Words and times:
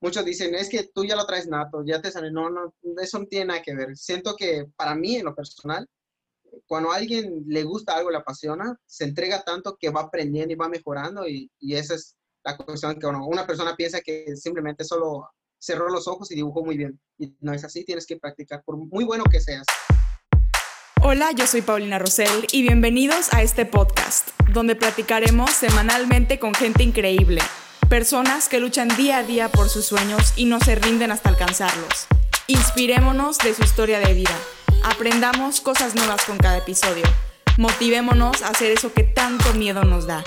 muchos 0.00 0.24
dicen, 0.24 0.54
es 0.54 0.68
que 0.68 0.88
tú 0.94 1.04
ya 1.04 1.16
lo 1.16 1.26
traes 1.26 1.46
nato, 1.46 1.82
ya 1.84 2.00
te 2.00 2.10
sale. 2.10 2.30
No, 2.30 2.50
no, 2.50 2.74
eso 3.00 3.18
no 3.18 3.26
tiene 3.26 3.46
nada 3.46 3.62
que 3.62 3.74
ver. 3.74 3.96
Siento 3.96 4.36
que 4.36 4.66
para 4.76 4.94
mí, 4.94 5.16
en 5.16 5.24
lo 5.24 5.34
personal, 5.34 5.88
cuando 6.66 6.92
a 6.92 6.96
alguien 6.96 7.44
le 7.46 7.62
gusta 7.64 7.96
algo, 7.96 8.10
le 8.10 8.18
apasiona, 8.18 8.76
se 8.86 9.04
entrega 9.04 9.42
tanto 9.42 9.76
que 9.78 9.90
va 9.90 10.02
aprendiendo 10.02 10.52
y 10.52 10.56
va 10.56 10.68
mejorando 10.68 11.28
y, 11.28 11.50
y 11.58 11.74
esa 11.74 11.94
es 11.94 12.16
la 12.44 12.56
cuestión 12.56 12.98
que 12.98 13.06
una 13.06 13.46
persona 13.46 13.76
piensa 13.76 14.00
que 14.00 14.34
simplemente 14.36 14.84
solo 14.84 15.28
cerró 15.58 15.88
los 15.88 16.06
ojos 16.08 16.30
y 16.30 16.36
dibujó 16.36 16.64
muy 16.64 16.76
bien. 16.76 16.98
Y 17.18 17.34
no 17.40 17.52
es 17.52 17.64
así, 17.64 17.84
tienes 17.84 18.06
que 18.06 18.16
practicar, 18.16 18.62
por 18.64 18.76
muy 18.76 19.04
bueno 19.04 19.24
que 19.24 19.40
seas. 19.40 19.64
Hola, 21.02 21.32
yo 21.32 21.46
soy 21.46 21.62
Paulina 21.62 21.98
Rosell 21.98 22.46
y 22.52 22.62
bienvenidos 22.62 23.32
a 23.32 23.42
este 23.42 23.66
podcast, 23.66 24.30
donde 24.52 24.74
platicaremos 24.74 25.50
semanalmente 25.50 26.38
con 26.38 26.54
gente 26.54 26.82
increíble 26.82 27.40
Personas 27.88 28.50
que 28.50 28.60
luchan 28.60 28.88
día 28.98 29.16
a 29.16 29.22
día 29.22 29.48
por 29.48 29.70
sus 29.70 29.86
sueños 29.86 30.34
y 30.36 30.44
no 30.44 30.60
se 30.60 30.74
rinden 30.74 31.10
hasta 31.10 31.30
alcanzarlos. 31.30 32.06
Inspirémonos 32.46 33.38
de 33.38 33.54
su 33.54 33.62
historia 33.62 33.98
de 33.98 34.12
vida. 34.12 34.36
Aprendamos 34.84 35.62
cosas 35.62 35.94
nuevas 35.94 36.22
con 36.26 36.36
cada 36.36 36.58
episodio. 36.58 37.04
Motivémonos 37.56 38.42
a 38.42 38.48
hacer 38.48 38.72
eso 38.72 38.92
que 38.92 39.04
tanto 39.04 39.54
miedo 39.54 39.84
nos 39.84 40.06
da. 40.06 40.22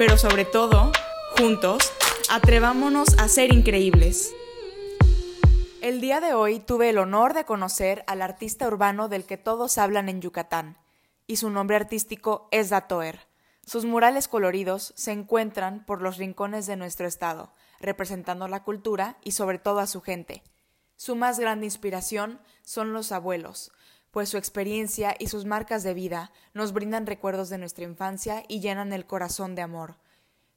Pero 0.00 0.18
sobre 0.18 0.44
todo, 0.44 0.90
juntos, 1.38 1.92
atrevámonos 2.28 3.16
a 3.18 3.28
ser 3.28 3.52
increíbles. 3.52 4.34
El 5.82 6.00
día 6.00 6.20
de 6.20 6.34
hoy 6.34 6.58
tuve 6.58 6.90
el 6.90 6.98
honor 6.98 7.34
de 7.34 7.44
conocer 7.44 8.02
al 8.08 8.20
artista 8.20 8.66
urbano 8.66 9.08
del 9.08 9.24
que 9.24 9.36
todos 9.36 9.78
hablan 9.78 10.08
en 10.08 10.20
Yucatán, 10.20 10.76
y 11.28 11.36
su 11.36 11.50
nombre 11.50 11.76
artístico 11.76 12.48
es 12.50 12.70
Datoer. 12.70 13.28
Sus 13.66 13.84
murales 13.84 14.28
coloridos 14.28 14.92
se 14.96 15.10
encuentran 15.10 15.84
por 15.84 16.00
los 16.00 16.18
rincones 16.18 16.66
de 16.66 16.76
nuestro 16.76 17.08
estado, 17.08 17.52
representando 17.80 18.46
la 18.46 18.62
cultura 18.62 19.18
y 19.24 19.32
sobre 19.32 19.58
todo 19.58 19.80
a 19.80 19.88
su 19.88 20.00
gente. 20.00 20.44
Su 20.94 21.16
más 21.16 21.40
grande 21.40 21.66
inspiración 21.66 22.40
son 22.62 22.92
los 22.92 23.10
abuelos, 23.10 23.72
pues 24.12 24.28
su 24.28 24.36
experiencia 24.38 25.16
y 25.18 25.26
sus 25.26 25.46
marcas 25.46 25.82
de 25.82 25.94
vida 25.94 26.30
nos 26.54 26.72
brindan 26.72 27.06
recuerdos 27.06 27.48
de 27.48 27.58
nuestra 27.58 27.84
infancia 27.84 28.44
y 28.46 28.60
llenan 28.60 28.92
el 28.92 29.04
corazón 29.04 29.56
de 29.56 29.62
amor. 29.62 29.96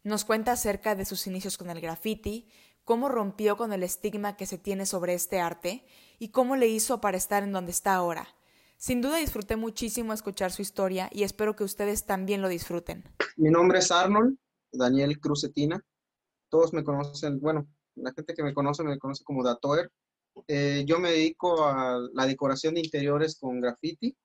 Nos 0.04 0.24
cuenta 0.24 0.52
acerca 0.52 0.94
de 0.94 1.06
sus 1.06 1.26
inicios 1.26 1.58
con 1.58 1.72
el 1.72 1.82
graffiti, 1.82 2.48
cómo 2.86 3.10
rompió 3.10 3.58
con 3.58 3.74
el 3.74 3.82
estigma 3.82 4.38
que 4.38 4.46
se 4.46 4.60
tiene 4.60 4.86
sobre 4.86 5.16
este 5.16 5.42
arte 5.42 5.84
y 6.20 6.30
cómo 6.30 6.56
le 6.56 6.68
hizo 6.68 7.02
para 7.02 7.18
estar 7.18 7.42
en 7.42 7.54
donde 7.54 7.72
está 7.72 7.96
ahora. 7.96 8.36
Sin 8.82 9.02
duda 9.02 9.18
disfruté 9.18 9.58
muchísimo 9.58 10.14
escuchar 10.14 10.54
su 10.54 10.62
historia 10.62 11.10
y 11.12 11.24
espero 11.24 11.54
que 11.54 11.66
ustedes 11.66 12.06
también 12.06 12.42
lo 12.42 12.48
disfruten. 12.48 13.04
Mi 13.36 13.50
nombre 13.50 13.80
es 13.80 13.92
Arnold, 13.92 14.38
Daniel 14.72 15.20
Crucetina. 15.20 15.84
Todos 16.48 16.72
me 16.72 16.86
conocen, 16.86 17.42
bueno, 17.42 17.68
la 17.96 18.14
gente 18.14 18.34
que 18.34 18.42
me 18.42 18.54
conoce 18.54 18.86
me 18.86 18.98
conoce 18.98 19.26
como 19.26 19.44
Datoer. 19.44 19.92
Eh, 20.48 20.86
yo 20.88 20.98
me 20.98 21.12
dedico 21.12 21.66
a 21.66 22.00
la 22.14 22.26
decoración 22.26 22.76
de 22.76 22.80
interiores 22.80 23.38
con 23.38 23.60
graffiti. 23.60 24.16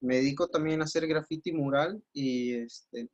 Me 0.00 0.16
dedico 0.16 0.48
también 0.48 0.80
a 0.80 0.84
hacer 0.84 1.06
graffiti 1.06 1.52
mural 1.52 2.02
y, 2.12 2.54
este, 2.54 3.08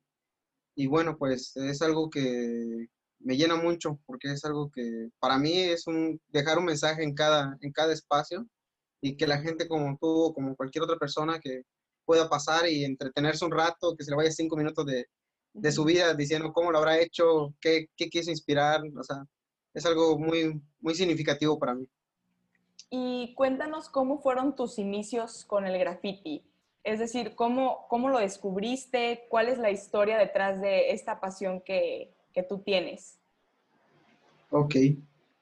y 0.75 0.87
bueno, 0.87 1.19
pues 1.19 1.55
es 1.55 1.83
algo 1.83 2.09
que 2.09 2.87
me 3.19 3.37
llena 3.37 3.57
mucho 3.57 4.01
porque 4.07 4.33
es 4.33 4.43
algo 4.47 4.71
que 4.71 5.11
para 5.19 5.39
mí 5.39 5.53
es 5.53 5.87
un, 5.87 6.19
dejar 6.29 6.57
un 6.57 6.65
mensaje 6.65 7.03
en 7.03 7.15
cada, 7.15 7.59
en 7.61 7.73
cada 7.73 7.93
espacio 7.93 8.49
y 9.01 9.17
que 9.17 9.27
la 9.27 9.39
gente 9.39 9.69
como 9.69 9.97
tú 10.01 10.09
o 10.09 10.35
como 10.35 10.57
cualquier 10.57 10.85
otra 10.85 10.97
persona 10.97 11.39
que 11.41 11.63
pueda 12.05 12.29
pasar 12.29 12.69
y 12.69 12.85
entretenerse 12.85 13.45
un 13.45 13.53
rato, 13.53 13.95
que 13.97 14.05
se 14.05 14.11
le 14.11 14.17
vaya 14.17 14.31
cinco 14.31 14.57
minutos 14.57 14.87
de, 14.87 15.07
de 15.53 15.73
su 15.73 15.85
vida 15.85 16.15
diciendo 16.15 16.53
cómo 16.53 16.73
lo 16.73 16.79
habrá 16.79 16.99
hecho, 16.99 17.55
qué, 17.61 17.87
qué 17.97 18.09
quiso 18.09 18.31
inspirar, 18.31 18.81
o 18.99 19.03
sea, 19.03 19.25
es 19.75 19.85
algo 19.87 20.19
muy, 20.19 20.61
muy 20.81 20.95
significativo 20.95 21.59
para 21.59 21.75
mí. 21.75 21.87
Y 22.91 23.35
cuéntanos 23.35 23.89
cómo 23.89 24.19
fueron 24.21 24.57
tus 24.57 24.79
inicios 24.79 25.45
con 25.45 25.67
el 25.67 25.79
graffiti. 25.79 26.43
Es 26.85 26.99
decir, 26.99 27.35
¿cómo, 27.35 27.87
cómo 27.89 28.09
lo 28.09 28.19
descubriste? 28.19 29.27
¿Cuál 29.29 29.49
es 29.49 29.59
la 29.59 29.71
historia 29.71 30.17
detrás 30.17 30.61
de 30.61 30.93
esta 30.93 31.21
pasión 31.21 31.61
que, 31.61 32.15
que 32.33 32.43
tú 32.43 32.61
tienes? 32.61 33.19
Ok, 34.51 34.75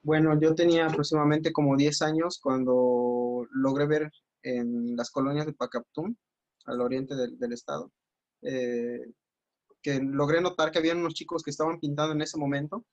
bueno, 0.07 0.39
yo 0.41 0.55
tenía 0.55 0.87
aproximadamente 0.87 1.53
como 1.53 1.77
10 1.77 2.01
años 2.03 2.39
cuando 2.41 3.45
logré 3.51 3.87
ver 3.87 4.13
en 4.45 4.95
las 4.95 5.11
colonias 5.11 5.47
de 5.47 5.53
Pacaptún, 5.53 6.17
al 6.65 6.81
oriente 6.81 7.17
del, 7.17 7.53
estado, 7.53 7.91
eh, 8.43 9.01
que 9.83 9.99
logré 10.01 10.41
notar 10.41 10.71
que 10.71 10.79
había 10.79 10.95
unos 10.95 11.15
chicos 11.15 11.43
que 11.43 11.51
estaban 11.51 11.81
pintando 11.81 12.13
en 12.13 12.23
ese 12.23 12.39
momento, 12.39 12.85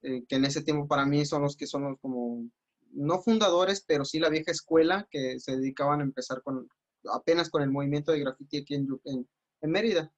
eh, 0.00 0.24
que 0.26 0.36
en 0.36 0.46
ese 0.46 0.62
tiempo 0.62 0.88
para 0.88 1.04
mí 1.04 1.26
son 1.26 1.42
los 1.42 1.58
que 1.58 1.66
son 1.66 1.82
los 1.82 1.98
como, 2.00 2.48
no 2.90 3.20
fundadores, 3.20 3.84
pero 3.86 4.06
sí 4.06 4.18
la 4.18 4.30
vieja 4.30 4.50
escuela 4.50 5.06
que 5.10 5.38
se 5.40 5.58
dedicaban 5.58 6.00
a 6.00 6.04
empezar 6.04 6.40
con, 6.42 6.70
apenas 7.12 7.50
con 7.50 7.60
el 7.60 7.70
movimiento 7.70 8.12
de 8.12 8.20
graffiti 8.20 8.62
aquí 8.62 8.76
en, 8.76 8.88
en, 9.04 9.70
Mérida. 9.70 10.10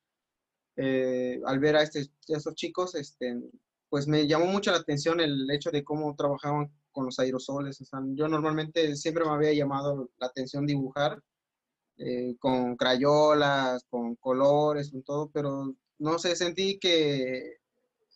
Eh, 0.76 1.40
al 1.44 1.58
ver 1.58 1.74
este, 1.74 1.98
a 2.32 2.36
estos 2.36 2.54
chicos, 2.54 2.94
este, 2.94 3.42
pues 3.92 4.08
me 4.08 4.26
llamó 4.26 4.46
mucho 4.46 4.70
la 4.70 4.78
atención 4.78 5.20
el 5.20 5.50
hecho 5.50 5.70
de 5.70 5.84
cómo 5.84 6.16
trabajaban 6.16 6.72
con 6.92 7.04
los 7.04 7.18
aerosoles. 7.18 7.78
O 7.82 7.84
sea, 7.84 8.00
yo 8.14 8.26
normalmente 8.26 8.96
siempre 8.96 9.22
me 9.22 9.32
había 9.32 9.52
llamado 9.52 10.08
la 10.16 10.28
atención 10.28 10.64
dibujar 10.64 11.20
eh, 11.98 12.34
con 12.38 12.74
crayolas, 12.78 13.84
con 13.90 14.16
colores, 14.16 14.90
con 14.90 15.02
todo, 15.02 15.30
pero 15.30 15.76
no 15.98 16.18
sé, 16.18 16.34
sentí 16.36 16.78
que 16.78 17.58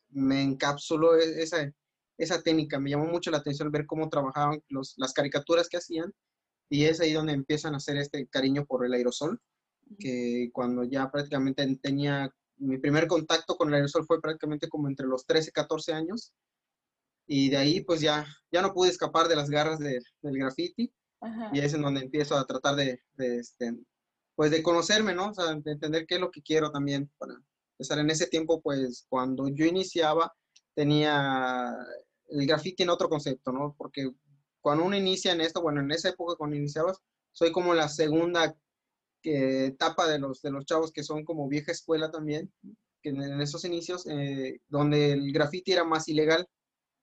me 0.08 0.42
encapsuló 0.42 1.14
e-, 1.14 1.42
esa, 1.42 1.70
esa 2.16 2.40
técnica. 2.40 2.80
Me 2.80 2.88
llamó 2.88 3.04
mucho 3.04 3.30
la 3.30 3.36
atención 3.36 3.70
ver 3.70 3.84
cómo 3.84 4.08
trabajaban 4.08 4.62
los, 4.70 4.94
las 4.96 5.12
caricaturas 5.12 5.68
que 5.68 5.76
hacían 5.76 6.10
y 6.70 6.84
es 6.84 7.00
ahí 7.02 7.12
donde 7.12 7.34
empiezan 7.34 7.74
a 7.74 7.76
hacer 7.76 7.98
este 7.98 8.26
cariño 8.28 8.64
por 8.64 8.86
el 8.86 8.94
aerosol, 8.94 9.42
que 9.98 10.48
cuando 10.54 10.84
ya 10.84 11.10
prácticamente 11.10 11.66
tenía 11.82 12.32
mi 12.58 12.78
primer 12.78 13.06
contacto 13.06 13.56
con 13.56 13.68
el 13.68 13.74
aerosol 13.74 14.06
fue 14.06 14.20
prácticamente 14.20 14.68
como 14.68 14.88
entre 14.88 15.06
los 15.06 15.26
13 15.26 15.50
y 15.50 15.52
14 15.52 15.92
años. 15.92 16.32
Y 17.26 17.50
de 17.50 17.56
ahí 17.56 17.80
pues 17.82 18.00
ya, 18.00 18.26
ya 18.52 18.62
no 18.62 18.72
pude 18.72 18.90
escapar 18.90 19.28
de 19.28 19.36
las 19.36 19.50
garras 19.50 19.78
del 19.78 20.02
graffiti. 20.22 20.92
Y 21.52 21.58
es 21.58 21.74
en 21.74 21.82
donde 21.82 22.02
empiezo 22.02 22.36
a 22.36 22.46
tratar 22.46 22.76
de, 22.76 23.00
este, 23.16 23.74
pues 24.36 24.50
de 24.50 24.62
conocerme, 24.62 25.14
¿no? 25.14 25.30
O 25.30 25.34
sea, 25.34 25.46
de 25.46 25.72
entender 25.72 26.06
qué 26.06 26.16
es 26.16 26.20
lo 26.20 26.30
que 26.30 26.42
quiero 26.42 26.70
también 26.70 27.10
para 27.18 27.34
empezar. 27.72 27.98
En 27.98 28.10
ese 28.10 28.28
tiempo, 28.28 28.60
pues 28.60 29.06
cuando 29.08 29.48
yo 29.48 29.64
iniciaba, 29.64 30.32
tenía 30.74 31.74
el 32.28 32.46
graffiti 32.46 32.84
en 32.84 32.90
otro 32.90 33.08
concepto, 33.08 33.50
¿no? 33.50 33.74
Porque 33.76 34.10
cuando 34.60 34.84
uno 34.84 34.96
inicia 34.96 35.32
en 35.32 35.40
esto, 35.40 35.62
bueno, 35.62 35.80
en 35.80 35.90
esa 35.90 36.10
época 36.10 36.36
cuando 36.36 36.56
iniciabas, 36.56 36.98
soy 37.32 37.50
como 37.50 37.74
la 37.74 37.88
segunda 37.88 38.54
etapa 39.26 40.08
de 40.08 40.18
los, 40.18 40.42
de 40.42 40.50
los 40.50 40.64
chavos 40.64 40.92
que 40.92 41.02
son 41.02 41.24
como 41.24 41.48
vieja 41.48 41.72
escuela 41.72 42.10
también, 42.10 42.52
que 43.02 43.10
en, 43.10 43.40
esos 43.40 43.64
inicios, 43.64 44.06
eh, 44.06 44.60
donde 44.68 45.12
el 45.12 45.32
graffiti 45.32 45.72
era 45.72 45.84
más 45.84 46.08
ilegal. 46.08 46.46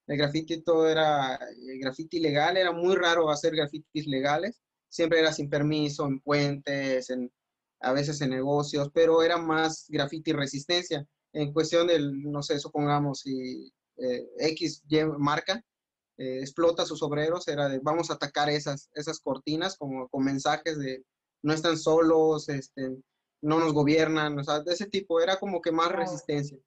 El 0.07 0.17
graffiti 0.17 0.61
todo 0.61 0.89
era 0.89 1.35
el 1.35 1.79
graffiti 1.79 2.17
ilegal, 2.17 2.57
era 2.57 2.72
muy 2.72 2.95
raro 2.95 3.29
hacer 3.29 3.56
grafitis 3.56 4.06
legales, 4.07 4.61
siempre 4.89 5.19
era 5.19 5.31
sin 5.31 5.50
permiso, 5.50 6.06
en 6.06 6.19
puentes, 6.19 7.09
en, 7.09 7.31
a 7.79 7.94
veces 7.94 8.19
en 8.22 8.31
negocios, 8.31 8.90
pero 8.94 9.23
era 9.23 9.38
más 9.38 9.85
graffiti 9.90 10.34
resistencia. 10.34 11.05
En 11.34 11.53
cuestión 11.53 11.88
del, 11.88 12.22
no 12.23 12.44
sé, 12.44 12.59
supongamos, 12.59 13.22
si 13.22 13.72
eh, 13.97 14.28
X 14.40 14.84
marca 15.17 15.63
eh, 16.17 16.40
explota 16.41 16.84
a 16.84 16.85
sus 16.85 17.01
obreros, 17.01 17.47
era 17.47 17.69
de 17.69 17.79
vamos 17.79 18.11
a 18.11 18.16
atacar 18.16 18.50
esas, 18.50 18.90
esas 18.94 19.19
cortinas 19.19 19.78
como 19.78 20.07
con 20.09 20.23
mensajes 20.23 20.78
de 20.78 21.03
no 21.44 21.54
están 21.54 21.78
solos, 21.78 22.50
este, 22.50 22.98
no 23.42 23.59
nos 23.59 23.74
gobiernan, 23.74 24.40
o 24.40 24.44
sea, 24.44 24.62
de 24.62 24.74
ese 24.74 24.88
tipo, 24.88 25.20
era 25.22 25.38
como 25.38 25.62
que 25.62 25.72
más 25.72 25.92
resistencia. 25.92 26.58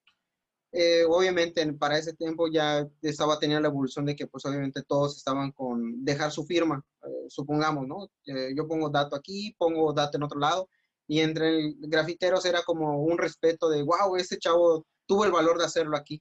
Eh, 0.73 1.05
obviamente 1.09 1.73
para 1.73 1.97
ese 1.97 2.13
tiempo 2.13 2.49
ya 2.49 2.87
estaba 3.01 3.39
teniendo 3.39 3.63
la 3.63 3.69
evolución 3.69 4.05
de 4.05 4.15
que 4.15 4.27
pues 4.27 4.45
obviamente 4.45 4.83
todos 4.83 5.17
estaban 5.17 5.53
con 5.53 6.05
dejar 6.05 6.31
su 6.31 6.45
firma, 6.45 6.85
eh, 7.03 7.27
supongamos, 7.29 7.87
¿no? 7.87 8.09
Eh, 8.27 8.53
yo 8.55 8.69
pongo 8.69 8.91
dato 8.91 9.17
aquí, 9.17 9.55
pongo 9.59 9.93
dato 9.95 10.19
en 10.19 10.25
otro 10.25 10.39
lado, 10.39 10.69
y 11.07 11.21
entre 11.21 11.73
grafiteros 11.79 12.45
era 12.45 12.63
como 12.63 13.01
un 13.03 13.17
respeto 13.17 13.71
de, 13.71 13.83
wow, 13.83 14.17
este 14.17 14.39
chavo 14.39 14.85
tuvo 15.07 15.25
el 15.25 15.33
valor 15.33 15.57
de 15.57 15.65
hacerlo 15.65 15.97
aquí, 15.97 16.21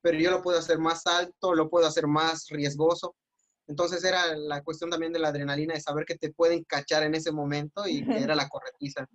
pero 0.00 0.18
yo 0.18 0.30
lo 0.32 0.42
puedo 0.42 0.58
hacer 0.58 0.78
más 0.78 1.06
alto, 1.06 1.54
lo 1.54 1.70
puedo 1.70 1.86
hacer 1.86 2.08
más 2.08 2.48
riesgoso, 2.48 3.14
entonces 3.66 4.04
era 4.04 4.34
la 4.36 4.62
cuestión 4.62 4.90
también 4.90 5.12
de 5.12 5.18
la 5.18 5.28
adrenalina, 5.28 5.74
de 5.74 5.80
saber 5.80 6.04
que 6.04 6.18
te 6.18 6.32
pueden 6.32 6.64
cachar 6.64 7.02
en 7.04 7.14
ese 7.14 7.32
momento 7.32 7.86
y 7.86 8.04
que 8.04 8.18
era 8.18 8.34
la 8.36 8.48
corretiza. 8.48 9.08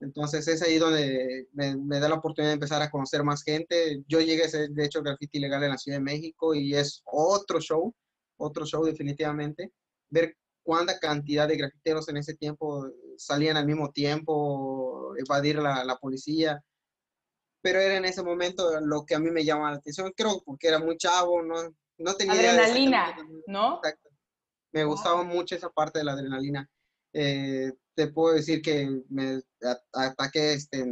Entonces 0.00 0.46
es 0.46 0.62
ahí 0.62 0.78
donde 0.78 1.48
me, 1.52 1.98
da 1.98 2.08
la 2.08 2.16
oportunidad 2.16 2.50
de 2.50 2.54
empezar 2.54 2.82
a 2.82 2.90
conocer 2.90 3.24
más 3.24 3.42
gente. 3.42 4.02
Yo 4.06 4.20
llegué 4.20 4.44
a 4.44 4.48
ser, 4.48 4.70
de 4.70 4.84
hecho, 4.84 5.02
graffiti 5.02 5.38
ilegal 5.38 5.64
en 5.64 5.70
la 5.70 5.78
Ciudad 5.78 5.98
de 5.98 6.04
México 6.04 6.54
y 6.54 6.74
es 6.74 7.02
otro 7.04 7.60
show, 7.60 7.92
otro 8.36 8.64
show 8.64 8.84
definitivamente. 8.84 9.72
Ver 10.10 10.36
cuánta 10.62 10.98
cantidad 10.98 11.48
de 11.48 11.56
grafiteros 11.56 12.08
en 12.08 12.18
ese 12.18 12.34
tiempo 12.34 12.88
salían 13.16 13.56
al 13.56 13.66
mismo 13.66 13.90
tiempo, 13.90 15.14
evadir 15.16 15.56
la, 15.56 15.84
la 15.84 15.96
policía. 15.96 16.62
Pero 17.60 17.80
era 17.80 17.96
en 17.96 18.04
ese 18.04 18.22
momento 18.22 18.80
lo 18.80 19.04
que 19.04 19.16
a 19.16 19.18
mí 19.18 19.30
me 19.30 19.44
llamaba 19.44 19.72
la 19.72 19.76
atención, 19.78 20.12
creo 20.16 20.40
porque 20.44 20.68
era 20.68 20.78
muy 20.78 20.96
chavo, 20.96 21.42
¿no? 21.42 21.56
No 21.98 22.14
tenía 22.14 22.34
adrenalina, 22.34 23.16
¿no? 23.46 23.76
Exacto. 23.76 24.08
Me 24.72 24.84
gustaba 24.84 25.22
mucho 25.24 25.54
esa 25.54 25.70
parte 25.70 25.98
de 25.98 26.04
la 26.04 26.12
adrenalina. 26.12 26.68
Eh, 27.12 27.72
te 27.94 28.08
puedo 28.08 28.34
decir 28.34 28.62
que 28.62 29.02
me 29.08 29.40
ataqué 29.92 30.52
este, 30.52 30.84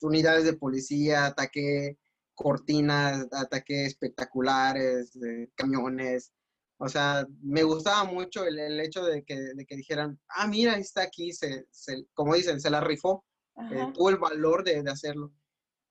unidades 0.00 0.44
de 0.44 0.54
policía, 0.54 1.26
ataqué 1.26 1.98
cortinas, 2.34 3.26
ataqué 3.32 3.84
espectaculares, 3.84 5.12
camiones. 5.54 6.32
O 6.78 6.88
sea, 6.88 7.26
me 7.42 7.62
gustaba 7.62 8.04
mucho 8.04 8.46
el, 8.46 8.80
hecho 8.80 9.04
de 9.04 9.22
que, 9.22 9.36
de 9.38 9.66
que, 9.66 9.76
dijeran, 9.76 10.18
ah, 10.28 10.46
mira, 10.46 10.76
está 10.76 11.02
aquí, 11.02 11.32
se, 11.32 11.66
como 12.14 12.34
dicen, 12.34 12.58
se 12.60 12.70
la 12.70 12.80
rifó, 12.80 13.24
eh, 13.70 13.86
tuvo 13.92 14.08
el 14.08 14.16
valor 14.16 14.64
de, 14.64 14.82
de 14.82 14.90
hacerlo. 14.90 15.34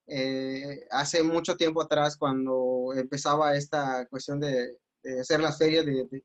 Eh, 0.10 0.88
hace 0.90 1.24
mucho 1.24 1.56
tiempo 1.56 1.82
atrás, 1.82 2.18
cuando 2.18 2.94
empezaba 2.96 3.56
esta 3.56 4.08
cuestión 4.08 4.40
de, 4.40 4.78
de 5.04 5.20
hacer 5.22 5.40
las 5.40 5.58
ferias 5.58 5.86
de, 5.86 6.08
de, 6.10 6.24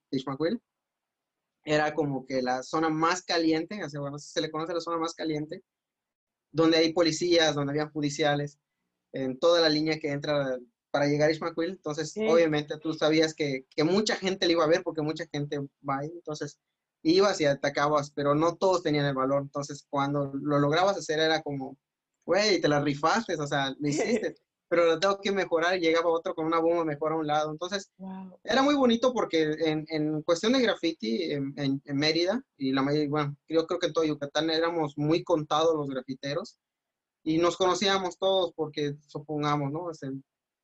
era 1.64 1.94
como 1.94 2.26
que 2.26 2.42
la 2.42 2.62
zona 2.62 2.90
más 2.90 3.22
caliente, 3.22 3.80
bueno, 3.98 4.18
se 4.18 4.40
le 4.40 4.50
conoce 4.50 4.74
la 4.74 4.80
zona 4.80 4.98
más 4.98 5.14
caliente, 5.14 5.62
donde 6.52 6.76
hay 6.76 6.92
policías, 6.92 7.54
donde 7.54 7.72
había 7.72 7.88
judiciales, 7.88 8.58
en 9.12 9.38
toda 9.38 9.60
la 9.60 9.68
línea 9.68 9.98
que 9.98 10.10
entra 10.10 10.58
para 10.90 11.06
llegar 11.06 11.28
a 11.28 11.32
Ishmael. 11.32 11.70
Entonces, 11.70 12.14
obviamente 12.28 12.78
tú 12.78 12.92
sabías 12.94 13.34
que, 13.34 13.66
que, 13.70 13.84
mucha 13.84 14.16
gente 14.16 14.46
le 14.46 14.52
iba 14.52 14.64
a 14.64 14.68
ver 14.68 14.82
porque 14.82 15.02
mucha 15.02 15.26
gente 15.32 15.58
va 15.88 15.98
ahí. 16.00 16.10
Entonces, 16.12 16.58
ibas 17.02 17.40
y 17.40 17.46
atacabas, 17.46 18.10
pero 18.10 18.34
no 18.34 18.56
todos 18.56 18.82
tenían 18.82 19.06
el 19.06 19.14
valor. 19.14 19.42
Entonces, 19.42 19.86
cuando 19.88 20.32
lo 20.34 20.58
lograbas 20.58 20.96
hacer 20.96 21.18
era 21.18 21.42
como, 21.42 21.76
güey, 22.24 22.60
te 22.60 22.68
la 22.68 22.80
rifaste, 22.80 23.34
o 23.34 23.46
sea, 23.46 23.74
lo 23.78 23.88
hiciste. 23.88 24.34
pero 24.68 24.86
lo 24.86 24.98
tengo 24.98 25.20
que 25.20 25.30
mejorar 25.30 25.76
y 25.76 25.80
llegaba 25.80 26.10
otro 26.10 26.34
con 26.34 26.46
una 26.46 26.58
bomba 26.58 26.84
mejor 26.84 27.12
a 27.12 27.16
un 27.16 27.26
lado. 27.26 27.52
Entonces, 27.52 27.92
era 28.42 28.60
muy 28.60 28.74
bonito 28.74 29.12
porque 29.12 29.42
en, 29.60 29.84
en 29.88 30.22
cuestión 30.22 30.52
de 30.52 30.62
graffiti 30.62 31.30
en, 31.30 31.54
en, 31.56 31.96
Mérida, 31.96 32.42
y 32.56 32.72
la 32.72 32.82
mayoría, 32.82 33.08
bueno, 33.08 33.36
yo 33.48 33.66
creo 33.66 33.78
que 33.78 33.86
en 33.86 33.92
todo 33.92 34.04
Yucatán 34.04 34.50
éramos 34.50 34.94
muy 34.96 35.22
contados 35.22 35.76
los 35.76 35.88
grafiteros 35.88 36.58
y 37.22 37.38
nos 37.38 37.56
conocíamos 37.56 38.18
todos 38.18 38.52
porque, 38.56 38.96
supongamos, 39.06 39.70
¿no? 39.70 39.90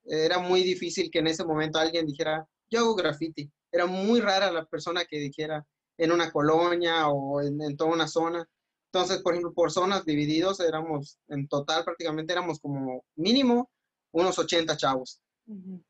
era 0.05 0.39
muy 0.39 0.63
difícil 0.63 1.11
que 1.11 1.21
en 1.21 1.29
ese 1.29 1.45
momento 1.45 1.79
alguien 1.79 2.07
dijera, 2.07 2.47
yo 2.69 2.81
hago 2.81 2.95
graffiti. 2.97 3.51
Era 3.71 3.87
muy 3.87 4.21
rara 4.21 4.51
la 4.51 4.65
persona 4.65 5.05
que 5.05 5.19
dijera 5.19 5.65
en 5.97 6.11
una 6.11 6.33
colonia 6.33 7.09
o 7.09 7.41
en, 7.41 7.61
en 7.63 7.77
toda 7.77 7.93
una 7.93 8.09
zona. 8.09 8.49
Entonces, 8.93 9.23
por 9.23 9.33
ejemplo, 9.33 9.53
por 9.53 9.71
zonas 9.71 10.05
divididos 10.05 10.59
éramos, 10.59 11.19
en 11.29 11.47
total 11.47 11.85
prácticamente 11.85 12.33
éramos 12.33 12.59
como 12.59 13.05
mínimo 13.15 13.71
unos 14.11 14.39
80 14.39 14.77
chavos 14.77 15.21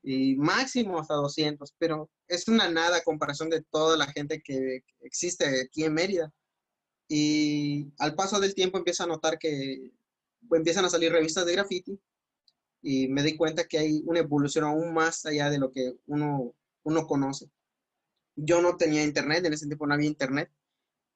y 0.02 0.36
máximo 0.36 0.98
hasta 0.98 1.14
200, 1.14 1.74
pero 1.78 2.10
es 2.28 2.48
una 2.48 2.70
nada 2.70 2.98
a 2.98 3.02
comparación 3.02 3.50
de 3.50 3.62
toda 3.62 3.96
la 3.96 4.06
gente 4.06 4.42
que 4.42 4.84
existe 5.00 5.62
aquí 5.62 5.84
en 5.84 5.94
Mérida. 5.94 6.32
Y 7.08 7.92
al 7.98 8.14
paso 8.14 8.38
del 8.38 8.54
tiempo 8.54 8.78
empieza 8.78 9.04
a 9.04 9.06
notar 9.06 9.38
que 9.38 9.90
empiezan 10.50 10.84
a 10.84 10.90
salir 10.90 11.12
revistas 11.12 11.44
de 11.44 11.52
graffiti 11.52 12.00
y 12.82 13.08
me 13.08 13.22
di 13.22 13.36
cuenta 13.36 13.64
que 13.64 13.78
hay 13.78 14.02
una 14.06 14.20
evolución 14.20 14.64
aún 14.64 14.94
más 14.94 15.26
allá 15.26 15.50
de 15.50 15.58
lo 15.58 15.70
que 15.72 15.94
uno, 16.06 16.54
uno 16.82 17.06
conoce. 17.06 17.50
Yo 18.36 18.62
no 18.62 18.76
tenía 18.76 19.04
internet, 19.04 19.44
en 19.44 19.52
ese 19.52 19.66
tiempo 19.66 19.86
no 19.86 19.94
había 19.94 20.08
internet. 20.08 20.50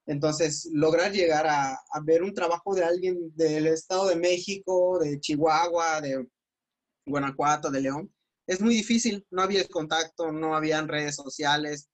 Entonces, 0.07 0.69
lograr 0.73 1.13
llegar 1.13 1.47
a, 1.47 1.73
a 1.73 2.01
ver 2.03 2.23
un 2.23 2.35
trabajo 2.35 2.75
de 2.75 2.85
alguien 2.85 3.35
del 3.37 3.67
Estado 3.67 4.09
de 4.09 4.17
México, 4.17 4.99
de 4.99 5.19
Chihuahua, 5.21 6.01
de 6.01 6.27
Guanajuato, 7.07 7.71
de 7.71 7.81
León, 7.81 8.15
es 8.47 8.61
muy 8.61 8.75
difícil, 8.75 9.27
no 9.31 9.43
había 9.43 9.67
contacto, 9.69 10.31
no 10.31 10.55
habían 10.55 10.89
redes 10.89 11.17
sociales, 11.17 11.89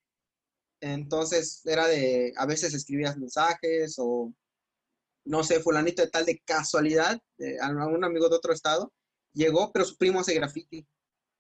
entonces 0.81 1.65
era 1.67 1.87
de, 1.87 2.33
a 2.37 2.47
veces 2.47 2.75
escribías 2.75 3.17
mensajes 3.17 3.97
o, 3.99 4.33
no 5.25 5.45
sé, 5.45 5.61
fulanito 5.61 6.03
de 6.03 6.09
tal 6.09 6.25
de 6.25 6.41
casualidad, 6.45 7.21
de 7.37 7.59
algún 7.61 8.05
amigo 8.05 8.29
de 8.29 8.37
otro 8.37 8.53
estado, 8.53 8.93
llegó, 9.33 9.73
pero 9.73 9.85
su 9.85 9.97
primo 9.97 10.21
hace 10.21 10.35
graffiti. 10.35 10.87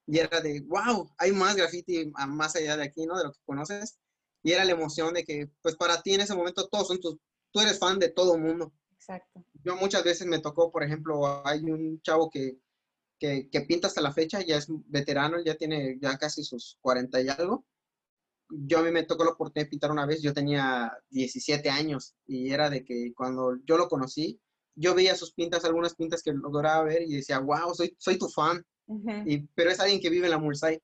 Y 0.06 0.18
era 0.18 0.40
de, 0.40 0.60
wow, 0.62 1.10
hay 1.18 1.32
más 1.32 1.56
graffiti 1.56 2.12
más 2.28 2.56
allá 2.56 2.76
de 2.76 2.84
aquí, 2.84 3.06
¿no? 3.06 3.16
De 3.16 3.24
lo 3.24 3.32
que 3.32 3.40
conoces. 3.44 3.98
Y 4.42 4.52
era 4.52 4.64
la 4.64 4.72
emoción 4.72 5.14
de 5.14 5.24
que, 5.24 5.50
pues 5.62 5.76
para 5.76 6.02
ti 6.02 6.14
en 6.14 6.22
ese 6.22 6.34
momento 6.34 6.68
todos 6.68 6.88
son 6.88 7.00
tus, 7.00 7.16
tú 7.52 7.60
eres 7.60 7.78
fan 7.78 7.98
de 7.98 8.10
todo 8.10 8.36
el 8.36 8.42
mundo. 8.42 8.72
Exacto. 8.94 9.44
Yo 9.64 9.76
muchas 9.76 10.04
veces 10.04 10.26
me 10.26 10.38
tocó, 10.38 10.70
por 10.70 10.82
ejemplo, 10.82 11.46
hay 11.46 11.60
un 11.62 12.00
chavo 12.02 12.30
que 12.30 12.58
que, 13.20 13.66
pinta 13.68 13.86
hasta 13.86 14.00
la 14.00 14.12
fecha, 14.12 14.40
ya 14.40 14.56
es 14.56 14.66
veterano, 14.86 15.36
ya 15.44 15.54
tiene 15.54 15.98
ya 16.00 16.16
casi 16.16 16.42
sus 16.42 16.78
40 16.80 17.20
y 17.20 17.28
algo. 17.28 17.66
Yo 18.48 18.78
a 18.78 18.82
mí 18.82 18.90
me 18.90 19.04
tocó 19.04 19.24
la 19.24 19.32
oportunidad 19.32 19.66
de 19.66 19.70
pintar 19.70 19.92
una 19.92 20.06
vez, 20.06 20.22
yo 20.22 20.32
tenía 20.32 20.90
17 21.10 21.70
años 21.70 22.14
y 22.26 22.50
era 22.50 22.70
de 22.70 22.82
que 22.82 23.12
cuando 23.14 23.56
yo 23.64 23.76
lo 23.76 23.88
conocí, 23.88 24.40
yo 24.74 24.94
veía 24.94 25.14
sus 25.14 25.32
pintas, 25.32 25.64
algunas 25.64 25.94
pintas 25.94 26.22
que 26.22 26.32
lograba 26.32 26.82
ver 26.84 27.02
y 27.02 27.16
decía, 27.16 27.38
wow, 27.38 27.74
soy, 27.74 27.94
soy 27.98 28.18
tu 28.18 28.28
fan. 28.28 28.64
y, 29.26 29.46
pero 29.54 29.70
es 29.70 29.78
alguien 29.78 30.00
que 30.00 30.10
vive 30.10 30.26
en 30.26 30.32
la 30.32 30.38
Mulsay. 30.38 30.80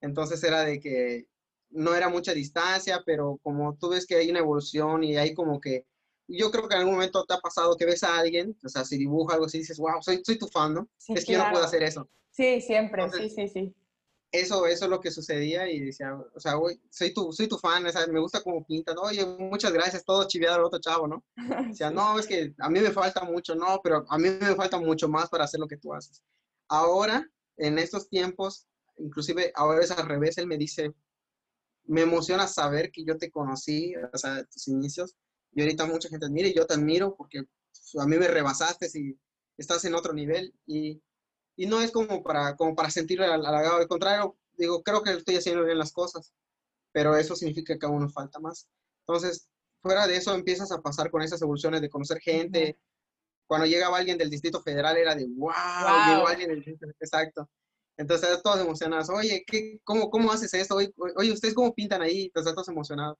Entonces 0.00 0.42
era 0.42 0.62
de 0.62 0.80
que 0.80 1.26
no 1.72 1.94
era 1.94 2.08
mucha 2.08 2.32
distancia, 2.32 3.02
pero 3.04 3.38
como 3.42 3.76
tú 3.76 3.90
ves 3.90 4.06
que 4.06 4.16
hay 4.16 4.30
una 4.30 4.40
evolución 4.40 5.04
y 5.04 5.16
hay 5.16 5.34
como 5.34 5.60
que 5.60 5.86
yo 6.28 6.50
creo 6.50 6.68
que 6.68 6.74
en 6.74 6.80
algún 6.80 6.94
momento 6.94 7.24
te 7.24 7.34
ha 7.34 7.38
pasado 7.38 7.76
que 7.76 7.84
ves 7.84 8.02
a 8.04 8.18
alguien, 8.18 8.56
o 8.64 8.68
sea, 8.68 8.84
si 8.84 8.96
dibuja 8.96 9.34
algo 9.34 9.46
así, 9.46 9.58
dices, 9.58 9.78
wow, 9.78 10.00
soy, 10.00 10.22
soy 10.24 10.38
tu 10.38 10.46
fan, 10.48 10.74
¿no? 10.74 10.88
es 11.08 11.24
que 11.24 11.32
yo 11.32 11.38
no 11.38 11.50
puedo 11.50 11.64
hacer 11.64 11.82
eso. 11.82 12.08
Sí, 12.30 12.60
siempre, 12.60 13.10
sí, 13.10 13.28
sí, 13.28 13.48
sí. 13.48 13.74
Eso, 14.30 14.66
eso 14.66 14.84
es 14.86 14.90
lo 14.90 15.00
que 15.00 15.10
sucedía 15.10 15.68
y 15.68 15.78
decía, 15.80 16.14
o 16.14 16.40
sea, 16.40 16.54
soy 16.88 17.12
tu, 17.12 17.32
soy 17.34 17.48
tu 17.48 17.58
fan, 17.58 17.84
o 17.84 17.90
sea, 17.90 18.06
me 18.06 18.18
gusta 18.18 18.40
como 18.40 18.64
pinta, 18.64 18.94
¿no? 18.94 19.02
Oye, 19.02 19.26
muchas 19.26 19.72
gracias, 19.72 20.06
todo 20.06 20.26
chiviado 20.26 20.56
al 20.56 20.64
otro 20.64 20.80
chavo, 20.80 21.06
¿no? 21.06 21.22
O 21.70 21.74
sea, 21.74 21.90
no, 21.90 22.18
es 22.18 22.26
que 22.26 22.54
a 22.58 22.70
mí 22.70 22.80
me 22.80 22.92
falta 22.92 23.24
mucho, 23.24 23.54
no, 23.54 23.80
pero 23.84 24.06
a 24.08 24.16
mí 24.16 24.30
me 24.30 24.54
falta 24.54 24.78
mucho 24.78 25.06
más 25.06 25.28
para 25.28 25.44
hacer 25.44 25.60
lo 25.60 25.68
que 25.68 25.76
tú 25.76 25.92
haces. 25.92 26.22
Ahora, 26.68 27.28
en 27.58 27.78
estos 27.78 28.08
tiempos, 28.08 28.66
inclusive 28.96 29.52
ahora 29.54 29.82
es 29.84 29.90
al 29.90 30.08
revés, 30.08 30.38
él 30.38 30.46
me 30.46 30.56
dice, 30.56 30.94
me 31.84 32.02
emociona 32.02 32.46
saber 32.46 32.90
que 32.90 33.04
yo 33.04 33.16
te 33.18 33.30
conocí, 33.30 33.94
o 33.96 34.18
sea, 34.18 34.44
tus 34.44 34.68
inicios, 34.68 35.16
y 35.52 35.62
ahorita 35.62 35.86
mucha 35.86 36.08
gente 36.08 36.30
mire, 36.30 36.52
yo 36.54 36.66
te 36.66 36.74
admiro 36.74 37.14
porque 37.14 37.44
a 37.98 38.06
mí 38.06 38.16
me 38.16 38.28
rebasaste 38.28 38.88
y 38.98 39.18
estás 39.56 39.84
en 39.84 39.94
otro 39.94 40.12
nivel. 40.12 40.54
Y, 40.66 41.02
y 41.56 41.66
no 41.66 41.80
es 41.80 41.90
como 41.90 42.22
para, 42.22 42.56
como 42.56 42.74
para 42.74 42.90
sentirme 42.90 43.26
halagado, 43.26 43.76
al 43.76 43.88
contrario, 43.88 44.36
digo, 44.56 44.82
creo 44.82 45.02
que 45.02 45.12
estoy 45.12 45.36
haciendo 45.36 45.64
bien 45.64 45.78
las 45.78 45.92
cosas, 45.92 46.32
pero 46.92 47.16
eso 47.16 47.36
significa 47.36 47.78
que 47.78 47.86
aún 47.86 48.02
nos 48.02 48.12
falta 48.12 48.38
más. 48.38 48.68
Entonces, 49.06 49.48
fuera 49.80 50.06
de 50.06 50.16
eso, 50.16 50.34
empiezas 50.34 50.72
a 50.72 50.80
pasar 50.80 51.10
con 51.10 51.22
esas 51.22 51.42
evoluciones 51.42 51.80
de 51.80 51.90
conocer 51.90 52.20
gente. 52.20 52.78
Cuando 53.46 53.66
llegaba 53.66 53.98
alguien 53.98 54.16
del 54.16 54.30
Distrito 54.30 54.62
Federal 54.62 54.96
era 54.96 55.14
de, 55.14 55.26
wow, 55.26 55.52
llegó 56.08 56.28
alguien 56.28 56.48
del 56.48 56.58
Distrito 56.64 56.86
Exacto. 57.00 57.50
Entonces, 57.96 58.42
todos 58.42 58.60
emocionados. 58.60 59.10
Oye, 59.10 59.44
¿qué, 59.46 59.80
cómo, 59.84 60.10
¿cómo 60.10 60.32
haces 60.32 60.52
esto? 60.54 60.76
Oye, 60.76 61.32
¿ustedes 61.32 61.54
cómo 61.54 61.74
pintan 61.74 62.02
ahí? 62.02 62.24
Entonces, 62.24 62.54
todos 62.54 62.68
emocionados. 62.68 63.18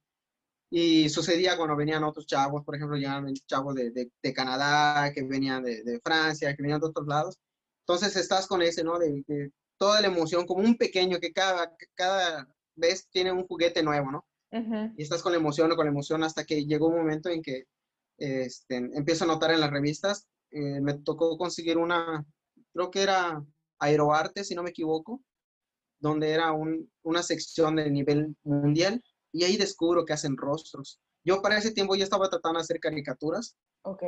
Y 0.70 1.10
sucedía 1.10 1.56
cuando 1.56 1.76
venían 1.76 2.02
otros 2.02 2.26
chavos, 2.26 2.64
por 2.64 2.74
ejemplo, 2.74 2.96
llegaban 2.96 3.34
chavos 3.46 3.74
de, 3.74 3.90
de, 3.90 4.10
de 4.22 4.32
Canadá, 4.32 5.12
que 5.12 5.22
venían 5.22 5.62
de, 5.62 5.82
de, 5.82 6.00
Francia, 6.00 6.56
que 6.56 6.62
venían 6.62 6.80
de 6.80 6.86
otros 6.86 7.06
lados. 7.06 7.38
Entonces 7.86 8.16
estás 8.16 8.46
con 8.46 8.62
ese, 8.62 8.82
¿no? 8.82 8.98
De, 8.98 9.52
toda 9.76 10.00
la 10.00 10.06
emoción, 10.06 10.46
como 10.46 10.62
un 10.62 10.78
pequeño 10.78 11.18
que 11.18 11.32
cada, 11.32 11.76
cada 11.94 12.48
vez 12.74 13.08
tiene 13.10 13.32
un 13.32 13.46
juguete 13.46 13.82
nuevo, 13.82 14.10
¿no? 14.12 14.26
Y 14.96 15.02
estás 15.02 15.22
con 15.22 15.32
la 15.32 15.38
emoción 15.38 15.72
o 15.72 15.76
con 15.76 15.86
la 15.86 15.90
emoción 15.90 16.22
hasta 16.22 16.44
que 16.44 16.64
llegó 16.64 16.88
un 16.88 16.96
momento 16.96 17.30
en 17.30 17.42
que 17.42 17.64
este, 18.18 18.76
empiezo 18.76 19.24
a 19.24 19.26
notar 19.26 19.50
en 19.50 19.60
las 19.60 19.70
revistas, 19.70 20.26
eh, 20.50 20.80
me 20.80 20.94
tocó 20.94 21.36
conseguir 21.36 21.78
una, 21.78 22.24
creo 22.72 22.90
que 22.90 23.02
era 23.02 23.42
Aeroarte, 23.82 24.44
si 24.44 24.54
no 24.54 24.62
me 24.62 24.70
equivoco, 24.70 25.20
donde 25.98 26.30
era 26.30 26.52
un, 26.52 26.90
una 27.02 27.22
sección 27.22 27.76
de 27.76 27.90
nivel 27.90 28.36
mundial 28.42 29.02
y 29.32 29.44
ahí 29.44 29.56
descubro 29.56 30.04
que 30.04 30.12
hacen 30.12 30.36
rostros. 30.36 31.00
Yo 31.24 31.40
para 31.40 31.58
ese 31.58 31.72
tiempo 31.72 31.94
ya 31.94 32.04
estaba 32.04 32.28
tratando 32.28 32.58
de 32.58 32.64
hacer 32.64 32.80
caricaturas. 32.80 33.56
Ok. 33.82 34.02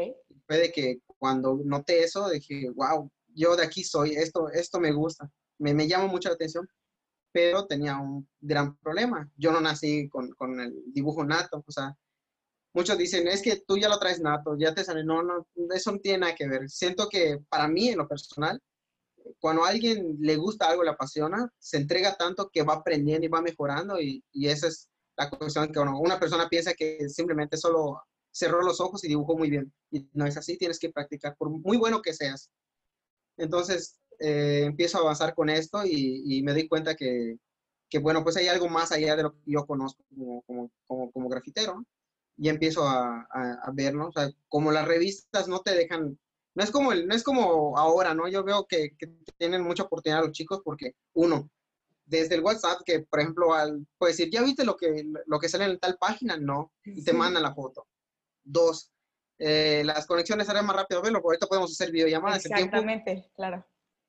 Fue 0.47 0.59
de 0.59 0.73
que 0.73 0.99
cuando 1.19 1.61
noté 1.65 2.03
eso, 2.03 2.29
dije, 2.29 2.71
wow, 2.71 3.11
yo 3.35 3.57
de 3.57 3.65
aquí 3.65 3.85
soy, 3.85 4.15
esto, 4.15 4.49
esto 4.51 4.81
me 4.81 4.93
gusta, 4.93 5.31
me, 5.59 5.75
me 5.75 5.87
llama 5.87 6.07
mucho 6.07 6.29
la 6.29 6.35
atención, 6.35 6.69
pero 7.33 7.67
tenía 7.67 7.97
un 7.99 8.29
gran 8.41 8.77
problema. 8.79 9.31
Yo 9.37 9.53
no 9.53 9.61
nací 9.61 10.09
con, 10.09 10.31
con 10.33 10.61
el 10.61 10.73
dibujo 10.93 11.25
nato, 11.25 11.65
o 11.67 11.73
sea, 11.73 11.97
muchos 12.75 12.99
dicen, 12.99 13.29
es 13.29 13.43
que 13.43 13.63
tú 13.67 13.79
ya 13.79 13.89
lo 13.89 13.99
traes 13.99 14.21
nato, 14.21 14.57
ya 14.59 14.75
te 14.75 14.85
sale, 14.85 15.05
no, 15.05 15.23
no, 15.23 15.47
eso 15.75 15.93
no 15.93 15.99
tiene 15.99 16.19
nada 16.19 16.35
que 16.35 16.49
ver. 16.49 16.69
Siento 16.69 17.09
que 17.09 17.39
para 17.49 17.69
mí, 17.69 17.89
en 17.89 17.99
lo 17.99 18.09
personal, 18.09 18.61
cuando 19.41 19.65
a 19.65 19.69
alguien 19.69 20.17
le 20.21 20.37
gusta 20.37 20.69
algo, 20.69 20.85
le 20.85 20.91
apasiona, 20.91 21.51
se 21.59 21.79
entrega 21.79 22.17
tanto 22.17 22.51
que 22.53 22.63
va 22.63 22.75
aprendiendo 22.75 23.27
y 23.27 23.31
va 23.31 23.41
mejorando 23.41 24.01
y, 24.01 24.23
y 24.33 24.49
eso 24.49 24.67
es 24.67 24.89
la 25.17 25.31
cuestión 25.31 25.73
que 25.73 25.79
una 25.79 26.19
persona 26.19 26.49
piensa 26.49 26.75
que 26.75 27.09
simplemente 27.09 27.57
solo 27.57 28.03
cerró 28.35 28.63
los 28.63 28.81
ojos 28.81 29.05
y 29.05 29.09
dibujó 29.09 29.37
muy 29.37 29.49
bien. 29.49 29.73
Y 29.91 30.09
no 30.13 30.27
es 30.27 30.37
así, 30.37 30.59
tienes 30.59 30.79
que 30.79 30.91
practicar, 30.91 31.37
por 31.37 31.51
muy 31.51 31.77
bueno 31.77 32.03
que 32.03 32.13
seas. 32.13 32.51
Entonces, 33.37 33.99
eh, 34.19 34.63
empiezo 34.65 34.99
a 34.99 35.03
avanzar 35.03 35.35
con 35.35 35.49
esto 35.49 35.85
y, 35.85 36.43
me 36.43 36.53
doy 36.53 36.69
cuenta 36.69 36.95
que, 36.97 37.39
que 37.89 37.99
bueno, 37.99 38.23
pues 38.23 38.37
hay 38.37 38.49
algo 38.49 38.69
más 38.69 38.93
allá 38.93 39.17
de 39.17 39.23
lo 39.25 39.33
que 39.33 39.41
yo 39.47 39.67
conozco 39.67 40.05
como, 40.09 40.43
como, 40.43 40.71
como, 40.87 41.13
como 41.13 41.29
grafitero, 41.29 41.77
¿no? 41.77 41.87
Y 42.37 42.49
empiezo 42.49 42.83
a, 42.89 43.29
a, 43.31 43.71
ver, 43.73 43.95
¿no? 43.95 44.09
O 44.09 44.13
sea, 44.13 44.29
como 44.49 44.73
las 44.73 44.89
revistas 44.89 45.47
no 45.47 45.61
te 45.61 45.73
dejan, 45.77 46.19
no 46.55 46.63
es 46.63 46.71
como, 46.71 46.93
el, 46.93 47.07
no 47.07 47.15
es 47.15 47.23
como 47.23 47.77
ahora, 47.77 48.15
¿no? 48.15 48.29
Yo 48.29 48.45
veo 48.45 48.67
que, 48.67 48.97
que 48.97 49.09
tienen 49.37 49.63
mucha 49.63 49.85
oportunidad 49.85 50.23
los 50.23 50.33
chicos 50.33 50.61
porque, 50.65 50.95
uno, 51.15 51.51
desde 52.07 52.37
el 52.37 52.43
WhatsApp, 52.43 52.83
que 52.85 53.01
por 53.01 53.21
ejemplo, 53.21 53.55
al, 53.55 53.87
puedes 53.99 54.17
decir, 54.17 54.33
¿ya 54.33 54.43
viste 54.43 54.65
lo 54.65 54.77
que, 54.77 55.05
lo 55.27 55.39
que 55.39 55.49
sale 55.49 55.65
en 55.65 55.79
tal 55.79 55.97
página? 55.97 56.37
No, 56.37 56.73
y 56.85 57.03
te 57.03 57.13
mandan 57.13 57.43
la 57.43 57.55
foto. 57.55 57.87
Dos, 58.43 58.93
eh, 59.39 59.83
las 59.85 60.07
conexiones 60.07 60.49
harán 60.49 60.67
más 60.67 60.77
rápido 60.77 61.03
verlo, 61.03 61.21
porque 61.21 61.37
ahorita 61.37 61.47
podemos 61.47 61.73
hacer 61.73 61.91
videollamadas. 61.91 62.45
Exactamente, 62.45 63.31
claro. 63.35 63.67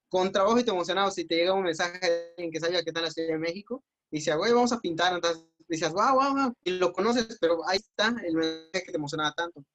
Con 0.09 0.31
trabajo 0.31 0.59
y 0.59 0.63
te 0.63 0.71
emocionado, 0.71 1.09
si 1.09 1.25
te 1.25 1.35
llega 1.35 1.53
un 1.53 1.63
mensaje 1.63 1.99
de 1.99 2.29
alguien 2.37 2.51
que 2.51 2.59
sabe 2.59 2.73
que 2.83 2.89
está 2.89 2.99
en 2.99 3.05
la 3.05 3.11
Ciudad 3.11 3.29
de 3.29 3.39
México, 3.39 3.83
y 4.11 4.17
dice, 4.17 4.35
güey, 4.35 4.53
vamos 4.53 4.71
a 4.71 4.79
pintar, 4.79 5.13
entonces 5.13 5.43
dices, 5.67 5.91
wow, 5.91 6.13
wow, 6.13 6.33
wow, 6.35 6.53
y 6.63 6.71
lo 6.71 6.93
conoces, 6.93 7.37
pero 7.41 7.67
ahí 7.67 7.77
está 7.77 8.15
el 8.23 8.35
mensaje 8.35 8.85
que 8.85 8.91
te 8.91 8.97
emocionaba 8.97 9.33
tanto. 9.33 9.65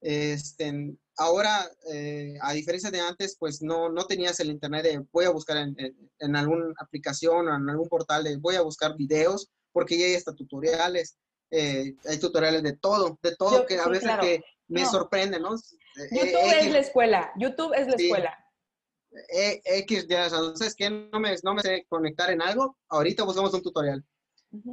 Este, 0.00 0.96
ahora, 1.18 1.68
eh, 1.92 2.38
a 2.40 2.52
diferencia 2.52 2.90
de 2.90 3.00
antes, 3.00 3.36
pues 3.38 3.60
no, 3.60 3.90
no 3.90 4.06
tenías 4.06 4.38
el 4.40 4.50
internet 4.50 4.84
de 4.84 5.04
voy 5.12 5.24
a 5.24 5.30
buscar 5.30 5.56
en, 5.56 5.76
en, 6.18 6.36
alguna 6.36 6.72
aplicación 6.78 7.48
o 7.48 7.56
en 7.56 7.68
algún 7.68 7.88
portal 7.88 8.24
de 8.24 8.36
voy 8.36 8.54
a 8.54 8.62
buscar 8.62 8.96
videos, 8.96 9.50
porque 9.72 9.98
ya 9.98 10.06
hay 10.06 10.14
hasta 10.14 10.34
tutoriales, 10.34 11.18
eh, 11.50 11.94
hay 12.08 12.18
tutoriales 12.18 12.62
de 12.62 12.76
todo, 12.76 13.18
de 13.20 13.34
todo, 13.36 13.66
que 13.66 13.78
a 13.78 13.88
veces 13.88 14.10
que 14.20 14.42
me 14.68 14.86
sorprende, 14.86 15.40
¿no? 15.40 15.56
Eh, 15.56 16.08
YouTube 16.12 16.60
es 16.60 16.72
la 16.72 16.78
escuela, 16.78 17.32
YouTube 17.36 17.74
es 17.74 17.88
la 17.88 17.94
escuela. 17.96 18.44
X, 19.64 20.06
ya, 20.08 20.30
¿sabes 20.30 20.74
qué? 20.76 20.88
No 20.88 21.18
me, 21.18 21.34
no 21.42 21.54
me 21.54 21.62
sé 21.62 21.84
conectar 21.88 22.30
en 22.30 22.42
algo, 22.42 22.76
ahorita 22.88 23.24
buscamos 23.24 23.52
un 23.54 23.62
tutorial. 23.62 24.04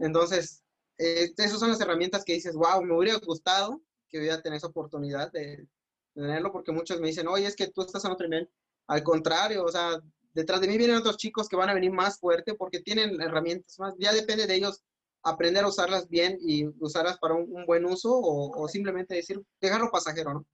Entonces, 0.01 0.63
esas 0.97 1.59
son 1.59 1.69
las 1.69 1.81
herramientas 1.81 2.23
que 2.23 2.33
dices, 2.33 2.53
wow, 2.53 2.83
me 2.83 2.95
hubiera 2.95 3.17
gustado 3.17 3.81
que 4.09 4.19
hubiera 4.19 4.41
tenido 4.41 4.57
esa 4.57 4.67
oportunidad 4.67 5.31
de, 5.31 5.67
tenerlo, 6.15 6.51
porque 6.51 6.71
muchos 6.71 6.99
me 6.99 7.07
dicen, 7.07 7.27
oye, 7.27 7.45
es 7.45 7.55
que 7.55 7.67
tú 7.67 7.81
estás 7.81 8.03
en 8.05 8.11
otro 8.11 8.27
nivel. 8.27 8.49
Al 8.87 9.03
contrario, 9.03 9.63
o 9.63 9.69
sea, 9.69 10.01
detrás 10.33 10.61
de 10.61 10.67
mí 10.67 10.77
vienen 10.77 10.97
otros 10.97 11.17
chicos 11.17 11.47
que 11.47 11.55
van 11.55 11.69
a 11.69 11.73
venir 11.73 11.91
más 11.91 12.19
fuerte 12.19 12.55
porque 12.55 12.79
tienen 12.79 13.21
herramientas 13.21 13.77
más, 13.79 13.93
ya 13.99 14.13
depende 14.13 14.47
de 14.47 14.55
ellos 14.55 14.83
aprender 15.23 15.63
a 15.63 15.67
usarlas 15.67 16.07
bien 16.07 16.37
y 16.41 16.67
usarlas 16.79 17.17
para 17.17 17.33
un, 17.33 17.65
buen 17.65 17.85
uso 17.85 18.11
o, 18.13 18.67
simplemente 18.67 19.15
decir, 19.15 19.41
dejarlo 19.59 19.89
pasajero, 19.91 20.33
¿no? 20.33 20.45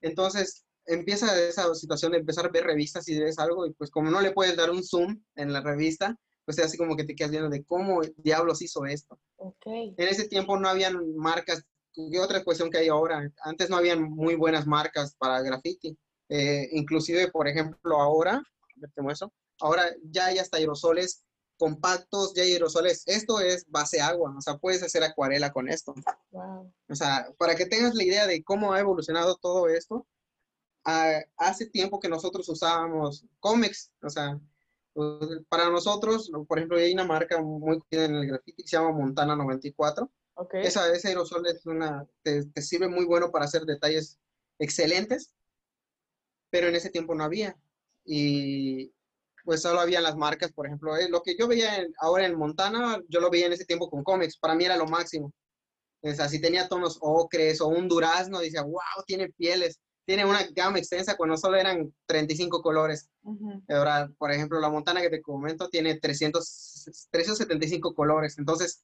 Entonces, 0.00 0.64
empieza 0.86 1.38
esa 1.40 1.74
situación 1.74 2.12
de 2.12 2.18
empezar 2.18 2.46
a 2.46 2.50
ver 2.50 2.64
revistas 2.64 3.08
y 3.08 3.18
ves 3.18 3.38
algo 3.38 3.66
y 3.66 3.72
pues 3.72 3.90
como 3.90 4.10
no 4.10 4.20
le 4.20 4.32
puedes 4.32 4.56
dar 4.56 4.70
un 4.70 4.84
zoom 4.84 5.20
en 5.34 5.52
la 5.52 5.60
revista, 5.60 6.16
pues 6.44 6.58
es 6.58 6.66
así 6.66 6.78
como 6.78 6.96
que 6.96 7.04
te 7.04 7.14
quedas 7.14 7.30
viendo 7.32 7.48
de 7.48 7.64
cómo 7.64 8.00
diablos 8.16 8.62
hizo 8.62 8.86
esto. 8.86 9.18
Okay. 9.36 9.94
En 9.96 10.08
ese 10.08 10.28
tiempo 10.28 10.58
no 10.58 10.68
habían 10.68 11.16
marcas 11.16 11.64
¿Qué 11.92 12.20
otra 12.20 12.44
cuestión 12.44 12.70
que 12.70 12.78
hay 12.78 12.88
ahora? 12.88 13.30
Antes 13.42 13.68
no 13.68 13.76
habían 13.76 14.02
muy 14.02 14.36
buenas 14.36 14.66
marcas 14.66 15.14
para 15.16 15.42
graffiti. 15.42 15.98
Eh, 16.28 16.68
inclusive, 16.72 17.30
por 17.30 17.48
ejemplo, 17.48 18.00
ahora, 18.00 18.42
muestro, 18.98 19.32
ahora 19.60 19.84
ya 20.04 20.26
hay 20.26 20.38
hasta 20.38 20.58
aerosoles 20.58 21.24
compactos, 21.58 22.32
ya 22.34 22.42
hay 22.42 22.52
aerosoles. 22.52 23.02
Esto 23.06 23.40
es 23.40 23.68
base 23.68 24.00
agua, 24.00 24.34
o 24.36 24.40
sea, 24.40 24.56
puedes 24.56 24.82
hacer 24.82 25.02
acuarela 25.02 25.52
con 25.52 25.68
esto. 25.68 25.94
Wow. 26.30 26.72
O 26.88 26.94
sea, 26.94 27.28
para 27.36 27.54
que 27.54 27.66
tengas 27.66 27.94
la 27.94 28.04
idea 28.04 28.26
de 28.26 28.42
cómo 28.42 28.72
ha 28.72 28.80
evolucionado 28.80 29.36
todo 29.36 29.68
esto, 29.68 30.06
ah, 30.84 31.20
hace 31.36 31.66
tiempo 31.66 32.00
que 32.00 32.08
nosotros 32.08 32.48
usábamos 32.48 33.26
cómics, 33.40 33.90
o 34.02 34.08
sea, 34.08 34.40
pues, 34.92 35.42
para 35.48 35.68
nosotros, 35.68 36.30
por 36.48 36.58
ejemplo, 36.58 36.78
hay 36.78 36.92
una 36.92 37.04
marca 37.04 37.40
muy 37.40 37.82
en 37.90 38.14
el 38.14 38.26
graffiti 38.26 38.62
que 38.62 38.68
se 38.68 38.76
llama 38.76 38.92
Montana 38.92 39.36
94, 39.36 40.10
esa, 40.52 40.92
ese 40.92 41.08
aerosol 41.08 41.46
es 41.46 41.64
una, 41.66 42.06
te, 42.22 42.44
sirve 42.62 42.88
muy 42.88 43.04
bueno 43.04 43.30
para 43.30 43.44
hacer 43.44 43.62
detalles 43.62 44.18
excelentes, 44.58 45.34
pero 46.50 46.68
en 46.68 46.76
ese 46.76 46.90
tiempo 46.90 47.14
no 47.14 47.24
había. 47.24 47.56
Y 48.04 48.92
pues 49.44 49.62
solo 49.62 49.80
había 49.80 50.00
las 50.00 50.16
marcas, 50.16 50.52
por 50.52 50.66
ejemplo, 50.66 50.96
eh, 50.96 51.08
lo 51.08 51.22
que 51.22 51.36
yo 51.36 51.48
veía 51.48 51.86
ahora 51.98 52.26
en 52.26 52.36
Montana, 52.36 53.00
yo 53.08 53.20
lo 53.20 53.30
veía 53.30 53.46
en 53.46 53.52
ese 53.52 53.64
tiempo 53.64 53.90
con 53.90 54.04
cómics, 54.04 54.38
para 54.38 54.54
mí 54.54 54.64
era 54.64 54.76
lo 54.76 54.86
máximo. 54.86 55.32
O 56.02 56.12
sea, 56.12 56.28
si 56.28 56.40
tenía 56.40 56.68
tonos 56.68 56.98
ocres 57.00 57.60
o 57.60 57.68
un 57.68 57.88
durazno, 57.88 58.40
decía, 58.40 58.62
wow, 58.62 59.04
tiene 59.06 59.30
pieles, 59.30 59.80
tiene 60.06 60.24
una 60.24 60.46
gama 60.54 60.78
extensa 60.78 61.16
cuando 61.16 61.36
solo 61.36 61.56
eran 61.56 61.94
35 62.06 62.62
colores. 62.62 63.10
Ahora, 63.68 64.10
por 64.18 64.32
ejemplo, 64.32 64.58
la 64.60 64.70
Montana 64.70 65.00
que 65.02 65.10
te 65.10 65.22
comento 65.22 65.68
tiene 65.68 66.00
300, 66.00 67.08
375 67.10 67.94
colores. 67.94 68.38
Entonces, 68.38 68.82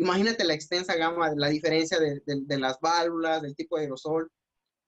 imagínate 0.00 0.44
la 0.44 0.54
extensa 0.54 0.96
gama, 0.96 1.34
la 1.36 1.48
diferencia 1.48 1.98
de, 1.98 2.58
las 2.58 2.80
válvulas, 2.80 3.42
del 3.42 3.54
tipo 3.54 3.76
de 3.76 3.82
aerosol. 3.82 4.30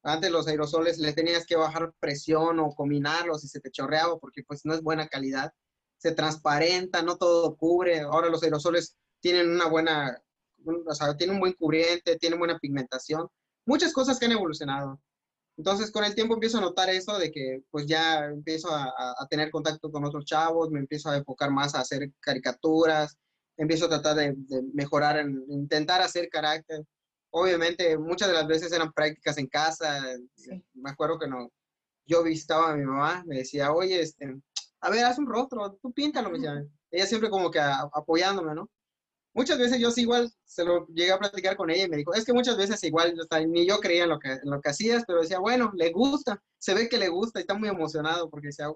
Antes 0.02 0.30
los 0.30 0.48
aerosoles 0.48 0.98
le 0.98 1.12
tenías 1.12 1.46
que 1.46 1.54
bajar 1.54 1.92
presión 2.00 2.58
o 2.58 2.74
combinarlos 2.74 3.44
y 3.44 3.48
se 3.48 3.60
te 3.60 3.70
chorreaba 3.70 4.18
porque 4.18 4.42
pues 4.42 4.62
no 4.64 4.74
es 4.74 4.82
buena 4.82 5.06
calidad. 5.06 5.52
Se 5.98 6.12
transparenta, 6.12 7.02
no 7.02 7.16
todo 7.16 7.56
cubre. 7.56 8.00
Ahora 8.00 8.28
los 8.28 8.42
aerosoles 8.42 8.96
tienen 9.20 9.50
una 9.50 9.68
buena, 9.68 10.18
o 10.64 10.94
sea, 10.94 11.16
tienen 11.16 11.36
un 11.36 11.40
buen 11.40 11.52
cubriente, 11.52 12.16
tienen 12.16 12.38
buena 12.38 12.58
pigmentación. 12.58 13.28
Muchas 13.66 13.92
cosas 13.92 14.18
que 14.18 14.26
han 14.26 14.32
evolucionado. 14.32 15.00
Entonces, 15.58 15.92
con 15.92 16.04
el 16.04 16.14
tiempo 16.14 16.34
empiezo 16.34 16.58
a 16.58 16.62
notar 16.62 16.88
eso 16.88 17.18
de 17.18 17.30
que 17.30 17.62
pues 17.70 17.86
ya 17.86 18.24
empiezo 18.24 18.70
a, 18.70 18.86
a, 19.18 19.26
tener 19.28 19.50
contacto 19.50 19.92
con 19.92 20.04
otros 20.04 20.24
chavos, 20.24 20.70
me 20.70 20.80
empiezo 20.80 21.10
a 21.10 21.18
enfocar 21.18 21.50
más 21.50 21.74
a 21.74 21.80
hacer 21.80 22.10
caricaturas, 22.20 23.18
empiezo 23.56 23.86
a 23.86 23.90
tratar 23.90 24.16
de, 24.16 24.36
mejorar, 24.72 25.18
en, 25.18 25.44
intentar 25.48 26.00
hacer 26.00 26.28
carácter. 26.28 26.84
Obviamente, 27.30 27.96
muchas 27.96 28.28
de 28.28 28.34
las 28.34 28.46
veces 28.46 28.72
eran 28.72 28.92
prácticas 28.92 29.38
en 29.38 29.46
casa. 29.46 30.02
Me 30.74 30.90
acuerdo 30.90 31.18
que 31.18 31.28
no, 31.28 31.50
yo 32.06 32.22
visitaba 32.22 32.70
a 32.70 32.76
mi 32.76 32.84
mamá, 32.84 33.22
me 33.26 33.38
decía, 33.38 33.72
oye, 33.72 34.00
este, 34.00 34.34
a 34.80 34.90
ver, 34.90 35.04
haz 35.04 35.18
un 35.18 35.26
rostro, 35.26 35.78
tú 35.80 35.92
píntalo, 35.92 36.30
me 36.30 36.38
decía. 36.38 36.64
Ella 36.90 37.06
siempre 37.06 37.30
como 37.30 37.50
que 37.50 37.60
apoyándome, 37.60 38.54
¿no? 38.54 38.68
Muchas 39.34 39.58
veces 39.58 39.78
yo 39.80 39.90
sí 39.90 40.02
igual 40.02 40.30
se 40.44 40.62
lo 40.62 40.86
llegué 40.88 41.10
a 41.10 41.18
platicar 41.18 41.56
con 41.56 41.70
ella 41.70 41.84
y 41.84 41.88
me 41.88 41.96
dijo, 41.96 42.12
es 42.12 42.24
que 42.24 42.34
muchas 42.34 42.58
veces 42.58 42.84
igual 42.84 43.14
ni 43.48 43.66
yo 43.66 43.78
creía 43.80 44.02
en 44.02 44.10
lo, 44.10 44.18
que, 44.18 44.32
en 44.32 44.50
lo 44.50 44.60
que 44.60 44.68
hacías, 44.68 45.04
pero 45.06 45.22
decía, 45.22 45.38
bueno, 45.38 45.72
le 45.74 45.90
gusta, 45.90 46.42
se 46.58 46.74
ve 46.74 46.88
que 46.88 46.98
le 46.98 47.08
gusta 47.08 47.40
y 47.40 47.42
está 47.42 47.54
muy 47.54 47.70
emocionado 47.70 48.28
porque 48.28 48.48
decía, 48.48 48.68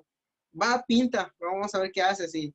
va, 0.58 0.82
pinta, 0.86 1.30
vamos 1.38 1.74
a 1.74 1.78
ver 1.78 1.90
qué 1.92 2.00
haces. 2.00 2.34
Y 2.34 2.54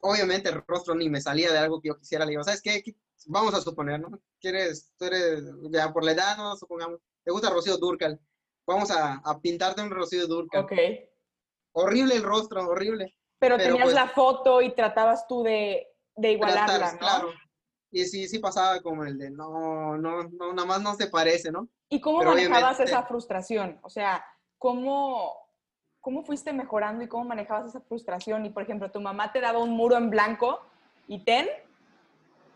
obviamente 0.00 0.48
el 0.48 0.62
rostro 0.66 0.94
ni 0.94 1.08
me 1.08 1.20
salía 1.20 1.52
de 1.52 1.58
algo 1.58 1.80
que 1.80 1.88
yo 1.88 1.96
quisiera. 1.96 2.24
Le 2.24 2.30
digo, 2.30 2.44
¿sabes 2.44 2.62
qué? 2.62 2.82
Vamos 3.26 3.54
a 3.54 3.60
suponer, 3.60 4.00
¿no? 4.00 4.20
¿Quieres, 4.40 4.92
tú 4.98 5.06
eres, 5.06 5.42
ya 5.70 5.92
por 5.92 6.04
la 6.04 6.12
edad, 6.12 6.36
¿no? 6.36 6.56
Supongamos, 6.56 7.00
te 7.24 7.32
gusta 7.32 7.50
Rocío 7.50 7.76
Durcal. 7.76 8.20
Vamos 8.66 8.90
a, 8.90 9.20
a 9.24 9.40
pintarte 9.40 9.82
un 9.82 9.90
Rocío 9.90 10.26
Durcal. 10.26 10.64
Ok. 10.64 10.72
Horrible 11.72 12.14
el 12.14 12.22
rostro, 12.22 12.66
horrible. 12.68 13.16
Pero, 13.38 13.58
tenías 13.58 13.84
pues 13.84 13.94
la 13.94 14.08
foto 14.08 14.62
y 14.62 14.74
tratabas 14.74 15.26
tú 15.26 15.42
de, 15.42 15.86
de 16.16 16.32
igualarla, 16.32 16.92
¿no? 16.92 16.98
Claro. 16.98 17.28
Y 17.90 18.04
sí, 18.04 18.28
sí 18.28 18.38
pasaba 18.38 18.80
como 18.80 19.04
el 19.04 19.16
de, 19.18 19.30
no, 19.30 19.96
no, 19.96 20.24
no, 20.24 20.52
nada 20.52 20.66
más 20.66 20.82
no 20.82 20.94
se 20.94 21.06
parece, 21.06 21.50
¿no? 21.50 21.68
¿Y 21.88 22.00
cómo 22.00 22.22
manejabas 22.22 22.80
esa 22.80 23.04
frustración? 23.04 23.78
O 23.82 23.90
sea, 23.90 24.24
¿cómo, 24.58 25.45
¿cómo 26.06 26.22
fuiste 26.22 26.52
mejorando 26.52 27.02
y 27.02 27.08
cómo 27.08 27.24
manejabas 27.24 27.66
esa 27.66 27.80
frustración? 27.80 28.46
Y, 28.46 28.50
por 28.50 28.62
ejemplo, 28.62 28.88
¿tu 28.92 29.00
mamá 29.00 29.32
te 29.32 29.40
daba 29.40 29.58
un 29.58 29.70
muro 29.70 29.96
en 29.96 30.08
blanco 30.08 30.60
y 31.08 31.24
ten? 31.24 31.48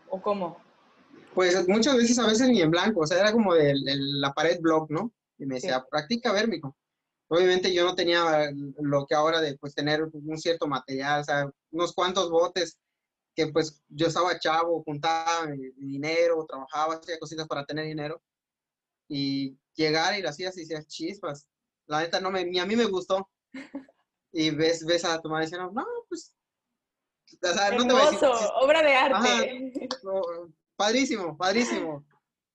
¿O 0.09 0.21
cómo? 0.21 0.57
Pues 1.35 1.67
muchas 1.67 1.97
veces, 1.97 2.17
a 2.17 2.27
veces 2.27 2.47
ni 2.47 2.61
en 2.61 2.71
blanco, 2.71 3.01
o 3.01 3.05
sea, 3.05 3.19
era 3.19 3.33
como 3.33 3.53
de, 3.53 3.73
la 3.75 4.31
pared 4.31 4.61
block, 4.61 4.89
¿no? 4.89 5.11
Y 5.37 5.45
me 5.45 5.55
decía, 5.55 5.83
practica 5.91 6.31
vérmico. 6.31 6.77
Obviamente 7.27 7.73
yo 7.73 7.83
no 7.83 7.93
tenía 7.93 8.53
lo 8.79 9.05
que 9.05 9.15
ahora 9.15 9.41
de 9.41 9.57
pues 9.57 9.75
tener 9.75 10.01
un 10.01 10.37
cierto 10.37 10.65
material, 10.65 11.19
o 11.19 11.23
sea, 11.25 11.51
unos 11.71 11.93
cuantos 11.93 12.31
botes 12.31 12.77
que 13.35 13.47
pues 13.47 13.83
yo 13.89 14.07
estaba 14.07 14.39
chavo, 14.39 14.81
juntaba 14.85 15.47
mi, 15.47 15.71
dinero, 15.75 16.45
trabajaba, 16.47 16.93
hacía 16.93 17.19
cositas 17.19 17.49
para 17.49 17.65
tener 17.65 17.85
dinero. 17.85 18.21
Y 19.09 19.57
llegar 19.75 20.17
y 20.17 20.21
lo 20.21 20.29
hacías 20.29 20.55
y 20.55 20.61
decías 20.61 20.87
chispas. 20.87 21.49
La 21.87 21.99
neta 21.99 22.21
no 22.21 22.31
me, 22.31 22.45
ni 22.45 22.57
a 22.57 22.65
mí 22.65 22.77
me 22.77 22.85
gustó 22.85 23.27
y 24.31 24.49
ves, 24.51 24.85
ves 24.85 25.05
a 25.05 25.21
tu 25.21 25.29
madre 25.29 25.45
diciendo, 25.45 25.71
no, 25.71 25.85
pues, 26.07 26.33
o 27.41 27.53
sea, 27.53 27.71
no 27.71 27.85
te 27.85 27.93
voy 27.93 28.01
a 28.01 28.11
decir, 28.11 28.29
obra 28.61 28.81
de 28.83 28.93
arte. 28.93 29.89
padrísimo, 30.75 31.37
padrísimo, 31.37 32.05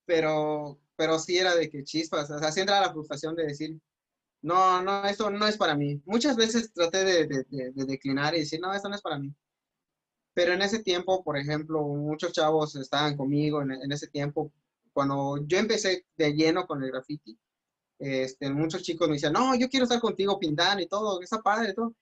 pero, 0.04 0.78
pero 0.96 1.18
sí 1.18 1.38
era 1.38 1.54
de 1.54 1.70
que 1.70 1.84
chispas, 1.84 2.30
o 2.30 2.38
sea, 2.38 2.52
sí 2.52 2.60
entra 2.60 2.80
la 2.80 2.92
frustración 2.92 3.34
de 3.34 3.46
decir, 3.46 3.80
no, 4.42 4.82
no, 4.82 5.04
esto 5.04 5.30
no 5.30 5.46
es 5.46 5.56
para 5.56 5.74
mí. 5.74 6.00
Muchas 6.04 6.36
veces 6.36 6.72
traté 6.72 7.04
de, 7.04 7.26
de, 7.26 7.72
de, 7.72 7.84
declinar 7.84 8.34
y 8.34 8.40
decir, 8.40 8.60
no, 8.60 8.72
esto 8.72 8.88
no 8.88 8.94
es 8.94 9.02
para 9.02 9.18
mí. 9.18 9.34
Pero 10.34 10.52
en 10.52 10.62
ese 10.62 10.82
tiempo, 10.82 11.24
por 11.24 11.36
ejemplo, 11.36 11.82
muchos 11.82 12.32
chavos 12.32 12.76
estaban 12.76 13.16
conmigo 13.16 13.62
en, 13.62 13.72
en 13.72 13.90
ese 13.90 14.06
tiempo. 14.06 14.52
Cuando 14.92 15.38
yo 15.46 15.58
empecé 15.58 16.06
de 16.16 16.32
lleno 16.32 16.66
con 16.66 16.82
el 16.82 16.90
graffiti, 16.90 17.38
este, 17.98 18.50
muchos 18.50 18.82
chicos 18.82 19.08
me 19.08 19.14
decían, 19.14 19.32
no, 19.32 19.54
yo 19.54 19.68
quiero 19.68 19.84
estar 19.84 20.00
contigo 20.00 20.38
pintando 20.38 20.82
y 20.82 20.88
todo, 20.88 21.20
está 21.22 21.42
padre 21.42 21.74
y. 21.74 21.94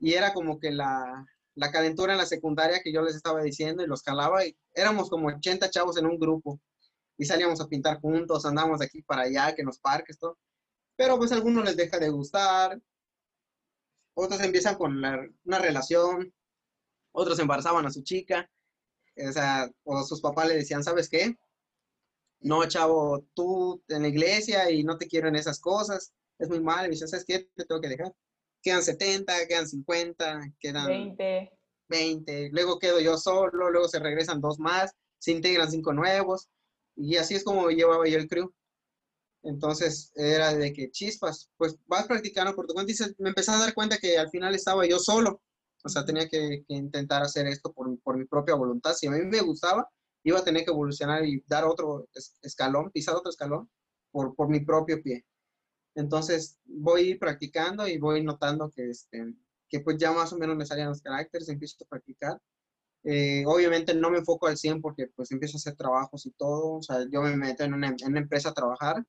Y 0.00 0.14
era 0.14 0.32
como 0.34 0.58
que 0.58 0.70
la, 0.72 1.26
la 1.54 1.70
calentura 1.70 2.12
en 2.12 2.18
la 2.18 2.26
secundaria 2.26 2.80
que 2.82 2.92
yo 2.92 3.02
les 3.02 3.14
estaba 3.14 3.42
diciendo 3.42 3.82
y 3.82 3.86
los 3.86 4.02
calaba 4.02 4.44
y 4.44 4.56
éramos 4.74 5.08
como 5.08 5.28
80 5.28 5.70
chavos 5.70 5.96
en 5.98 6.06
un 6.06 6.18
grupo 6.18 6.60
y 7.16 7.24
salíamos 7.24 7.60
a 7.60 7.68
pintar 7.68 8.00
juntos, 8.00 8.44
andábamos 8.44 8.80
de 8.80 8.86
aquí 8.86 9.02
para 9.02 9.22
allá, 9.22 9.54
que 9.54 9.62
en 9.62 9.66
los 9.66 9.78
parques, 9.78 10.18
todo. 10.18 10.38
Pero 10.96 11.16
pues 11.16 11.32
a 11.32 11.36
algunos 11.36 11.64
les 11.64 11.76
deja 11.76 11.98
de 11.98 12.08
gustar, 12.08 12.80
otros 14.14 14.40
empiezan 14.40 14.76
con 14.76 14.96
una 14.96 15.58
relación, 15.58 16.32
otros 17.12 17.38
embarazaban 17.38 17.86
a 17.86 17.90
su 17.90 18.02
chica, 18.02 18.50
o 19.16 19.32
sea, 19.32 19.70
o 19.84 20.02
sus 20.02 20.20
papás 20.20 20.48
le 20.48 20.56
decían, 20.56 20.82
¿sabes 20.82 21.08
qué? 21.08 21.36
No, 22.40 22.66
chavo, 22.66 23.26
tú 23.34 23.82
en 23.88 24.02
la 24.02 24.08
iglesia 24.08 24.70
y 24.70 24.84
no 24.84 24.98
te 24.98 25.06
quiero 25.06 25.28
en 25.28 25.36
esas 25.36 25.60
cosas, 25.60 26.12
es 26.38 26.48
muy 26.48 26.60
mal. 26.60 26.86
Y 26.86 26.90
dice, 26.90 27.08
¿sabes 27.08 27.24
qué? 27.24 27.48
Te 27.54 27.64
tengo 27.64 27.80
que 27.80 27.88
dejar. 27.88 28.12
Quedan 28.62 28.82
70, 28.82 29.46
quedan 29.46 29.68
50, 29.68 30.52
quedan 30.60 30.86
20. 30.86 31.50
20. 31.88 32.50
Luego 32.52 32.78
quedo 32.78 33.00
yo 33.00 33.16
solo, 33.16 33.70
luego 33.70 33.88
se 33.88 33.98
regresan 33.98 34.40
dos 34.40 34.58
más, 34.58 34.92
se 35.18 35.32
integran 35.32 35.70
cinco 35.70 35.92
nuevos. 35.92 36.48
Y 36.96 37.16
así 37.16 37.34
es 37.34 37.44
como 37.44 37.70
llevaba 37.70 38.08
yo 38.08 38.18
el 38.18 38.28
crew. 38.28 38.52
Entonces 39.42 40.10
era 40.14 40.54
de 40.54 40.72
que 40.72 40.90
chispas, 40.90 41.50
pues 41.58 41.76
vas 41.86 42.06
practicando 42.06 42.54
por 42.54 42.66
tu 42.66 42.72
cuenta 42.72 42.92
y 42.92 42.96
me 43.18 43.28
empecé 43.28 43.50
a 43.50 43.58
dar 43.58 43.74
cuenta 43.74 43.98
que 43.98 44.18
al 44.18 44.30
final 44.30 44.54
estaba 44.54 44.86
yo 44.86 44.98
solo. 44.98 45.42
O 45.84 45.88
sea, 45.90 46.04
tenía 46.04 46.26
que, 46.28 46.64
intentar 46.68 47.22
hacer 47.22 47.46
esto 47.46 47.70
por, 47.72 47.98
por, 48.00 48.16
mi 48.16 48.24
propia 48.24 48.54
voluntad. 48.54 48.94
Si 48.94 49.06
a 49.06 49.10
mí 49.10 49.20
me 49.20 49.42
gustaba, 49.42 49.86
iba 50.24 50.38
a 50.38 50.44
tener 50.44 50.64
que 50.64 50.70
evolucionar 50.70 51.24
y 51.24 51.42
dar 51.46 51.64
otro 51.64 52.08
escalón, 52.42 52.90
pisar 52.90 53.14
otro 53.14 53.30
escalón 53.30 53.70
por, 54.10 54.34
por 54.34 54.48
mi 54.48 54.60
propio 54.60 55.02
pie. 55.02 55.24
Entonces 55.94 56.58
voy 56.64 57.14
practicando 57.16 57.86
y 57.86 57.98
voy 57.98 58.22
notando 58.24 58.70
que, 58.70 58.90
este, 58.90 59.32
que 59.68 59.80
pues 59.80 59.96
ya 59.98 60.12
más 60.12 60.32
o 60.32 60.38
menos 60.38 60.56
me 60.56 60.66
salían 60.66 60.88
los 60.88 61.02
caracteres, 61.02 61.48
empiezo 61.48 61.76
a 61.84 61.88
practicar. 61.88 62.40
Eh, 63.04 63.44
obviamente 63.46 63.94
no 63.94 64.10
me 64.10 64.18
enfoco 64.18 64.46
al 64.46 64.56
100 64.56 64.80
porque 64.80 65.08
pues 65.14 65.30
empiezo 65.30 65.56
a 65.56 65.60
hacer 65.60 65.76
trabajos 65.76 66.26
y 66.26 66.30
todo. 66.32 66.78
O 66.78 66.82
sea, 66.82 67.06
yo 67.10 67.22
me 67.22 67.36
meto 67.36 67.64
en 67.64 67.74
una, 67.74 67.88
en 67.88 68.08
una 68.08 68.20
empresa 68.20 68.48
a 68.50 68.54
trabajar 68.54 69.04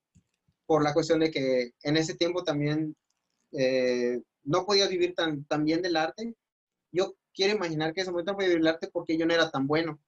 por 0.65 0.84
la 0.84 0.93
cuestión 0.93 1.19
de 1.19 1.31
que 1.31 1.72
en 1.84 1.98
ese 1.98 2.15
tiempo 2.15 2.43
también 2.43 2.95
eh, 3.53 4.22
no 4.43 4.65
podía 4.65 4.88
vivir 4.88 5.15
tan, 5.15 5.45
tan 5.45 5.63
bien 5.63 5.81
del 5.81 5.95
arte. 5.95 6.36
Yo 6.91 7.15
quiero 7.34 7.55
imaginar 7.55 7.93
que 7.93 8.01
en 8.01 8.03
ese 8.03 8.12
momento 8.12 8.34
podía 8.34 8.50
vivir 8.50 8.63
del 8.63 8.74
arte 8.74 8.89
porque 8.91 9.17
yo 9.17 9.25
no 9.25 9.34
era 9.34 9.50
tan 9.50 9.67
bueno. 9.67 10.00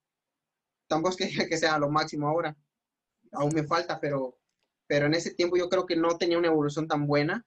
Tampoco 0.88 1.14
es 1.14 1.16
que, 1.16 1.48
que 1.48 1.58
sea 1.58 1.78
lo 1.78 1.90
máximo 1.90 2.28
ahora. 2.28 2.56
Aún 3.32 3.52
me 3.54 3.64
falta, 3.64 4.00
pero, 4.00 4.38
pero 4.86 5.06
en 5.06 5.14
ese 5.14 5.34
tiempo 5.34 5.56
yo 5.56 5.68
creo 5.68 5.86
que 5.86 5.96
no 5.96 6.18
tenía 6.18 6.38
una 6.38 6.48
evolución 6.48 6.88
tan 6.88 7.06
buena 7.06 7.46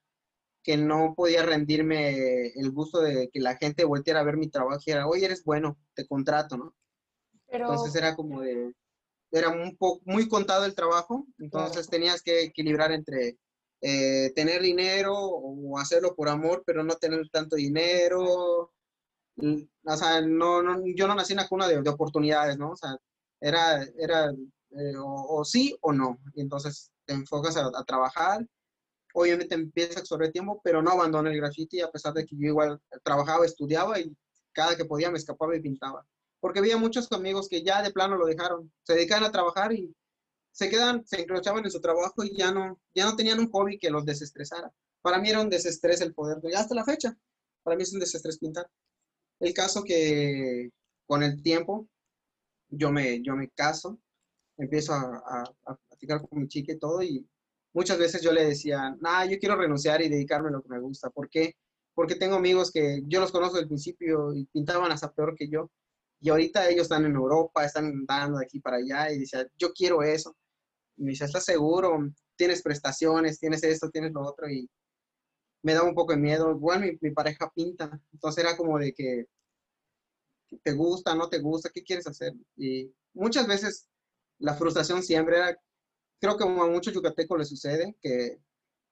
que 0.63 0.77
no 0.77 1.15
podía 1.15 1.43
rendirme 1.43 2.47
el 2.49 2.71
gusto 2.71 3.01
de 3.01 3.29
que 3.33 3.39
la 3.39 3.57
gente 3.57 3.83
volteara 3.83 4.19
a 4.19 4.23
ver 4.23 4.37
mi 4.37 4.47
trabajo 4.47 4.79
y 4.85 4.91
era, 4.91 5.07
oye, 5.07 5.25
eres 5.25 5.43
bueno, 5.43 5.79
te 5.95 6.07
contrato, 6.07 6.55
¿no? 6.55 6.75
Entonces 7.47 7.95
era 7.95 8.15
como 8.15 8.41
de, 8.41 8.73
era 9.31 9.49
un 9.49 9.75
poco, 9.75 10.01
muy 10.05 10.27
contado 10.27 10.65
el 10.65 10.75
trabajo, 10.75 11.25
entonces 11.39 11.89
tenías 11.89 12.21
que 12.21 12.43
equilibrar 12.43 12.91
entre 12.91 13.37
eh, 13.81 14.31
tener 14.35 14.61
dinero 14.61 15.15
o 15.15 15.79
hacerlo 15.79 16.15
por 16.15 16.29
amor, 16.29 16.63
pero 16.65 16.83
no 16.83 16.95
tener 16.95 17.27
tanto 17.29 17.55
dinero. 17.55 18.71
O 19.37 19.97
sea, 19.97 20.21
no, 20.21 20.61
no, 20.61 20.83
yo 20.95 21.07
no 21.07 21.15
nací 21.15 21.33
en 21.33 21.37
la 21.37 21.47
cuna 21.47 21.67
de, 21.67 21.77
oportunidades, 21.89 22.57
¿no? 22.57 22.71
O 22.71 22.75
sea, 22.75 22.95
era, 23.41 23.83
era 23.97 24.31
eh, 24.31 24.93
o, 24.97 25.43
sí 25.43 25.75
o 25.81 25.91
no. 25.91 26.19
Y 26.35 26.41
entonces 26.41 26.91
te 27.05 27.13
enfocas 27.13 27.57
a, 27.57 27.67
a, 27.67 27.83
trabajar. 27.83 28.47
Obviamente 29.13 29.55
empieza 29.55 29.99
a 29.99 30.01
absorber 30.01 30.31
tiempo, 30.31 30.61
pero 30.63 30.81
no 30.81 30.91
abandono 30.91 31.29
el 31.29 31.37
graffiti, 31.37 31.81
a 31.81 31.91
pesar 31.91 32.13
de 32.13 32.25
que 32.25 32.37
yo 32.37 32.47
igual 32.47 32.79
trabajaba, 33.03 33.45
estudiaba 33.45 33.99
y 33.99 34.15
cada 34.53 34.77
que 34.77 34.85
podía 34.85 35.11
me 35.11 35.17
escapaba 35.17 35.55
y 35.55 35.61
pintaba 35.61 36.05
porque 36.41 36.59
había 36.59 36.75
muchos 36.75 37.09
amigos 37.11 37.47
que 37.47 37.63
ya 37.63 37.81
de 37.81 37.91
plano 37.91 38.17
lo 38.17 38.25
dejaron, 38.25 38.73
se 38.83 38.95
dedicaban 38.95 39.23
a 39.23 39.31
trabajar 39.31 39.71
y 39.71 39.95
se 40.51 40.69
quedan, 40.69 41.05
se 41.05 41.21
encrochaban 41.21 41.63
en 41.63 41.71
su 41.71 41.79
trabajo 41.79 42.23
y 42.23 42.35
ya 42.35 42.51
no, 42.51 42.81
ya 42.93 43.05
no 43.05 43.15
tenían 43.15 43.39
un 43.39 43.49
hobby 43.51 43.77
que 43.77 43.91
los 43.91 44.05
desestresara. 44.05 44.73
Para 45.01 45.19
mí 45.19 45.29
era 45.29 45.39
un 45.39 45.49
desestrés 45.49 46.01
el 46.01 46.13
poder, 46.13 46.39
ya 46.51 46.59
hasta 46.59 46.75
la 46.75 46.83
fecha, 46.83 47.15
para 47.63 47.77
mí 47.77 47.83
es 47.83 47.93
un 47.93 47.99
desestrés 47.99 48.39
pintar. 48.39 48.67
El 49.39 49.53
caso 49.53 49.83
que 49.83 50.71
con 51.05 51.23
el 51.23 51.41
tiempo 51.41 51.87
yo 52.71 52.91
me, 52.91 53.21
yo 53.21 53.35
me 53.35 53.49
caso, 53.49 53.99
empiezo 54.57 54.93
a, 54.93 55.43
a, 55.65 55.75
platicar 55.89 56.27
con 56.27 56.41
mi 56.41 56.47
chica 56.47 56.73
y 56.73 56.79
todo 56.79 57.03
y 57.03 57.27
muchas 57.73 57.99
veces 57.99 58.21
yo 58.21 58.31
le 58.31 58.45
decía, 58.45 58.95
nah, 58.99 59.25
yo 59.25 59.37
quiero 59.39 59.55
renunciar 59.55 60.01
y 60.01 60.09
dedicarme 60.09 60.49
a 60.49 60.53
lo 60.53 60.63
que 60.63 60.69
me 60.69 60.79
gusta. 60.79 61.09
¿Por 61.09 61.29
qué? 61.29 61.55
Porque 61.93 62.15
tengo 62.15 62.35
amigos 62.35 62.71
que 62.71 63.03
yo 63.07 63.19
los 63.19 63.31
conozco 63.31 63.55
desde 63.55 63.63
el 63.63 63.69
principio 63.69 64.33
y 64.33 64.45
pintaban 64.45 64.91
hasta 64.91 65.11
peor 65.11 65.35
que 65.35 65.47
yo 65.47 65.69
y 66.21 66.29
ahorita 66.29 66.69
ellos 66.69 66.83
están 66.83 67.05
en 67.05 67.15
Europa, 67.15 67.65
están 67.65 67.85
andando 67.85 68.37
de 68.37 68.45
aquí 68.45 68.59
para 68.59 68.77
allá 68.77 69.11
y 69.11 69.17
dice, 69.17 69.47
yo 69.57 69.73
quiero 69.73 70.03
eso. 70.03 70.37
Y 70.95 71.03
me 71.03 71.09
dice, 71.11 71.25
¿estás 71.25 71.43
seguro? 71.43 71.97
Tienes 72.35 72.61
prestaciones, 72.61 73.39
tienes 73.39 73.63
esto, 73.63 73.89
tienes 73.89 74.11
lo 74.13 74.21
otro. 74.21 74.47
Y 74.47 74.69
me 75.63 75.73
da 75.73 75.81
un 75.81 75.95
poco 75.95 76.13
de 76.13 76.19
miedo. 76.19 76.55
Bueno, 76.55 76.85
mi, 77.01 77.11
pareja 77.11 77.51
pinta. 77.55 77.99
Entonces 78.13 78.43
era 78.43 78.55
como 78.55 78.77
de 78.77 78.93
que, 78.93 79.25
¿te 80.63 80.73
gusta, 80.73 81.15
no 81.15 81.29
te 81.29 81.39
gusta? 81.39 81.69
¿Qué 81.69 81.83
quieres 81.83 82.07
hacer? 82.07 82.33
Y 82.55 82.93
muchas 83.13 83.47
veces 83.47 83.87
la 84.39 84.55
frustración 84.55 85.03
siempre 85.03 85.37
era, 85.37 85.57
creo 86.19 86.37
que 86.37 86.43
a 86.43 86.47
muchos 86.47 86.93
yucatecos 86.93 87.37
les 87.37 87.49
sucede, 87.49 87.95
que, 88.01 88.39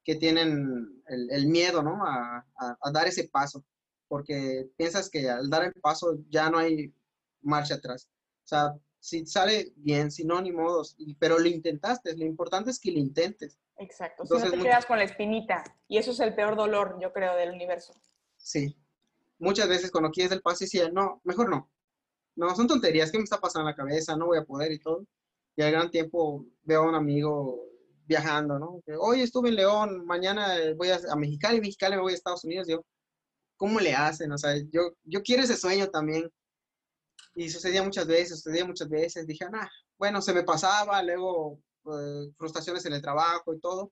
que 0.04 0.16
tienen 0.16 1.04
el, 1.08 1.32
el, 1.32 1.48
miedo, 1.48 1.84
¿no? 1.84 2.06
A, 2.06 2.46
a, 2.58 2.78
a 2.82 2.92
dar 2.92 3.08
ese 3.08 3.28
paso 3.28 3.64
porque 4.10 4.68
piensas 4.76 5.10
que 5.10 5.30
al 5.30 5.50
dar 5.50 5.64
el 5.64 5.74
paso 5.74 6.18
ya 6.30 6.50
no 6.50 6.58
hay 6.58 6.94
marcha 7.42 7.76
atrás. 7.76 8.10
O 8.44 8.48
sea, 8.48 8.74
si 9.00 9.26
sale 9.26 9.72
bien, 9.78 10.12
si 10.12 10.26
no, 10.26 10.42
ni 10.42 10.52
modos, 10.52 10.98
pero 11.20 11.40
lo 11.40 11.48
intentaste, 11.48 12.18
lo 12.18 12.26
importante 12.26 12.72
es 12.72 12.80
que 12.80 12.92
lo 12.92 13.00
intentes. 13.00 13.58
Exacto, 13.78 14.26
si 14.26 14.34
no 14.34 14.52
te 14.52 14.60
quedas 14.60 14.86
con 14.86 14.98
la 14.98 15.06
espinita, 15.06 15.64
y 15.88 16.00
eso 16.00 16.12
es 16.12 16.20
el 16.20 16.36
peor 16.36 16.58
dolor, 16.58 16.98
yo 17.02 17.14
creo, 17.14 17.36
del 17.38 17.52
universo. 17.52 17.94
Sí, 18.36 18.76
muchas 19.40 19.68
veces 19.68 19.92
cuando 19.92 20.12
quieres 20.12 20.32
el 20.32 20.42
paso, 20.42 20.66
decía, 20.66 20.90
no, 20.90 21.22
mejor 21.24 21.50
no. 21.50 21.72
No, 22.36 22.56
son 22.56 22.68
tonterías, 22.68 23.12
¿qué 23.12 23.18
me 23.18 23.24
está 23.24 23.40
pasando 23.40 23.68
en 23.68 23.76
la 23.76 23.76
cabeza? 23.76 24.16
No 24.16 24.28
voy 24.28 24.38
a 24.38 24.46
poder 24.46 24.72
y 24.72 24.80
todo. 24.80 25.06
Y 25.56 25.62
al 25.62 25.72
gran 25.72 25.92
tiempo 25.92 26.46
veo 26.64 26.84
a 26.84 26.90
un 26.90 26.96
amigo 26.96 27.66
viajando, 28.06 28.58
¿no? 28.60 28.82
Hoy 29.00 29.22
estuve 29.22 29.50
en 29.50 29.56
León, 29.56 30.06
mañana 30.06 30.56
voy 30.76 30.90
a, 30.90 31.00
a 31.12 31.16
Mexicali, 31.16 31.60
Mexicali 31.60 31.96
me 31.96 32.02
voy 32.02 32.14
a 32.14 32.16
Estados 32.16 32.44
Unidos. 32.44 32.68
Yo, 32.68 32.86
¿cómo 33.58 33.80
le 33.80 33.94
hacen? 33.94 34.32
O 34.32 34.38
sea, 34.38 34.56
yo, 34.72 34.94
yo 35.04 35.22
quiero 35.22 35.44
ese 35.44 35.58
sueño 35.58 35.90
también 35.90 36.30
y 37.36 37.50
sucedía 37.50 37.84
muchas 37.84 38.08
veces, 38.08 38.42
sucedía 38.42 38.66
muchas 38.66 38.90
veces. 38.90 39.28
Dije, 39.28 39.46
ah, 39.54 39.70
bueno, 39.98 40.22
se 40.22 40.34
me 40.34 40.44
pasaba, 40.44 41.04
luego 41.04 41.60
eh, 41.86 42.32
frustraciones 42.38 42.86
en 42.86 42.94
el 42.94 43.02
trabajo 43.02 43.54
y 43.54 43.60
todo. 43.60 43.92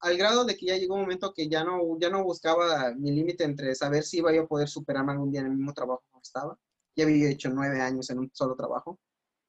Al 0.00 0.16
grado 0.16 0.44
de 0.44 0.56
que 0.56 0.66
ya 0.66 0.76
llegó 0.76 0.94
un 0.94 1.02
momento 1.02 1.32
que 1.34 1.48
ya 1.48 1.64
no, 1.64 1.98
ya 1.98 2.10
no 2.10 2.22
buscaba 2.22 2.92
mi 2.94 3.10
límite 3.10 3.44
entre 3.44 3.74
saber 3.74 4.04
si 4.04 4.18
iba 4.18 4.32
yo 4.32 4.42
a 4.42 4.46
poder 4.46 4.68
superarme 4.68 5.12
algún 5.12 5.30
día 5.30 5.40
en 5.40 5.46
el 5.46 5.56
mismo 5.56 5.72
trabajo 5.72 6.02
que 6.12 6.20
estaba. 6.22 6.56
Ya 6.96 7.04
había 7.04 7.30
hecho 7.30 7.50
nueve 7.50 7.80
años 7.80 8.08
en 8.10 8.20
un 8.20 8.30
solo 8.32 8.54
trabajo. 8.54 8.98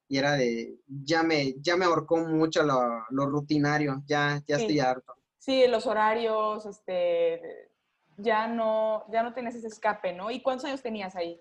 Y 0.08 0.18
era 0.18 0.34
de, 0.34 0.80
ya 0.88 1.22
me, 1.22 1.54
ya 1.62 1.78
me 1.78 1.86
ahorcó 1.86 2.18
mucho 2.18 2.64
lo, 2.64 2.82
lo 3.12 3.28
rutinario, 3.28 4.02
ya, 4.08 4.42
ya 4.48 4.58
estoy 4.58 4.80
harto. 4.80 5.14
Sí, 5.38 5.68
los 5.68 5.86
horarios, 5.86 6.66
este, 6.66 7.70
ya 8.18 8.48
no, 8.48 9.06
ya 9.12 9.22
no 9.22 9.34
tienes 9.34 9.54
ese 9.54 9.68
escape, 9.68 10.14
¿no? 10.14 10.32
¿Y 10.32 10.42
cuántos 10.42 10.66
años 10.66 10.82
tenías 10.82 11.16
ahí? 11.16 11.40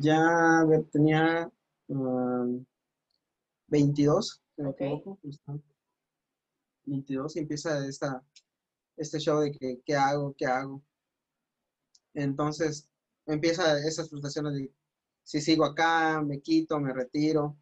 ya 0.00 0.66
tenía 0.92 1.50
22, 3.68 4.42
me 4.56 4.70
equivoco, 4.70 5.18
22 6.86 7.36
y 7.36 7.38
empieza 7.40 7.86
esta, 7.86 8.22
este 8.96 9.18
show 9.18 9.40
de 9.40 9.52
que, 9.52 9.80
¿qué 9.84 9.96
hago? 9.96 10.34
¿Qué 10.36 10.46
hago? 10.46 10.82
Entonces 12.14 12.88
empieza 13.26 13.78
esas 13.86 14.08
frustraciones 14.08 14.54
de 14.54 14.72
si 15.24 15.40
sigo 15.40 15.64
acá, 15.64 16.22
me 16.22 16.40
quito, 16.40 16.78
me 16.78 16.92
retiro. 16.92 17.56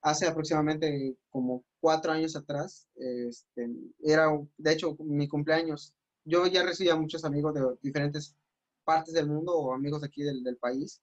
Hace 0.00 0.26
aproximadamente 0.26 1.16
como 1.30 1.64
cuatro 1.80 2.12
años 2.12 2.34
atrás, 2.34 2.88
este, 2.96 3.70
era 4.00 4.28
de 4.56 4.72
hecho 4.72 4.96
mi 5.00 5.28
cumpleaños. 5.28 5.94
Yo 6.24 6.46
ya 6.46 6.64
recibía 6.64 6.96
muchos 6.96 7.24
amigos 7.24 7.54
de 7.54 7.62
diferentes 7.82 8.36
partes 8.84 9.14
del 9.14 9.28
mundo 9.28 9.54
o 9.54 9.74
amigos 9.74 10.02
aquí 10.02 10.22
del, 10.22 10.56
país 10.56 11.00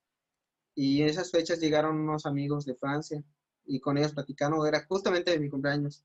y 0.74 1.02
en 1.02 1.08
esas 1.08 1.30
fechas 1.30 1.60
llegaron 1.60 1.98
unos 1.98 2.26
amigos 2.26 2.64
de 2.66 2.74
Francia 2.74 3.22
y 3.64 3.80
con 3.80 3.96
ellos 3.98 4.12
platicando, 4.12 4.66
era 4.66 4.84
justamente 4.86 5.38
mi 5.38 5.48
cumpleaños. 5.48 6.04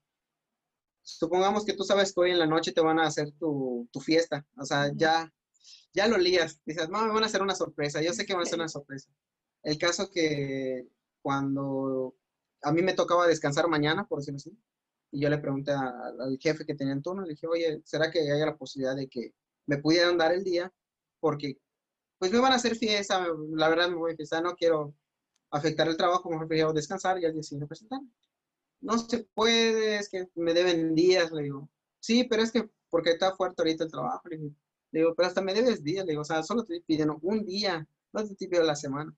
Supongamos 1.06 1.65
que 1.65 1.74
tú 1.74 1.84
sabes 1.84 2.13
que 2.13 2.22
hoy 2.22 2.32
en 2.32 2.39
la 2.39 2.48
noche 2.48 2.72
te 2.72 2.82
van 2.82 3.00
a 3.00 3.06
hacer 3.06 3.32
tu, 3.34 3.88
tu 3.91 4.00
fiesta, 4.02 4.44
o 4.58 4.65
sea, 4.65 4.91
ya, 4.96 5.32
ya 5.94 6.08
lo 6.08 6.18
lías, 6.18 6.60
dices, 6.65 6.89
no, 6.89 7.06
me 7.06 7.13
van 7.13 7.24
a 7.24 7.28
hacer 7.28 7.44
una 7.44 7.54
sorpresa, 7.54 8.02
yo 8.02 8.12
sé 8.12 8.26
que 8.26 8.34
van 8.34 8.41
a 8.41 8.44
hacer 8.44 8.60
una 8.60 8.68
sorpresa. 8.68 9.12
El 9.62 9.78
caso 9.78 10.10
que 10.10 10.88
cuando 11.22 12.15
a 12.63 12.72
mí 12.72 12.82
me 12.82 12.94
tocaba 12.94 13.28
descansar 13.28 13.68
mañana, 13.68 14.08
por 14.08 14.20
decirlo 14.20 14.38
así, 14.38 14.58
y 15.12 15.22
yo 15.22 15.30
le 15.30 15.38
pregunté 15.38 15.72
al 15.72 16.39
jefe 16.39 16.65
que 16.65 16.74
tenía 16.76 16.94
en 16.94 17.04
turno, 17.04 17.22
le 17.22 17.30
dije, 17.34 17.48
oye, 17.48 17.82
¿será 17.86 18.10
que 18.12 18.20
haya 18.32 18.46
la 18.46 18.58
posibilidad 18.58 18.96
de 18.96 19.08
que 19.08 19.34
me 19.68 19.78
pudieran 19.78 20.18
dar 20.18 20.34
el 20.34 20.44
día? 20.44 20.74
Porque 21.20 21.60
pues 22.18 22.32
me 22.32 22.39
van 22.39 22.54
a 22.54 22.56
hacer 22.56 22.76
fiesta, 22.76 23.28
la 23.52 23.70
verdad 23.70 23.89
me 23.89 23.96
voy 23.96 24.13
a 24.13 24.15
fiesta, 24.15 24.41
no 24.41 24.56
quiero 24.56 24.96
afectar 25.52 25.88
el 25.88 25.98
trabajo, 25.98 26.30
mejor 26.30 26.48
prefiero 26.48 26.74
descansar 26.74 27.20
y 27.20 27.26
al 27.26 27.34
día 27.34 27.44
siguiente 27.44 27.68
presentar. 27.68 28.00
No 28.86 29.00
se 29.00 29.24
puede, 29.34 29.98
es 29.98 30.10
que 30.10 30.28
me 30.36 30.54
deben 30.54 30.93
días, 30.93 31.32
le 31.32 31.41
digo. 31.43 31.67
Sí, 32.00 32.26
pero 32.26 32.43
es 32.43 32.52
que 32.52 32.69
porque 32.91 33.12
está 33.12 33.36
fuerte 33.36 33.63
ahorita 33.63 33.86
el 33.86 33.91
trabajo, 33.91 34.21
le 34.30 34.38
digo. 34.91 35.15
pero 35.15 35.28
hasta 35.28 35.41
me 35.41 35.56
debes 35.56 35.84
días, 35.84 36.06
le 36.06 36.12
digo, 36.12 36.21
o 36.21 36.26
sea, 36.26 36.43
solo 36.43 36.63
te 36.63 36.82
piden 36.82 37.10
un 37.24 37.43
día, 37.45 37.88
no 38.13 38.24
te 38.24 38.48
pido 38.48 38.62
la 38.63 38.76
semana. 38.76 39.12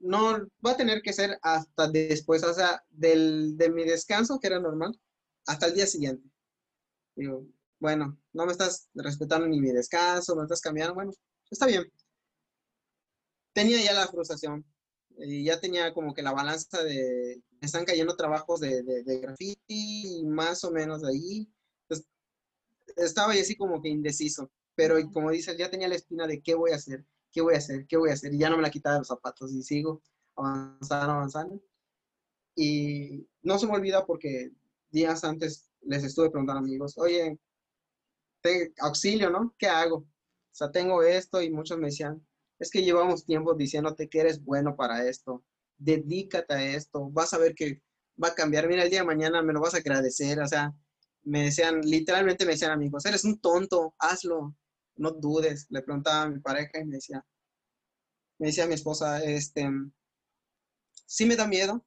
No, 0.00 0.46
va 0.64 0.72
a 0.72 0.76
tener 0.76 1.00
que 1.00 1.14
ser 1.14 1.38
hasta 1.42 1.88
después, 1.90 2.44
o 2.44 2.52
sea, 2.52 2.84
del, 2.90 3.56
de 3.56 3.70
mi 3.70 3.84
descanso, 3.84 4.38
que 4.38 4.48
era 4.48 4.60
normal, 4.60 4.98
hasta 5.46 5.66
el 5.66 5.74
día 5.74 5.86
siguiente. 5.86 6.28
Digo, 7.16 7.46
bueno, 7.80 8.18
no 8.34 8.44
me 8.44 8.52
estás 8.52 8.90
respetando 8.94 9.46
ni 9.48 9.60
mi 9.60 9.72
descanso, 9.72 10.36
me 10.36 10.42
estás 10.42 10.60
cambiando, 10.60 10.94
bueno, 10.94 11.12
está 11.50 11.66
bien. 11.66 11.90
Tenía 13.54 13.82
ya 13.82 13.94
la 13.94 14.06
frustración 14.08 14.64
y 15.18 15.44
ya 15.44 15.60
tenía 15.60 15.92
como 15.92 16.14
que 16.14 16.22
la 16.22 16.32
balanza 16.32 16.82
de, 16.82 17.42
me 17.60 17.66
están 17.66 17.84
cayendo 17.84 18.16
trabajos 18.16 18.60
de, 18.60 18.82
de, 18.82 19.02
de 19.02 19.20
graffiti, 19.20 20.22
más 20.24 20.64
o 20.64 20.70
menos 20.70 21.02
de 21.02 21.08
ahí. 21.08 21.52
Entonces, 21.82 22.08
estaba 22.96 23.34
yo 23.34 23.40
así 23.40 23.56
como 23.56 23.82
que 23.82 23.88
indeciso, 23.88 24.50
pero 24.74 24.96
como 25.12 25.30
dices, 25.30 25.56
ya 25.56 25.70
tenía 25.70 25.88
la 25.88 25.96
espina 25.96 26.26
de 26.26 26.40
qué 26.40 26.54
voy 26.54 26.72
a 26.72 26.76
hacer, 26.76 27.04
qué 27.32 27.40
voy 27.40 27.54
a 27.54 27.58
hacer, 27.58 27.86
qué 27.86 27.96
voy 27.96 28.10
a 28.10 28.14
hacer, 28.14 28.32
y 28.32 28.38
ya 28.38 28.50
no 28.50 28.56
me 28.56 28.62
la 28.62 28.70
quitaba 28.70 28.94
de 28.94 29.00
los 29.00 29.08
zapatos 29.08 29.52
y 29.52 29.62
sigo 29.62 30.02
avanzando, 30.36 31.12
avanzando. 31.12 31.62
Y 32.54 33.26
no 33.42 33.58
se 33.58 33.66
me 33.66 33.74
olvida 33.74 34.04
porque 34.06 34.52
días 34.90 35.24
antes 35.24 35.70
les 35.82 36.04
estuve 36.04 36.30
preguntando 36.30 36.60
a 36.60 36.64
amigos, 36.64 36.96
oye, 36.98 37.38
auxilio, 38.80 39.30
¿no? 39.30 39.54
¿Qué 39.58 39.66
hago? 39.66 39.96
O 39.96 40.06
sea, 40.58 40.70
tengo 40.70 41.02
esto 41.02 41.42
y 41.42 41.50
muchos 41.50 41.78
me 41.78 41.86
decían, 41.86 42.24
es 42.58 42.70
que 42.70 42.82
llevamos 42.82 43.24
tiempo 43.24 43.54
diciéndote 43.54 44.08
que 44.08 44.20
eres 44.20 44.42
bueno 44.42 44.76
para 44.76 45.06
esto, 45.08 45.44
dedícate 45.76 46.54
a 46.54 46.76
esto, 46.76 47.08
vas 47.10 47.32
a 47.32 47.38
ver 47.38 47.54
que 47.54 47.82
va 48.22 48.28
a 48.28 48.34
cambiar, 48.34 48.68
mira, 48.68 48.82
el 48.82 48.90
día 48.90 49.00
de 49.00 49.06
mañana 49.06 49.42
me 49.42 49.52
lo 49.52 49.60
vas 49.60 49.74
a 49.74 49.78
agradecer, 49.78 50.40
o 50.40 50.46
sea, 50.46 50.74
me 51.22 51.44
decían, 51.44 51.80
literalmente 51.82 52.44
me 52.44 52.52
decían 52.52 52.72
amigos, 52.72 53.04
eres 53.06 53.24
un 53.24 53.40
tonto, 53.40 53.94
hazlo, 53.98 54.56
no 54.96 55.12
dudes, 55.12 55.66
le 55.70 55.82
preguntaba 55.82 56.22
a 56.22 56.28
mi 56.28 56.40
pareja 56.40 56.80
y 56.80 56.84
me 56.84 56.96
decía, 56.96 57.24
me 58.38 58.48
decía 58.48 58.66
mi 58.66 58.74
esposa, 58.74 59.22
este, 59.22 59.68
sí 61.06 61.26
me 61.26 61.36
da 61.36 61.46
miedo, 61.46 61.84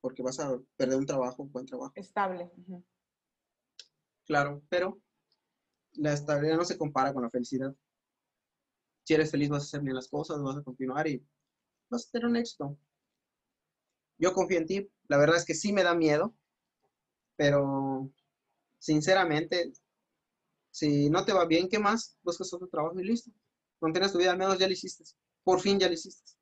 porque 0.00 0.22
vas 0.22 0.38
a 0.38 0.58
perder 0.76 0.98
un 0.98 1.06
trabajo, 1.06 1.42
un 1.42 1.52
buen 1.52 1.66
trabajo. 1.66 1.92
Estable. 1.96 2.50
Claro, 4.26 4.62
pero 4.68 5.00
la 5.92 6.12
estabilidad 6.12 6.56
no 6.56 6.64
se 6.64 6.78
compara 6.78 7.12
con 7.12 7.22
la 7.22 7.30
felicidad. 7.30 7.74
Si 9.08 9.14
eres 9.14 9.30
feliz 9.30 9.48
vas 9.48 9.62
a 9.62 9.64
hacer 9.64 9.80
bien 9.80 9.94
las 9.94 10.06
cosas, 10.06 10.42
vas 10.42 10.58
a 10.58 10.62
continuar 10.62 11.08
y 11.08 11.26
vas 11.88 12.06
a 12.06 12.10
tener 12.10 12.28
un 12.28 12.36
éxito. 12.36 12.78
Yo 14.18 14.34
confío 14.34 14.58
en 14.58 14.66
ti. 14.66 14.90
La 15.04 15.16
verdad 15.16 15.38
es 15.38 15.46
que 15.46 15.54
sí 15.54 15.72
me 15.72 15.82
da 15.82 15.94
miedo, 15.94 16.34
pero 17.34 18.12
sinceramente, 18.78 19.72
si 20.70 21.08
no 21.08 21.24
te 21.24 21.32
va 21.32 21.46
bien, 21.46 21.70
¿qué 21.70 21.78
más? 21.78 22.18
Buscas 22.22 22.52
otro 22.52 22.68
trabajo 22.68 23.00
y 23.00 23.04
listo. 23.04 23.30
No 23.80 23.90
tienes 23.92 24.12
tu 24.12 24.18
vida, 24.18 24.32
al 24.32 24.36
menos 24.36 24.58
ya 24.58 24.66
lo 24.66 24.74
hiciste. 24.74 25.04
Por 25.42 25.62
fin 25.62 25.78
ya 25.78 25.86
lo 25.86 25.94
hiciste. 25.94 26.32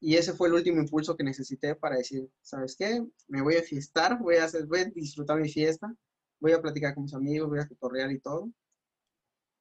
Y 0.00 0.16
ese 0.16 0.32
fue 0.32 0.48
el 0.48 0.54
último 0.54 0.80
impulso 0.80 1.16
que 1.16 1.22
necesité 1.22 1.76
para 1.76 1.98
decir, 1.98 2.28
¿sabes 2.42 2.74
qué? 2.74 3.00
Me 3.28 3.42
voy 3.42 3.54
a 3.54 3.62
fiestar, 3.62 4.18
voy 4.18 4.38
a, 4.38 4.44
hacer, 4.46 4.66
voy 4.66 4.80
a 4.80 4.84
disfrutar 4.86 5.38
mi 5.38 5.48
fiesta 5.48 5.94
voy 6.40 6.50
a 6.50 6.60
platicar 6.60 6.96
con 6.96 7.04
mis 7.04 7.14
amigos, 7.14 7.48
voy 7.48 7.60
a 7.60 7.68
tutorial 7.68 8.10
y 8.10 8.18
todo. 8.18 8.50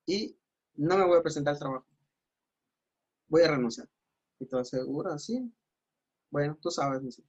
Y 0.07 0.35
no 0.77 0.97
me 0.97 1.05
voy 1.05 1.19
a 1.19 1.23
presentar 1.23 1.53
al 1.53 1.59
trabajo. 1.59 1.85
Voy 3.27 3.41
a 3.41 3.49
renunciar. 3.49 3.89
¿Y 4.39 4.45
todo 4.45 4.63
seguro? 4.63 5.17
Sí. 5.19 5.51
Bueno, 6.29 6.57
tú 6.61 6.69
sabes. 6.69 7.21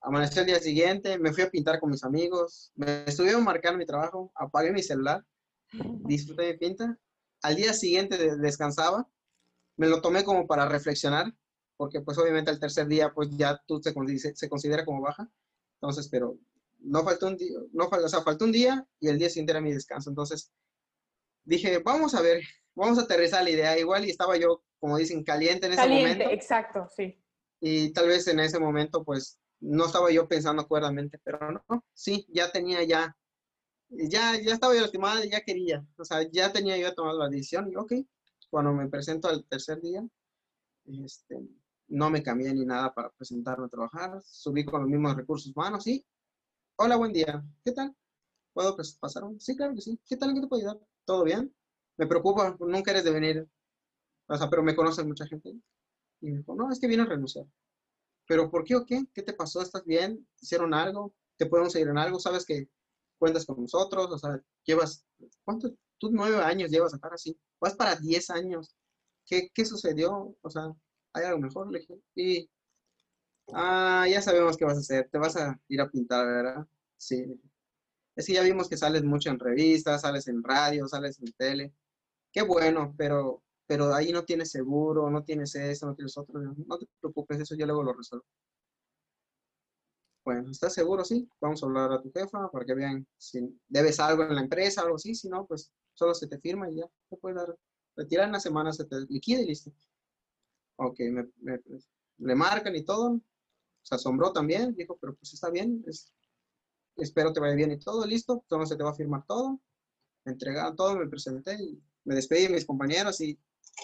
Amaneció 0.00 0.42
el 0.42 0.48
día 0.48 0.60
siguiente, 0.60 1.18
me 1.18 1.32
fui 1.32 1.42
a 1.42 1.50
pintar 1.50 1.80
con 1.80 1.90
mis 1.90 2.04
amigos, 2.04 2.70
me 2.74 3.04
estuvieron 3.04 3.42
marcando 3.42 3.78
mi 3.78 3.86
trabajo, 3.86 4.30
apagué 4.34 4.70
mi 4.70 4.82
celular, 4.82 5.24
disfruté 5.72 6.52
mi 6.52 6.58
pinta. 6.58 6.98
Al 7.42 7.56
día 7.56 7.72
siguiente 7.72 8.36
descansaba, 8.36 9.08
me 9.76 9.88
lo 9.88 10.02
tomé 10.02 10.22
como 10.22 10.46
para 10.46 10.68
reflexionar, 10.68 11.34
porque 11.78 12.02
pues 12.02 12.18
obviamente 12.18 12.50
al 12.50 12.60
tercer 12.60 12.86
día 12.86 13.12
pues 13.14 13.30
ya 13.30 13.62
tú 13.66 13.80
se, 13.82 13.94
se 14.36 14.48
considera 14.48 14.84
como 14.84 15.00
baja. 15.00 15.30
Entonces, 15.80 16.08
pero 16.08 16.38
no 16.80 17.02
faltó 17.02 17.28
un 17.28 17.36
día, 17.38 17.58
no 17.72 17.86
o 17.86 18.08
sea, 18.08 18.22
faltó 18.22 18.44
un 18.44 18.52
día 18.52 18.86
y 19.00 19.08
el 19.08 19.18
día 19.18 19.30
siguiente 19.30 19.52
era 19.52 19.60
mi 19.62 19.72
descanso. 19.72 20.10
Entonces 20.10 20.52
dije, 21.44 21.78
vamos 21.78 22.14
a 22.14 22.22
ver, 22.22 22.42
vamos 22.74 22.98
a 22.98 23.02
aterrizar 23.02 23.42
la 23.42 23.50
idea. 23.50 23.78
Igual 23.78 24.04
y 24.04 24.10
estaba 24.10 24.36
yo, 24.36 24.62
como 24.78 24.96
dicen, 24.96 25.24
caliente 25.24 25.66
en 25.66 25.72
ese 25.72 25.82
momento. 25.82 26.08
Caliente, 26.08 26.34
exacto, 26.34 26.88
sí. 26.94 27.20
Y 27.60 27.92
tal 27.92 28.08
vez 28.08 28.26
en 28.28 28.40
ese 28.40 28.58
momento, 28.58 29.04
pues, 29.04 29.38
no 29.60 29.86
estaba 29.86 30.10
yo 30.10 30.28
pensando 30.28 30.62
acuerdamente, 30.62 31.18
pero 31.22 31.38
no, 31.50 31.84
sí, 31.94 32.26
ya 32.28 32.52
tenía 32.52 32.82
ya, 32.84 33.16
ya, 33.88 34.38
ya 34.38 34.52
estaba 34.52 34.74
yo 34.74 34.82
lastimada, 34.82 35.24
ya 35.24 35.40
quería, 35.40 35.86
o 35.96 36.04
sea, 36.04 36.28
ya 36.30 36.52
tenía 36.52 36.76
yo 36.76 36.92
tomado 36.94 37.18
la 37.18 37.30
decisión 37.30 37.70
y 37.72 37.76
ok, 37.76 37.92
cuando 38.50 38.74
me 38.74 38.88
presento 38.88 39.28
al 39.28 39.46
tercer 39.46 39.80
día, 39.80 40.06
este, 40.84 41.40
no 41.88 42.10
me 42.10 42.22
cambié 42.22 42.52
ni 42.52 42.66
nada 42.66 42.92
para 42.92 43.10
presentarme 43.12 43.64
a 43.64 43.68
trabajar, 43.68 44.20
subí 44.22 44.66
con 44.66 44.82
los 44.82 44.90
mismos 44.90 45.16
recursos 45.16 45.50
humanos 45.56 45.86
y 45.86 46.04
Hola, 46.76 46.96
buen 46.96 47.12
día. 47.12 47.40
¿Qué 47.64 47.70
tal? 47.70 47.94
¿Puedo 48.52 48.76
pasar 49.00 49.22
un? 49.22 49.40
Sí, 49.40 49.56
claro 49.56 49.76
que 49.76 49.80
sí. 49.80 49.96
¿Qué 50.08 50.16
tal? 50.16 50.30
¿En 50.30 50.34
qué 50.34 50.40
te 50.40 50.48
puedo 50.48 50.60
ayudar? 50.60 50.84
¿Todo 51.04 51.24
bien? 51.24 51.54
Me 51.96 52.06
preocupa, 52.06 52.56
nunca 52.60 52.90
eres 52.90 53.04
de 53.04 53.12
venir. 53.12 53.48
O 54.26 54.36
sea, 54.36 54.48
pero 54.48 54.62
me 54.62 54.74
conoce 54.74 55.04
mucha 55.04 55.26
gente. 55.26 55.50
Y 56.20 56.30
me 56.30 56.38
dijo, 56.38 56.54
no, 56.54 56.70
es 56.70 56.80
que 56.80 56.86
vine 56.86 57.02
a 57.02 57.06
renunciar. 57.06 57.46
¿Pero 58.26 58.50
por 58.50 58.64
qué 58.64 58.76
o 58.76 58.86
qué? 58.86 59.04
¿Qué 59.12 59.22
te 59.22 59.34
pasó? 59.34 59.60
¿Estás 59.60 59.84
bien? 59.84 60.26
¿Hicieron 60.40 60.72
algo? 60.72 61.14
¿Te 61.36 61.46
podemos 61.46 61.72
seguir 61.72 61.88
en 61.88 61.98
algo? 61.98 62.18
¿Sabes 62.18 62.44
que 62.46 62.68
cuentas 63.18 63.44
con 63.44 63.60
nosotros? 63.60 64.10
O 64.10 64.18
sea, 64.18 64.42
llevas, 64.64 65.04
¿cuántos? 65.44 65.72
Tú 65.98 66.10
nueve 66.10 66.38
años 66.38 66.70
llevas 66.70 66.92
a 66.94 66.96
estar 66.96 67.12
así. 67.12 67.38
Vas 67.60 67.74
para 67.74 67.96
diez 67.96 68.30
años. 68.30 68.74
¿Qué, 69.26 69.50
qué 69.54 69.64
sucedió? 69.64 70.36
O 70.40 70.50
sea, 70.50 70.72
¿hay 71.12 71.24
algo 71.24 71.40
mejor? 71.40 71.70
Le 71.70 71.80
dije. 71.80 72.00
Y 72.14 72.50
Ah, 73.52 74.06
ya 74.08 74.22
sabemos 74.22 74.56
qué 74.56 74.64
vas 74.64 74.76
a 74.76 74.80
hacer. 74.80 75.08
Te 75.10 75.18
vas 75.18 75.36
a 75.36 75.60
ir 75.68 75.80
a 75.80 75.90
pintar, 75.90 76.26
¿verdad? 76.26 76.66
Sí. 76.96 77.24
Es 78.16 78.26
que 78.26 78.34
ya 78.34 78.42
vimos 78.42 78.68
que 78.68 78.76
sales 78.76 79.04
mucho 79.04 79.30
en 79.30 79.38
revistas, 79.38 80.02
sales 80.02 80.28
en 80.28 80.42
radio, 80.42 80.86
sales 80.88 81.18
en 81.20 81.32
tele. 81.32 81.74
Qué 82.32 82.42
bueno, 82.42 82.94
pero, 82.96 83.42
pero 83.66 83.94
ahí 83.94 84.12
no 84.12 84.24
tienes 84.24 84.50
seguro, 84.50 85.10
no 85.10 85.24
tienes 85.24 85.54
eso, 85.54 85.86
no 85.86 85.94
tienes 85.94 86.16
otro. 86.16 86.40
No 86.40 86.78
te 86.78 86.86
preocupes, 87.00 87.40
eso 87.40 87.54
yo 87.56 87.66
luego 87.66 87.82
lo 87.82 87.92
resuelvo. 87.92 88.26
Bueno, 90.24 90.50
¿estás 90.50 90.72
seguro? 90.74 91.04
Sí. 91.04 91.28
Vamos 91.40 91.62
a 91.62 91.66
hablar 91.66 91.92
a 91.92 92.02
tu 92.02 92.10
jefa 92.12 92.50
para 92.50 92.64
que 92.64 92.74
vean 92.74 93.06
si 93.18 93.40
debes 93.68 94.00
algo 94.00 94.22
en 94.24 94.34
la 94.34 94.40
empresa, 94.42 94.82
algo 94.82 94.96
así. 94.96 95.14
Si 95.14 95.28
no, 95.28 95.46
pues 95.46 95.70
solo 95.94 96.14
se 96.14 96.26
te 96.28 96.38
firma 96.38 96.70
y 96.70 96.76
ya. 96.76 96.86
Te 97.10 97.16
puede 97.16 97.36
dar. 97.36 97.56
Retirar 97.96 98.24
en 98.24 98.30
una 98.30 98.40
semana, 98.40 98.72
se 98.72 98.84
te 98.86 98.96
liquida 99.08 99.40
y 99.40 99.46
listo. 99.46 99.72
Ok, 100.76 100.98
le 102.18 102.34
marcan 102.34 102.74
y 102.74 102.84
todo 102.84 103.20
se 103.84 103.94
asombró 103.94 104.32
también, 104.32 104.74
dijo, 104.74 104.96
pero 105.00 105.14
pues 105.14 105.34
está 105.34 105.50
bien, 105.50 105.84
espero 106.96 107.32
te 107.32 107.40
vaya 107.40 107.54
bien 107.54 107.72
y 107.72 107.78
todo, 107.78 108.06
listo, 108.06 108.40
entonces 108.42 108.70
se 108.70 108.76
te 108.76 108.84
va 108.84 108.90
a 108.90 108.94
firmar 108.94 109.24
todo. 109.26 109.60
Me 110.24 110.32
entregaron 110.32 110.76
todo, 110.76 110.96
me 110.96 111.08
presenté 111.08 111.54
y 111.54 111.82
me 112.04 112.14
despedí 112.14 112.44
de 112.44 112.50
mis 112.50 112.64
compañeros 112.64 113.20
y 113.20 113.38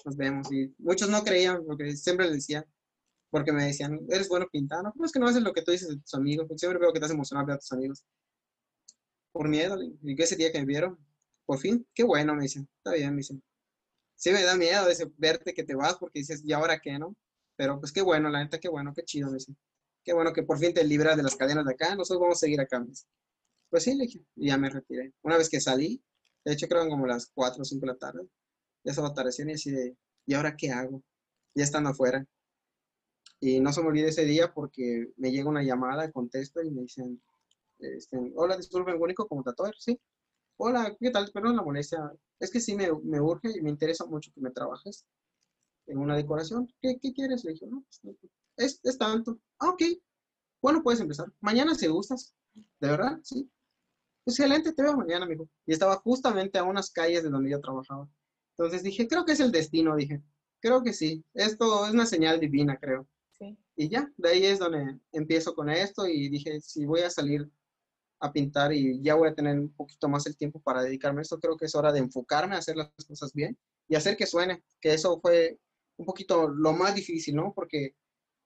nos 0.04 0.16
vemos. 0.16 0.50
Y 0.52 0.74
muchos 0.78 1.08
no 1.08 1.22
creían, 1.22 1.64
porque 1.64 1.96
siempre 1.96 2.26
les 2.26 2.36
decía, 2.36 2.66
porque 3.30 3.52
me 3.52 3.64
decían, 3.64 4.00
eres 4.08 4.28
bueno 4.28 4.46
pintando, 4.50 4.92
no, 4.94 5.04
es 5.04 5.12
que 5.12 5.20
no 5.20 5.26
haces 5.26 5.42
lo 5.42 5.52
que 5.52 5.62
tú 5.62 5.72
dices 5.72 5.88
de 5.88 5.98
tus 5.98 6.14
amigos, 6.14 6.46
porque 6.46 6.58
siempre 6.58 6.80
veo 6.80 6.92
que 6.92 7.00
te 7.00 7.06
has 7.06 7.12
emocionado 7.12 7.52
a 7.52 7.58
tus 7.58 7.72
amigos. 7.72 8.04
Por 9.32 9.48
miedo, 9.48 9.78
y 10.02 10.16
que 10.16 10.24
ese 10.24 10.36
día 10.36 10.50
que 10.50 10.58
me 10.58 10.66
vieron, 10.66 10.98
por 11.46 11.58
fin, 11.58 11.86
qué 11.94 12.02
bueno, 12.04 12.34
me 12.34 12.42
dicen, 12.42 12.68
está 12.78 12.92
bien, 12.92 13.10
me 13.10 13.18
dicen. 13.18 13.42
Sí 14.16 14.30
me 14.32 14.42
da 14.42 14.56
miedo 14.56 14.88
ese, 14.88 15.10
verte 15.16 15.54
que 15.54 15.64
te 15.64 15.74
vas 15.74 15.96
porque 15.96 16.20
dices, 16.20 16.42
¿y 16.44 16.52
ahora 16.52 16.80
qué, 16.80 16.98
no? 16.98 17.16
Pero 17.56 17.78
pues 17.80 17.92
qué 17.92 18.02
bueno, 18.02 18.28
la 18.28 18.42
neta, 18.42 18.58
qué 18.58 18.68
bueno, 18.68 18.92
qué 18.94 19.04
chido, 19.04 19.28
me 19.28 19.34
dicen 19.34 19.56
qué 20.04 20.12
bueno 20.12 20.32
que 20.32 20.42
por 20.42 20.58
fin 20.58 20.74
te 20.74 20.84
libras 20.84 21.16
de 21.16 21.22
las 21.22 21.36
cadenas 21.36 21.64
de 21.64 21.72
acá, 21.72 21.94
nosotros 21.94 22.20
vamos 22.20 22.38
a 22.38 22.40
seguir 22.40 22.60
acá. 22.60 22.84
Pues 23.68 23.84
sí, 23.84 23.94
le 23.94 24.04
dije, 24.04 24.24
y 24.36 24.48
ya 24.48 24.58
me 24.58 24.70
retiré. 24.70 25.12
Una 25.22 25.36
vez 25.36 25.48
que 25.48 25.60
salí, 25.60 26.02
de 26.44 26.52
hecho 26.52 26.66
creo 26.68 26.84
que 26.84 26.90
como 26.90 27.06
las 27.06 27.30
4 27.34 27.62
o 27.62 27.64
5 27.64 27.80
de 27.80 27.92
la 27.92 27.98
tarde, 27.98 28.28
ya 28.84 28.90
estaba 28.90 29.08
atardeciendo 29.08 29.52
y 29.52 29.54
así 29.54 29.70
de, 29.70 29.96
¿y 30.26 30.34
ahora 30.34 30.56
qué 30.56 30.70
hago? 30.70 31.02
Ya 31.54 31.64
estando 31.64 31.90
afuera. 31.90 32.26
Y 33.40 33.60
no 33.60 33.72
se 33.72 33.82
me 33.82 33.88
olvide 33.88 34.08
ese 34.08 34.24
día 34.24 34.52
porque 34.52 35.12
me 35.16 35.30
llega 35.30 35.48
una 35.48 35.62
llamada, 35.62 36.10
contesto 36.12 36.62
y 36.62 36.70
me 36.70 36.82
dicen, 36.82 37.22
este, 37.78 38.18
hola, 38.36 38.56
disculpen, 38.56 39.00
único 39.00 39.26
como 39.26 39.44
¿sí? 39.78 39.98
Hola, 40.58 40.94
¿qué 41.00 41.10
tal? 41.10 41.30
Perdón 41.32 41.56
la 41.56 41.62
molestia. 41.62 42.12
Es 42.38 42.50
que 42.50 42.60
sí 42.60 42.74
me, 42.74 42.88
me, 43.02 43.20
urge 43.20 43.50
y 43.56 43.62
me 43.62 43.70
interesa 43.70 44.04
mucho 44.06 44.30
que 44.34 44.40
me 44.40 44.50
trabajes 44.50 45.06
en 45.86 45.98
una 45.98 46.16
decoración. 46.16 46.68
¿Qué, 46.82 46.98
qué 47.00 47.12
quieres? 47.12 47.44
Le 47.44 47.52
dije, 47.52 47.66
no, 47.66 47.82
pues, 48.02 48.16
es, 48.60 48.80
es 48.84 48.98
tanto. 48.98 49.38
Ah, 49.58 49.70
ok. 49.70 49.82
Bueno, 50.62 50.82
puedes 50.82 51.00
empezar. 51.00 51.32
Mañana 51.40 51.74
si 51.74 51.86
gustas. 51.86 52.34
¿De 52.80 52.88
verdad? 52.88 53.18
Sí. 53.22 53.50
Excelente, 54.26 54.72
te 54.72 54.82
veo 54.82 54.96
mañana, 54.96 55.24
amigo. 55.24 55.48
Y 55.66 55.72
estaba 55.72 55.96
justamente 55.96 56.58
a 56.58 56.64
unas 56.64 56.90
calles 56.90 57.22
de 57.22 57.30
donde 57.30 57.50
yo 57.50 57.60
trabajaba. 57.60 58.08
Entonces 58.56 58.82
dije, 58.82 59.08
creo 59.08 59.24
que 59.24 59.32
es 59.32 59.40
el 59.40 59.50
destino, 59.50 59.96
dije, 59.96 60.22
creo 60.60 60.82
que 60.82 60.92
sí, 60.92 61.24
esto 61.32 61.86
es 61.86 61.92
una 61.92 62.04
señal 62.04 62.38
divina, 62.38 62.76
creo. 62.78 63.08
Sí. 63.38 63.56
Y 63.76 63.88
ya, 63.88 64.12
de 64.18 64.28
ahí 64.28 64.44
es 64.44 64.58
donde 64.58 64.98
empiezo 65.12 65.54
con 65.54 65.70
esto 65.70 66.06
y 66.06 66.28
dije, 66.28 66.60
si 66.60 66.84
voy 66.84 67.00
a 67.00 67.10
salir 67.10 67.50
a 68.20 68.30
pintar 68.30 68.72
y 68.74 69.02
ya 69.02 69.14
voy 69.14 69.28
a 69.30 69.34
tener 69.34 69.58
un 69.58 69.72
poquito 69.72 70.08
más 70.08 70.26
el 70.26 70.36
tiempo 70.36 70.60
para 70.60 70.82
dedicarme 70.82 71.20
a 71.20 71.22
esto, 71.22 71.40
creo 71.40 71.56
que 71.56 71.64
es 71.64 71.74
hora 71.74 71.90
de 71.90 72.00
enfocarme 72.00 72.54
a 72.54 72.58
hacer 72.58 72.76
las 72.76 72.90
cosas 73.06 73.32
bien 73.32 73.56
y 73.88 73.94
hacer 73.94 74.16
que 74.16 74.26
suene, 74.26 74.62
que 74.80 74.92
eso 74.92 75.18
fue 75.20 75.58
un 75.96 76.04
poquito 76.04 76.48
lo 76.48 76.72
más 76.72 76.94
difícil, 76.94 77.34
¿no? 77.36 77.52
Porque 77.54 77.94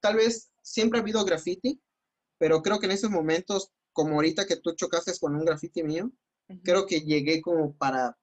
tal 0.04 0.16
vez 0.16 0.52
siempre 0.60 0.98
ha 0.98 1.02
habido 1.02 1.24
graffiti, 1.24 1.80
pero 2.38 2.60
creo 2.60 2.78
que 2.78 2.84
en 2.84 2.92
esos 2.92 3.08
momentos, 3.10 3.70
como 3.90 4.16
ahorita 4.16 4.44
que 4.44 4.56
tú 4.56 4.74
chocaste 4.74 5.12
con 5.18 5.34
un 5.34 5.46
graffiti 5.46 5.82
mío, 5.82 6.10
creo 6.62 6.84
que 6.84 7.00
llegué 7.00 7.40
como 7.40 7.74
para 7.74 8.14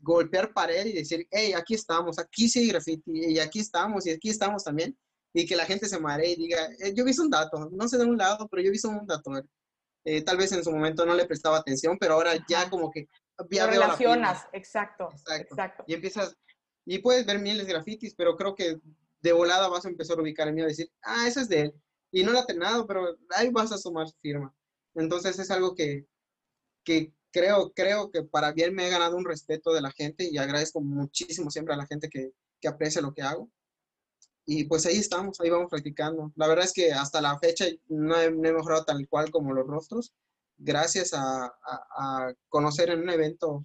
golpear 0.00 0.54
pared 0.54 0.86
y 0.86 0.94
decir, 0.94 1.28
hey, 1.30 1.52
aquí 1.52 1.74
estamos, 1.74 2.18
aquí 2.18 2.48
sí 2.48 2.60
hay 2.60 2.68
graffiti, 2.68 3.02
y 3.12 3.38
aquí 3.38 3.60
estamos, 3.60 4.06
y 4.06 4.10
aquí 4.10 4.30
estamos 4.30 4.64
también, 4.64 4.96
y 5.34 5.44
que 5.44 5.54
la 5.54 5.66
gente 5.66 5.86
se 5.86 6.00
maree 6.00 6.30
y 6.30 6.36
diga, 6.36 6.66
eh, 6.78 6.94
yo 6.94 7.04
vi 7.04 7.12
un 7.18 7.28
dato, 7.28 7.68
no 7.70 7.86
sé 7.88 7.98
de 7.98 8.06
un 8.06 8.16
lado, 8.16 8.48
pero 8.48 8.62
yo 8.62 8.70
vi 8.70 8.78
un 8.84 9.06
dato. 9.06 9.32
Eh, 10.06 10.22
tal 10.22 10.38
vez 10.38 10.50
en 10.52 10.64
su 10.64 10.72
momento 10.72 11.04
no 11.04 11.14
le 11.14 11.26
prestaba 11.26 11.58
atención, 11.58 11.98
pero 12.00 12.14
ahora 12.14 12.32
ya 12.48 12.70
como 12.70 12.90
que 12.90 13.06
ya 13.50 13.66
relacionas, 13.66 14.46
exacto, 14.54 15.10
exacto, 15.12 15.84
Y 15.86 15.92
empiezas, 15.92 16.34
y 16.86 17.00
puedes 17.00 17.26
ver 17.26 17.38
miles 17.38 17.66
de 17.66 17.72
grafitis, 17.74 18.14
pero 18.14 18.34
creo 18.34 18.54
que 18.54 18.80
de 19.22 19.32
volada 19.32 19.68
vas 19.68 19.84
a 19.84 19.88
empezar 19.88 20.18
a 20.18 20.22
ubicar 20.22 20.48
el 20.48 20.58
y 20.58 20.62
decir, 20.62 20.90
ah, 21.02 21.26
ese 21.26 21.42
es 21.42 21.48
de 21.48 21.60
él. 21.62 21.74
Y 22.10 22.24
no 22.24 22.32
lo 22.32 22.40
ha 22.40 22.46
terminado, 22.46 22.86
pero 22.86 23.16
ahí 23.30 23.50
vas 23.50 23.72
a 23.72 23.78
sumar 23.78 24.08
su 24.08 24.16
firma. 24.20 24.54
Entonces 24.94 25.38
es 25.38 25.50
algo 25.50 25.74
que, 25.74 26.06
que 26.84 27.12
creo, 27.32 27.72
creo 27.72 28.10
que 28.10 28.22
para 28.22 28.52
bien 28.52 28.74
me 28.74 28.86
he 28.86 28.90
ganado 28.90 29.16
un 29.16 29.24
respeto 29.24 29.72
de 29.72 29.80
la 29.80 29.90
gente 29.92 30.28
y 30.30 30.38
agradezco 30.38 30.80
muchísimo 30.80 31.50
siempre 31.50 31.74
a 31.74 31.78
la 31.78 31.86
gente 31.86 32.08
que, 32.08 32.32
que 32.60 32.68
aprecia 32.68 33.00
lo 33.00 33.14
que 33.14 33.22
hago. 33.22 33.50
Y 34.44 34.64
pues 34.64 34.84
ahí 34.86 34.96
estamos, 34.96 35.40
ahí 35.40 35.50
vamos 35.50 35.70
practicando. 35.70 36.32
La 36.36 36.48
verdad 36.48 36.64
es 36.64 36.72
que 36.72 36.92
hasta 36.92 37.20
la 37.20 37.38
fecha 37.38 37.66
no 37.88 38.20
he, 38.20 38.30
mejorado 38.30 38.84
tal 38.84 39.06
cual 39.08 39.30
como 39.30 39.52
los 39.52 39.66
rostros, 39.66 40.12
gracias 40.58 41.14
a, 41.14 41.46
a, 41.96 42.34
conocer 42.48 42.90
en 42.90 43.02
un 43.02 43.10
evento 43.10 43.64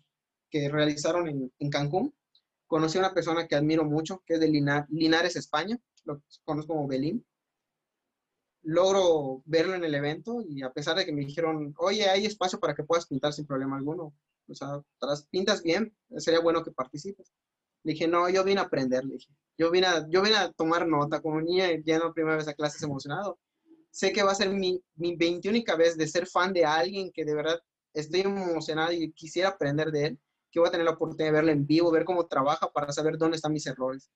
que 0.49 0.69
realizaron 0.69 1.27
en, 1.27 1.69
Cancún. 1.69 2.13
Conocí 2.67 2.97
a 2.97 3.01
una 3.01 3.13
persona 3.13 3.47
que 3.47 3.55
admiro 3.55 3.85
mucho, 3.85 4.21
que 4.25 4.35
es 4.35 4.39
de 4.39 4.49
Linares, 4.89 5.35
España, 5.35 5.79
lo 6.03 6.21
conozco 6.45 6.73
como 6.73 6.87
Belín 6.87 7.25
logro 8.67 9.41
verlo 9.45 9.75
en 9.75 9.85
el 9.85 9.95
evento 9.95 10.41
y 10.45 10.61
a 10.61 10.73
pesar 10.73 10.97
de 10.97 11.05
que 11.05 11.13
me 11.13 11.25
dijeron, 11.25 11.73
oye, 11.77 12.09
hay 12.09 12.25
espacio 12.25 12.59
para 12.59 12.75
que 12.75 12.83
puedas 12.83 13.07
pintar 13.07 13.31
sin 13.31 13.45
problema 13.45 13.77
alguno. 13.77 14.13
O 14.49 14.53
sea, 14.53 14.81
pintas 15.29 15.63
bien, 15.63 15.95
sería 16.17 16.41
bueno 16.41 16.63
que 16.63 16.71
participes. 16.71 17.31
Le 17.83 17.93
dije, 17.93 18.09
no, 18.09 18.27
yo 18.27 18.43
vine 18.43 18.59
a 18.59 18.65
aprender, 18.65 19.05
le 19.05 19.13
dije. 19.13 19.33
Yo 19.57 19.71
vine 19.71 19.87
a, 19.87 20.05
yo 20.09 20.21
vine 20.21 20.35
a 20.35 20.51
tomar 20.51 20.85
nota 20.85 21.21
como 21.21 21.39
niña 21.39 21.67
no 21.99 22.13
primera 22.13 22.35
vez 22.35 22.49
a 22.49 22.53
clases 22.53 22.83
emocionado. 22.83 23.39
Sé 23.89 24.11
que 24.11 24.23
va 24.23 24.31
a 24.31 24.35
ser 24.35 24.49
mi, 24.49 24.83
mi 24.95 25.15
21 25.15 25.63
vez 25.77 25.97
de 25.97 26.05
ser 26.05 26.27
fan 26.27 26.51
de 26.51 26.65
alguien 26.65 27.09
que 27.13 27.23
de 27.23 27.35
verdad 27.35 27.59
estoy 27.93 28.21
emocionado 28.21 28.91
y 28.91 29.13
quisiera 29.13 29.49
aprender 29.49 29.91
de 29.91 30.07
él, 30.07 30.19
que 30.57 30.61
voy 30.61 30.69
a 30.69 30.71
tener 30.71 30.85
la 30.85 30.93
oportunidad 30.93 31.27
de 31.27 31.31
verlo 31.33 31.51
en 31.51 31.67
vivo, 31.67 31.91
ver 31.91 32.03
cómo 32.03 32.25
trabaja 32.25 32.71
para 32.71 32.91
saber 32.91 33.15
dónde 33.15 33.35
están 33.35 33.53
mis 33.53 33.67
errores. 33.67 34.09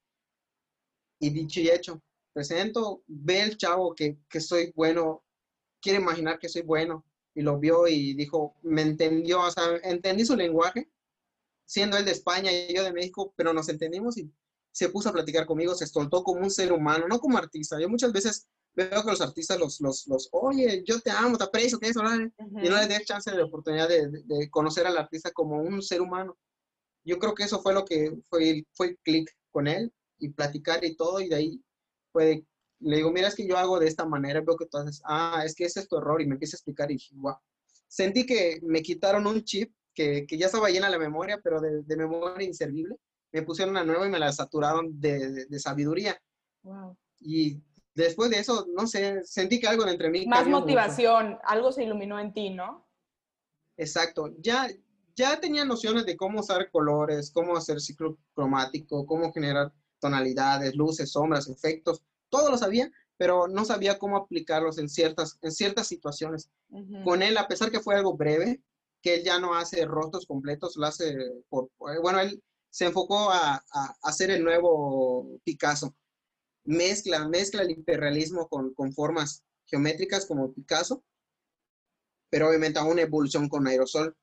Y 1.20 1.30
dicho 1.30 1.60
y 1.60 1.70
hecho, 1.70 2.02
presento, 2.34 3.04
ve 3.06 3.42
el 3.42 3.58
chavo 3.58 3.94
que, 3.94 4.18
que 4.28 4.42
soy 4.42 4.74
bueno, 4.76 5.24
quiere 5.80 6.00
imaginar 6.00 6.40
que 6.40 6.50
soy 6.50 6.64
bueno, 6.64 7.06
y 7.36 7.44
lo 7.44 7.60
vio 7.60 7.88
y 7.88 8.16
dijo, 8.16 8.56
me 8.64 8.82
entendió, 8.82 9.42
o 9.42 9.52
sea, 9.52 9.64
entendí 9.84 10.26
su 10.26 10.36
lenguaje, 10.36 10.90
siendo 11.66 11.96
él 11.96 12.06
de 12.06 12.12
España 12.12 12.52
y 12.52 12.74
yo 12.74 12.84
de 12.84 12.92
México, 12.92 13.34
pero 13.38 13.54
nos 13.54 13.70
entendimos 13.70 14.18
y 14.18 14.34
se 14.72 14.90
puso 14.90 15.10
a 15.10 15.14
platicar 15.14 15.46
conmigo, 15.46 15.76
se 15.76 15.86
soltó 15.86 16.24
como 16.24 16.42
un 16.42 16.50
ser 16.50 16.74
humano, 16.74 17.08
no 17.08 17.20
como 17.20 17.38
artista. 17.38 17.80
Yo 17.80 17.88
muchas 17.88 18.12
veces 18.12 18.48
veo 18.74 19.04
que 19.04 19.12
los 19.12 19.22
artistas 19.22 19.60
los, 19.60 19.82
los, 19.82 20.08
los 20.08 20.30
oye, 20.32 20.84
yo 20.86 21.00
te 21.00 21.12
amo, 21.12 21.38
te 21.38 21.44
aprecio, 21.44 21.80
que 21.80 21.90
eso, 21.90 22.02
y 22.02 22.70
no 22.70 22.78
les 22.78 22.88
dé 22.88 23.04
chance 23.04 23.30
de 23.30 23.42
oportunidad 23.42 23.88
de, 23.90 24.10
de, 24.10 24.50
conocer 24.50 24.88
al 24.88 24.98
artista 24.98 25.32
como 25.32 25.58
un 25.58 25.82
ser 25.82 26.02
humano. 26.02 26.38
Yo 27.04 27.20
creo 27.20 27.34
que 27.34 27.44
eso 27.44 27.62
fue 27.62 27.74
lo 27.74 27.84
que 27.86 28.16
fue, 28.30 28.66
fue 28.74 28.88
el 28.88 28.98
clic 29.00 29.30
con 29.50 29.68
él 29.68 29.92
y 30.20 30.30
platicar 30.30 30.84
y 30.86 30.96
todo, 30.96 31.20
y 31.20 31.28
de 31.28 31.36
ahí 31.36 31.64
puede, 32.12 32.46
le 32.80 32.98
digo, 32.98 33.12
mira, 33.12 33.28
es 33.28 33.36
que 33.36 33.48
yo 33.48 33.58
hago 33.58 33.80
de 33.80 33.88
esta 33.88 34.06
manera, 34.06 34.42
veo 34.42 34.56
que 34.56 34.68
tú 34.68 34.78
haces, 34.78 35.02
ah, 35.06 35.44
es 35.46 35.56
que 35.56 35.66
ese 35.66 35.82
es 35.82 35.88
tu 35.88 35.98
error, 35.98 36.22
y 36.22 36.28
me 36.28 36.34
empieza 36.34 36.56
a 36.56 36.60
explicar 36.60 36.92
y 36.92 36.96
dije, 36.96 37.16
wow. 37.16 37.36
Sentí 37.88 38.26
que 38.26 38.60
me 38.64 38.82
quitaron 38.82 39.28
un 39.28 39.44
chip 39.44 39.74
que, 39.94 40.26
que 40.26 40.38
ya 40.38 40.46
estaba 40.46 40.70
llena 40.70 40.90
la 40.90 41.00
memoria, 41.00 41.40
pero 41.44 41.60
de, 41.60 41.84
de, 41.84 41.98
memoria 41.98 42.48
inservible. 42.48 42.96
Me 43.34 43.44
pusieron 43.44 43.72
una 43.72 43.84
nueva 43.84 44.08
y 44.08 44.10
me 44.10 44.20
la 44.20 44.32
saturaron 44.32 45.00
de, 45.00 45.46
de, 45.46 45.60
sabiduría. 45.60 46.18
Wow. 46.64 46.98
Y 47.20 47.62
después 47.94 48.30
de 48.30 48.40
eso, 48.40 48.68
no 48.76 48.88
sé, 48.88 49.24
sentí 49.24 49.60
que 49.60 49.68
algo 49.68 49.88
entre 49.88 50.10
mí. 50.10 50.26
Más 50.26 50.48
motivación, 50.48 51.38
algo 51.44 51.72
se 51.72 51.84
iluminó 51.84 52.20
en 52.20 52.34
ti, 52.34 52.50
¿no? 52.50 52.88
Exacto. 53.78 54.34
Ya, 54.40 54.70
ya 55.16 55.40
tenía 55.40 55.66
nociones 55.66 56.06
de 56.06 56.16
cómo 56.18 56.40
usar 56.40 56.70
colores, 56.72 57.32
cómo 57.32 57.56
hacer 57.56 57.80
ciclo 57.80 58.18
cromático, 58.34 59.06
cómo 59.06 59.32
generar 59.32 59.74
tonalidades, 60.00 60.76
luces, 60.76 61.12
sombras, 61.12 61.48
efectos, 61.48 62.04
todo 62.30 62.50
lo 62.50 62.58
sabía, 62.58 62.92
pero 63.18 63.48
no 63.48 63.66
sabía 63.66 64.00
cómo 64.00 64.18
aplicarlos 64.18 64.80
en 64.80 64.90
ciertas, 64.90 65.38
en 65.42 65.52
ciertas 65.52 65.88
situaciones. 65.88 66.50
Con 67.04 67.22
él, 67.22 67.38
a 67.38 67.48
pesar 67.48 67.70
que 67.70 67.80
fue 67.80 67.96
algo 67.96 68.16
breve, 68.16 68.64
que 69.02 69.16
él 69.16 69.24
ya 69.24 69.40
no 69.40 69.54
hace 69.54 69.86
rostros 69.86 70.26
completos, 70.26 70.76
lo 70.76 70.88
hace 70.88 71.16
por, 71.50 71.70
bueno, 72.02 72.20
él 72.20 72.42
se 72.70 72.86
enfocó 72.86 73.30
a, 73.30 73.64
hacer 74.02 74.32
el 74.32 74.44
nuevo 74.44 75.40
Picasso. 75.44 75.94
Mezcla, 76.64 77.28
mezcla 77.28 77.64
el 77.64 77.72
hiperrealismo 77.72 78.48
con, 78.48 78.74
con 78.74 78.94
formas 78.94 79.44
geométricas 79.66 80.26
como 80.26 80.54
Picasso, 80.54 81.04
pero 82.30 82.50
obviamente 82.50 82.80
a 82.80 82.84
una 82.84 83.02
evolución 83.02 83.50
con 83.50 83.68
aerosol. 83.68 84.16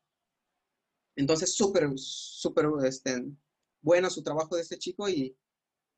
Entonces, 1.17 1.55
súper, 1.55 1.91
súper 1.97 2.67
este, 2.85 3.25
bueno 3.81 4.09
su 4.11 4.23
trabajo 4.23 4.57
de 4.57 4.63
este 4.63 4.79
chico 4.79 5.09
y, 5.09 5.37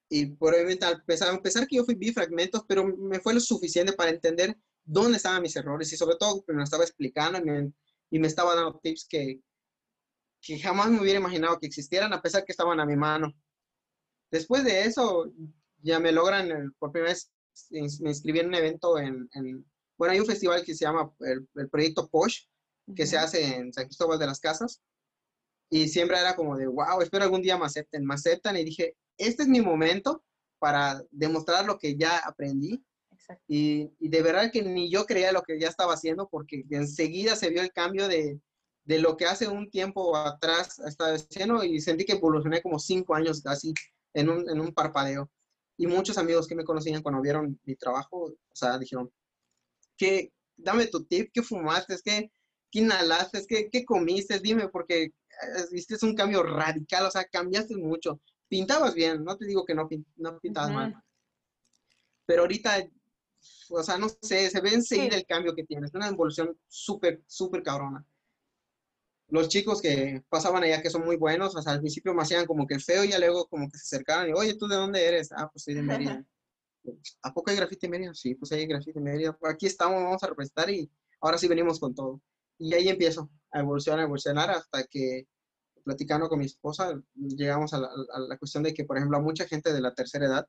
y 0.08 0.26
probablemente 0.26 0.86
a 0.86 1.02
pesar, 1.04 1.34
a 1.34 1.42
pesar 1.42 1.66
que 1.66 1.76
yo 1.76 1.84
fui 1.84 1.94
vi 1.94 2.12
fragmentos, 2.12 2.64
pero 2.66 2.84
me 2.84 3.20
fue 3.20 3.34
lo 3.34 3.40
suficiente 3.40 3.92
para 3.92 4.10
entender 4.10 4.56
dónde 4.84 5.18
estaban 5.18 5.42
mis 5.42 5.54
errores 5.56 5.92
y 5.92 5.96
sobre 5.96 6.16
todo 6.16 6.44
me 6.48 6.62
estaba 6.62 6.84
explicando 6.84 7.38
y 7.38 7.42
me, 7.42 7.72
y 8.10 8.18
me 8.18 8.26
estaba 8.26 8.54
dando 8.54 8.80
tips 8.82 9.06
que, 9.08 9.40
que 10.40 10.58
jamás 10.58 10.90
me 10.90 11.00
hubiera 11.00 11.20
imaginado 11.20 11.58
que 11.58 11.66
existieran 11.66 12.12
a 12.12 12.22
pesar 12.22 12.44
que 12.44 12.52
estaban 12.52 12.80
a 12.80 12.86
mi 12.86 12.96
mano. 12.96 13.32
Después 14.30 14.64
de 14.64 14.82
eso, 14.84 15.32
ya 15.82 15.98
me 16.00 16.12
logran, 16.12 16.74
por 16.78 16.92
primera 16.92 17.12
vez 17.12 17.30
me 17.70 18.10
inscribí 18.10 18.40
en 18.40 18.48
un 18.48 18.54
evento 18.54 18.98
en, 18.98 19.28
en 19.34 19.64
bueno, 19.98 20.12
hay 20.12 20.20
un 20.20 20.26
festival 20.26 20.64
que 20.64 20.74
se 20.74 20.86
llama 20.86 21.12
el, 21.20 21.46
el 21.56 21.68
Proyecto 21.68 22.08
POSH, 22.08 22.48
que 22.96 23.06
se 23.06 23.18
hace 23.18 23.56
en 23.56 23.72
San 23.72 23.84
Cristóbal 23.84 24.18
de 24.18 24.26
las 24.26 24.40
Casas, 24.40 24.80
y 25.68 25.88
siempre 25.88 26.18
era 26.18 26.34
como 26.34 26.56
de, 26.56 26.66
wow, 26.66 27.00
espero 27.02 27.24
algún 27.24 27.42
día 27.42 27.58
me 27.58 27.66
acepten, 27.66 28.04
me 28.04 28.14
aceptan, 28.14 28.56
y 28.56 28.64
dije, 28.64 28.96
este 29.18 29.42
es 29.42 29.48
mi 29.48 29.60
momento 29.60 30.24
para 30.58 31.02
demostrar 31.10 31.66
lo 31.66 31.78
que 31.78 31.96
ya 31.96 32.18
aprendí. 32.18 32.82
Y, 33.46 33.92
y, 34.00 34.08
de 34.08 34.22
verdad 34.22 34.50
que 34.50 34.62
ni 34.62 34.90
yo 34.90 35.06
creía 35.06 35.30
lo 35.30 35.42
que 35.42 35.60
ya 35.60 35.68
estaba 35.68 35.94
haciendo 35.94 36.28
porque 36.28 36.64
enseguida 36.70 37.36
se 37.36 37.50
vio 37.50 37.62
el 37.62 37.70
cambio 37.70 38.08
de, 38.08 38.40
de 38.84 38.98
lo 38.98 39.16
que 39.16 39.26
hace 39.26 39.46
un 39.46 39.70
tiempo 39.70 40.16
atrás 40.16 40.80
estaba 40.80 41.12
haciendo 41.12 41.62
y 41.62 41.80
sentí 41.80 42.04
que 42.04 42.14
evolucioné 42.14 42.60
como 42.60 42.80
cinco 42.80 43.14
años 43.14 43.46
así 43.46 43.72
en 44.14 44.30
un, 44.30 44.50
en 44.50 44.60
un 44.60 44.72
parpadeo. 44.72 45.30
Y 45.80 45.86
muchos 45.86 46.18
amigos 46.18 46.46
que 46.46 46.54
me 46.54 46.64
conocían 46.64 47.02
cuando 47.02 47.22
vieron 47.22 47.58
mi 47.64 47.74
trabajo, 47.74 48.26
o 48.26 48.54
sea, 48.54 48.78
dijeron, 48.78 49.10
¿qué, 49.96 50.32
dame 50.56 50.86
tu 50.86 51.04
tip, 51.04 51.30
¿qué 51.32 51.42
fumaste? 51.42 51.96
¿Qué, 52.04 52.30
qué 52.70 52.78
inhalaste? 52.80 53.44
¿Qué, 53.48 53.68
¿Qué 53.70 53.84
comiste? 53.84 54.38
Dime, 54.40 54.68
porque 54.68 55.04
eh, 55.04 55.12
viste, 55.72 55.94
es 55.94 56.02
un 56.02 56.14
cambio 56.14 56.42
radical, 56.42 57.06
o 57.06 57.10
sea, 57.10 57.24
cambiaste 57.24 57.76
mucho 57.76 58.20
pintabas 58.50 58.94
bien, 58.94 59.24
no 59.24 59.38
te 59.38 59.46
digo 59.46 59.64
que 59.64 59.74
no, 59.74 59.88
no 60.16 60.38
pintabas 60.40 60.72
mal. 60.72 61.02
Pero 62.26 62.42
ahorita, 62.42 62.84
o 63.70 63.82
sea, 63.82 63.96
no 63.96 64.08
sé, 64.20 64.50
se 64.50 64.60
ve 64.60 64.74
enseguida 64.74 65.16
el 65.16 65.24
cambio 65.24 65.54
que 65.54 65.64
tienes, 65.64 65.94
una 65.94 66.08
evolución 66.08 66.58
súper, 66.68 67.22
súper 67.26 67.62
cabrona. 67.62 68.04
Los 69.30 69.48
chicos 69.48 69.80
que 69.80 70.22
pasaban 70.28 70.62
allá 70.62 70.82
que 70.82 70.90
son 70.90 71.04
muy 71.04 71.16
buenos, 71.16 71.54
o 71.54 71.62
sea, 71.62 71.72
al 71.72 71.80
principio 71.80 72.14
me 72.14 72.22
hacían 72.22 72.46
como 72.46 72.66
que 72.66 72.74
el 72.74 72.82
feo 72.82 73.04
y 73.04 73.10
ya 73.10 73.18
luego 73.18 73.46
como 73.46 73.70
que 73.70 73.78
se 73.78 73.96
acercaban 73.96 74.28
y, 74.28 74.32
oye, 74.32 74.54
¿tú 74.54 74.66
de 74.66 74.76
dónde 74.76 75.06
eres? 75.06 75.30
Ah, 75.32 75.48
pues 75.50 75.64
soy 75.64 75.74
de 75.74 75.82
Mérida. 75.82 76.24
¿A 77.22 77.32
poco 77.32 77.50
hay 77.50 77.56
grafite 77.56 77.86
en 77.86 77.92
Mérida? 77.92 78.14
Sí, 78.14 78.34
pues 78.34 78.50
hay 78.52 78.66
grafite 78.66 78.98
en 78.98 79.04
Mérida. 79.04 79.38
Aquí 79.44 79.66
estamos, 79.66 80.02
vamos 80.02 80.22
a 80.22 80.26
representar 80.26 80.70
y 80.70 80.90
ahora 81.20 81.38
sí 81.38 81.46
venimos 81.46 81.78
con 81.78 81.94
todo. 81.94 82.20
Y 82.58 82.74
ahí 82.74 82.88
empiezo 82.88 83.30
a 83.52 83.60
evolucionar, 83.60 84.00
a 84.00 84.04
evolucionar 84.04 84.50
hasta 84.50 84.84
que 84.84 85.26
platicando 85.84 86.28
con 86.28 86.38
mi 86.38 86.46
esposa, 86.46 87.00
llegamos 87.14 87.72
a 87.74 87.78
la, 87.78 88.38
cuestión 88.38 88.62
de 88.62 88.74
que, 88.74 88.84
por 88.84 88.96
ejemplo, 88.96 89.16
a 89.16 89.22
mucha 89.22 89.46
gente 89.46 89.72
de 89.72 89.80
la 89.80 89.94
tercera 89.94 90.26
edad 90.26 90.46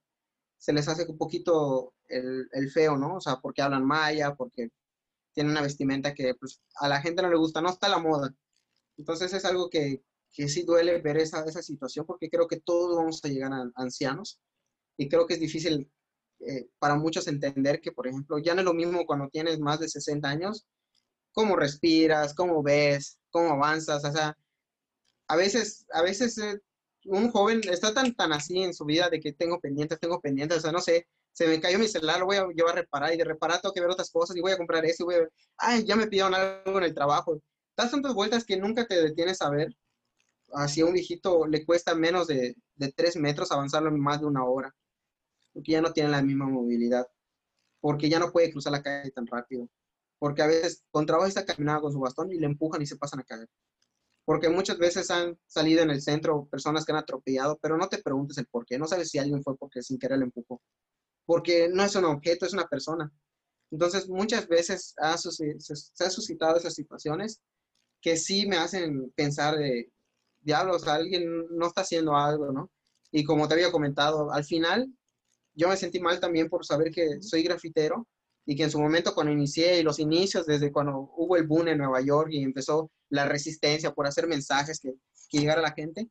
se 0.58 0.74
les 0.74 0.88
hace 0.88 1.06
un 1.10 1.18
poquito 1.18 1.94
el, 2.08 2.70
feo, 2.72 2.98
¿no? 2.98 3.16
O 3.16 3.22
sea, 3.22 3.38
porque 3.38 3.62
hablan 3.62 3.86
maya, 3.86 4.36
porque 4.36 4.70
tienen 5.34 5.52
una 5.52 5.62
vestimenta 5.62 6.14
que 6.14 6.36
pues, 6.36 6.62
a 6.76 6.88
la 6.88 7.02
gente 7.02 7.22
no 7.22 7.30
le 7.30 7.38
gusta, 7.38 7.62
no 7.62 7.70
está 7.70 7.90
la 7.90 8.00
moda. 8.00 8.34
Entonces 8.98 9.34
es 9.34 9.46
algo 9.46 9.70
que, 9.70 10.04
que 10.32 10.48
sí 10.48 10.64
duele 10.64 11.02
ver 11.02 11.18
esa, 11.18 11.44
esa 11.46 11.62
situación 11.62 12.06
porque 12.06 12.30
creo 12.30 12.48
que 12.48 12.60
todos 12.60 12.96
vamos 12.96 13.24
a 13.24 13.28
llegar 13.28 13.52
a 13.54 13.72
ancianos 13.76 14.40
y 14.98 15.10
creo 15.10 15.26
que 15.26 15.36
es 15.36 15.40
difícil 15.40 15.90
eh, 16.40 16.68
para 16.80 16.96
muchos 16.96 17.28
entender 17.28 17.82
que, 17.82 17.92
por 17.92 18.08
ejemplo, 18.08 18.40
ya 18.40 18.54
no 18.54 18.62
es 18.62 18.66
lo 18.66 18.74
mismo 18.74 19.06
cuando 19.06 19.30
tienes 19.30 19.60
más 19.60 19.80
de 19.80 19.90
60 19.90 20.28
años, 20.28 20.66
cómo 21.32 21.56
respiras, 21.56 22.34
cómo 22.34 22.64
ves, 22.64 23.20
cómo 23.30 23.52
avanzas, 23.52 24.04
o 24.04 24.12
sea, 24.12 24.38
a 25.28 25.36
veces, 25.36 25.86
a 25.94 26.02
veces 26.02 26.38
eh, 26.40 26.60
un 27.06 27.32
joven 27.32 27.62
está 27.70 27.94
tan, 27.94 28.14
tan 28.16 28.34
así 28.34 28.62
en 28.64 28.74
su 28.74 28.86
vida 28.86 29.10
de 29.10 29.20
que 29.20 29.34
tengo 29.34 29.60
pendientes, 29.60 30.00
tengo 30.00 30.20
pendientes, 30.20 30.58
o 30.58 30.62
sea, 30.62 30.72
no 30.72 30.82
sé, 30.82 31.08
se 31.32 31.48
me 31.48 31.62
cayó 31.62 31.80
mi 31.80 31.88
celular, 31.88 32.20
lo 32.20 32.26
voy 32.26 32.38
a 32.38 32.48
llevar 32.48 32.74
a 32.74 32.82
reparar 32.82 33.14
y 33.14 33.18
de 33.18 33.24
reparar 33.24 33.62
tengo 33.62 33.74
que 33.74 33.82
ver 33.82 33.90
otras 33.90 34.12
cosas 34.12 34.36
y 34.36 34.42
voy 34.42 34.52
a 34.52 34.58
comprar 34.58 34.86
eso 34.86 35.04
y 35.04 35.06
voy 35.06 35.16
a 35.16 35.20
ver, 35.20 35.32
ay, 35.58 35.86
ya 35.86 35.96
me 35.96 36.08
pidieron 36.08 36.36
algo 36.36 36.78
en 36.78 36.84
el 36.84 36.94
trabajo. 36.94 37.42
Das 37.76 37.92
tantas 37.92 38.14
vueltas 38.14 38.46
que 38.46 38.58
nunca 38.58 38.86
te 38.86 39.02
detienes 39.02 39.42
a 39.42 39.50
ver. 39.50 39.76
Así 40.54 40.82
a 40.82 40.86
un 40.86 40.94
viejito 40.94 41.48
le 41.48 41.66
cuesta 41.66 41.96
menos 41.96 42.28
de, 42.28 42.56
de 42.76 42.94
metros 43.20 43.52
avanzarlo 43.52 43.90
en 43.90 44.00
más 44.00 44.20
de 44.20 44.28
una 44.28 44.44
hora, 44.44 44.76
porque 45.54 45.72
ya 45.72 45.82
no 45.82 45.94
tiene 45.94 46.10
la 46.10 46.22
misma 46.22 46.46
movilidad, 46.46 47.08
porque 47.80 48.10
ya 48.10 48.20
no 48.20 48.32
puede 48.32 48.52
cruzar 48.52 48.74
la 48.74 48.84
calle 48.84 49.12
tan 49.12 49.26
rápido, 49.28 49.70
porque 50.20 50.42
a 50.42 50.48
veces 50.48 50.84
con 50.92 51.06
trabajo 51.06 51.28
está 51.28 51.46
caminando 51.46 51.84
con 51.84 51.94
su 51.94 52.00
bastón 52.00 52.32
y 52.32 52.38
le 52.38 52.48
empujan 52.48 52.82
y 52.82 52.86
se 52.86 52.98
pasan 52.98 53.22
a 53.22 53.24
caer. 53.24 53.48
Porque 54.26 54.50
muchas 54.50 54.78
veces 54.78 55.10
han 55.10 55.40
salido 55.48 55.82
en 55.84 55.90
el 55.90 56.02
centro 56.02 56.48
personas 56.48 56.86
que 56.86 56.92
han 56.92 56.98
atropellado, 57.00 57.58
pero 57.62 57.78
no 57.78 57.88
te 57.88 58.00
preguntes 58.00 58.38
el 58.38 58.48
por 58.48 58.66
qué. 58.66 58.78
No 58.78 58.88
sabes 58.88 59.10
si 59.10 59.18
alguien 59.20 59.44
fue 59.44 59.58
porque 59.58 59.82
sin 59.82 59.98
querer 59.98 60.20
le 60.20 60.26
empujó 60.26 60.62
porque 61.32 61.70
no 61.70 61.84
es 61.84 61.96
un 61.96 62.04
objeto, 62.04 62.46
es 62.46 62.52
una 62.52 62.68
persona. 62.68 63.12
Entonces, 63.72 64.10
muchas 64.10 64.50
veces 64.50 64.94
se, 64.98 66.04
han 66.04 66.12
suscitado 66.12 66.58
esas 66.58 66.74
situaciones 66.74 67.40
que 68.02 68.18
sí 68.18 68.48
me 68.48 68.58
hacen 68.58 69.12
pensar 69.16 69.58
de, 69.58 69.92
diablos, 70.42 70.88
alguien 70.88 71.46
no 71.52 71.68
está 71.68 71.82
haciendo 71.82 72.16
algo, 72.16 72.52
¿no? 72.52 72.72
Y 73.12 73.24
como 73.24 73.48
te 73.48 73.54
había 73.54 73.72
comentado, 73.72 74.32
al 74.32 74.44
final 74.44 74.92
yo 75.54 75.68
me 75.68 75.78
sentí 75.78 76.00
mal 76.00 76.20
también 76.20 76.50
por 76.50 76.66
saber 76.66 76.92
que 76.92 77.22
soy 77.22 77.44
grafitero 77.44 78.08
y 78.46 78.56
que 78.56 78.64
en 78.64 78.72
su 78.72 78.80
momento 78.80 79.14
cuando 79.14 79.34
inicié 79.34 79.80
y 79.80 79.84
los 79.84 80.00
inicios, 80.00 80.46
desde 80.46 80.72
cuando 80.72 81.12
hubo 81.16 81.36
el 81.38 81.46
boom 81.46 81.68
en 81.68 81.78
Nueva 81.78 82.02
York 82.02 82.30
y 82.32 82.44
empezó 82.44 82.90
la 83.10 83.26
resistencia 83.26 83.94
por 83.94 84.08
hacer 84.08 84.28
mensajes 84.28 84.80
que, 84.80 84.94
que 85.30 85.40
llegara 85.40 85.60
a 85.60 85.64
la 85.64 85.74
gente, 85.74 86.10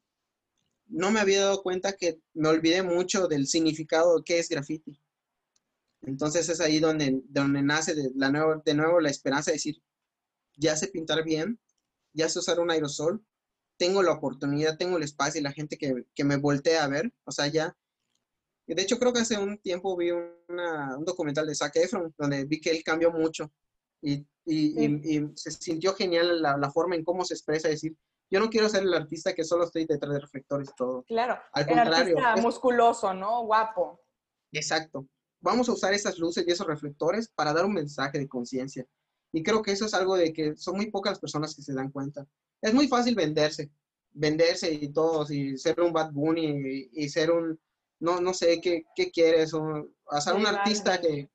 no 0.87 1.11
me 1.11 1.21
había 1.21 1.43
dado 1.43 1.63
cuenta 1.63 1.95
que 1.95 2.21
me 2.35 2.49
olvidé 2.49 2.83
mucho 2.83 3.29
del 3.29 3.47
significado 3.47 4.19
de 4.19 4.25
qué 4.25 4.39
es 4.39 4.49
graffiti. 4.49 5.01
Entonces 6.03 6.49
es 6.49 6.61
ahí 6.61 6.81
donde, 6.81 7.21
donde 7.29 7.63
nace 7.63 7.95
de, 7.95 8.11
la 8.15 8.31
nuevo, 8.31 8.63
de 8.65 8.75
nuevo 8.75 9.01
la 9.01 9.11
esperanza 9.11 9.51
de 9.51 9.57
decir, 9.57 9.83
ya 10.57 10.77
sé 10.77 10.89
pintar 10.89 11.25
bien, 11.25 11.59
ya 12.13 12.29
sé 12.29 12.39
usar 12.39 12.61
un 12.61 12.71
aerosol, 12.71 13.25
tengo 13.79 14.03
la 14.03 14.13
oportunidad, 14.13 14.77
tengo 14.77 14.97
el 14.97 15.03
espacio 15.03 15.41
y 15.41 15.45
la 15.45 15.53
gente 15.53 15.77
que, 15.77 16.05
que 16.15 16.25
me 16.25 16.37
voltea 16.37 16.85
a 16.85 16.89
ver, 16.89 17.13
o 17.25 17.33
sea, 17.33 17.47
ya. 17.47 17.77
De 18.67 18.81
hecho, 18.83 18.99
creo 18.99 19.13
que 19.13 19.21
hace 19.21 19.39
un 19.39 19.59
tiempo 19.59 19.97
vi 19.97 20.11
una, 20.11 20.97
un 20.97 21.05
documental 21.05 21.47
de 21.47 21.55
Zac 21.55 21.75
Efron, 21.77 22.15
donde 22.17 22.45
vi 22.45 22.61
que 22.61 22.71
él 22.71 22.83
cambió 22.85 23.11
mucho 23.11 23.51
y, 24.01 24.25
y, 24.45 25.17
y, 25.17 25.31
se 25.35 25.51
sintió 25.51 25.95
genial 25.95 26.41
la, 26.41 26.57
la, 26.57 26.71
forma 26.71 26.95
en 26.95 27.05
cómo 27.05 27.25
se 27.25 27.35
expresa, 27.35 27.69
decir, 27.69 27.97
yo 28.31 28.39
no 28.39 28.49
quiero 28.49 28.69
ser 28.69 28.85
el 28.85 28.95
artista 28.95 29.35
que 29.35 29.45
solo 29.45 29.65
estoy 29.65 29.87
detrás 29.87 30.13
de 30.13 30.21
reflectores 30.21 30.69
y 30.71 30.75
todo. 30.77 31.03
Claro, 31.05 31.39
Al 31.53 31.63
el 31.63 31.75
contrario, 31.75 32.19
artista 32.19 32.37
musculoso, 32.37 33.13
¿no? 33.13 33.45
Guapo. 33.45 34.01
Exacto 34.53 35.09
vamos 35.41 35.69
a 35.69 35.73
usar 35.73 35.93
esas 35.93 36.19
luces 36.19 36.45
y 36.47 36.51
esos 36.51 36.67
reflectores 36.67 37.29
para 37.29 37.53
dar 37.53 37.65
un 37.65 37.73
mensaje 37.73 38.19
de 38.19 38.29
conciencia. 38.29 38.87
Y 39.33 39.43
creo 39.43 39.63
que 39.63 39.73
eso 39.73 39.87
es 39.87 39.95
algo 39.95 40.17
de 40.17 40.33
que 40.33 40.57
son 40.57 40.77
muy 40.77 40.91
pocas 40.91 41.13
las 41.13 41.21
personas 41.21 41.55
que 41.55 41.63
se 41.63 41.73
dan 41.73 41.91
cuenta. 41.91 42.27
Es 42.61 42.75
muy 42.75 42.89
fácil 42.89 43.15
venderse, 43.15 43.71
venderse 44.13 44.73
y 44.73 44.89
todo, 44.89 45.25
y 45.33 45.57
ser 45.57 45.81
un 45.81 45.93
Bad 45.93 46.13
Bunny 46.13 46.89
y, 46.93 47.09
ser 47.09 47.31
un, 47.31 47.59
no, 48.01 48.21
no 48.21 48.35
sé, 48.35 48.61
¿qué, 48.61 48.85
qué 48.95 49.11
quieres? 49.11 49.55
O, 49.55 49.89
hacer 50.09 50.35
un 50.35 50.47
artista 50.47 51.01
que, 51.01 51.31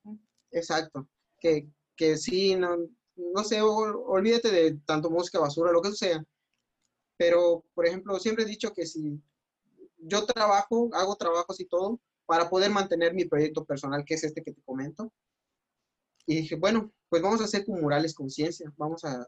exacto, 0.52 1.08
que, 1.40 1.68
que 1.96 2.18
sí, 2.18 2.56
no, 2.56 2.78
no 3.16 3.44
sé, 3.44 3.62
olvídate 3.62 4.52
de 4.52 4.78
tanto 4.86 5.10
música 5.10 5.40
basura, 5.40 5.72
lo 5.72 5.82
que 5.82 5.92
sea. 5.92 6.24
Pero, 7.18 7.64
por 7.74 7.86
ejemplo, 7.86 8.20
siempre 8.20 8.44
he 8.44 8.48
dicho 8.48 8.74
que 8.74 8.86
si 8.86 9.22
yo 9.98 10.26
trabajo, 10.26 10.90
hago 10.94 11.16
trabajos 11.16 11.60
y 11.60 11.66
todo, 11.66 12.00
para 12.26 12.50
poder 12.50 12.72
mantener 12.72 13.14
mi 13.14 13.26
proyecto 13.26 13.64
personal, 13.64 14.04
que 14.04 14.16
es 14.16 14.24
este 14.24 14.44
que 14.44 14.52
te 14.52 14.62
comento. 14.64 15.12
Y 16.26 16.38
dije, 16.38 16.56
bueno, 16.56 16.92
pues 17.10 17.22
vamos 17.22 17.42
a 17.42 17.46
hacer 17.46 17.66
con 17.66 17.82
murales 17.82 18.14
conciencia, 18.14 18.72
vamos 18.78 19.04
a, 19.06 19.26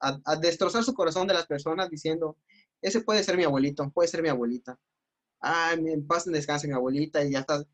a, 0.00 0.36
destrozar 0.36 0.84
su 0.84 0.94
corazón 0.94 1.26
de 1.26 1.34
las 1.34 1.46
personas 1.46 1.90
diciendo, 1.90 2.36
ese 2.80 3.00
puede 3.02 3.22
ser 3.22 3.36
mi 3.36 3.44
abuelito, 3.44 3.90
puede 3.90 4.08
ser 4.08 4.22
mi 4.22 4.28
abuelita. 4.28 4.78
Ah, 5.40 5.74
en 5.76 6.06
paz 6.06 6.26
en 6.26 6.32
descanso 6.32 6.66
mi 6.66 6.74
abuelita 6.74 7.24
y 7.24 7.32
ya 7.32 7.40
está. 7.40 7.64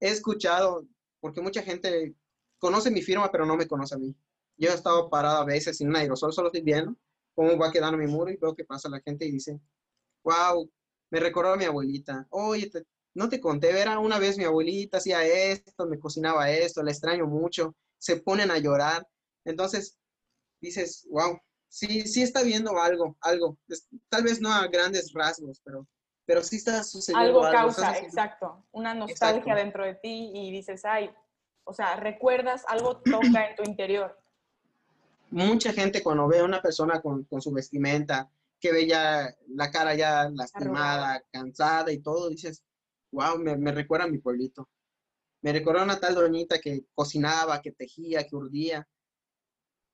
He 0.00 0.08
escuchado, 0.08 0.86
porque 1.20 1.40
mucha 1.40 1.62
gente 1.62 2.14
conoce 2.58 2.90
mi 2.90 3.02
firma, 3.02 3.30
pero 3.30 3.46
no 3.46 3.56
me 3.56 3.66
conoce 3.66 3.94
a 3.94 3.98
mí. 3.98 4.14
Yo 4.56 4.70
he 4.70 4.74
estado 4.74 5.10
parado 5.10 5.38
a 5.38 5.44
veces 5.44 5.76
sin 5.78 5.88
un 5.88 5.96
aerosol, 5.96 6.32
solo 6.32 6.48
estoy 6.48 6.62
viendo 6.62 6.96
cómo 7.38 7.56
va 7.56 7.70
quedando 7.70 7.96
mi 7.96 8.08
muro 8.08 8.32
y 8.32 8.36
veo 8.36 8.52
que 8.52 8.64
pasa 8.64 8.88
la 8.88 9.00
gente 9.00 9.24
y 9.24 9.30
dice, 9.30 9.60
wow, 10.24 10.68
me 11.08 11.20
recordó 11.20 11.52
a 11.52 11.56
mi 11.56 11.66
abuelita. 11.66 12.26
Oye, 12.30 12.68
te, 12.68 12.84
no 13.18 13.28
te 13.28 13.40
conté, 13.40 13.78
era 13.78 13.98
una 13.98 14.20
vez 14.20 14.38
mi 14.38 14.44
abuelita 14.44 14.98
hacía 14.98 15.24
esto, 15.24 15.86
me 15.86 15.98
cocinaba 15.98 16.50
esto, 16.50 16.84
la 16.84 16.92
extraño 16.92 17.26
mucho, 17.26 17.74
se 17.98 18.18
ponen 18.18 18.52
a 18.52 18.58
llorar. 18.58 19.06
Entonces 19.44 19.98
dices, 20.60 21.04
wow, 21.10 21.36
sí, 21.68 22.02
sí 22.02 22.22
está 22.22 22.42
viendo 22.44 22.80
algo, 22.80 23.16
algo, 23.20 23.58
tal 24.08 24.22
vez 24.22 24.40
no 24.40 24.52
a 24.52 24.68
grandes 24.68 25.12
rasgos, 25.12 25.60
pero, 25.64 25.84
pero 26.26 26.44
sí 26.44 26.56
está 26.56 26.84
sucediendo 26.84 27.40
algo. 27.40 27.44
Algo 27.44 27.58
causa, 27.58 27.98
exacto, 27.98 28.64
una 28.70 28.94
nostalgia 28.94 29.56
dentro 29.56 29.84
de 29.84 29.96
ti 29.96 30.30
y 30.32 30.52
dices, 30.52 30.84
ay, 30.84 31.10
o 31.64 31.74
sea, 31.74 31.96
recuerdas, 31.96 32.62
algo 32.68 32.98
toca 32.98 33.50
en 33.50 33.56
tu 33.56 33.64
interior. 33.64 34.16
Mucha 35.30 35.72
gente 35.72 36.04
cuando 36.04 36.28
ve 36.28 36.38
a 36.38 36.44
una 36.44 36.62
persona 36.62 37.02
con, 37.02 37.24
con 37.24 37.42
su 37.42 37.50
vestimenta, 37.50 38.30
que 38.60 38.72
ve 38.72 38.86
ya 38.86 39.34
la 39.48 39.72
cara 39.72 39.96
ya 39.96 40.30
lastimada, 40.30 41.20
cansada 41.32 41.90
y 41.90 41.98
todo, 41.98 42.28
dices, 42.30 42.62
wow, 43.12 43.38
me, 43.38 43.72
recuerda 43.72 44.04
a 44.04 44.08
mi 44.08 44.18
pueblito. 44.18 44.68
Me 45.42 45.52
recuerda 45.52 45.82
a 45.82 45.84
una 45.84 46.00
tal 46.00 46.14
doñita 46.14 46.60
que 46.60 46.84
cocinaba, 46.94 47.62
que 47.62 47.72
tejía, 47.72 48.26
que 48.26 48.36
urdía. 48.36 48.88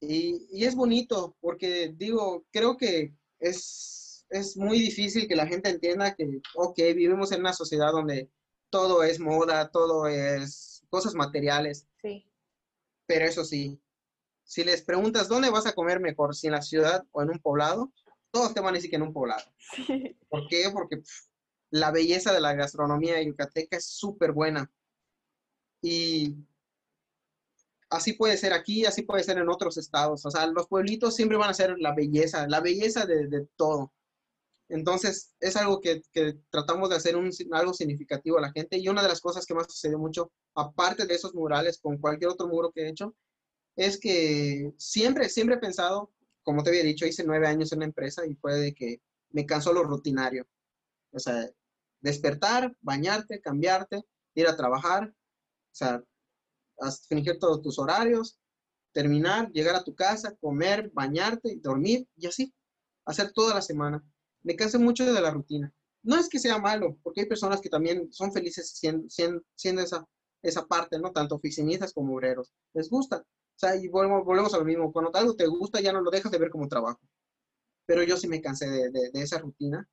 Y, 0.00 0.64
es 0.64 0.74
bonito 0.74 1.36
porque 1.40 1.92
digo, 1.94 2.46
creo 2.50 2.76
que 2.76 3.14
es, 3.38 4.26
es 4.30 4.56
muy 4.56 4.78
difícil 4.78 5.28
que 5.28 5.36
la 5.36 5.46
gente 5.46 5.70
entienda 5.70 6.14
que, 6.14 6.40
ok, 6.54 6.76
vivimos 6.94 7.32
en 7.32 7.40
una 7.40 7.52
sociedad 7.52 7.92
donde 7.92 8.30
todo 8.70 9.02
es 9.04 9.20
moda, 9.20 9.70
todo 9.70 10.06
es 10.08 10.82
cosas 10.88 11.14
materiales. 11.14 11.86
Sí. 12.02 12.26
Pero 13.06 13.26
eso 13.26 13.44
sí, 13.44 13.80
si 14.44 14.64
les 14.64 14.82
preguntas 14.82 15.28
dónde 15.28 15.50
vas 15.50 15.66
a 15.66 15.72
comer 15.72 16.00
mejor, 16.00 16.34
si 16.34 16.46
en 16.46 16.52
la 16.52 16.62
ciudad 16.62 17.04
o 17.12 17.22
en 17.22 17.30
un 17.30 17.38
poblado, 17.38 17.92
todos 18.30 18.52
te 18.52 18.60
van 18.60 18.74
a 18.74 18.76
decir 18.76 18.90
que 18.90 18.96
en 18.96 19.02
un 19.02 19.12
poblado. 19.12 19.44
Sí. 19.74 20.16
¿Por 20.28 20.46
qué? 20.48 20.70
Porque 20.72 21.02
la 21.74 21.90
belleza 21.90 22.32
de 22.32 22.40
la 22.40 22.54
gastronomía 22.54 23.20
yucateca 23.20 23.76
es 23.76 23.86
súper 23.86 24.30
buena. 24.30 24.70
Y 25.82 26.36
así 27.90 28.12
puede 28.12 28.36
ser 28.36 28.52
aquí, 28.52 28.86
así 28.86 29.02
puede 29.02 29.24
ser 29.24 29.38
en 29.38 29.48
otros 29.48 29.76
estados. 29.76 30.24
O 30.24 30.30
sea, 30.30 30.46
los 30.46 30.68
pueblitos 30.68 31.16
siempre 31.16 31.36
van 31.36 31.50
a 31.50 31.54
ser 31.54 31.76
la 31.80 31.92
belleza, 31.92 32.46
la 32.46 32.60
belleza 32.60 33.06
de, 33.06 33.48
todo. 33.56 33.92
Entonces, 34.68 35.34
es 35.40 35.56
algo 35.56 35.80
que, 35.80 36.02
tratamos 36.48 36.90
de 36.90 36.96
hacer 36.96 37.16
un, 37.16 37.30
algo 37.50 37.74
significativo 37.74 38.38
a 38.38 38.42
la 38.42 38.52
gente. 38.52 38.78
Y 38.78 38.88
una 38.88 39.02
de 39.02 39.08
las 39.08 39.20
cosas 39.20 39.44
que 39.44 39.54
más 39.54 39.66
sucedió 39.66 39.98
mucho, 39.98 40.30
aparte 40.54 41.06
de 41.06 41.14
esos 41.14 41.34
murales, 41.34 41.78
con 41.80 41.98
cualquier 41.98 42.30
otro 42.30 42.46
muro 42.46 42.70
que 42.70 42.82
he 42.82 42.88
hecho, 42.88 43.16
es 43.74 43.98
que 43.98 44.72
siempre, 44.78 45.28
siempre 45.28 45.56
he 45.56 45.58
pensado, 45.58 46.12
como 46.44 46.62
te 46.62 46.70
había 46.70 46.84
dicho, 46.84 47.04
hice 47.04 47.24
nueve 47.24 47.48
años 47.48 47.72
en 47.72 47.78
una 47.78 47.86
empresa 47.86 48.24
y 48.26 48.36
fue 48.36 48.54
de 48.54 48.74
que 48.74 49.00
me 49.30 49.44
cansó 49.44 49.72
lo 49.72 49.82
rutinario. 49.82 50.46
O 51.14 51.18
sea, 51.18 51.48
despertar, 52.04 52.76
bañarte, 52.82 53.40
cambiarte, 53.40 54.04
ir 54.34 54.46
a 54.46 54.56
trabajar, 54.56 55.08
o 55.08 55.74
sea, 55.74 56.04
fingir 57.08 57.38
todos 57.38 57.62
tus 57.62 57.78
horarios, 57.78 58.38
terminar, 58.92 59.50
llegar 59.52 59.74
a 59.74 59.82
tu 59.82 59.94
casa, 59.94 60.36
comer, 60.36 60.90
bañarte, 60.92 61.56
dormir 61.62 62.06
y 62.16 62.26
así, 62.26 62.54
hacer 63.06 63.32
toda 63.32 63.54
la 63.54 63.62
semana. 63.62 64.04
Me 64.42 64.54
cansé 64.54 64.76
mucho 64.78 65.10
de 65.10 65.18
la 65.18 65.30
rutina. 65.30 65.72
No 66.02 66.16
es 66.16 66.28
que 66.28 66.38
sea 66.38 66.58
malo, 66.58 66.98
porque 67.02 67.22
hay 67.22 67.26
personas 67.26 67.62
que 67.62 67.70
también 67.70 68.12
son 68.12 68.30
felices 68.32 68.74
siendo, 68.76 69.08
siendo, 69.56 69.80
esa, 69.80 70.06
esa 70.42 70.66
parte, 70.66 70.98
¿no? 70.98 71.10
Tanto 71.10 71.36
oficinistas 71.36 71.94
como 71.94 72.14
obreros. 72.14 72.52
Les 72.74 72.90
gusta. 72.90 73.16
O 73.16 73.58
sea, 73.58 73.76
y 73.76 73.88
volvemos 73.88 74.52
a 74.52 74.58
lo 74.58 74.64
mismo. 74.66 74.92
Cuando 74.92 75.10
algo 75.14 75.34
te 75.34 75.46
gusta, 75.46 75.80
ya 75.80 75.92
no 75.94 76.02
lo 76.02 76.10
dejas 76.10 76.30
de 76.30 76.38
ver 76.38 76.50
como 76.50 76.68
trabajo. 76.68 77.00
Pero 77.86 78.02
yo 78.02 78.18
sí 78.18 78.28
me 78.28 78.42
cansé 78.42 78.68
de, 78.68 78.90
de 78.90 79.22
esa 79.22 79.38
rutina 79.38 79.88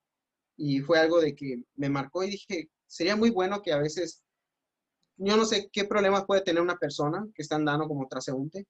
y 0.58 0.82
fue 0.82 1.00
algo 1.00 1.20
de 1.22 1.36
que 1.36 1.64
me 1.76 1.90
marcó 1.90 2.24
y 2.24 2.32
dije, 2.32 2.70
sería 2.88 3.16
muy 3.16 3.30
bueno 3.30 3.62
que 3.62 3.74
a 3.74 3.78
veces, 3.78 4.24
yo 5.18 5.38
no 5.38 5.46
sé 5.46 5.70
qué 5.72 5.86
problemas 5.86 6.26
puede 6.26 6.42
tener 6.42 6.62
una 6.62 6.78
persona 6.78 7.28
que 7.34 7.42
está 7.42 7.56
andando 7.56 7.88
como 7.88 8.08
transeúnte 8.08 8.68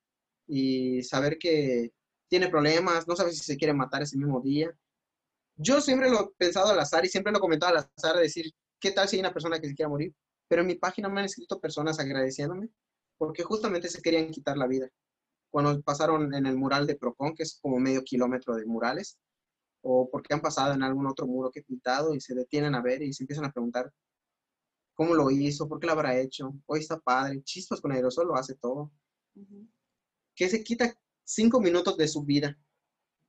y 0.47 1.03
saber 1.03 1.37
que 1.37 1.91
tiene 2.29 2.49
problemas, 2.49 3.07
no 3.07 3.15
sabe 3.15 3.31
si 3.33 3.43
se 3.43 3.57
quiere 3.57 3.73
matar 3.73 4.03
ese 4.03 4.17
mismo 4.17 4.41
día 4.41 4.71
Yo 5.57 5.81
siempre 5.81 6.09
lo 6.09 6.21
he 6.21 6.29
pensado 6.37 6.71
al 6.71 6.79
azar 6.79 7.05
y 7.05 7.09
siempre 7.09 7.31
lo 7.31 7.39
he 7.39 7.41
comentado 7.41 7.75
al 7.77 7.89
azar, 7.95 8.15
de 8.15 8.23
decir, 8.23 8.51
¿qué 8.79 8.91
tal 8.91 9.07
si 9.07 9.17
hay 9.17 9.21
una 9.21 9.33
persona 9.33 9.59
que 9.59 9.67
se 9.69 9.75
quiera 9.75 9.89
morir? 9.89 10.13
Pero 10.47 10.61
en 10.61 10.67
mi 10.67 10.75
página 10.75 11.09
me 11.09 11.21
han 11.21 11.25
escrito 11.25 11.59
personas 11.59 11.99
agradeciéndome 11.99 12.69
porque 13.17 13.43
justamente 13.43 13.89
se 13.89 14.01
querían 14.01 14.31
quitar 14.31 14.57
la 14.57 14.67
vida. 14.67 14.89
Cuando 15.51 15.81
pasaron 15.81 16.33
en 16.33 16.45
el 16.45 16.57
mural 16.57 16.87
de 16.87 16.95
Procon, 16.95 17.35
que 17.35 17.43
es 17.43 17.59
como 17.61 17.79
medio 17.79 18.03
kilómetro 18.03 18.55
de 18.55 18.65
murales, 18.65 19.17
o 19.81 20.09
porque 20.09 20.33
han 20.33 20.41
pasado 20.41 20.73
en 20.73 20.83
algún 20.83 21.07
otro 21.07 21.25
muro 21.25 21.51
que 21.51 21.59
he 21.59 21.63
pintado 21.63 22.13
y 22.13 22.21
se 22.21 22.35
detienen 22.35 22.75
a 22.75 22.81
ver 22.81 23.01
y 23.01 23.13
se 23.13 23.23
empiezan 23.23 23.45
a 23.45 23.51
preguntar 23.51 23.91
cómo 24.93 25.15
lo 25.15 25.31
hizo, 25.31 25.67
por 25.67 25.79
qué 25.79 25.87
lo 25.87 25.93
habrá 25.93 26.19
hecho, 26.19 26.53
hoy 26.65 26.81
está 26.81 26.99
padre, 26.99 27.41
chispas 27.43 27.81
con 27.81 27.91
aerosol 27.91 28.27
lo 28.27 28.35
hace 28.35 28.55
todo. 28.55 28.91
Que 30.35 30.49
se 30.49 30.63
quita 30.63 30.95
cinco 31.23 31.59
minutos 31.59 31.97
de 31.97 32.07
su 32.07 32.23
vida, 32.23 32.57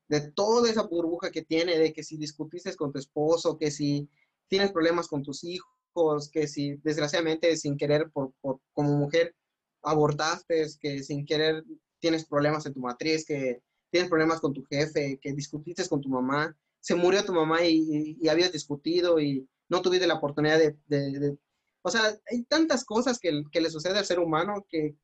de 0.09 0.33
toda 0.33 0.71
esa 0.71 0.83
burbuja 0.83 1.31
que 1.31 1.43
tiene, 1.43 1.79
de 1.79 1.93
que 1.93 2.03
si 2.03 2.17
discutiste 2.17 2.75
con 2.77 2.93
tu 2.93 2.99
esposo, 2.99 3.57
que 3.57 3.71
si 3.71 4.09
tienes 4.49 4.73
problemas 4.73 5.09
con 5.09 5.23
tus 5.23 5.45
hijos, 5.45 6.31
que 6.31 6.47
si 6.47 6.77
desgraciadamente 6.77 7.57
sin 7.57 7.77
querer 7.77 8.11
por, 8.11 8.33
como 8.73 8.99
mujer 8.99 9.35
abortaste, 9.83 10.67
que 10.81 11.03
sin 11.03 11.25
querer 11.25 11.65
tienes 11.99 12.27
problemas 12.27 12.67
en 12.67 12.75
tu 12.75 12.81
matriz, 12.81 13.25
que 13.25 13.63
tienes 13.93 14.09
problemas 14.09 14.41
con 14.41 14.55
tu 14.55 14.65
jefe, 14.65 15.19
que 15.21 15.35
discutiste 15.35 15.87
con 15.87 16.01
tu 16.01 16.09
mamá, 16.09 16.57
se 16.81 16.95
murió 16.95 17.25
tu 17.25 17.33
mamá 17.35 17.63
y, 17.63 18.19
habías 18.27 18.51
discutido 18.51 19.21
y 19.21 19.47
no 19.69 19.83
tuviste 19.83 20.07
la 20.07 20.15
oportunidad 20.15 20.59
de, 20.59 21.39
O 21.83 21.91
sea, 21.91 22.19
hay 22.31 22.43
tantas 22.45 22.85
cosas 22.85 23.19
que, 23.19 23.45
que, 23.53 23.61
le 23.61 23.71
sucede 23.71 23.99
al 23.99 24.07
ser 24.07 24.19
humano 24.19 24.67
que, 24.69 24.97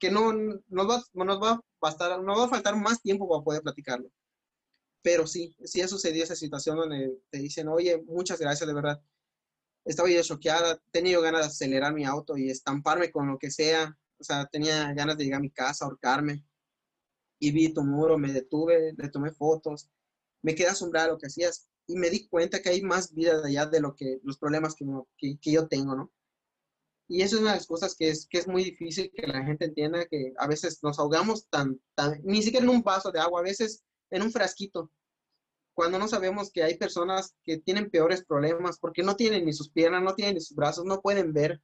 que 0.00 0.10
no 0.10 0.32
nos 0.32 0.90
va, 0.90 1.02
nos 1.12 1.40
va 1.40 1.50
a 1.52 1.60
bastar, 1.80 2.20
no 2.20 2.36
va 2.36 2.46
a 2.46 2.48
faltar 2.48 2.74
más 2.76 3.00
tiempo 3.00 3.28
para 3.28 3.44
poder 3.44 3.62
platicarlo. 3.62 4.10
Pero 5.00 5.26
sí, 5.28 5.54
sí 5.64 5.80
ha 5.80 5.86
sucedido 5.86 6.24
esa 6.24 6.34
situación 6.34 6.76
donde 6.76 7.16
te 7.30 7.38
dicen, 7.38 7.68
oye, 7.68 8.02
muchas 8.04 8.40
gracias, 8.40 8.66
de 8.66 8.74
verdad. 8.74 9.00
Estaba 9.84 10.10
yo 10.10 10.20
choqueada, 10.22 10.72
he 10.74 10.90
tenido 10.90 11.22
ganas 11.22 11.42
de 11.42 11.46
acelerar 11.46 11.94
mi 11.94 12.04
auto 12.04 12.36
y 12.36 12.50
estamparme 12.50 13.12
con 13.12 13.28
lo 13.28 13.38
que 13.38 13.52
sea. 13.52 13.96
O 14.18 14.24
sea, 14.24 14.44
tenía 14.46 14.92
ganas 14.92 15.16
de 15.16 15.24
llegar 15.24 15.38
a 15.38 15.42
mi 15.42 15.50
casa, 15.50 15.84
ahorcarme. 15.84 16.44
Y 17.38 17.52
vi 17.52 17.72
tu 17.72 17.82
muro, 17.82 18.18
me 18.18 18.32
detuve, 18.32 18.94
le 18.96 19.08
tomé 19.10 19.32
fotos, 19.32 19.88
me 20.42 20.54
quedé 20.54 20.68
asombrada 20.68 21.08
lo 21.08 21.18
que 21.18 21.26
hacías 21.26 21.68
y 21.86 21.96
me 21.96 22.10
di 22.10 22.28
cuenta 22.28 22.60
que 22.60 22.68
hay 22.70 22.82
más 22.82 23.14
vida 23.14 23.40
allá 23.44 23.66
de 23.66 23.80
lo 23.80 23.94
que 23.94 24.20
los 24.22 24.38
problemas 24.38 24.74
que, 24.74 24.84
que, 25.16 25.38
que 25.40 25.52
yo 25.52 25.68
tengo, 25.68 25.94
¿no? 25.96 26.12
Y 27.08 27.22
eso 27.22 27.36
es 27.36 27.42
una 27.42 27.52
de 27.52 27.56
las 27.56 27.66
cosas 27.66 27.94
que 27.96 28.10
es, 28.10 28.26
que 28.28 28.38
es 28.38 28.46
muy 28.46 28.62
difícil 28.62 29.10
que 29.14 29.26
la 29.26 29.42
gente 29.42 29.64
entienda, 29.64 30.06
que 30.06 30.34
a 30.36 30.46
veces 30.46 30.82
nos 30.82 30.98
ahogamos 30.98 31.48
tan, 31.48 31.80
tan, 31.94 32.20
ni 32.22 32.42
siquiera 32.42 32.64
en 32.64 32.70
un 32.70 32.82
vaso 32.82 33.10
de 33.10 33.18
agua, 33.18 33.40
a 33.40 33.44
veces 33.44 33.82
en 34.10 34.22
un 34.22 34.30
frasquito, 34.30 34.90
cuando 35.78 35.98
no 35.98 36.08
sabemos 36.08 36.50
que 36.50 36.64
hay 36.64 36.76
personas 36.76 37.36
que 37.44 37.58
tienen 37.58 37.88
peores 37.88 38.24
problemas 38.24 38.78
porque 38.78 39.02
no 39.02 39.16
tienen 39.16 39.46
ni 39.46 39.52
sus 39.52 39.70
piernas, 39.70 40.02
no 40.02 40.14
tienen 40.14 40.34
ni 40.34 40.40
sus 40.40 40.56
brazos, 40.56 40.84
no 40.84 41.00
pueden 41.00 41.32
ver, 41.32 41.62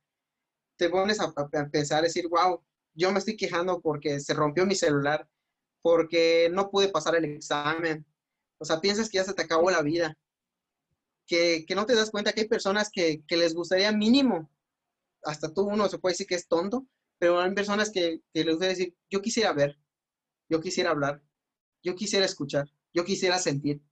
te 0.77 0.89
pones 0.89 1.21
a, 1.21 1.35
a 1.37 1.69
pensar, 1.69 2.05
decir, 2.05 2.29
wow, 2.29 2.65
yo 2.95 3.13
me 3.13 3.19
estoy 3.19 3.37
quejando 3.37 3.81
porque 3.83 4.21
se 4.21 4.33
rompió 4.33 4.67
mi 4.67 4.77
celular, 4.77 5.29
porque 5.85 6.49
no 6.51 6.71
pude 6.71 6.89
pasar 6.89 7.15
el 7.15 7.27
examen. 7.27 8.07
O 8.57 8.65
sea, 8.65 8.81
piensas 8.81 9.11
que 9.11 9.19
ya 9.19 9.25
se 9.25 9.35
te 9.35 9.43
acabó 9.43 9.71
la 9.71 9.83
vida. 9.83 10.17
Que, 11.27 11.67
que 11.69 11.75
no 11.75 11.85
te 11.85 11.95
das 11.95 12.11
cuenta 12.11 12.33
que 12.33 12.41
hay 12.41 12.49
personas 12.49 12.89
que, 12.91 13.23
que 13.27 13.37
les 13.37 13.55
gustaría 13.55 13.93
mínimo 13.93 14.51
hasta 15.25 15.53
tú 15.53 15.63
uno 15.63 15.87
se 15.89 15.99
puede 15.99 16.15
decir 16.15 16.27
que 16.27 16.37
es 16.37 16.49
tonto, 16.49 16.87
pero 17.19 17.39
hay 17.39 17.53
personas 17.55 17.91
que, 17.91 18.23
que 18.33 18.45
les 18.45 18.55
gusta 18.55 18.69
decir, 18.69 18.97
yo 19.11 19.21
quisiera 19.21 19.53
ver, 19.53 19.79
yo 20.49 20.59
quisiera 20.61 20.91
hablar, 20.91 21.23
yo 21.83 21.95
quisiera 21.95 22.25
escuchar, 22.25 22.71
yo 22.95 23.05
quisiera 23.05 23.39
sentir. 23.39 23.83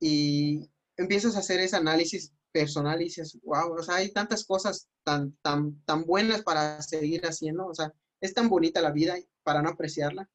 Y 0.00 0.68
empiezas 0.96 1.36
a 1.36 1.40
hacer 1.40 1.60
ese 1.60 1.76
análisis 1.76 2.32
personal 2.50 3.00
y 3.00 3.04
dices, 3.04 3.38
wow, 3.44 3.72
o 3.72 3.82
sea, 3.84 3.96
hay 3.96 4.12
tantas 4.12 4.44
cosas 4.44 4.88
tan, 5.04 5.36
tan, 5.42 5.80
tan 5.84 6.04
buenas 6.04 6.42
para 6.42 6.82
seguir 6.82 7.24
haciendo, 7.24 7.66
o 7.66 7.74
sea, 7.74 7.92
es 8.20 8.34
tan 8.34 8.48
bonita 8.48 8.80
la 8.80 8.90
vida 8.90 9.16
para 9.44 9.62
no 9.62 9.68
apreciarla. 9.68 10.28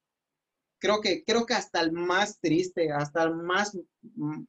Creo 0.86 1.02
que, 1.02 1.24
creo 1.24 1.48
que 1.48 1.56
hasta 1.56 1.82
el 1.82 1.92
más 1.92 2.40
triste, 2.40 2.92
hasta 2.92 3.24
el 3.24 3.34
más, 3.34 3.76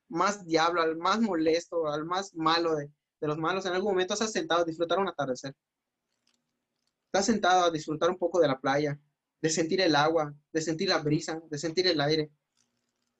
más 0.06 0.44
diablo, 0.44 0.82
al 0.82 0.94
más 0.98 1.18
molesto, 1.18 1.86
al 1.86 2.04
más 2.04 2.34
malo 2.34 2.74
de, 2.76 2.90
de 3.22 3.26
los 3.26 3.38
malos, 3.38 3.64
en 3.64 3.72
algún 3.72 3.92
momento 3.92 4.12
estás 4.12 4.32
sentado 4.32 4.60
a 4.60 4.64
disfrutar 4.66 4.98
un 4.98 5.08
atardecer. 5.08 5.54
Estás 7.06 7.24
sentado 7.24 7.64
a 7.64 7.70
disfrutar 7.70 8.10
un 8.10 8.18
poco 8.18 8.38
de 8.38 8.48
la 8.48 8.60
playa, 8.60 9.00
de 9.40 9.48
sentir 9.48 9.80
el 9.80 9.96
agua, 9.96 10.34
de 10.52 10.60
sentir 10.60 10.90
la 10.90 10.98
brisa, 10.98 11.40
de 11.48 11.56
sentir 11.56 11.86
el 11.86 12.02
aire. 12.02 12.30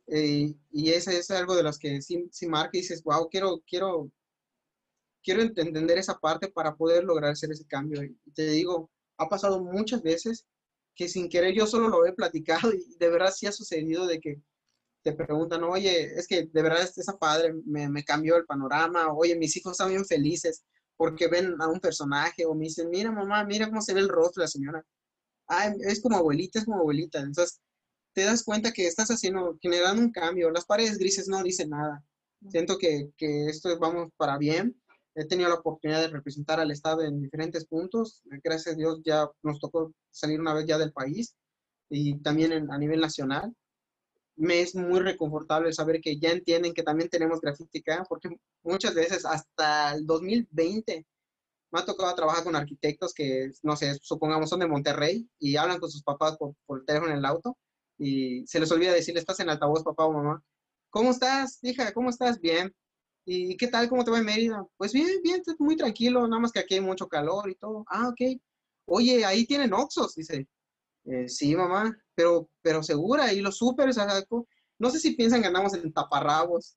Eh, 0.09 0.55
y 0.71 0.91
ese 0.91 1.17
es 1.19 1.31
algo 1.31 1.57
de 1.57 1.63
los 1.63 1.79
que 1.79 2.03
si, 2.03 2.29
si 2.31 2.47
marca 2.47 2.77
y 2.77 2.83
dices, 2.83 3.03
wow, 3.03 3.31
quiero, 3.31 3.63
quiero, 3.67 4.11
quiero 5.25 5.41
entender 5.41 5.97
esa 5.97 6.19
parte 6.19 6.49
para 6.49 6.77
poder 6.77 7.03
lograr 7.05 7.31
hacer 7.31 7.51
ese 7.51 7.67
cambio. 7.67 8.05
Y 8.05 8.31
te 8.33 8.47
digo, 8.51 8.91
ha 9.17 9.27
pasado 9.27 9.65
muchas 9.65 10.03
veces 10.03 10.45
que 10.97 11.09
sin 11.09 11.29
querer 11.29 11.55
yo 11.55 11.67
solo 11.67 11.89
lo 11.89 12.07
he 12.07 12.13
platicado 12.13 12.73
y 12.73 12.97
de 12.99 13.09
verdad 13.09 13.33
sí 13.35 13.47
ha 13.47 13.53
sucedido 13.53 14.07
de 14.07 14.19
que 14.21 14.41
te 15.03 15.13
preguntan, 15.13 15.63
oye, 15.63 16.19
es 16.19 16.27
que 16.27 16.47
de 16.47 16.63
verdad 16.63 16.83
esa 16.83 17.17
padre 17.17 17.55
me, 17.65 17.89
me, 17.89 18.03
cambió 18.03 18.37
el 18.37 18.45
panorama, 18.45 19.13
oye, 19.13 19.37
mis 19.37 19.57
hijos 19.57 19.73
están 19.73 19.91
bien 19.91 20.05
felices 20.05 20.65
porque 20.97 21.29
ven 21.29 21.55
a 21.61 21.69
un 21.69 21.79
personaje, 21.79 22.45
o 22.45 22.55
me 22.55 22.65
dicen, 22.65 22.91
mira 22.91 23.13
mamá, 23.13 23.45
mira 23.45 23.69
cómo 23.69 23.83
se 23.83 23.95
ve 23.95 24.01
el 24.01 24.09
rostro 24.09 24.41
de 24.41 24.45
la 24.45 24.49
señora. 24.49 24.85
Ay, 25.47 25.75
es 25.81 26.01
como 26.01 26.17
abuelita, 26.17 26.59
es 26.59 26.65
como 26.65 26.79
abuelita. 26.79 27.21
Entonces, 27.21 27.61
te 28.15 28.25
das 28.25 28.43
cuenta 28.43 28.73
que 28.73 28.87
estás 28.87 29.11
haciendo, 29.11 29.59
generando 29.61 30.03
un 30.03 30.11
cambio. 30.11 30.51
Las 30.51 30.65
paredes 30.65 30.99
grises 30.99 31.29
no 31.29 31.43
dicen 31.43 31.71
nada. 31.71 32.03
Siento 32.49 32.79
que, 32.79 33.11
que 33.17 33.47
esto 33.47 33.79
vamos 33.79 34.11
para 34.17 34.39
bien. 34.39 34.75
He 35.17 35.25
tenido 35.25 35.49
la 35.49 35.57
oportunidad 35.57 36.03
de 36.03 36.09
representar 36.09 36.61
al 36.61 36.71
Estado 36.71 37.03
en 37.03 37.21
diferentes 37.21 37.67
puntos. 37.67 38.23
Gracias 38.45 38.75
a 38.75 38.77
Dios 38.77 39.01
ya 39.03 39.29
nos 39.43 39.59
tocó 39.59 39.93
salir 40.11 40.39
una 40.39 40.53
vez 40.53 40.67
ya 40.67 40.77
del 40.77 40.93
país 40.93 41.35
y 41.89 42.19
también 42.19 42.71
a 42.71 42.79
nivel 42.79 43.01
nacional 43.01 43.55
me 44.37 44.61
es 44.61 44.75
muy 44.75 45.01
reconfortable 45.01 45.73
saber 45.73 46.01
que 46.01 46.19
ya 46.19 46.31
entienden 46.31 46.75
que 46.75 46.83
también 46.83 47.09
tenemos 47.09 47.41
grafítica, 47.41 48.05
porque 48.07 48.29
muchas 48.63 48.95
veces 48.95 49.25
hasta 49.25 49.95
el 49.95 50.07
2020 50.07 51.07
me 51.71 51.81
ha 51.81 51.85
tocado 51.87 52.15
trabajar 52.15 52.45
con 52.45 52.55
arquitectos 52.55 53.15
que, 53.15 53.51
no 53.63 53.77
sé, 53.77 53.99
supongamos 54.03 54.51
son 54.51 54.61
de 54.61 54.69
Monterrey 54.69 55.27
y 55.39 55.57
hablan 55.57 55.81
con 55.81 55.91
sus 55.91 56.03
papás 56.03 56.37
por, 56.37 56.55
por 56.67 56.81
el 56.81 56.85
teléfono 56.85 57.13
en 57.13 57.19
el 57.19 57.25
auto 57.25 57.57
y 57.99 58.47
se 58.47 58.61
les 58.61 58.71
olvida 58.71 58.93
decirles, 58.93 59.23
estás 59.23 59.41
en 59.41 59.49
altavoz, 59.49 59.83
papá 59.83 60.05
o 60.05 60.13
mamá. 60.13 60.43
¿Cómo 60.91 61.11
estás, 61.11 61.59
hija? 61.63 61.93
¿Cómo 61.93 62.11
estás? 62.11 62.39
Bien. 62.39 62.75
¿Y 63.29 63.57
qué 63.57 63.67
tal? 63.67 63.89
¿Cómo 63.89 64.05
te 64.05 64.11
va 64.13 64.19
en 64.19 64.25
Mérida? 64.25 64.65
Pues 64.77 64.93
bien, 64.93 65.21
bien, 65.23 65.43
muy 65.59 65.77
tranquilo, 65.77 66.27
nada 66.29 66.41
más 66.41 66.53
que 66.53 66.61
aquí 66.61 66.75
hay 66.75 66.81
mucho 66.81 67.09
calor 67.09 67.51
y 67.51 67.57
todo. 67.57 67.85
Ah, 67.89 68.09
ok. 68.09 68.41
Oye, 68.87 69.25
ahí 69.25 69.45
tienen 69.45 69.73
Oxos, 69.73 70.15
dice. 70.15 70.47
Eh, 71.05 71.29
sí, 71.29 71.55
mamá, 71.55 71.97
pero, 72.15 72.49
pero 72.63 72.83
segura, 72.83 73.33
y 73.33 73.41
los 73.41 73.59
súper, 73.59 73.91
no 74.79 74.91
sé 74.91 74.99
si 74.99 75.17
piensan 75.17 75.41
que 75.41 75.49
andamos 75.49 75.75
en 75.75 75.93
taparrabos, 75.93 76.77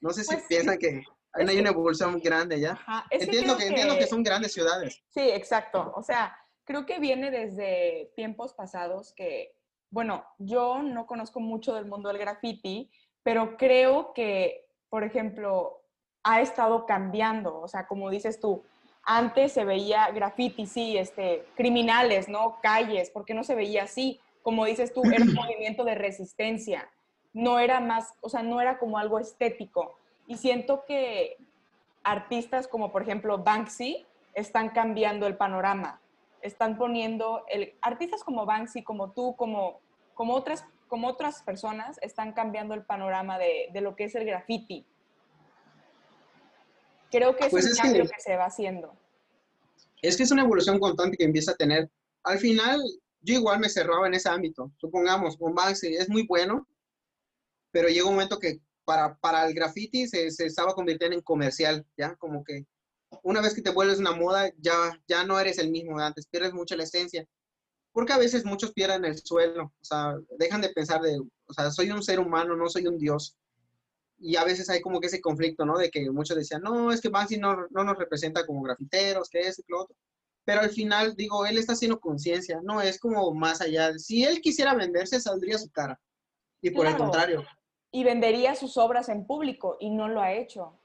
no 0.00 0.10
sé 0.10 0.24
si 0.24 0.34
pues 0.34 0.46
piensan 0.48 0.78
que 0.78 1.02
hay 1.32 1.58
una 1.58 1.70
evolución 1.70 2.12
muy 2.12 2.20
grande 2.20 2.60
ya. 2.60 2.78
entiendo, 3.10 3.56
que, 3.56 3.66
entiendo 3.66 3.96
que 3.98 4.06
son 4.06 4.22
grandes 4.22 4.52
ciudades. 4.52 5.02
Sí, 5.08 5.20
exacto. 5.20 5.92
O 5.96 6.02
sea, 6.02 6.36
creo 6.64 6.86
que 6.86 6.98
viene 6.98 7.30
desde 7.30 8.12
tiempos 8.16 8.54
pasados 8.54 9.12
que, 9.14 9.54
bueno, 9.90 10.24
yo 10.38 10.82
no 10.82 11.06
conozco 11.06 11.40
mucho 11.40 11.74
del 11.74 11.86
mundo 11.86 12.08
del 12.08 12.18
graffiti, 12.18 12.90
pero 13.22 13.56
creo 13.56 14.12
que, 14.14 14.67
por 14.90 15.04
ejemplo, 15.04 15.80
ha 16.22 16.40
estado 16.40 16.86
cambiando. 16.86 17.60
O 17.60 17.68
sea, 17.68 17.86
como 17.86 18.10
dices 18.10 18.40
tú, 18.40 18.62
antes 19.04 19.52
se 19.52 19.64
veía 19.64 20.10
graffiti, 20.10 20.66
sí, 20.66 20.98
este, 20.98 21.44
criminales, 21.56 22.28
¿no? 22.28 22.58
Calles, 22.62 23.10
porque 23.10 23.34
no 23.34 23.44
se 23.44 23.54
veía 23.54 23.84
así. 23.84 24.20
Como 24.42 24.64
dices 24.64 24.92
tú, 24.92 25.02
era 25.04 25.24
un 25.24 25.34
movimiento 25.34 25.84
de 25.84 25.94
resistencia. 25.94 26.88
No 27.32 27.58
era 27.58 27.80
más, 27.80 28.12
o 28.20 28.28
sea, 28.28 28.42
no 28.42 28.60
era 28.60 28.78
como 28.78 28.98
algo 28.98 29.18
estético. 29.18 29.94
Y 30.26 30.36
siento 30.36 30.84
que 30.84 31.38
artistas 32.02 32.68
como, 32.68 32.90
por 32.92 33.02
ejemplo, 33.02 33.38
Banksy 33.38 34.06
están 34.34 34.70
cambiando 34.70 35.26
el 35.26 35.36
panorama. 35.36 36.00
Están 36.42 36.78
poniendo, 36.78 37.44
el, 37.48 37.74
artistas 37.80 38.22
como 38.22 38.46
Banksy, 38.46 38.82
como 38.82 39.10
tú, 39.10 39.34
como, 39.36 39.80
como, 40.14 40.34
otras, 40.34 40.64
como 40.88 41.08
otras 41.08 41.42
personas, 41.42 41.98
están 42.02 42.32
cambiando 42.32 42.74
el 42.74 42.84
panorama 42.84 43.38
de, 43.38 43.68
de 43.72 43.80
lo 43.80 43.94
que 43.94 44.04
es 44.04 44.14
el 44.14 44.24
graffiti 44.24 44.86
Creo 47.10 47.36
que 47.36 47.46
es 47.46 47.50
pues 47.50 47.66
un 47.70 47.76
cambio 47.76 48.04
que, 48.04 48.20
se 48.20 48.36
va 48.36 48.46
haciendo. 48.46 48.94
Es 50.02 50.16
que 50.16 50.22
es 50.22 50.30
una 50.30 50.42
evolución 50.42 50.78
constante 50.78 51.16
que 51.16 51.24
empieza 51.24 51.52
a 51.52 51.56
tener. 51.56 51.90
Al 52.22 52.38
final, 52.38 52.82
yo 53.22 53.34
igual 53.34 53.60
me 53.60 53.68
cerraba 53.68 54.06
en 54.06 54.14
ese 54.14 54.28
ámbito. 54.28 54.70
Supongamos, 54.76 55.36
un 55.40 55.54
Banksy 55.54 55.96
es 55.96 56.08
muy 56.08 56.26
bueno, 56.26 56.66
pero 57.70 57.88
llega 57.88 58.06
un 58.06 58.14
momento 58.14 58.38
que 58.38 58.60
para, 58.84 59.16
para 59.16 59.46
el 59.46 59.54
graffiti 59.54 60.06
se, 60.06 60.30
se, 60.30 60.46
estaba 60.46 60.74
convirtiendo 60.74 61.16
en 61.16 61.22
comercial, 61.22 61.86
¿ya? 61.96 62.14
Como 62.16 62.44
que 62.44 62.66
una 63.22 63.40
vez 63.40 63.54
que 63.54 63.62
te 63.62 63.70
vuelves 63.70 63.98
una 63.98 64.12
moda, 64.12 64.50
ya, 64.58 64.98
ya 65.06 65.24
no 65.24 65.40
eres 65.40 65.58
el 65.58 65.70
mismo 65.70 65.98
de 65.98 66.04
antes, 66.04 66.26
pierdes 66.26 66.52
mucho 66.52 66.76
la 66.76 66.84
esencia. 66.84 67.26
Porque 67.98 68.12
a 68.12 68.18
veces 68.18 68.44
muchos 68.44 68.72
pierden 68.72 69.04
el 69.04 69.18
suelo, 69.18 69.64
o 69.64 69.84
sea, 69.84 70.16
dejan 70.38 70.60
de 70.60 70.68
pensar 70.68 71.00
de, 71.00 71.18
o 71.18 71.52
sea, 71.52 71.72
soy 71.72 71.90
un 71.90 72.00
ser 72.00 72.20
humano, 72.20 72.54
no 72.54 72.68
soy 72.68 72.86
un 72.86 72.96
dios. 72.96 73.36
y 74.20 74.36
a 74.36 74.44
veces 74.44 74.70
hay 74.70 74.80
como 74.80 75.00
que 75.00 75.08
ese 75.08 75.20
conflicto, 75.20 75.66
¿no? 75.66 75.76
De 75.76 75.90
que 75.90 76.08
muchos 76.12 76.36
decían, 76.36 76.62
no, 76.62 76.92
es 76.92 77.00
que 77.00 77.08
Banksy 77.08 77.38
no, 77.38 77.66
no 77.70 77.82
nos 77.82 77.98
representa 77.98 78.46
como 78.46 78.62
grafiteros, 78.62 79.28
que 79.28 79.40
es, 79.40 79.56
que 79.56 79.64
lo 79.66 79.82
otro. 79.82 79.96
Pero 80.44 80.60
al 80.60 80.70
final, 80.70 81.16
digo, 81.16 81.44
él 81.44 81.58
está 81.58 81.72
haciendo 81.72 81.98
conciencia, 81.98 82.60
no 82.62 82.80
es 82.80 83.00
como 83.00 83.34
más 83.34 83.60
allá. 83.60 83.92
Si 83.98 84.22
él 84.22 84.40
quisiera 84.40 84.74
venderse, 84.74 85.18
saldría 85.18 85.58
su 85.58 85.68
cara. 85.68 86.00
Y 86.62 86.70
por 86.70 86.86
el 86.86 86.96
contrario. 86.96 87.44
Y 87.90 88.04
vendería 88.04 88.54
sus 88.54 88.76
obras 88.76 89.08
en 89.08 89.26
público 89.26 89.76
y 89.80 89.90
no 89.90 90.06
lo 90.06 90.20
ha 90.20 90.34
hecho. 90.34 90.78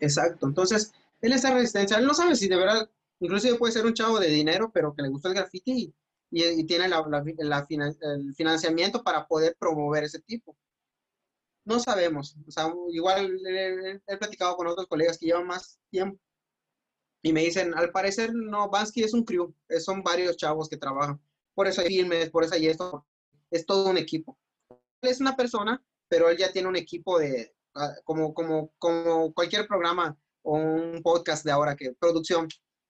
Exacto. 0.00 0.48
Entonces, 0.48 0.92
él 1.20 1.32
está 1.32 1.54
resistencia. 1.54 1.96
Él 1.96 2.06
no 2.06 2.14
sabe 2.14 2.34
si 2.34 2.48
de 2.48 2.56
verdad, 2.56 2.90
inclusive 3.20 3.54
puede 3.54 3.72
ser 3.72 3.86
un 3.86 3.94
chavo 3.94 4.18
de 4.18 4.30
dinero, 4.30 4.72
pero 4.74 4.92
que 4.92 5.02
le 5.02 5.10
gusta 5.10 5.28
el 5.28 5.34
graffiti 5.36 5.72
y, 5.72 5.94
tiene 6.30 6.88
la, 6.88 7.04
el 7.28 8.34
financiamiento 8.34 9.02
para 9.02 9.26
poder 9.26 9.56
promover 9.58 10.04
ese 10.04 10.20
tipo. 10.20 10.56
No 11.64 11.80
sabemos. 11.80 12.36
O 12.46 12.50
sea, 12.50 12.72
igual 12.90 13.40
he, 13.46 14.16
platicado 14.18 14.56
con 14.56 14.66
otros 14.66 14.86
colegas 14.86 15.18
que 15.18 15.26
llevan 15.26 15.46
más 15.46 15.78
tiempo 15.90 16.18
y 17.22 17.32
me 17.32 17.42
dicen, 17.42 17.74
al 17.74 17.90
parecer, 17.90 18.32
no, 18.32 18.70
Bansky 18.70 19.02
es 19.02 19.12
un 19.12 19.24
crew, 19.24 19.52
son 19.80 20.02
varios 20.04 20.36
chavos 20.36 20.68
que 20.68 20.76
trabajan. 20.76 21.20
Por 21.54 21.66
eso 21.66 21.80
hay 21.80 21.88
filmes, 21.88 22.30
por 22.30 22.44
eso 22.44 22.54
hay 22.54 22.68
esto, 22.68 23.04
es 23.50 23.66
todo 23.66 23.90
un 23.90 23.98
equipo. 23.98 24.38
Él 25.00 25.10
es 25.10 25.20
una 25.20 25.34
persona, 25.34 25.82
pero 26.08 26.28
él 26.28 26.36
ya 26.36 26.52
tiene 26.52 26.68
un 26.68 26.76
equipo 26.76 27.18
de, 27.18 27.52
ah, 27.74 27.94
como, 28.04 28.32
como, 28.32 28.70
como 28.78 29.34
cualquier 29.34 29.66
programa 29.66 30.16
o 30.42 30.56
un 30.56 31.02
podcast 31.02 31.44
de 31.44 31.50
ahora, 31.50 31.74
que 31.74 31.94
producción, 31.94 32.46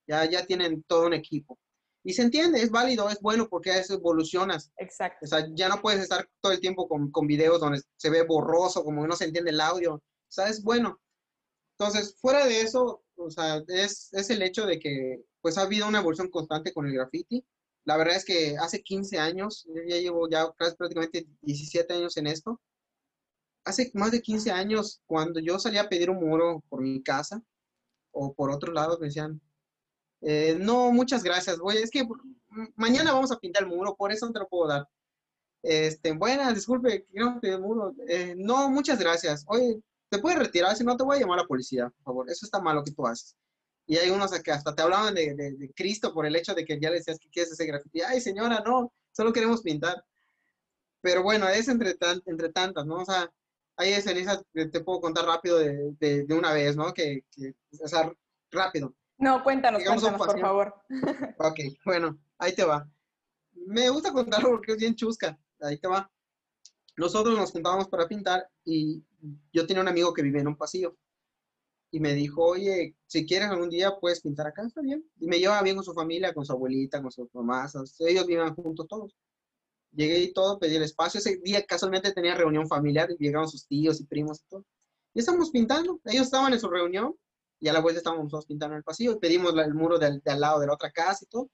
ya, 0.06 0.28
ya 0.28 0.44
tienen 0.44 0.82
todo 0.82 1.06
un 1.06 1.14
equipo. 1.14 1.58
Y 2.06 2.12
se 2.12 2.22
entiende, 2.22 2.62
es 2.62 2.70
válido, 2.70 3.10
es 3.10 3.20
bueno 3.20 3.48
porque 3.48 3.72
a 3.72 3.78
veces 3.78 3.98
evolucionas. 3.98 4.70
Exacto. 4.76 5.24
O 5.24 5.26
sea, 5.26 5.48
ya 5.54 5.68
no 5.68 5.82
puedes 5.82 6.00
estar 6.02 6.30
todo 6.40 6.52
el 6.52 6.60
tiempo 6.60 6.86
con, 6.86 7.10
con 7.10 7.26
videos 7.26 7.58
donde 7.58 7.82
se 7.96 8.10
ve 8.10 8.22
borroso, 8.22 8.84
como 8.84 9.04
no 9.08 9.16
se 9.16 9.24
entiende 9.24 9.50
el 9.50 9.60
audio. 9.60 9.94
O 9.94 10.02
sea, 10.28 10.46
es 10.46 10.62
bueno. 10.62 11.00
Entonces, 11.76 12.16
fuera 12.20 12.46
de 12.46 12.60
eso, 12.60 13.02
o 13.16 13.28
sea, 13.28 13.60
es, 13.66 14.10
es 14.12 14.30
el 14.30 14.42
hecho 14.42 14.66
de 14.66 14.78
que 14.78 15.24
pues 15.40 15.58
ha 15.58 15.62
habido 15.62 15.88
una 15.88 15.98
evolución 15.98 16.30
constante 16.30 16.72
con 16.72 16.86
el 16.86 16.94
graffiti. 16.94 17.44
La 17.84 17.96
verdad 17.96 18.14
es 18.14 18.24
que 18.24 18.56
hace 18.56 18.84
15 18.84 19.18
años, 19.18 19.66
yo 19.66 19.82
ya 19.88 19.96
llevo 19.96 20.28
ya 20.28 20.52
prácticamente 20.52 21.26
17 21.40 21.92
años 21.92 22.16
en 22.18 22.28
esto. 22.28 22.60
Hace 23.64 23.90
más 23.94 24.12
de 24.12 24.22
15 24.22 24.52
años, 24.52 25.02
cuando 25.06 25.40
yo 25.40 25.58
salía 25.58 25.82
a 25.82 25.88
pedir 25.88 26.10
un 26.10 26.24
muro 26.24 26.62
por 26.68 26.82
mi 26.82 27.02
casa 27.02 27.42
o 28.12 28.32
por 28.32 28.52
otro 28.52 28.72
lado, 28.72 28.96
me 29.00 29.08
decían, 29.08 29.40
eh, 30.28 30.56
no, 30.58 30.90
muchas 30.90 31.22
gracias, 31.22 31.56
güey, 31.56 31.78
es 31.78 31.88
que 31.88 32.04
mañana 32.74 33.12
vamos 33.12 33.30
a 33.30 33.38
pintar 33.38 33.62
el 33.62 33.68
muro, 33.68 33.94
por 33.94 34.10
eso 34.10 34.26
no 34.26 34.32
te 34.32 34.40
lo 34.40 34.48
puedo 34.48 34.66
dar. 34.66 34.88
Este, 35.62 36.10
buenas, 36.10 36.52
disculpe, 36.52 37.06
quiero 37.12 37.38
el 37.40 37.60
muro. 37.60 37.94
Eh, 38.08 38.34
no, 38.36 38.68
muchas 38.68 38.98
gracias. 38.98 39.44
Oye, 39.46 39.80
te 40.08 40.18
puedes 40.18 40.36
retirar, 40.36 40.76
si 40.76 40.82
no 40.82 40.96
te 40.96 41.04
voy 41.04 41.16
a 41.16 41.20
llamar 41.20 41.38
a 41.38 41.42
la 41.42 41.48
policía, 41.48 41.90
por 41.90 42.04
favor. 42.04 42.30
Eso 42.30 42.44
está 42.44 42.60
malo 42.60 42.82
que 42.82 42.90
tú 42.90 43.06
haces. 43.06 43.36
Y 43.86 43.98
hay 43.98 44.10
unos 44.10 44.32
que 44.42 44.50
hasta 44.50 44.74
te 44.74 44.82
hablaban 44.82 45.14
de, 45.14 45.72
Cristo 45.76 46.12
por 46.12 46.26
el 46.26 46.34
hecho 46.34 46.54
de 46.54 46.64
que 46.64 46.80
ya 46.80 46.90
le 46.90 46.96
decías 46.96 47.20
que 47.20 47.30
quieres 47.30 47.52
ese 47.52 47.64
grafiti. 47.64 48.00
Ay, 48.00 48.20
señora, 48.20 48.64
no, 48.66 48.92
solo 49.12 49.32
queremos 49.32 49.62
pintar. 49.62 50.04
Pero 51.02 51.22
bueno, 51.22 51.48
es 51.48 51.68
entre, 51.68 51.94
tan, 51.94 52.20
entre 52.26 52.48
tantas, 52.48 52.84
¿no? 52.84 52.96
O 52.96 53.04
sea, 53.04 53.30
hay 53.76 53.92
escenas 53.92 54.42
que 54.52 54.66
te 54.66 54.80
puedo 54.80 55.00
contar 55.00 55.24
rápido 55.24 55.58
de, 55.58 55.94
de 56.00 56.34
una 56.34 56.52
vez, 56.52 56.74
¿no? 56.74 56.92
Que, 56.92 57.24
que, 57.30 57.54
o 57.80 57.86
sea, 57.86 58.12
rápido. 58.50 58.92
No, 59.18 59.42
cuéntanos, 59.42 59.82
cuéntanos, 59.82 60.18
por 60.18 60.40
favor. 60.40 60.74
Ok, 61.38 61.58
bueno, 61.84 62.18
ahí 62.38 62.54
te 62.54 62.64
va. 62.64 62.88
Me 63.52 63.88
gusta 63.88 64.12
contarlo 64.12 64.50
porque 64.50 64.72
es 64.72 64.78
bien 64.78 64.94
chusca. 64.94 65.38
Ahí 65.60 65.78
te 65.78 65.88
va. 65.88 66.10
Nosotros 66.96 67.36
nos 67.36 67.50
juntábamos 67.50 67.88
para 67.88 68.06
pintar 68.06 68.48
y 68.64 69.02
yo 69.52 69.66
tenía 69.66 69.82
un 69.82 69.88
amigo 69.88 70.12
que 70.12 70.22
vivía 70.22 70.40
en 70.40 70.48
un 70.48 70.56
pasillo. 70.56 70.96
Y 71.90 72.00
me 72.00 72.12
dijo, 72.14 72.44
oye, 72.44 72.96
si 73.06 73.24
quieres 73.24 73.48
algún 73.48 73.70
día 73.70 73.96
puedes 73.98 74.20
pintar 74.20 74.46
acá, 74.48 74.62
está 74.66 74.82
bien. 74.82 75.04
Y 75.18 75.26
me 75.26 75.38
llevaba 75.38 75.62
bien 75.62 75.76
con 75.76 75.84
su 75.84 75.94
familia, 75.94 76.34
con 76.34 76.44
su 76.44 76.52
abuelita, 76.52 77.00
con 77.00 77.10
sus 77.10 77.32
mamás. 77.34 77.74
Ellos 78.00 78.26
vivían 78.26 78.54
juntos 78.54 78.86
todos. 78.88 79.16
Llegué 79.92 80.18
y 80.18 80.32
todo, 80.32 80.58
pedí 80.58 80.76
el 80.76 80.82
espacio. 80.82 81.18
Ese 81.18 81.38
día 81.38 81.64
casualmente 81.64 82.12
tenía 82.12 82.34
reunión 82.34 82.68
familiar 82.68 83.10
y 83.10 83.16
llegaron 83.16 83.48
sus 83.48 83.66
tíos 83.66 84.00
y 84.00 84.04
primos 84.04 84.40
y 84.40 84.48
todo. 84.48 84.64
Y 85.14 85.20
estábamos 85.20 85.50
pintando. 85.50 86.00
Ellos 86.04 86.26
estaban 86.26 86.52
en 86.52 86.60
su 86.60 86.68
reunión 86.68 87.14
y 87.58 87.68
a 87.68 87.72
la 87.72 87.80
vuelta 87.80 87.98
estábamos 87.98 88.30
todos 88.30 88.46
pintando 88.46 88.76
el 88.76 88.82
pasillo 88.82 89.12
y 89.12 89.18
pedimos 89.18 89.54
el 89.56 89.74
muro 89.74 89.98
de, 89.98 90.20
al 90.24 90.40
lado 90.40 90.60
de 90.60 90.66
la 90.66 90.74
otra 90.74 90.90
casa 90.90 91.24
y 91.24 91.28
todo. 91.28 91.50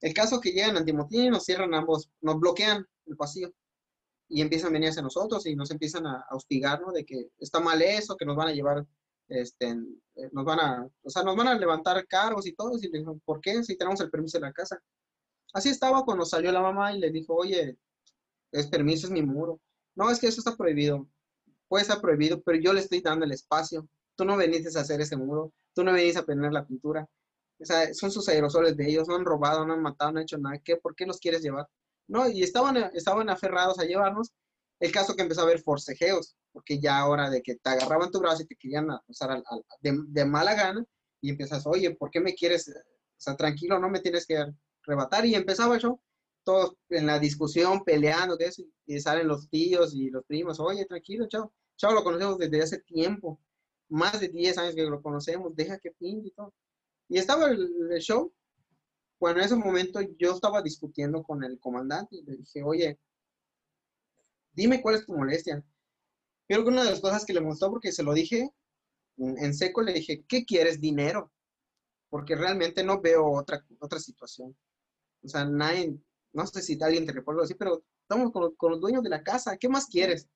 El 0.00 0.14
caso 0.14 0.40
que 0.40 0.52
llegan 0.52 0.76
antimotín 0.76 1.24
y 1.24 1.30
nos 1.30 1.44
cierran 1.44 1.74
ambos, 1.74 2.10
nos 2.20 2.38
bloquean 2.38 2.86
el 3.06 3.16
pasillo 3.16 3.50
y 4.28 4.42
empiezan 4.42 4.70
a 4.70 4.72
venir 4.74 4.90
hacia 4.90 5.02
nosotros 5.02 5.46
y 5.46 5.56
nos 5.56 5.70
empiezan 5.70 6.06
a, 6.06 6.24
hostigar, 6.30 6.80
¿no? 6.80 6.92
De 6.92 7.04
que 7.04 7.30
está 7.38 7.60
mal 7.60 7.80
eso, 7.82 8.16
que 8.16 8.26
nos 8.26 8.36
van 8.36 8.48
a 8.48 8.52
llevar, 8.52 8.86
este, 9.28 9.70
eh, 9.70 10.28
nos 10.32 10.44
van 10.44 10.60
a, 10.60 10.88
o 11.02 11.10
sea, 11.10 11.22
nos 11.22 11.34
van 11.34 11.48
a 11.48 11.54
levantar 11.54 12.06
cargos 12.06 12.46
y 12.46 12.52
todo. 12.52 12.76
Y 12.78 12.88
le 12.88 12.98
dijo, 12.98 13.18
¿por 13.24 13.40
qué? 13.40 13.62
Si 13.64 13.76
tenemos 13.76 14.00
el 14.00 14.10
permiso 14.10 14.38
de 14.38 14.42
la 14.42 14.52
casa. 14.52 14.80
Así 15.54 15.70
estaba 15.70 16.04
cuando 16.04 16.26
salió 16.26 16.52
la 16.52 16.60
mamá 16.60 16.92
y 16.92 17.00
le 17.00 17.10
dijo, 17.10 17.34
oye, 17.34 17.78
es 18.52 18.66
permiso, 18.66 19.06
es 19.06 19.12
mi 19.12 19.22
muro. 19.22 19.60
No, 19.94 20.10
es 20.10 20.20
que 20.20 20.28
eso 20.28 20.40
está 20.40 20.56
prohibido. 20.56 21.08
Puede 21.66 21.82
estar 21.82 22.00
prohibido, 22.00 22.40
pero 22.42 22.58
yo 22.60 22.72
le 22.72 22.80
estoy 22.80 23.00
dando 23.00 23.24
el 23.24 23.32
espacio 23.32 23.88
tú 24.18 24.24
no 24.24 24.36
veniste 24.36 24.76
a 24.76 24.82
hacer 24.82 25.00
ese 25.00 25.16
muro, 25.16 25.52
tú 25.72 25.84
no 25.84 25.92
veniste 25.92 26.18
a 26.18 26.24
poner 26.24 26.52
la 26.52 26.66
pintura. 26.66 27.08
O 27.60 27.64
sea, 27.64 27.94
son 27.94 28.10
sus 28.10 28.28
aerosoles 28.28 28.76
de 28.76 28.88
ellos, 28.88 29.06
no 29.06 29.14
han 29.14 29.24
robado, 29.24 29.64
no 29.64 29.74
han 29.74 29.82
matado, 29.82 30.12
no 30.12 30.18
han 30.18 30.24
hecho 30.24 30.38
nada. 30.38 30.58
¿Qué? 30.58 30.76
¿Por 30.76 30.96
qué 30.96 31.06
los 31.06 31.18
quieres 31.18 31.40
llevar? 31.40 31.68
No, 32.08 32.28
y 32.28 32.42
estaban, 32.42 32.76
estaban 32.94 33.30
aferrados 33.30 33.78
a 33.78 33.84
llevarnos. 33.84 34.32
El 34.80 34.90
caso 34.90 35.14
que 35.14 35.22
empezó 35.22 35.42
a 35.42 35.44
haber 35.44 35.60
forcejeos, 35.60 36.36
porque 36.52 36.80
ya 36.80 36.98
ahora 36.98 37.30
de 37.30 37.42
que 37.42 37.56
te 37.56 37.70
agarraban 37.70 38.10
tu 38.10 38.20
brazo 38.20 38.42
y 38.42 38.46
te 38.46 38.56
querían 38.56 38.88
usar 39.06 39.42
de, 39.80 40.24
mala 40.24 40.54
gana, 40.54 40.84
y 41.20 41.30
empiezas, 41.30 41.66
oye, 41.66 41.94
¿por 41.94 42.10
qué 42.10 42.20
me 42.20 42.34
quieres? 42.34 42.68
O 42.68 43.20
sea, 43.20 43.36
tranquilo, 43.36 43.78
no 43.78 43.88
me 43.88 44.00
tienes 44.00 44.26
que 44.26 44.36
arrebatar. 44.84 45.26
Y 45.26 45.34
empezaba 45.36 45.78
yo, 45.78 46.00
todos 46.44 46.74
en 46.88 47.06
la 47.06 47.20
discusión, 47.20 47.84
peleando, 47.84 48.36
de 48.36 48.46
eso, 48.46 48.62
y 48.86 48.98
salen 49.00 49.28
los 49.28 49.48
tíos 49.48 49.94
y 49.94 50.10
los 50.10 50.24
primos, 50.24 50.58
oye, 50.58 50.86
tranquilo, 50.86 51.28
chao. 51.28 51.52
Chao, 51.76 51.92
lo 51.92 52.02
conocemos 52.02 52.38
desde 52.38 52.62
hace 52.62 52.78
tiempo 52.80 53.40
más 53.88 54.20
de 54.20 54.28
10 54.28 54.58
años 54.58 54.74
que 54.74 54.82
lo 54.82 55.02
conocemos, 55.02 55.54
deja 55.54 55.78
que 55.78 55.90
pinte 55.92 56.28
y 56.28 56.30
todo. 56.32 56.52
Y 57.08 57.18
estaba 57.18 57.46
el, 57.48 57.98
show, 58.00 58.32
bueno, 59.18 59.40
en 59.40 59.46
ese 59.46 59.56
momento 59.56 60.00
yo 60.18 60.32
estaba 60.34 60.62
discutiendo 60.62 61.22
con 61.22 61.42
el 61.42 61.58
comandante 61.58 62.16
y 62.16 62.22
le 62.22 62.36
dije, 62.36 62.62
oye, 62.62 62.98
dime 64.52 64.82
cuál 64.82 64.96
es 64.96 65.06
tu 65.06 65.14
molestia. 65.14 65.64
Creo 66.46 66.62
que 66.62 66.70
una 66.70 66.84
de 66.84 66.90
las 66.90 67.00
cosas 67.00 67.24
que 67.24 67.32
le 67.32 67.40
gustó, 67.40 67.70
porque 67.70 67.92
se 67.92 68.02
lo 68.02 68.12
dije 68.12 68.50
en, 69.16 69.54
seco, 69.54 69.82
le 69.82 69.92
dije, 69.92 70.24
¿qué 70.28 70.44
quieres? 70.44 70.80
Dinero. 70.80 71.32
Porque 72.10 72.36
realmente 72.36 72.84
no 72.84 73.00
veo 73.00 73.30
otra, 73.32 73.64
otra 73.80 73.98
situación. 73.98 74.56
O 75.22 75.28
sea, 75.28 75.44
nadie, 75.44 75.98
no 76.32 76.46
sé 76.46 76.62
si 76.62 76.78
alguien 76.80 77.04
te 77.04 77.12
recuerda 77.12 77.42
así, 77.42 77.54
pero 77.54 77.82
estamos 78.02 78.32
con, 78.32 78.54
con 78.54 78.72
los 78.72 78.80
dueños 78.80 79.02
de 79.02 79.10
la 79.10 79.22
casa, 79.22 79.56
¿qué 79.56 79.68
más 79.68 79.86
quieres? 79.86 80.28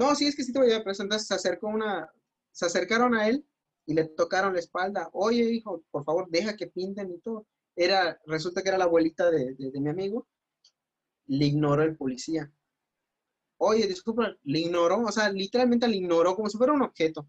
No, 0.00 0.14
sí, 0.14 0.26
es 0.26 0.34
que 0.34 0.44
sí 0.44 0.50
te 0.50 0.58
voy 0.58 0.72
a 0.72 0.82
presentar. 0.82 1.20
Se 1.20 1.34
acercó 1.34 1.68
una, 1.68 2.10
se 2.52 2.64
acercaron 2.64 3.14
a 3.14 3.28
él 3.28 3.46
y 3.84 3.92
le 3.92 4.04
tocaron 4.04 4.54
la 4.54 4.60
espalda. 4.60 5.10
Oye, 5.12 5.42
hijo, 5.52 5.84
por 5.90 6.04
favor, 6.06 6.26
deja 6.30 6.56
que 6.56 6.68
pinten 6.68 7.10
y 7.10 7.18
todo. 7.18 7.46
Era, 7.76 8.18
resulta 8.24 8.62
que 8.62 8.70
era 8.70 8.78
la 8.78 8.84
abuelita 8.84 9.30
de, 9.30 9.54
de, 9.56 9.80
mi 9.80 9.90
amigo. 9.90 10.26
Le 11.26 11.44
ignoró 11.44 11.82
el 11.82 11.98
policía. 11.98 12.50
Oye, 13.58 13.86
disculpa, 13.86 14.34
le 14.42 14.60
ignoró, 14.60 15.02
o 15.02 15.12
sea, 15.12 15.30
literalmente 15.30 15.86
le 15.86 15.96
ignoró 15.96 16.34
como 16.34 16.48
si 16.48 16.56
fuera 16.56 16.72
un 16.72 16.80
objeto. 16.80 17.28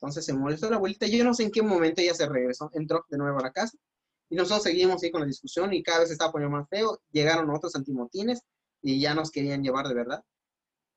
Entonces 0.00 0.24
se 0.24 0.32
molestó 0.32 0.70
la 0.70 0.76
abuelita. 0.76 1.06
Yo 1.06 1.22
no 1.24 1.34
sé 1.34 1.42
en 1.42 1.50
qué 1.50 1.60
momento 1.60 2.00
ella 2.00 2.14
se 2.14 2.26
regresó, 2.26 2.70
entró 2.72 3.04
de 3.10 3.18
nuevo 3.18 3.38
a 3.38 3.42
la 3.42 3.52
casa. 3.52 3.76
Y 4.30 4.36
nosotros 4.36 4.62
seguimos 4.62 5.02
ahí 5.02 5.10
con 5.10 5.20
la 5.20 5.26
discusión 5.26 5.74
y 5.74 5.82
cada 5.82 6.00
vez 6.00 6.10
estaba 6.10 6.32
poniendo 6.32 6.56
más 6.56 6.70
feo. 6.70 7.02
Llegaron 7.12 7.50
otros 7.50 7.76
antimotines 7.76 8.40
y 8.80 8.98
ya 8.98 9.14
nos 9.14 9.30
querían 9.30 9.62
llevar 9.62 9.86
de 9.88 9.94
verdad. 9.94 10.24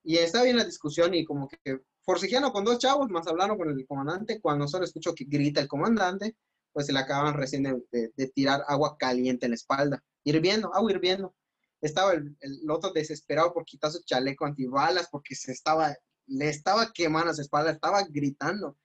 Y 0.03 0.17
estaba 0.17 0.45
bien 0.45 0.57
la 0.57 0.65
discusión 0.65 1.13
y 1.13 1.25
como 1.25 1.47
que 1.47 1.79
forcejeando 2.03 2.51
con 2.51 2.63
dos 2.63 2.79
chavos, 2.79 3.09
más 3.09 3.27
hablando 3.27 3.57
con 3.57 3.69
el 3.69 3.85
comandante, 3.85 4.39
cuando 4.41 4.67
solo 4.67 4.85
escucho 4.85 5.13
que 5.13 5.25
grita 5.25 5.61
el 5.61 5.67
comandante, 5.67 6.35
pues 6.73 6.87
se 6.87 6.93
le 6.93 6.99
acaban 6.99 7.35
recién 7.35 7.63
de, 7.63 8.27
tirar 8.33 8.63
agua 8.67 8.97
caliente 8.97 9.45
en 9.45 9.51
la 9.51 9.55
espalda, 9.55 10.03
hirviendo, 10.23 10.73
agua 10.73 10.91
hirviendo. 10.91 11.35
Estaba 11.81 12.13
el, 12.13 12.35
otro 12.69 12.91
desesperado 12.91 13.53
por 13.53 13.65
quitar 13.65 13.91
su 13.91 14.03
chaleco 14.03 14.45
antibalas 14.45 15.07
porque 15.11 15.35
se 15.35 15.51
estaba, 15.51 15.95
le 16.27 16.49
estaba 16.49 16.91
quemando 16.93 17.33
su 17.33 17.41
espalda, 17.41 17.71
estaba 17.71 18.03
gritando. 18.09 18.77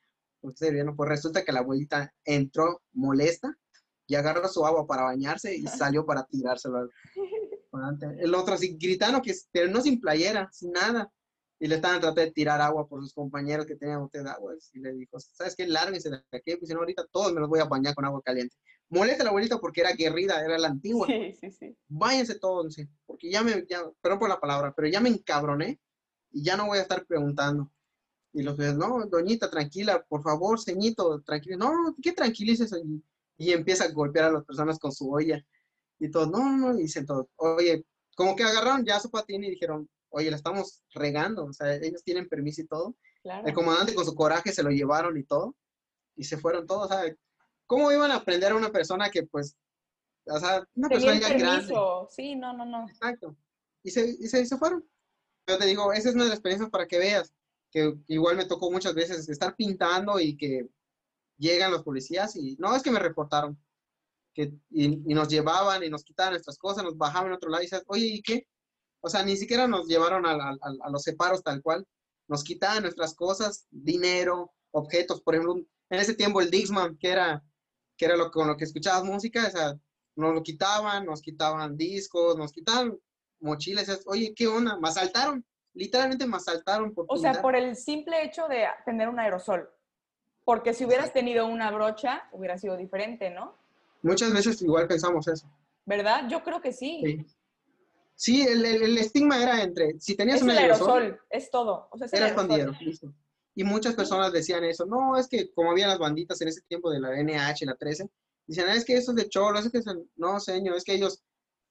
Entonces, 0.43 0.85
pues 0.97 1.09
resulta 1.09 1.45
que 1.45 1.53
la 1.53 1.61
abuelita 1.61 2.13
entró 2.25 2.83
molesta 2.93 3.57
y 4.07 4.15
agarró 4.15 4.49
su 4.49 4.65
agua 4.65 4.87
para 4.87 5.03
bañarse 5.03 5.55
y 5.57 5.67
salió 5.95 6.07
para 6.07 6.25
tirárselo 6.25 6.89
el 8.19 8.35
otro 8.35 8.55
así 8.55 8.77
gritando, 8.81 9.23
que, 9.23 9.35
pero 9.53 9.71
no 9.71 9.81
sin 9.81 10.01
playera, 10.01 10.49
sin 10.53 10.73
nada. 10.73 11.11
Y 11.59 11.69
le 11.69 11.77
estaban 11.77 12.01
tratando 12.01 12.21
de 12.21 12.33
tirar 12.33 12.61
agua 12.61 12.87
por 12.87 13.01
sus 13.01 13.15
compañeros 13.15 13.65
que 13.65 13.77
tenían 13.77 14.03
usted 14.03 14.27
agua. 14.27 14.55
Y 14.75 14.81
le 14.81 14.93
dijo, 14.93 15.19
¿sabes 15.19 15.57
qué? 15.57 15.67
Lárguense 15.67 16.11
de 16.11 16.17
aquí, 16.33 16.57
pues 16.57 16.69
si 16.69 16.75
no, 16.75 16.81
ahorita 16.81 17.07
todos 17.11 17.33
me 17.33 17.41
los 17.41 17.49
voy 17.49 17.61
a 17.61 17.65
bañar 17.65 17.95
con 17.95 18.05
agua 18.05 18.21
caliente. 18.23 18.55
Molesta 18.89 19.25
la 19.25 19.31
abuelita 19.31 19.59
porque 19.59 19.81
era 19.81 19.93
guerrida, 19.93 20.45
era 20.45 20.59
la 20.59 20.69
antigua. 20.69 21.07
Sí, 21.07 21.35
sí, 21.41 21.51
sí. 21.51 21.77
Váyanse 21.89 22.39
todos, 22.39 22.77
porque 23.05 23.31
ya 23.31 23.43
me, 23.43 23.65
ya, 23.69 23.83
perdón 24.01 24.19
por 24.19 24.29
la 24.29 24.39
palabra, 24.39 24.73
pero 24.77 24.89
ya 24.89 25.01
me 25.01 25.09
encabroné 25.09 25.81
y 26.31 26.45
ya 26.45 26.57
no 26.57 26.67
voy 26.67 26.79
a 26.79 26.83
estar 26.83 27.05
preguntando. 27.07 27.73
Y 28.33 28.43
los 28.43 28.57
ves, 28.57 28.77
no, 28.77 29.07
doñita, 29.07 29.51
tranquila, 29.51 30.05
por 30.09 30.23
favor, 30.23 30.61
ceñito, 30.61 31.23
tranquilo. 31.23 31.57
No, 31.57 31.97
¿qué 32.03 32.13
tranquilices? 32.13 32.71
Y 33.39 33.53
empieza 33.53 33.85
a 33.85 33.93
golpear 33.93 34.27
a 34.27 34.33
las 34.33 34.45
personas 34.45 34.79
con 34.79 34.93
su 34.93 35.11
olla. 35.11 35.43
Y 35.99 36.11
todos, 36.11 36.29
no, 36.29 36.57
no, 36.57 36.79
y 36.79 36.83
dicen 36.83 37.07
todos, 37.07 37.27
oye, 37.37 37.85
como 38.17 38.37
que 38.37 38.45
agarraron 38.45 38.85
ya 38.85 39.01
su 39.01 39.11
patín 39.11 39.45
y 39.45 39.51
dijeron, 39.51 39.89
oye, 40.11 40.31
la 40.31 40.37
estamos 40.37 40.83
regando, 40.95 41.47
o 41.47 41.53
sea, 41.53 41.75
ellos 41.75 42.03
tienen 42.03 42.29
permiso 42.29 42.63
y 42.63 42.67
todo. 42.67 42.97
El 43.45 43.55
comandante 43.55 43.95
con 43.95 44.05
su 44.05 44.15
coraje 44.15 44.53
se 44.53 44.63
lo 44.63 44.71
llevaron 44.71 45.17
y 45.17 45.25
todo, 45.25 45.57
y 46.17 46.25
se 46.25 46.39
fueron 46.39 46.67
todos, 46.67 46.89
sea, 46.89 47.03
¿cómo 47.67 47.91
iban 47.91 48.11
a 48.11 48.17
aprender 48.17 48.53
a 48.53 48.57
una 48.57 48.71
persona 48.71 49.11
que, 49.11 49.25
pues, 49.25 49.57
o 50.27 50.39
sea, 50.39 50.67
una 50.75 50.89
persona 50.89 51.19
ya 51.19 51.37
grande? 51.37 51.75
Sí, 52.11 52.37
no, 52.37 52.53
no, 52.53 52.65
no. 52.65 52.89
Exacto. 52.89 53.37
Y 53.83 53.91
se, 53.91 54.09
y 54.09 54.27
se, 54.29 54.45
se 54.47 54.57
fueron. 54.57 54.89
Yo 55.49 55.59
te 55.59 55.67
digo, 55.67 55.93
esa 55.93 56.09
es 56.09 56.15
una 56.15 56.25
de 56.25 56.31
las 56.31 56.39
experiencias 56.39 56.71
para 56.71 56.87
que 56.87 56.99
veas, 56.99 57.33
que 57.71 57.95
igual 58.09 58.37
me 58.37 58.47
tocó 58.47 58.71
muchas 58.71 58.95
veces 58.95 59.29
estar 59.29 59.55
pintando 59.55 60.19
y 60.19 60.37
que 60.37 60.69
llegan 61.39 61.71
los 61.71 61.83
policías 61.83 62.35
y, 62.37 62.57
no, 62.59 62.75
es 62.75 62.83
que 62.83 62.91
me 62.91 62.99
reportaron. 62.99 63.59
Que, 64.37 64.53
y, 64.71 64.85
y, 65.11 65.15
nos 65.15 65.29
llevaban 65.29 65.83
y 65.83 65.89
nos 65.89 66.05
quitaban 66.05 66.35
nuestras 66.35 66.59
cosas, 66.59 66.85
nos 66.85 66.99
bajaban 66.99 67.33
a 67.33 67.37
otro 67.37 67.49
lado 67.49 67.63
y 67.63 67.67
dices, 67.67 67.83
oye, 67.87 68.07
¿y 68.07 68.23
qué? 68.23 68.47
O 69.01 69.09
sea, 69.09 69.25
ni 69.25 69.35
siquiera 69.35 69.67
nos 69.67 69.89
llevaron 69.89 70.27
a, 70.27 70.33
a, 70.33 70.57
a 70.83 70.91
los 70.91 71.03
separos 71.03 71.43
tal 71.43 71.63
cual. 71.63 71.87
Nos 72.29 72.45
quitaban 72.45 72.83
nuestras 72.83 73.15
cosas, 73.15 73.67
dinero, 73.71 74.53
objetos. 74.73 75.23
Por 75.23 75.35
ejemplo, 75.35 75.57
en 75.89 76.01
ese 76.01 76.15
tiempo 76.15 76.43
el 76.43 76.51
Dixman, 76.51 76.99
que 76.99 77.09
era, 77.09 77.43
que 77.97 78.05
era 78.05 78.17
lo, 78.17 78.31
con 78.31 78.47
lo 78.47 78.57
que 78.57 78.65
escuchabas 78.65 79.05
música, 79.05 79.47
o 79.47 79.51
sea, 79.51 79.75
nos 80.17 80.35
lo 80.35 80.43
quitaban, 80.43 81.07
nos 81.07 81.23
quitaban 81.23 81.77
discos, 81.77 82.37
nos 82.37 82.53
quitaban 82.53 82.99
mochilas. 83.41 84.03
Oye, 84.07 84.35
¿qué 84.35 84.47
onda? 84.47 84.79
Me 84.79 84.89
asaltaron. 84.89 85.45
Literalmente 85.75 86.27
me 86.27 86.37
asaltaron. 86.37 86.95
Por 86.95 87.07
o 87.09 87.17
sea, 87.17 87.41
por 87.41 87.55
el 87.55 87.77
simple 87.77 88.25
hecho 88.25 88.49
de 88.49 88.67
tener 88.85 89.09
un 89.09 89.19
aerosol. 89.19 89.71
Porque 90.45 90.75
si 90.75 90.85
hubieras 90.85 91.13
tenido 91.13 91.47
una 91.47 91.71
brocha, 91.71 92.29
hubiera 92.33 92.57
sido 92.57 92.77
diferente, 92.77 93.31
¿no? 93.31 93.57
Muchas 94.03 94.33
veces 94.33 94.61
igual 94.63 94.87
pensamos 94.87 95.27
eso. 95.29 95.51
¿Verdad? 95.85 96.29
Yo 96.29 96.43
creo 96.43 96.61
que 96.61 96.73
sí. 96.73 97.03
Sí. 97.05 97.27
Sí, 98.17 98.41
el, 98.41 98.65
el, 98.65 98.97
estigma 98.97 99.43
era 99.43 99.63
entre, 99.63 100.01
si 100.01 100.17
tenías 100.17 100.39
es 100.39 100.43
un 100.43 100.51
aerosol, 100.51 101.21
es 101.29 101.51
todo. 101.51 101.87
O 101.91 101.99
sea, 101.99 102.09
eras 102.11 102.33
pandillero, 102.33 102.73
listo. 102.81 103.13
Y 103.55 103.63
muchas 103.63 103.95
personas 103.95 104.33
decían 104.33 104.65
eso. 104.65 104.87
No, 104.87 105.19
es 105.19 105.29
que 105.29 105.53
como 105.53 105.71
había 105.71 105.87
las 105.87 105.99
banditas 105.99 106.41
en 106.41 106.49
ese 106.49 106.63
tiempo 106.63 106.91
de 106.91 107.01
la 107.01 107.11
NH, 107.23 107.67
la 107.67 107.75
13, 107.75 108.09
decían, 108.47 108.71
es 108.71 108.87
que 108.87 108.97
eso 108.97 109.13
es 109.13 109.17
de 109.17 109.29
cholo, 109.29 109.59
es 109.59 109.71
que 109.71 109.83
no, 110.17 110.41
señor, 110.41 110.77
es 110.77 110.85
que 110.85 110.95
ellos, 110.95 111.23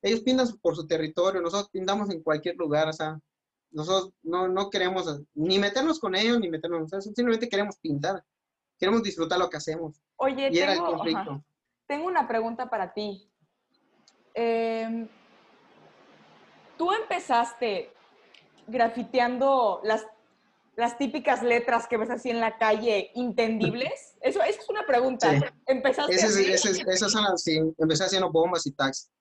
ellos 0.03 0.21
pintan 0.21 0.47
por 0.61 0.75
su 0.75 0.85
territorio, 0.85 1.41
nosotros 1.41 1.69
pintamos 1.71 2.11
en 2.11 2.21
cualquier 2.21 2.55
lugar, 2.57 2.89
o 2.89 2.93
sea, 2.93 3.19
nosotros 3.71 4.13
no, 4.21 4.47
no 4.47 4.69
queremos 4.69 5.21
ni 5.33 5.57
meternos 5.57 5.99
con 5.99 6.15
ellos, 6.15 6.39
ni 6.39 6.49
meternos, 6.49 6.93
o 6.93 7.01
simplemente 7.01 7.49
queremos 7.49 7.77
pintar, 7.77 8.23
queremos 8.77 9.01
disfrutar 9.01 9.39
lo 9.39 9.49
que 9.49 9.57
hacemos. 9.57 9.99
Oye, 10.17 10.49
y 10.49 10.53
tengo, 10.53 10.63
era 10.63 10.73
el 10.73 10.79
conflicto. 10.79 11.43
Tengo 11.87 12.07
una 12.07 12.27
pregunta 12.27 12.69
para 12.69 12.93
ti. 12.93 13.29
Eh, 14.33 15.07
tú 16.77 16.91
empezaste 16.91 17.93
grafiteando 18.67 19.81
las, 19.83 20.05
las 20.75 20.97
típicas 20.97 21.43
letras 21.43 21.87
que 21.87 21.97
ves 21.97 22.09
así 22.09 22.29
en 22.29 22.39
la 22.39 22.57
calle, 22.57 23.11
intendibles. 23.15 24.17
Eso, 24.21 24.41
esa 24.41 24.61
es 24.61 24.69
una 24.69 24.85
pregunta. 24.85 25.31
¿Empezaste 25.65 26.15
esas 26.15 27.11
son 27.11 27.23
las, 27.23 27.41
sí, 27.41 27.59
empecé 27.77 28.03
haciendo 28.03 28.31
bombas 28.31 28.65
y 28.65 28.71
tags, 28.71 29.11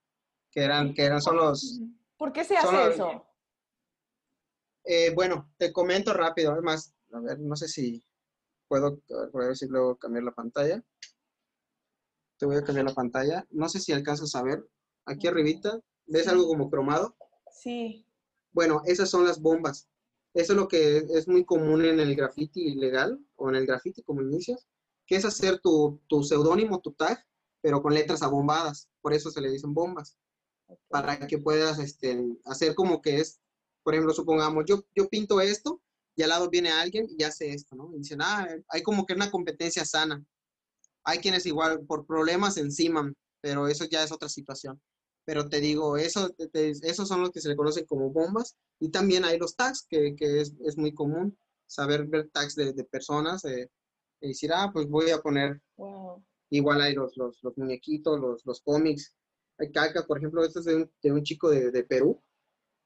que 0.50 0.62
eran, 0.62 0.94
que 0.94 1.04
eran, 1.04 1.20
son 1.20 1.36
los... 1.36 1.80
¿Por 2.16 2.32
qué 2.32 2.44
se 2.44 2.56
hace 2.56 2.90
eso? 2.90 3.26
Eh, 4.84 5.12
bueno, 5.14 5.50
te 5.56 5.72
comento 5.72 6.12
rápido, 6.12 6.52
además, 6.52 6.94
a 7.12 7.20
ver, 7.20 7.38
no 7.38 7.56
sé 7.56 7.68
si 7.68 8.04
puedo, 8.68 8.98
si 9.54 9.66
luego 9.68 9.96
cambiar 9.96 10.24
la 10.24 10.32
pantalla. 10.32 10.82
Te 12.38 12.46
voy 12.46 12.56
a 12.56 12.64
cambiar 12.64 12.86
la 12.86 12.94
pantalla. 12.94 13.46
No 13.50 13.68
sé 13.68 13.80
si 13.80 13.92
alcanzas 13.92 14.34
a 14.34 14.42
ver. 14.42 14.66
Aquí 15.06 15.26
arribita, 15.26 15.80
¿ves 16.06 16.28
algo 16.28 16.46
como 16.46 16.70
cromado? 16.70 17.16
Sí. 17.50 18.06
Bueno, 18.52 18.82
esas 18.86 19.10
son 19.10 19.26
las 19.26 19.40
bombas. 19.40 19.88
Eso 20.34 20.52
es 20.52 20.58
lo 20.58 20.66
que 20.66 20.98
es 20.98 21.28
muy 21.28 21.44
común 21.44 21.84
en 21.84 22.00
el 22.00 22.16
graffiti 22.16 22.74
legal 22.74 23.18
o 23.36 23.48
en 23.48 23.56
el 23.56 23.66
graffiti 23.66 24.02
como 24.02 24.22
inicias, 24.22 24.66
que 25.06 25.16
es 25.16 25.24
hacer 25.24 25.60
tu, 25.60 26.00
tu 26.08 26.24
seudónimo, 26.24 26.80
tu 26.80 26.92
tag, 26.92 27.24
pero 27.60 27.80
con 27.80 27.94
letras 27.94 28.22
abombadas. 28.22 28.88
Por 29.00 29.14
eso 29.14 29.30
se 29.30 29.40
le 29.40 29.50
dicen 29.50 29.74
bombas. 29.74 30.16
Para 30.88 31.26
que 31.26 31.38
puedas 31.38 31.78
este, 31.78 32.24
hacer 32.46 32.74
como 32.74 33.00
que 33.00 33.18
es, 33.18 33.40
por 33.82 33.94
ejemplo, 33.94 34.12
supongamos, 34.12 34.64
yo, 34.66 34.82
yo 34.94 35.08
pinto 35.08 35.40
esto 35.40 35.80
y 36.16 36.22
al 36.22 36.30
lado 36.30 36.50
viene 36.50 36.70
alguien 36.70 37.06
y 37.16 37.22
hace 37.22 37.50
esto, 37.50 37.76
¿no? 37.76 37.90
Y 37.94 37.98
dicen, 37.98 38.20
ah, 38.22 38.48
hay 38.68 38.82
como 38.82 39.04
que 39.06 39.14
una 39.14 39.30
competencia 39.30 39.84
sana. 39.84 40.24
Hay 41.04 41.18
quienes 41.18 41.46
igual 41.46 41.84
por 41.86 42.06
problemas 42.06 42.56
encima, 42.56 43.12
pero 43.40 43.68
eso 43.68 43.84
ya 43.84 44.02
es 44.02 44.12
otra 44.12 44.28
situación. 44.28 44.80
Pero 45.26 45.48
te 45.48 45.60
digo, 45.60 45.96
eso, 45.96 46.30
esos 46.52 47.08
son 47.08 47.20
los 47.20 47.30
que 47.30 47.40
se 47.40 47.48
le 47.48 47.56
conocen 47.56 47.86
como 47.86 48.10
bombas. 48.10 48.56
Y 48.80 48.90
también 48.90 49.24
hay 49.24 49.38
los 49.38 49.56
tags, 49.56 49.86
que, 49.88 50.14
que 50.16 50.40
es, 50.40 50.54
es, 50.64 50.76
muy 50.76 50.92
común 50.92 51.36
saber 51.66 52.06
ver 52.06 52.28
tags 52.30 52.54
de, 52.54 52.72
de 52.72 52.84
personas 52.84 53.44
eh, 53.44 53.70
y 54.20 54.28
decir, 54.28 54.52
ah, 54.52 54.70
pues 54.72 54.88
voy 54.88 55.10
a 55.10 55.20
poner. 55.20 55.60
Igual 56.50 56.80
hay 56.80 56.94
los, 56.94 57.16
los, 57.16 57.42
los, 57.42 57.56
muñequitos, 57.56 58.20
los, 58.20 58.44
los 58.44 58.60
cómics. 58.60 59.14
Hay 59.58 59.72
caca, 59.72 60.06
por 60.06 60.18
ejemplo, 60.18 60.44
este 60.44 60.60
es 60.60 60.64
de 60.66 60.76
un, 60.76 60.92
de 61.02 61.12
un 61.12 61.22
chico 61.22 61.50
de, 61.50 61.70
de, 61.70 61.84
Perú. 61.84 62.22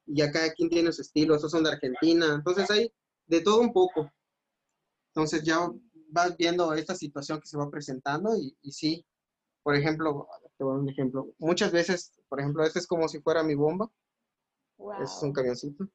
Y 0.05 0.21
acá 0.21 0.51
quien 0.53 0.69
tiene 0.69 0.91
su 0.91 1.01
estilo, 1.01 1.35
estos 1.35 1.51
son 1.51 1.63
de 1.63 1.71
Argentina. 1.71 2.35
Entonces 2.35 2.69
hay 2.69 2.91
de 3.27 3.41
todo 3.41 3.59
un 3.59 3.73
poco. 3.73 4.11
Entonces 5.13 5.43
ya 5.43 5.69
vas 6.09 6.35
viendo 6.37 6.73
esta 6.73 6.95
situación 6.95 7.39
que 7.39 7.47
se 7.47 7.57
va 7.57 7.69
presentando 7.69 8.35
y, 8.35 8.55
y 8.61 8.71
sí, 8.71 9.05
por 9.63 9.75
ejemplo, 9.75 10.27
te 10.57 10.63
voy 10.63 10.71
a 10.71 10.75
dar 10.75 10.83
un 10.83 10.89
ejemplo. 10.89 11.33
Muchas 11.37 11.71
veces, 11.71 12.11
por 12.27 12.39
ejemplo, 12.39 12.63
este 12.63 12.79
es 12.79 12.87
como 12.87 13.07
si 13.07 13.19
fuera 13.19 13.43
mi 13.43 13.55
bomba. 13.55 13.89
Wow. 14.77 15.03
es 15.03 15.19
un 15.21 15.33
camioncito. 15.33 15.87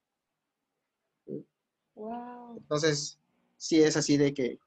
Wow. 1.94 2.58
Entonces, 2.58 3.18
sí 3.56 3.82
es 3.82 3.96
así 3.96 4.16
de 4.16 4.34
que, 4.34 4.58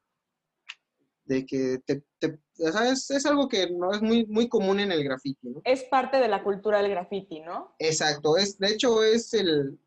de 1.26 1.46
que 1.46 1.80
te, 1.86 2.04
te 2.20 2.40
o 2.60 2.72
sea, 2.72 2.90
es, 2.90 3.12
es, 3.12 3.26
algo 3.26 3.48
que 3.48 3.70
no 3.70 3.92
es 3.92 4.02
muy, 4.02 4.26
muy 4.26 4.50
común 4.50 4.80
en 4.80 4.92
el 4.92 5.04
graffiti, 5.04 5.50
¿no? 5.50 5.62
Es 5.64 5.84
parte 5.84 6.18
de 6.18 6.28
la 6.28 6.44
cultura 6.44 6.82
del 6.82 6.92
graffiti, 6.92 7.42
¿no? 7.42 7.76
Exacto, 7.78 8.38
es, 8.38 8.58
de 8.58 8.70
hecho 8.70 9.04
es 9.04 9.34
el, 9.34 9.78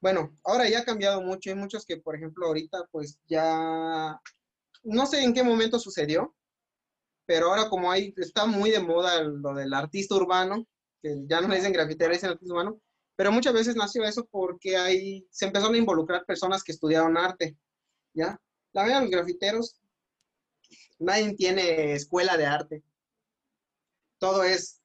bueno, 0.00 0.36
ahora 0.44 0.68
ya 0.68 0.80
ha 0.80 0.84
cambiado 0.84 1.20
mucho, 1.20 1.50
hay 1.50 1.56
muchos 1.56 1.84
que, 1.84 1.98
por 1.98 2.14
ejemplo, 2.14 2.46
ahorita 2.46 2.88
pues 2.90 3.18
ya, 3.26 4.20
no 4.82 5.06
sé 5.06 5.22
en 5.22 5.34
qué 5.34 5.42
momento 5.42 5.78
sucedió, 5.78 6.34
pero 7.26 7.48
ahora 7.48 7.68
como 7.68 7.90
hay, 7.90 8.12
está 8.16 8.46
muy 8.46 8.70
de 8.70 8.80
moda 8.80 9.22
lo 9.22 9.54
del 9.54 9.72
artista 9.72 10.14
urbano, 10.14 10.66
que 11.02 11.24
ya 11.26 11.40
no 11.40 11.48
le 11.48 11.56
dicen 11.56 11.72
grafitero, 11.72 12.12
dicen 12.12 12.30
artista 12.30 12.52
urbano, 12.54 12.80
pero 13.16 13.32
muchas 13.32 13.52
veces 13.52 13.76
nació 13.76 14.04
eso 14.04 14.26
porque 14.30 14.76
ahí 14.76 15.26
se 15.30 15.46
empezaron 15.46 15.74
a 15.74 15.78
involucrar 15.78 16.24
personas 16.24 16.64
que 16.64 16.72
estudiaron 16.72 17.16
arte, 17.16 17.56
¿ya? 18.14 18.40
La 18.72 18.84
verdad, 18.84 19.02
los 19.02 19.10
grafiteros, 19.10 19.80
nadie 20.98 21.34
tiene 21.34 21.92
escuela 21.92 22.36
de 22.36 22.46
arte. 22.46 22.82
Todo 24.18 24.42
es 24.42 24.80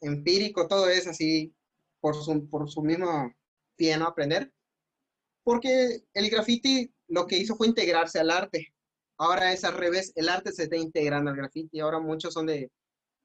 empírico, 0.00 0.66
todo 0.66 0.88
es 0.88 1.06
así 1.06 1.54
por 2.00 2.14
su, 2.14 2.48
por 2.48 2.70
su 2.70 2.82
mismo 2.82 3.34
pie, 3.76 3.96
¿no? 3.96 4.06
Aprender. 4.06 4.52
Porque 5.42 6.04
el 6.12 6.30
graffiti 6.30 6.92
lo 7.08 7.26
que 7.26 7.38
hizo 7.38 7.56
fue 7.56 7.66
integrarse 7.66 8.18
al 8.18 8.30
arte. 8.30 8.74
Ahora 9.18 9.52
es 9.52 9.64
al 9.64 9.74
revés, 9.74 10.12
el 10.14 10.28
arte 10.28 10.52
se 10.52 10.64
está 10.64 10.76
integrando 10.76 11.30
al 11.30 11.36
grafiti. 11.36 11.80
Ahora 11.80 11.98
muchos 11.98 12.32
son 12.32 12.46
de, 12.46 12.70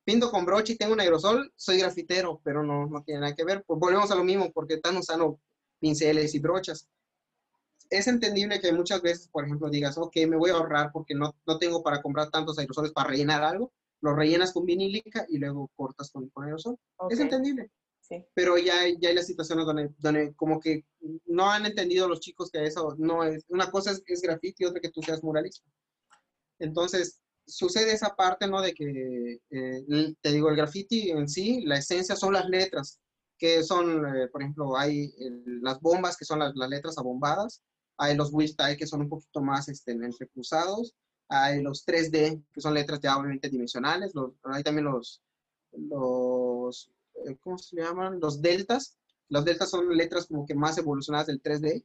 pinto 0.03 0.31
con 0.31 0.45
broche 0.45 0.73
y 0.73 0.77
tengo 0.77 0.93
un 0.93 0.99
aerosol, 0.99 1.51
soy 1.55 1.77
grafitero, 1.79 2.41
pero 2.43 2.63
no, 2.63 2.87
no 2.87 3.03
tiene 3.03 3.21
nada 3.21 3.35
que 3.35 3.43
ver. 3.43 3.63
Pues 3.65 3.79
volvemos 3.79 4.11
a 4.11 4.15
lo 4.15 4.23
mismo, 4.23 4.51
porque 4.51 4.75
están 4.75 4.97
usando 4.97 5.39
pinceles 5.79 6.33
y 6.35 6.39
brochas. 6.39 6.87
Es 7.89 8.07
entendible 8.07 8.59
que 8.59 8.71
muchas 8.71 9.01
veces, 9.01 9.27
por 9.27 9.45
ejemplo, 9.45 9.69
digas, 9.69 9.97
ok, 9.97 10.15
me 10.27 10.37
voy 10.37 10.49
a 10.49 10.53
ahorrar 10.53 10.91
porque 10.91 11.13
no, 11.13 11.35
no 11.45 11.57
tengo 11.59 11.83
para 11.83 12.01
comprar 12.01 12.29
tantos 12.29 12.57
aerosoles 12.57 12.91
para 12.91 13.09
rellenar 13.09 13.43
algo. 13.43 13.71
Lo 14.01 14.15
rellenas 14.15 14.51
con 14.51 14.65
vinílica 14.65 15.25
y 15.29 15.37
luego 15.37 15.69
cortas 15.75 16.11
con, 16.11 16.27
con 16.29 16.45
aerosol. 16.45 16.77
Okay. 16.97 17.15
Es 17.15 17.21
entendible. 17.21 17.69
Pero 18.33 18.57
ya, 18.57 18.73
ya 18.99 19.09
hay 19.09 19.15
las 19.15 19.27
situaciones 19.27 19.65
donde, 19.65 19.89
donde 19.97 20.33
como 20.35 20.59
que 20.59 20.85
no 21.25 21.49
han 21.49 21.65
entendido 21.65 22.07
los 22.07 22.19
chicos 22.19 22.51
que 22.51 22.63
eso 22.63 22.95
no 22.97 23.23
es, 23.23 23.45
una 23.47 23.71
cosa 23.71 23.91
es, 23.91 24.03
es 24.05 24.21
graffiti 24.21 24.63
y 24.63 24.67
otra 24.67 24.81
que 24.81 24.91
tú 24.91 25.01
seas 25.01 25.23
muralista. 25.23 25.65
Entonces, 26.59 27.19
sucede 27.45 27.93
esa 27.93 28.15
parte, 28.15 28.47
¿no? 28.47 28.61
De 28.61 28.73
que, 28.73 29.39
eh, 29.49 30.15
te 30.21 30.31
digo, 30.31 30.49
el 30.49 30.55
graffiti 30.55 31.11
en 31.11 31.27
sí, 31.27 31.61
la 31.65 31.77
esencia 31.77 32.15
son 32.15 32.33
las 32.33 32.47
letras, 32.47 32.99
que 33.37 33.63
son, 33.63 34.05
eh, 34.15 34.27
por 34.27 34.41
ejemplo, 34.41 34.77
hay 34.77 35.13
el, 35.19 35.61
las 35.61 35.79
bombas, 35.79 36.17
que 36.17 36.25
son 36.25 36.39
las, 36.39 36.55
las, 36.55 36.69
letras 36.69 36.97
abombadas, 36.97 37.61
hay 37.97 38.15
los 38.15 38.31
tie 38.31 38.77
que 38.77 38.87
son 38.87 39.01
un 39.01 39.09
poquito 39.09 39.41
más 39.41 39.67
este, 39.69 39.91
entrecruzados, 39.91 40.93
hay 41.27 41.61
los 41.61 41.85
3D, 41.85 42.43
que 42.51 42.61
son 42.61 42.73
letras 42.73 42.99
ya 43.01 43.17
obviamente 43.17 43.49
dimensionales, 43.49 44.13
los, 44.13 44.31
hay 44.43 44.63
también 44.63 44.85
los, 44.85 45.21
los, 45.71 46.89
¿cómo 47.41 47.57
se 47.57 47.77
llaman? 47.77 48.19
Los 48.19 48.41
deltas. 48.41 48.97
Los 49.29 49.45
deltas 49.45 49.69
son 49.69 49.95
letras 49.95 50.27
como 50.27 50.45
que 50.45 50.55
más 50.55 50.77
evolucionadas 50.77 51.27
del 51.27 51.41
3D. 51.41 51.83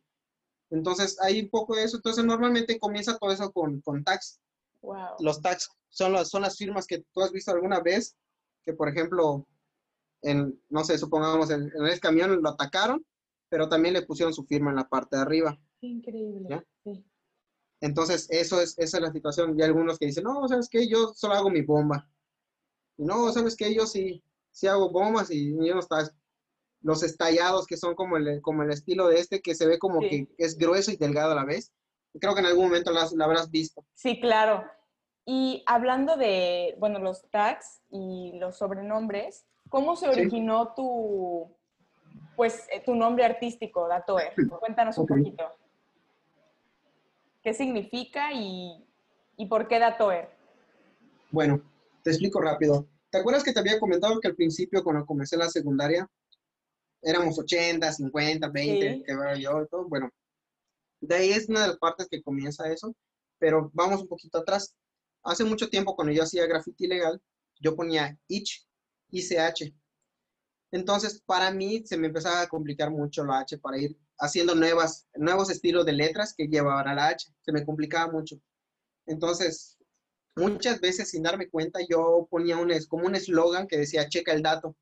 Entonces, 0.71 1.17
hay 1.21 1.41
un 1.41 1.51
poco 1.51 1.77
de 1.77 1.85
eso. 1.85 1.97
Entonces, 1.97 2.25
normalmente 2.25 2.79
comienza 2.79 3.17
todo 3.19 3.33
eso 3.33 3.51
con, 3.53 3.81
con 3.81 4.05
tags. 4.05 4.41
Wow. 4.83 5.17
Los 5.21 5.41
tags 5.41 5.71
son 5.89 6.13
las, 6.13 6.29
son 6.29 6.43
las 6.43 6.57
firmas 6.57 6.87
que 6.87 7.05
tú 7.13 7.23
has 7.23 7.33
visto 7.33 7.51
alguna 7.51 7.81
vez, 7.81 8.17
que 8.65 8.75
por 8.75 8.89
ejemplo, 8.89 9.47
en, 10.23 10.61
no 10.69 10.85
sé, 10.85 10.99
supongamos, 10.99 11.51
en, 11.51 11.63
en 11.75 11.87
el 11.87 12.01
camión 12.01 12.43
lo 12.43 12.51
atacaron, 12.51 13.05
pero 13.49 13.69
también 13.69 13.95
le 13.95 14.03
pusieron 14.03 14.35
su 14.35 14.45
firma 14.45 14.71
en 14.71 14.77
la 14.77 14.89
parte 14.89 15.17
de 15.17 15.23
arriba. 15.23 15.59
Increíble. 15.81 16.65
Entonces, 17.81 18.27
eso 18.31 18.61
es, 18.61 18.77
esa 18.79 18.99
es 18.99 19.03
la 19.03 19.13
situación. 19.13 19.57
Y 19.57 19.63
hay 19.63 19.69
algunos 19.69 19.99
que 19.99 20.07
dicen, 20.07 20.25
no, 20.25 20.47
¿sabes 20.49 20.69
qué? 20.69 20.89
Yo 20.89 21.13
solo 21.15 21.35
hago 21.35 21.51
mi 21.51 21.63
bomba. 21.63 22.09
Y 22.97 23.05
no, 23.05 23.33
¿sabes 23.33 23.57
qué? 23.57 23.73
Yo 23.75 23.87
sí, 23.87 24.23
sí 24.59 24.67
hago 24.67 24.91
bombas 24.91 25.31
y 25.31 25.53
no 25.53 25.79
está 25.79 26.11
los 26.83 27.03
estallados 27.03 27.67
que 27.67 27.77
son 27.77 27.95
como 27.95 28.17
el, 28.17 28.41
como 28.43 28.63
el 28.63 28.71
estilo 28.71 29.07
de 29.09 29.21
este, 29.21 29.41
que 29.41 29.55
se 29.55 29.67
ve 29.67 29.79
como 29.79 30.01
Sí. 30.01 30.09
que 30.09 30.29
es 30.45 30.57
grueso 30.59 30.91
y 30.91 30.97
delgado 30.97 31.33
a 31.33 31.35
la 31.37 31.45
vez. 31.45 31.73
Creo 32.21 32.35
que 32.35 32.41
en 32.41 32.47
algún 32.47 32.67
momento 32.67 32.91
la, 32.93 33.07
la 33.15 33.25
habrás 33.25 33.51
visto. 33.51 33.85
Sí, 33.95 34.21
claro. 34.21 34.65
Y 35.25 35.63
hablando 35.67 36.17
de, 36.17 36.75
bueno, 36.79 36.99
los 36.99 37.29
tags 37.31 37.83
y 37.91 38.33
los 38.39 38.57
sobrenombres, 38.59 39.45
¿cómo 39.69 39.95
se 39.97 40.07
Sí. 40.13 40.21
originó 40.21 40.73
tu, 40.75 41.55
pues, 42.37 42.67
eh, 42.73 42.81
tu 42.85 42.95
nombre 42.95 43.25
artístico, 43.25 43.87
Datoer? 43.87 44.33
Cuéntanos 44.61 44.97
un 44.99 45.07
poquito. 45.07 45.45
¿Qué 47.43 47.55
significa 47.55 48.33
y, 48.33 48.85
y 49.37 49.47
por 49.47 49.69
qué 49.69 49.79
Datoer? 49.79 50.31
Bueno, 51.31 51.61
te 52.03 52.11
explico 52.11 52.41
rápido. 52.41 52.87
¿Te 53.19 53.23
acuerdas 53.23 53.43
que 53.43 53.53
te 53.53 53.59
había 53.59 53.81
comentado 53.81 54.21
que 54.21 54.29
al 54.29 54.37
principio, 54.37 54.85
cuando 54.85 55.05
comencé 55.05 55.37
la 55.37 55.49
secundaria, 55.49 56.09
éramos 57.03 57.37
80, 57.37 57.91
50, 57.93 58.49
20, 58.49 58.93
Sí. 58.95 59.03
que 59.05 59.11
era 59.11 59.37
yo 59.37 59.61
y 59.61 59.67
todo? 59.67 59.89
Bueno, 59.89 60.09
de 61.01 61.17
ahí 61.17 61.31
es 61.31 61.49
una 61.49 61.63
de 61.63 61.67
las 61.67 61.79
partes 61.79 62.07
que 62.09 62.23
comienza 62.23 62.71
eso, 62.73 62.95
pero 63.41 63.73
vamos 63.75 64.03
un 64.03 64.07
poquito 64.07 64.39
atrás. 64.39 64.73
Hace 65.25 65.43
mucho 65.43 65.69
tiempo, 65.69 65.97
cuando 65.97 66.13
yo 66.13 66.23
hacía 66.23 66.47
graffiti 66.47 66.87
legal, 66.87 67.21
yo 67.59 67.75
ponía 67.75 68.17
ich, 68.29 68.65
ICH. 69.11 69.75
Entonces, 70.71 71.21
para 71.27 71.51
mí 71.51 71.85
se 71.87 71.97
me 71.97 72.07
empezaba 72.07 72.43
a 72.43 72.49
complicar 72.49 72.93
mucho 72.93 73.25
la 73.25 73.41
H 73.41 73.59
para 73.59 73.79
ir 73.79 73.99
haciendo 74.21 74.55
nuevas, 74.55 75.09
nuevos 75.17 75.51
estilos 75.51 75.85
de 75.87 75.93
letras 75.93 76.35
que 76.37 76.47
llevaban 76.47 76.87
a 76.87 76.95
la 76.95 77.09
H. 77.09 77.33
Se 77.41 77.51
me 77.51 77.67
complicaba 77.67 78.13
mucho. 78.13 78.41
Entonces, 79.07 79.77
muchas 80.37 80.81
veces 80.81 81.11
sin 81.11 81.23
darme 81.23 81.49
cuenta, 81.49 81.81
yo 81.89 82.27
ponía 82.31 82.57
un, 82.57 82.73
como 82.89 83.07
un 83.07 83.15
eslogan 83.15 83.67
que 83.67 83.79
decía, 83.79 84.09
checa 84.09 84.33
el 84.33 84.43
dato. 84.43 84.77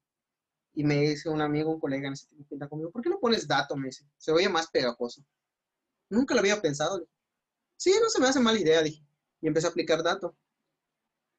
Y 0.75 0.85
me 0.85 1.01
dice 1.01 1.31
un 1.31 1.41
amigo, 1.41 1.71
un 1.71 1.81
colega 1.81 2.09
en 2.09 2.69
conmigo, 2.69 2.91
¿por 2.91 3.03
qué 3.03 3.09
no 3.09 3.19
pones 3.19 3.49
dato? 3.49 3.77
Me 3.77 3.87
dice, 3.87 4.05
se 4.19 4.31
oye 4.31 4.49
más 4.49 4.69
pegajoso. 4.69 5.25
Nunca 6.11 6.35
lo 6.35 6.41
había 6.41 6.61
pensado. 6.61 7.09
Sí, 7.79 7.95
no 8.03 8.11
se 8.11 8.21
me 8.21 8.29
hace 8.29 8.41
mala 8.41 8.59
idea, 8.59 8.83
dije. 8.83 9.03
Y 9.41 9.49
empecé 9.49 9.67
a 9.67 9.71
aplicar 9.71 10.03
dato. 10.03 10.37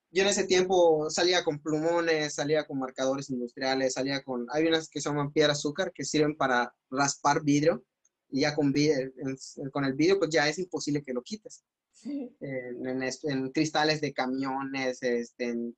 Yo 0.10 0.24
en 0.24 0.30
ese 0.30 0.46
tiempo 0.46 1.10
salía 1.10 1.44
con 1.44 1.60
plumones, 1.62 2.34
salía 2.34 2.66
con 2.66 2.80
marcadores 2.80 3.30
industriales, 3.30 3.94
salía 3.94 4.24
con... 4.24 4.48
Hay 4.52 4.66
unas 4.66 4.90
que 4.90 5.02
se 5.02 5.10
llaman 5.10 5.32
piedra 5.32 5.52
azúcar 5.54 5.92
que 5.94 6.04
sirven 6.04 6.36
para 6.36 6.74
raspar 6.90 7.44
vidrio. 7.44 7.84
Y 8.30 8.42
ya 8.42 8.56
con, 8.56 8.72
vi- 8.74 8.90
en- 8.90 9.70
con 9.72 9.86
el 9.86 9.94
vidrio, 9.94 10.18
pues 10.18 10.32
ya 10.32 10.48
es 10.50 10.58
imposible 10.58 11.04
que 11.04 11.14
lo 11.14 11.22
quites 11.22 11.64
en, 12.06 12.88
en 12.88 13.04
en 13.24 13.52
cristales 13.52 14.02
de 14.02 14.14
camiones, 14.14 15.02
este, 15.04 15.50
en- 15.50 15.76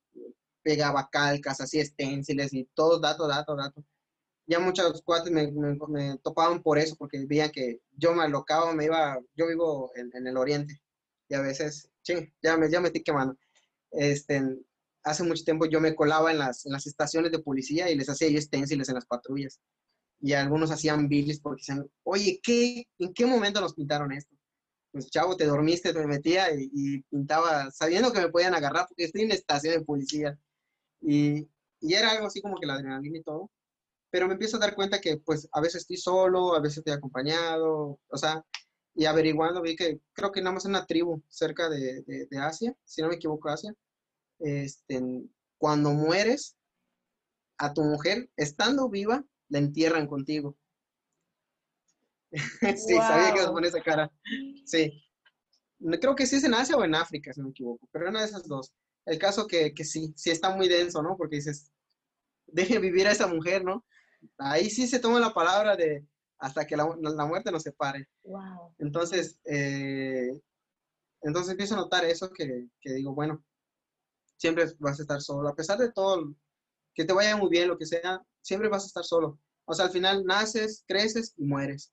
pegaba 0.62 1.08
calcas, 1.10 1.60
así 1.60 1.80
esténciles 1.80 2.52
y 2.52 2.64
todo, 2.74 3.00
dato, 3.00 3.26
dato, 3.26 3.56
dato. 3.56 3.84
Ya 4.46 4.58
muchos 4.60 5.02
cuates 5.02 5.32
me, 5.32 5.50
me- 5.52 5.78
me 5.88 6.18
topaban 6.18 6.62
por 6.62 6.78
eso, 6.78 6.96
porque 6.96 7.24
veían 7.26 7.50
que 7.50 7.80
yo 7.96 8.14
me 8.14 8.24
alocaba, 8.24 8.72
me 8.74 8.86
iba, 8.86 9.18
yo 9.36 9.48
vivo 9.48 9.92
en, 9.96 10.10
en 10.14 10.26
el 10.26 10.36
oriente 10.36 10.80
y 11.28 11.34
a 11.34 11.40
veces, 11.42 11.90
sí, 12.02 12.14
ya 12.42 12.56
me, 12.56 12.70
ya 12.70 12.80
me 12.80 12.88
estoy 12.88 13.02
quemando. 13.04 13.36
Este, 13.92 14.42
hace 15.04 15.24
mucho 15.24 15.44
tiempo 15.44 15.66
yo 15.66 15.80
me 15.80 15.94
colaba 15.94 16.30
en 16.32 16.38
las, 16.38 16.66
en 16.66 16.72
las 16.72 16.86
estaciones 16.86 17.32
de 17.32 17.40
policía 17.40 17.90
y 17.90 17.96
les 17.96 18.08
hacía 18.10 18.28
yo 18.30 18.38
esténciles 18.38 18.88
en 18.88 18.96
las 18.96 19.06
patrullas. 19.06 19.60
Y 20.20 20.34
algunos 20.34 20.70
hacían 20.70 21.08
bilis 21.08 21.40
porque 21.40 21.62
decían, 21.62 21.90
oye, 22.04 22.40
¿qué, 22.42 22.84
¿en 22.98 23.14
qué 23.14 23.26
momento 23.26 23.60
nos 23.60 23.74
pintaron 23.74 24.12
esto? 24.12 24.36
Pues 24.92 25.10
chavo, 25.10 25.36
te 25.36 25.46
dormiste, 25.46 25.92
te 25.92 26.06
metía 26.06 26.52
y, 26.54 26.70
y 26.72 27.02
pintaba, 27.04 27.70
sabiendo 27.70 28.12
que 28.12 28.20
me 28.20 28.28
podían 28.30 28.54
agarrar, 28.54 28.86
porque 28.88 29.04
estoy 29.04 29.22
en 29.22 29.28
la 29.28 29.34
estación 29.34 29.74
de 29.74 29.84
policía. 29.84 30.38
Y, 31.00 31.48
y 31.80 31.94
era 31.94 32.10
algo 32.12 32.26
así 32.26 32.40
como 32.42 32.58
que 32.58 32.66
la 32.66 32.74
adrenalina 32.74 33.18
y 33.18 33.22
todo. 33.22 33.50
Pero 34.10 34.26
me 34.26 34.34
empiezo 34.34 34.56
a 34.56 34.60
dar 34.60 34.74
cuenta 34.74 35.00
que 35.00 35.18
pues 35.18 35.48
a 35.52 35.60
veces 35.60 35.82
estoy 35.82 35.96
solo, 35.96 36.54
a 36.54 36.60
veces 36.60 36.78
estoy 36.78 36.94
acompañado, 36.94 38.00
o 38.08 38.16
sea, 38.16 38.44
y 38.94 39.04
averiguando 39.06 39.62
vi 39.62 39.76
que 39.76 40.00
creo 40.12 40.32
que 40.32 40.40
nada 40.40 40.54
más 40.54 40.64
en 40.64 40.72
una 40.72 40.86
tribu 40.86 41.22
cerca 41.28 41.68
de, 41.68 42.02
de, 42.02 42.26
de 42.26 42.38
Asia, 42.38 42.74
si 42.84 43.02
no 43.02 43.08
me 43.08 43.14
equivoco, 43.14 43.48
Asia, 43.48 43.72
este, 44.40 45.00
cuando 45.58 45.90
mueres, 45.90 46.56
a 47.58 47.74
tu 47.74 47.82
mujer, 47.82 48.30
estando 48.36 48.88
viva, 48.88 49.22
la 49.48 49.58
entierran 49.58 50.06
contigo. 50.06 50.56
sí, 52.76 52.94
sabía 52.94 53.32
que 53.32 53.38
ibas 53.38 53.48
a 53.48 53.52
poner 53.52 53.68
esa 53.68 53.82
cara. 53.82 54.12
Sí. 54.64 55.02
Creo 56.00 56.14
que 56.14 56.26
sí 56.26 56.36
es 56.36 56.44
en 56.44 56.54
Asia 56.54 56.76
o 56.76 56.84
en 56.84 56.94
África, 56.94 57.32
si 57.32 57.40
no 57.40 57.46
me 57.46 57.50
equivoco, 57.50 57.88
pero 57.90 58.08
una 58.08 58.20
de 58.20 58.26
esas 58.26 58.46
dos. 58.46 58.72
El 59.06 59.18
caso 59.18 59.46
que, 59.46 59.72
que 59.72 59.84
sí, 59.84 60.12
sí 60.16 60.30
está 60.30 60.54
muy 60.54 60.68
denso, 60.68 61.02
¿no? 61.02 61.16
Porque 61.16 61.36
dices, 61.36 61.70
deje 62.46 62.78
vivir 62.78 63.06
a 63.06 63.12
esa 63.12 63.26
mujer, 63.26 63.64
¿no? 63.64 63.84
Ahí 64.38 64.68
sí 64.68 64.86
se 64.86 64.98
toma 64.98 65.18
la 65.20 65.32
palabra 65.32 65.76
de 65.76 66.06
hasta 66.38 66.66
que 66.66 66.76
la, 66.76 66.88
la 67.00 67.26
muerte 67.26 67.50
nos 67.50 67.62
separe. 67.62 68.08
Wow. 68.24 68.74
Entonces, 68.78 69.38
eh, 69.44 70.30
entonces 71.22 71.52
empiezo 71.52 71.74
a 71.74 71.78
notar 71.78 72.04
eso 72.04 72.30
que, 72.30 72.66
que 72.80 72.94
digo, 72.94 73.14
bueno, 73.14 73.44
siempre 74.36 74.66
vas 74.78 74.98
a 74.98 75.02
estar 75.02 75.20
solo, 75.20 75.48
a 75.48 75.54
pesar 75.54 75.78
de 75.78 75.92
todo, 75.92 76.34
que 76.94 77.04
te 77.04 77.12
vaya 77.12 77.36
muy 77.36 77.50
bien, 77.50 77.68
lo 77.68 77.78
que 77.78 77.86
sea, 77.86 78.22
siempre 78.42 78.68
vas 78.68 78.84
a 78.84 78.86
estar 78.86 79.04
solo. 79.04 79.38
O 79.66 79.74
sea, 79.74 79.86
al 79.86 79.90
final 79.90 80.24
naces, 80.24 80.82
creces 80.86 81.34
y 81.36 81.44
mueres. 81.44 81.92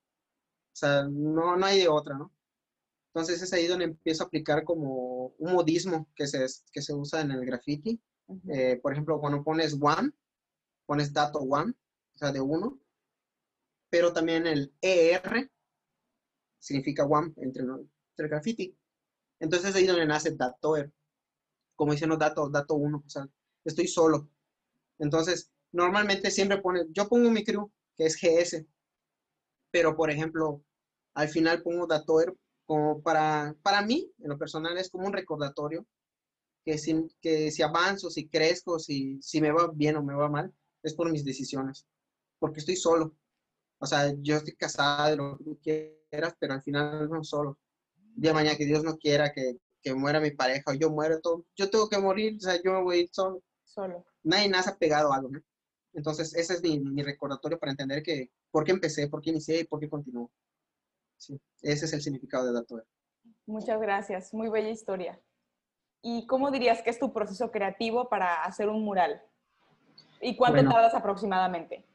O 0.77 0.79
sea, 0.79 1.07
no, 1.09 1.57
no 1.57 1.65
hay 1.65 1.79
de 1.79 1.87
otra, 1.87 2.15
¿no? 2.15 2.31
Entonces 3.07 3.41
es 3.41 3.51
ahí 3.51 3.65
donde 3.65 3.85
empiezo 3.85 4.23
a 4.23 4.27
aplicar 4.27 4.63
como 4.63 5.33
un 5.39 5.53
modismo 5.53 6.07
que 6.15 6.27
se, 6.27 6.45
que 6.71 6.83
se 6.83 6.93
usa 6.93 7.21
en 7.21 7.31
el 7.31 7.43
graffiti. 7.43 7.99
Eh, 8.47 8.79
por 8.79 8.93
ejemplo, 8.93 9.19
cuando 9.19 9.43
pones 9.43 9.75
one, 9.81 10.11
pones 10.85 11.11
dato 11.11 11.39
one, 11.39 11.71
o 12.13 12.17
sea, 12.19 12.31
de 12.31 12.41
uno, 12.41 12.79
pero 13.89 14.13
también 14.13 14.45
el 14.45 14.71
ER 14.79 15.49
significa 16.59 17.05
one 17.05 17.33
entre, 17.37 17.63
entre 17.63 17.89
el 18.17 18.29
graffiti. 18.29 18.77
Entonces 19.39 19.71
es 19.71 19.75
ahí 19.77 19.87
donde 19.87 20.05
nace 20.05 20.35
datoer, 20.35 20.93
como 21.75 21.93
dicen 21.93 22.09
los 22.09 22.19
datos, 22.19 22.51
dato 22.51 22.75
uno, 22.75 23.01
o 23.03 23.09
sea, 23.09 23.27
estoy 23.65 23.87
solo. 23.87 24.29
Entonces, 24.99 25.51
normalmente 25.71 26.29
siempre 26.29 26.61
pone, 26.61 26.85
yo 26.91 27.09
pongo 27.09 27.31
mi 27.31 27.43
crew, 27.43 27.71
que 27.95 28.05
es 28.05 28.15
GS, 28.15 28.63
pero 29.71 29.95
por 29.95 30.11
ejemplo, 30.11 30.63
al 31.17 31.29
final 31.29 31.63
pongo 31.63 31.87
datoer 31.87 32.31
como 32.67 33.01
para, 33.01 33.55
para 33.63 33.81
mí, 33.81 34.13
en 34.19 34.29
lo 34.29 34.37
personal, 34.37 34.77
es 34.77 34.91
como 34.91 35.07
un 35.07 35.13
recordatorio 35.13 35.83
que 36.63 36.77
si, 36.77 37.07
que 37.19 37.49
si 37.49 37.63
avanzo, 37.63 38.11
si 38.11 38.27
crezco, 38.27 38.77
si, 38.77 39.19
si 39.19 39.41
me 39.41 39.51
va 39.51 39.71
bien 39.73 39.95
o 39.95 40.03
me 40.03 40.13
va 40.13 40.29
mal, 40.29 40.53
es 40.83 40.93
por 40.93 41.11
mis 41.11 41.25
decisiones, 41.25 41.87
porque 42.37 42.59
estoy 42.59 42.75
solo. 42.75 43.15
O 43.79 43.87
sea, 43.87 44.13
yo 44.19 44.35
estoy 44.35 44.55
casada, 44.55 45.15
lo 45.15 45.39
que 45.39 45.43
tú 45.43 45.59
quieras, 45.59 46.35
pero 46.39 46.53
al 46.53 46.61
final 46.61 47.09
no 47.09 47.23
solo. 47.23 47.57
De 47.95 48.31
mañana 48.31 48.55
que 48.55 48.65
Dios 48.65 48.83
no 48.83 48.97
quiera 48.97 49.33
que, 49.33 49.57
que 49.81 49.95
muera 49.95 50.19
mi 50.19 50.31
pareja 50.31 50.69
o 50.69 50.75
yo 50.75 50.91
muero, 50.91 51.19
todo, 51.19 51.47
yo 51.55 51.67
tengo 51.71 51.89
que 51.89 51.97
morir, 51.97 52.35
o 52.37 52.41
sea, 52.41 52.61
yo 52.63 52.73
me 52.73 52.83
voy 52.83 52.97
a 52.97 53.01
ir 53.01 53.09
solo. 53.11 53.41
Solo. 53.63 54.05
Nadie 54.21 54.49
nace 54.49 54.71
pegado 54.75 55.11
a 55.11 55.15
algo, 55.15 55.29
¿no? 55.29 55.41
Entonces, 55.93 56.35
ese 56.35 56.53
es 56.53 56.61
mi, 56.61 56.79
mi 56.79 57.01
recordatorio 57.01 57.57
para 57.57 57.71
entender 57.71 58.03
que 58.03 58.29
por 58.51 58.63
qué 58.63 58.71
empecé, 58.71 59.07
por 59.07 59.19
qué 59.19 59.31
inicié 59.31 59.61
y 59.61 59.63
por 59.63 59.79
qué 59.79 59.89
continúo. 59.89 60.31
Sí, 61.17 61.39
ese 61.61 61.85
es 61.85 61.93
el 61.93 62.01
significado 62.01 62.45
de 62.45 62.53
Dato. 62.53 62.81
Muchas 63.45 63.79
gracias. 63.79 64.33
Muy 64.33 64.49
bella 64.49 64.69
historia. 64.69 65.19
¿Y 66.01 66.27
cómo 66.27 66.51
dirías 66.51 66.81
que 66.81 66.89
es 66.89 66.99
tu 66.99 67.11
proceso 67.11 67.51
creativo 67.51 68.07
para 68.07 68.43
hacer 68.43 68.69
un 68.69 68.83
mural? 68.83 69.21
¿Y 70.21 70.35
cuánto 70.35 70.57
Bueno. 70.57 70.71
tardas 70.71 70.93
aproximadamente? 70.93 71.85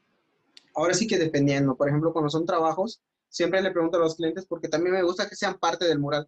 Ahora 0.75 0.93
sí 0.93 1.07
que 1.07 1.17
dependiendo, 1.17 1.75
por 1.75 1.87
ejemplo, 1.87 2.11
cuando 2.11 2.29
son 2.29 2.45
trabajos, 2.45 3.01
siempre 3.29 3.61
le 3.61 3.71
pregunto 3.71 3.97
a 3.97 4.01
los 4.01 4.15
clientes 4.15 4.45
porque 4.45 4.67
también 4.67 4.95
me 4.95 5.03
gusta 5.03 5.29
que 5.29 5.35
sean 5.35 5.57
parte 5.59 5.85
del 5.85 5.99
mural. 5.99 6.27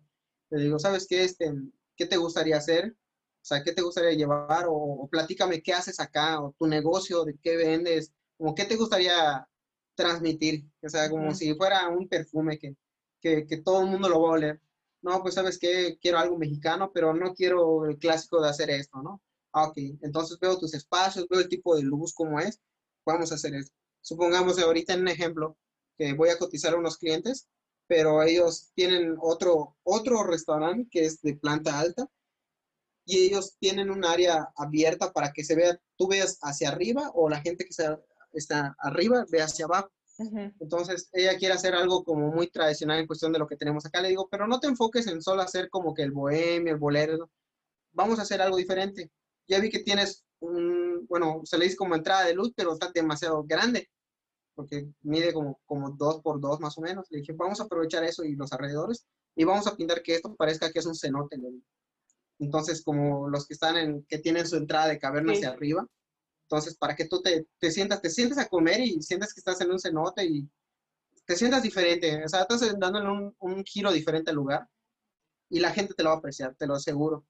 Les 0.49 0.61
digo, 0.61 0.79
¿sabes 0.79 1.07
qué? 1.07 1.23
Este, 1.23 1.53
¿Qué 1.95 2.05
te 2.05 2.17
gustaría 2.17 2.57
hacer? 2.57 2.91
O 2.91 3.47
sea, 3.47 3.63
¿qué 3.63 3.73
te 3.73 3.81
gustaría 3.81 4.11
llevar? 4.11 4.65
O, 4.67 4.73
o 4.73 5.07
platícame 5.07 5.61
qué 5.61 5.73
haces 5.73 5.99
acá, 5.99 6.41
o 6.41 6.53
tu 6.57 6.67
negocio, 6.67 7.23
de 7.23 7.37
qué 7.41 7.57
vendes, 7.57 8.11
como 8.37 8.53
qué 8.55 8.65
te 8.65 8.75
gustaría 8.75 9.47
transmitir. 9.95 10.65
O 10.83 10.89
sea, 10.89 11.09
como 11.09 11.33
si 11.33 11.53
fuera 11.55 11.87
un 11.89 12.07
perfume 12.07 12.57
que, 12.57 12.75
que, 13.25 13.47
que 13.47 13.57
todo 13.57 13.81
el 13.81 13.87
mundo 13.87 14.09
lo 14.09 14.21
va 14.21 14.29
a 14.29 14.33
oler. 14.33 14.61
No, 15.01 15.21
pues 15.21 15.35
sabes 15.35 15.57
qué, 15.57 15.97
quiero 15.99 16.19
algo 16.19 16.37
mexicano, 16.37 16.91
pero 16.93 17.13
no 17.13 17.33
quiero 17.33 17.85
el 17.85 17.97
clásico 17.97 18.41
de 18.41 18.49
hacer 18.49 18.69
esto, 18.69 19.01
¿no? 19.01 19.21
Ah, 19.53 19.67
ok, 19.69 19.77
entonces 20.01 20.37
veo 20.39 20.59
tus 20.59 20.73
espacios, 20.73 21.27
veo 21.29 21.39
el 21.39 21.49
tipo 21.49 21.75
de 21.75 21.83
luz, 21.83 22.13
cómo 22.13 22.39
es, 22.39 22.59
vamos 23.05 23.31
a 23.31 23.35
hacer 23.35 23.55
esto. 23.55 23.73
Supongamos 24.01 24.59
ahorita 24.59 24.93
en 24.93 25.01
un 25.01 25.07
ejemplo 25.07 25.57
que 25.97 26.13
voy 26.13 26.29
a 26.29 26.37
cotizar 26.37 26.73
a 26.73 26.77
unos 26.77 26.97
clientes 26.97 27.47
pero 27.87 28.23
ellos 28.23 28.71
tienen 28.73 29.15
otro, 29.19 29.77
otro 29.83 30.23
restaurante 30.23 30.87
que 30.89 31.05
es 31.05 31.21
de 31.21 31.35
planta 31.35 31.79
alta 31.79 32.09
y 33.05 33.27
ellos 33.27 33.55
tienen 33.59 33.91
un 33.91 34.03
área 34.03 34.49
abierta 34.55 35.13
para 35.13 35.31
que 35.31 35.43
se 35.43 35.55
vea, 35.55 35.79
tú 35.95 36.07
veas 36.07 36.39
hacia 36.41 36.69
arriba 36.69 37.11
o 37.13 37.29
la 37.29 37.41
gente 37.41 37.65
que 37.65 37.99
está, 38.33 38.75
arriba 38.79 39.25
ve 39.29 39.41
hacia 39.41 39.65
abajo. 39.65 39.91
Entonces, 40.17 41.09
ella 41.13 41.37
quiere 41.37 41.53
hacer 41.53 41.75
algo 41.75 42.03
como 42.03 42.31
muy 42.31 42.47
tradicional 42.47 42.99
en 42.99 43.07
cuestión 43.07 43.33
de 43.33 43.39
lo 43.39 43.47
que 43.47 43.57
tenemos 43.57 43.85
acá. 43.85 44.01
Le 44.01 44.09
digo, 44.09 44.27
pero 44.29 44.47
no 44.47 44.59
te 44.59 44.67
enfoques 44.67 45.07
en 45.07 45.21
solo 45.21 45.41
hacer 45.41 45.69
como 45.69 45.93
que 45.93 46.03
el 46.03 46.11
bohemio, 46.11 46.73
el 46.73 46.79
bolero. 46.79 47.29
Vamos 47.91 48.19
a 48.19 48.21
hacer 48.21 48.41
algo 48.41 48.57
diferente. 48.57 49.11
Ya 49.47 49.59
vi 49.59 49.69
que 49.69 49.79
tienes 49.79 50.25
un, 50.39 51.05
bueno, 51.07 51.41
se 51.43 51.57
le 51.57 51.65
dice 51.65 51.77
como 51.77 51.95
entrada 51.95 52.25
de 52.25 52.33
luz, 52.33 52.53
pero 52.55 52.73
está 52.73 52.91
demasiado 52.93 53.43
grande, 53.43 53.89
porque 54.53 54.87
mide 55.01 55.33
como, 55.33 55.59
como 55.65 55.91
dos 55.91 56.21
por 56.21 56.39
dos 56.39 56.59
más 56.59 56.77
o 56.77 56.81
menos. 56.81 57.07
Le 57.09 57.19
dije, 57.19 57.33
vamos 57.33 57.59
a 57.59 57.63
aprovechar 57.63 58.03
eso 58.03 58.23
y 58.23 58.35
los 58.35 58.51
alrededores 58.53 59.05
y 59.35 59.43
vamos 59.43 59.67
a 59.67 59.75
pintar 59.75 60.01
que 60.01 60.15
esto 60.15 60.33
parezca 60.35 60.71
que 60.71 60.79
es 60.79 60.85
un 60.85 60.95
cenote. 60.95 61.37
Entonces, 62.39 62.83
como 62.83 63.29
los 63.29 63.47
que 63.47 63.53
están 63.53 63.77
en, 63.77 64.03
que 64.05 64.17
tienen 64.17 64.47
su 64.47 64.55
entrada 64.55 64.87
de 64.87 64.99
caverna 64.99 65.33
hacia 65.33 65.49
arriba, 65.49 65.87
entonces, 66.45 66.77
para 66.77 66.95
que 66.95 67.05
tú 67.05 67.21
te, 67.21 67.47
te, 67.59 67.71
sientas, 67.71 68.01
te 68.01 68.09
sientes 68.09 68.37
a 68.37 68.47
comer 68.47 68.79
y 68.79 69.01
sientas 69.01 69.33
que 69.33 69.39
estás 69.39 69.59
en 69.61 69.71
un 69.71 69.79
cenote 69.79 70.25
y 70.25 70.47
te 71.25 71.35
sientas 71.35 71.63
diferente, 71.63 72.23
o 72.23 72.29
sea, 72.29 72.41
estás 72.41 72.61
dándole 72.79 73.09
un, 73.09 73.35
un 73.39 73.63
giro 73.63 73.91
diferente 73.91 74.29
al 74.29 74.35
lugar 74.35 74.67
y 75.49 75.59
la 75.59 75.71
gente 75.71 75.93
te 75.95 76.03
lo 76.03 76.09
va 76.09 76.15
a 76.15 76.19
apreciar, 76.19 76.55
te 76.55 76.67
lo 76.67 76.75
aseguro. 76.75 77.25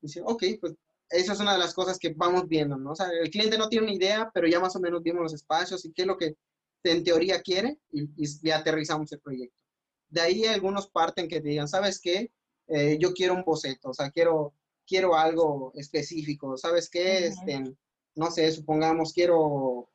Dice, 0.00 0.22
ok, 0.24 0.42
pues 0.60 0.74
eso 1.10 1.32
es 1.32 1.40
una 1.40 1.52
de 1.52 1.58
las 1.58 1.72
cosas 1.72 1.98
que 1.98 2.12
vamos 2.14 2.48
viendo, 2.48 2.76
¿no? 2.76 2.92
O 2.92 2.96
sea, 2.96 3.08
el 3.10 3.30
cliente 3.30 3.58
no 3.58 3.68
tiene 3.68 3.86
una 3.86 3.94
idea, 3.94 4.30
pero 4.34 4.48
ya 4.48 4.60
más 4.60 4.74
o 4.76 4.80
menos 4.80 5.02
vimos 5.02 5.22
los 5.22 5.34
espacios 5.34 5.84
y 5.84 5.92
qué 5.92 6.02
es 6.02 6.08
lo 6.08 6.18
que 6.18 6.36
en 6.84 7.04
teoría 7.04 7.40
quiere 7.42 7.78
y, 7.92 8.08
y 8.16 8.50
aterrizamos 8.50 9.12
el 9.12 9.20
proyecto. 9.20 9.62
De 10.08 10.20
ahí 10.20 10.44
algunos 10.46 10.88
parten 10.88 11.28
que 11.28 11.40
digan, 11.40 11.68
¿sabes 11.68 12.00
qué? 12.00 12.32
Eh, 12.66 12.98
yo 13.00 13.12
quiero 13.12 13.34
un 13.34 13.44
boceto, 13.44 13.90
o 13.90 13.94
sea, 13.94 14.10
quiero, 14.10 14.54
quiero 14.86 15.16
algo 15.16 15.72
específico, 15.74 16.56
¿sabes 16.56 16.90
qué? 16.90 17.26
este, 17.28 17.76
no 18.18 18.32
sé, 18.32 18.50
supongamos, 18.50 19.12
quiero, 19.12 19.88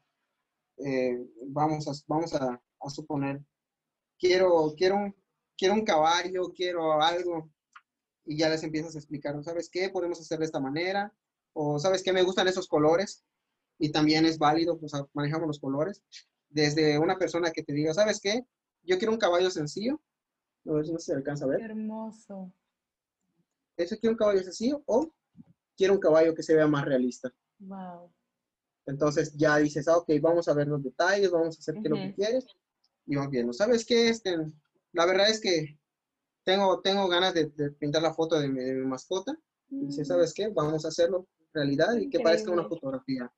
eh, 0.78 1.28
vamos, 1.48 1.86
a, 1.90 1.92
vamos 2.08 2.34
a, 2.34 2.62
suponer, 2.90 3.42
quiero, 4.18 4.74
quiero, 4.78 4.96
un, 4.96 5.16
quiero 5.58 5.74
un 5.74 5.84
caballo, 5.84 6.54
quiero 6.56 7.02
algo, 7.02 7.52
y 8.24 8.38
ya 8.38 8.48
les 8.48 8.64
empiezas 8.64 8.96
a 8.96 9.00
explicar, 9.00 9.44
¿sabes 9.44 9.70
qué? 9.70 9.90
Podemos 9.90 10.22
hacer 10.22 10.40
de 10.40 10.46
esta 10.46 10.62
manera, 10.62 11.14
o 11.52 11.78
¿sabes 11.80 12.02
qué? 12.02 12.14
Me 12.14 12.24
gustan 12.24 12.48
esos 12.48 12.70
colores, 12.70 13.26
y 13.78 13.92
también 13.92 14.26
es 14.26 14.38
válido, 14.38 14.80
pues 14.80 14.94
manejamos 15.14 15.48
los 15.48 15.60
colores, 15.60 16.02
desde 16.48 16.98
una 17.00 17.18
persona 17.18 17.52
que 17.52 17.64
te 17.64 17.74
diga, 17.74 17.94
¿sabes 17.94 18.22
qué? 18.22 18.46
Yo 18.84 18.98
quiero 19.00 19.12
un 19.12 19.20
caballo 19.20 19.52
sencillo, 19.52 20.00
no 20.64 20.82
sé 20.82 20.98
si 20.98 21.06
se 21.08 21.14
alcanza 21.14 21.44
a 21.44 21.50
ver. 21.50 21.60
hermoso. 21.60 22.54
Eso 23.76 23.98
quiero 23.98 24.14
un 24.14 24.18
caballo 24.18 24.44
sencillo 24.44 24.82
o 24.86 25.14
quiero 25.76 25.96
un 25.96 26.00
caballo 26.00 26.34
que 26.34 26.44
se 26.44 26.56
vea 26.56 26.68
más 26.68 26.86
realista. 26.86 27.34
Wow. 27.68 28.12
Entonces 28.86 29.34
ya 29.38 29.58
dices, 29.58 29.88
ah, 29.88 29.98
ok, 29.98 30.12
vamos 30.22 30.48
a 30.48 30.54
ver 30.54 30.68
los 30.68 30.84
detalles, 30.84 31.32
vamos 31.32 31.56
a 31.56 31.60
hacer 31.60 31.76
lo 31.76 31.96
que 31.96 32.14
quieres 32.14 32.46
y 33.06 33.16
vamos 33.16 33.32
viendo. 33.32 33.54
¿Sabes 33.54 33.86
qué? 33.86 34.10
Este, 34.10 34.36
la 34.92 35.06
verdad 35.06 35.30
es 35.30 35.40
que 35.40 35.78
tengo, 36.44 36.82
tengo 36.82 37.08
ganas 37.08 37.34
de, 37.34 37.48
pintar 37.80 38.02
la 38.02 38.14
foto 38.14 38.40
de 38.40 38.50
mi, 38.50 38.62
mascota. 38.86 39.38
Y 39.70 39.88
dice, 39.88 40.02
mm. 40.02 40.06
¿sabes 40.06 40.34
qué? 40.34 40.50
Vamos 40.50 40.86
a 40.86 40.90
hacerlo 40.90 41.28
realidad 41.54 41.96
y 41.98 42.10
que 42.10 42.20
parezca 42.20 42.52
una 42.52 42.68
fotografía. 42.68 43.32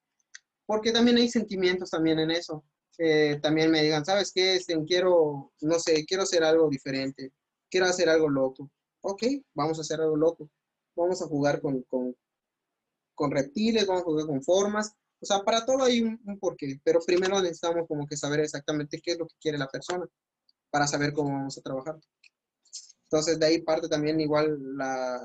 Porque 0.66 0.92
también 0.92 1.18
hay 1.18 1.30
sentimientos 1.30 1.92
también 1.92 2.20
en 2.20 2.32
eso. 2.32 2.66
también 3.42 3.70
me 3.70 3.84
digan, 3.84 4.06
¿sabes 4.06 4.32
qué? 4.34 4.56
Este, 4.56 4.84
quiero, 4.86 5.52
no 5.62 5.80
sé, 5.80 6.06
quiero 6.06 6.24
hacer 6.24 6.44
algo 6.44 6.70
diferente. 6.70 7.32
Quiero 7.70 7.86
hacer 7.86 8.10
algo 8.10 8.30
loco. 8.30 8.72
Ok, 9.02 9.24
vamos 9.54 9.78
a 9.78 9.82
hacer 9.82 10.02
algo 10.02 10.16
loco. 10.16 10.50
Vamos 10.96 11.22
a 11.22 11.28
jugar 11.28 11.62
con, 11.62 11.84
con, 11.84 12.16
con 13.16 13.32
reptiles, 13.32 13.88
vamos 13.88 14.04
a 14.04 14.06
jugar 14.06 14.28
con 14.28 14.44
formas 14.44 14.94
o 15.22 15.26
sea, 15.26 15.44
para 15.44 15.66
todo 15.66 15.84
hay 15.84 16.02
un, 16.02 16.20
porqué, 16.40 16.80
pero 16.84 17.00
primero 17.00 17.42
necesitamos 17.42 17.88
como 17.88 18.06
que 18.06 18.18
saber 18.18 18.42
exactamente 18.42 19.02
qué 19.02 19.14
es 19.14 19.18
lo 19.18 19.28
que 19.28 19.36
quiere 19.40 19.58
la 19.58 19.68
persona 19.68 20.06
para 20.70 20.88
saber 20.88 21.14
cómo 21.14 21.32
vamos 21.32 21.58
a 21.58 21.62
trabajar. 21.62 21.98
Entonces, 23.04 23.40
de 23.40 23.46
ahí 23.46 23.62
parte 23.62 23.88
también 23.88 24.20
igual 24.20 24.58
la, 24.78 25.20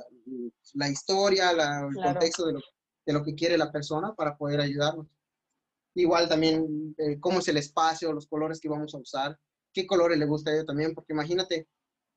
la 0.74 0.88
historia, 0.88 1.52
la, 1.52 1.86
el 1.88 2.02
contexto 2.02 2.46
de 2.46 2.52
lo, 2.54 2.60
de 3.04 3.12
lo, 3.12 3.22
que 3.22 3.34
quiere 3.34 3.58
la 3.58 3.72
persona 3.72 4.14
para 4.14 4.36
poder 4.36 4.60
ayudarnos. 4.60 5.06
Igual 5.94 6.28
también 6.28 6.94
eh, 6.98 7.18
cómo 7.18 7.40
es 7.40 7.48
el 7.48 7.56
espacio, 7.56 8.12
los 8.12 8.26
colores 8.26 8.60
que 8.60 8.68
vamos 8.68 8.94
a 8.94 8.98
usar, 8.98 9.38
qué 9.72 9.86
colores 9.86 10.18
le 10.18 10.26
gusta 10.26 10.50
a 10.50 10.54
ella 10.54 10.64
también, 10.64 10.94
porque 10.94 11.12
imagínate, 11.12 11.66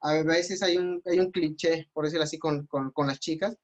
a 0.02 0.22
veces 0.22 0.62
hay 0.62 0.78
un, 0.78 1.02
hay 1.06 1.20
un 1.20 1.32
cliché, 1.32 1.90
por 1.92 2.06
decirlo 2.06 2.26
así, 2.26 2.38
con, 2.38 2.68
con, 2.68 2.92
con 2.92 3.08
las 3.08 3.20
chicas, 3.20 3.58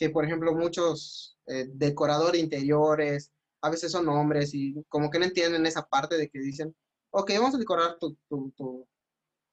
que 0.00 0.08
por 0.08 0.24
ejemplo 0.24 0.54
muchos 0.54 1.36
eh, 1.46 1.66
decoradores 1.74 2.40
interiores, 2.40 3.30
a 3.60 3.68
veces 3.68 3.92
son 3.92 4.08
hombres 4.08 4.54
y 4.54 4.82
como 4.88 5.10
que 5.10 5.18
no 5.18 5.26
entienden 5.26 5.66
esa 5.66 5.86
parte 5.86 6.16
de 6.16 6.30
que 6.30 6.38
dicen, 6.38 6.74
ok, 7.10 7.32
vamos 7.34 7.54
a 7.54 7.58
decorar 7.58 7.98
tu, 7.98 8.16
tu, 8.26 8.86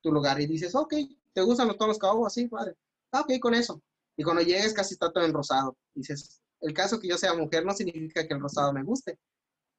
lugar. 0.10 0.40
Y 0.40 0.48
dices, 0.48 0.74
ok, 0.74 0.94
¿te 1.34 1.42
gustan 1.42 1.68
los 1.68 1.78
tonos 1.78 2.00
cabos? 2.00 2.28
Así, 2.28 2.48
padre. 2.48 2.76
Ah, 3.12 3.20
ok, 3.20 3.40
con 3.42 3.54
eso. 3.54 3.82
Y 4.16 4.24
cuando 4.24 4.42
llegues 4.42 4.74
casi 4.74 4.94
está 4.94 5.12
todo 5.12 5.26
en 5.26 5.34
rosado. 5.34 5.78
Dices, 5.94 6.42
el 6.62 6.74
caso 6.74 6.98
que 6.98 7.10
yo 7.10 7.18
sea 7.18 7.34
mujer 7.34 7.66
no 7.66 7.74
significa 7.74 8.26
que 8.26 8.34
el 8.34 8.40
rosado 8.40 8.72
me 8.72 8.84
guste. 8.84 9.20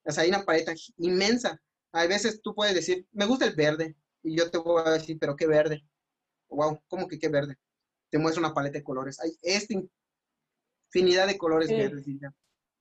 O 0.05 0.13
sea, 0.13 0.25
hay 0.25 0.29
una 0.29 0.45
paleta 0.45 0.75
inmensa. 0.99 1.59
A 1.93 2.07
veces 2.07 2.43
tú 2.43 2.55
puedes 2.55 2.75
decir, 2.75 3.07
me 3.13 3.25
gusta 3.25 3.47
el 3.47 3.55
verde. 3.55 3.97
Y 4.23 4.37
yo 4.37 4.51
te 4.51 4.59
voy 4.59 4.83
a 4.85 4.91
decir, 4.91 5.17
pero 5.19 5.35
qué 5.35 5.47
verde. 5.47 5.83
Wow, 6.51 6.79
¿cómo 6.89 7.09
que 7.09 7.19
qué 7.19 7.31
verde? 7.31 7.57
Te 8.11 8.19
muestro 8.19 8.45
una 8.45 8.53
paleta 8.53 8.77
de 8.77 8.85
colores. 8.85 9.19
Hay 9.21 9.35
esta 9.41 9.73
infinidad 10.89 11.27
de 11.27 11.39
colores 11.39 11.69
verdes. 11.69 12.07
Y 12.07 12.21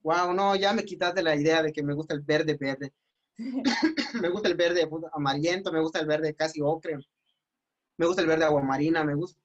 wow, 0.02 0.34
no, 0.34 0.56
ya 0.56 0.74
me 0.74 0.84
quitaste 0.84 1.22
la 1.22 1.36
idea 1.36 1.62
de 1.62 1.72
que 1.72 1.84
me 1.84 1.94
gusta 1.94 2.14
el 2.14 2.22
verde 2.22 2.58
verde. 2.60 2.94
me 4.22 4.30
gusta 4.30 4.48
el 4.48 4.56
verde 4.56 4.90
amarillento, 5.14 5.72
me 5.72 5.82
gusta 5.82 6.00
el 6.00 6.08
verde 6.08 6.34
casi 6.34 6.60
ocre, 6.62 6.98
me 7.98 8.06
gusta 8.08 8.22
el 8.22 8.28
verde 8.28 8.46
aguamarina, 8.46 9.04
me 9.04 9.16
gusta. 9.16 9.40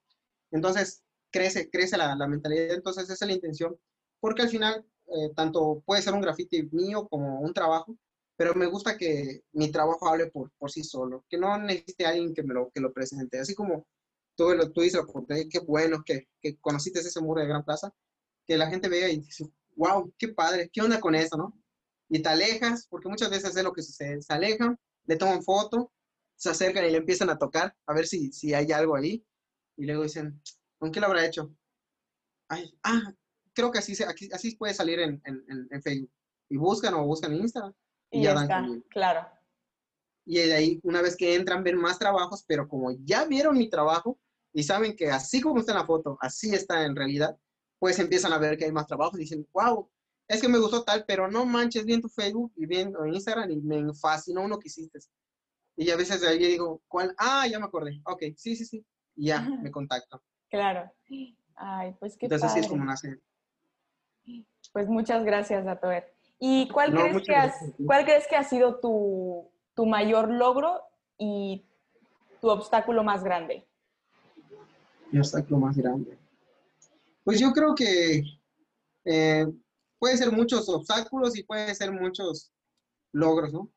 Entonces, 0.50 1.02
crece, 1.30 1.68
crece 1.70 1.96
la, 1.96 2.14
la 2.14 2.26
mentalidad, 2.26 2.74
entonces 2.74 3.04
esa 3.04 3.24
es 3.24 3.28
la 3.28 3.34
intención, 3.34 3.76
porque 4.20 4.42
al 4.42 4.48
final, 4.48 4.86
eh, 5.08 5.30
tanto 5.34 5.82
puede 5.84 6.02
ser 6.02 6.14
un 6.14 6.20
grafiti 6.20 6.68
mío 6.72 7.06
como 7.08 7.40
un 7.40 7.52
trabajo, 7.52 7.96
pero 8.36 8.54
me 8.54 8.66
gusta 8.66 8.96
que 8.96 9.42
mi 9.52 9.70
trabajo 9.70 10.08
hable 10.08 10.26
por, 10.26 10.50
por 10.58 10.70
sí 10.70 10.84
solo, 10.84 11.24
que 11.28 11.36
no 11.38 11.58
necesite 11.58 12.06
alguien 12.06 12.34
que 12.34 12.42
me 12.42 12.54
lo, 12.54 12.70
que 12.70 12.80
lo 12.80 12.92
presente, 12.92 13.40
así 13.40 13.54
como 13.54 13.86
tú, 14.36 14.52
tú 14.72 14.80
dices, 14.80 15.02
qué 15.50 15.58
bueno 15.60 16.02
que, 16.04 16.28
que 16.40 16.56
conociste 16.58 17.00
ese 17.00 17.20
muro 17.20 17.40
de 17.40 17.48
Gran 17.48 17.64
Plaza, 17.64 17.92
que 18.46 18.56
la 18.56 18.68
gente 18.68 18.88
vea 18.88 19.08
y 19.08 19.20
dice, 19.20 19.50
wow, 19.76 20.12
qué 20.18 20.28
padre, 20.28 20.70
¿qué 20.72 20.80
onda 20.80 21.00
con 21.00 21.14
eso, 21.14 21.36
no? 21.36 21.58
Y 22.08 22.20
te 22.20 22.28
alejas, 22.28 22.86
porque 22.88 23.08
muchas 23.08 23.30
veces 23.30 23.56
es 23.56 23.64
lo 23.64 23.72
que 23.72 23.82
sucede, 23.82 24.20
se 24.20 24.32
alejan, 24.32 24.78
le 25.04 25.16
toman 25.16 25.42
foto, 25.42 25.92
se 26.36 26.50
acercan 26.50 26.84
y 26.84 26.90
le 26.90 26.98
empiezan 26.98 27.30
a 27.30 27.38
tocar, 27.38 27.74
a 27.86 27.94
ver 27.94 28.06
si, 28.06 28.32
si 28.32 28.52
hay 28.52 28.70
algo 28.72 28.96
ahí, 28.96 29.24
y 29.76 29.86
luego 29.86 30.02
dicen, 30.02 30.40
¿con 30.78 30.92
qué 30.92 31.00
lo 31.00 31.06
habrá 31.06 31.24
hecho? 31.24 31.54
Ay, 32.48 32.76
ah, 32.82 33.12
creo 33.54 33.70
que 33.70 33.78
así, 33.78 33.94
así 34.32 34.56
puede 34.56 34.74
salir 34.74 35.00
en, 35.00 35.22
en, 35.24 35.68
en, 35.70 35.82
Facebook. 35.82 36.10
Y 36.48 36.56
buscan 36.56 36.94
o 36.94 37.06
buscan 37.06 37.32
en 37.32 37.40
Instagram. 37.40 37.72
Y, 38.10 38.22
ya 38.22 38.34
dan 38.34 38.82
claro. 38.90 39.26
Y 40.24 40.36
de 40.36 40.54
ahí, 40.54 40.80
una 40.82 41.02
vez 41.02 41.16
que 41.16 41.34
entran, 41.34 41.64
ven 41.64 41.76
más 41.76 41.98
trabajos, 41.98 42.44
pero 42.46 42.68
como 42.68 42.92
ya 43.04 43.24
vieron 43.24 43.56
mi 43.56 43.70
trabajo 43.70 44.18
y 44.52 44.62
saben 44.62 44.94
que 44.94 45.10
así 45.10 45.40
como 45.40 45.60
está 45.60 45.72
en 45.72 45.78
la 45.78 45.86
foto, 45.86 46.18
así 46.20 46.54
está 46.54 46.84
en 46.84 46.94
realidad, 46.94 47.36
pues 47.82 47.98
empiezan 47.98 48.32
a 48.32 48.38
ver 48.38 48.56
que 48.56 48.64
hay 48.64 48.70
más 48.70 48.86
trabajo 48.86 49.16
y 49.16 49.22
dicen, 49.22 49.44
wow, 49.52 49.90
es 50.28 50.40
que 50.40 50.46
me 50.46 50.60
gustó 50.60 50.84
tal, 50.84 51.04
pero 51.04 51.28
no 51.28 51.44
manches 51.44 51.84
bien 51.84 52.00
tu 52.00 52.08
Facebook 52.08 52.52
y 52.54 52.64
bien 52.64 52.94
en 53.04 53.12
Instagram 53.12 53.50
y 53.50 53.56
me 53.56 53.92
fascinó 53.92 54.42
uno 54.42 54.60
que 54.60 54.68
hiciste. 54.68 55.00
Y 55.74 55.90
a 55.90 55.96
veces 55.96 56.22
ahí 56.22 56.38
digo, 56.38 56.80
¿cuál? 56.86 57.12
Ah, 57.18 57.44
ya 57.48 57.58
me 57.58 57.64
acordé. 57.64 58.00
Ok, 58.04 58.22
sí, 58.36 58.54
sí, 58.54 58.66
sí. 58.66 58.86
Y 59.16 59.26
ya 59.26 59.40
me 59.40 59.72
contacto. 59.72 60.22
Claro. 60.48 60.92
Ay, 61.56 61.96
pues 61.98 62.16
qué 62.16 62.26
Entonces 62.26 62.52
sí 62.52 62.60
es 62.60 62.68
como 62.68 62.84
nace. 62.84 63.18
Pues 64.72 64.86
muchas 64.86 65.24
gracias, 65.24 65.66
Atoer. 65.66 66.14
¿Y 66.38 66.68
cuál, 66.68 66.92
crees 66.92 67.26
que 67.26 67.34
has, 67.34 67.56
cuál 67.84 68.04
crees 68.04 68.28
que 68.28 68.36
ha 68.36 68.44
sido 68.44 68.78
tu, 68.78 69.50
tu 69.74 69.86
mayor 69.86 70.30
logro 70.30 70.82
y 71.18 71.66
tu 72.40 72.48
obstáculo 72.48 73.02
más 73.02 73.24
grande? 73.24 73.66
Mi 75.10 75.18
obstáculo 75.18 75.58
más 75.58 75.76
grande. 75.76 76.21
Pues 77.24 77.38
yo 77.38 77.52
creo 77.52 77.74
que 77.74 78.22
eh, 79.04 79.46
puede 79.98 80.16
ser 80.16 80.32
muchos 80.32 80.68
obstáculos 80.68 81.36
y 81.36 81.44
puede 81.44 81.74
ser 81.74 81.92
muchos 81.92 82.52
logros, 83.12 83.52
¿no? 83.52 83.70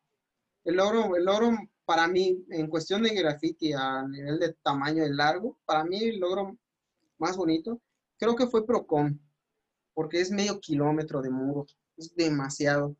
El 0.64 0.76
logro, 0.76 1.16
el 1.16 1.26
logro 1.26 1.52
para 1.86 2.08
mí, 2.08 2.44
en 2.50 2.68
cuestión 2.68 3.04
de 3.04 3.14
graffiti 3.14 3.74
a 3.74 4.08
nivel 4.08 4.40
de 4.40 4.54
tamaño 4.64 5.06
y 5.06 5.14
largo, 5.14 5.60
para 5.66 5.84
mí 5.84 6.04
el 6.04 6.20
logro 6.20 6.58
más 7.20 7.38
bonito, 7.38 7.80
creo 8.18 8.36
que 8.36 8.48
fue 8.48 8.66
Procon, 8.66 9.22
porque 9.94 10.20
es 10.20 10.32
medio 10.32 10.60
kilómetro 10.60 11.22
de 11.22 11.30
muro, 11.30 11.68
es 11.96 12.16
demasiado. 12.16 12.96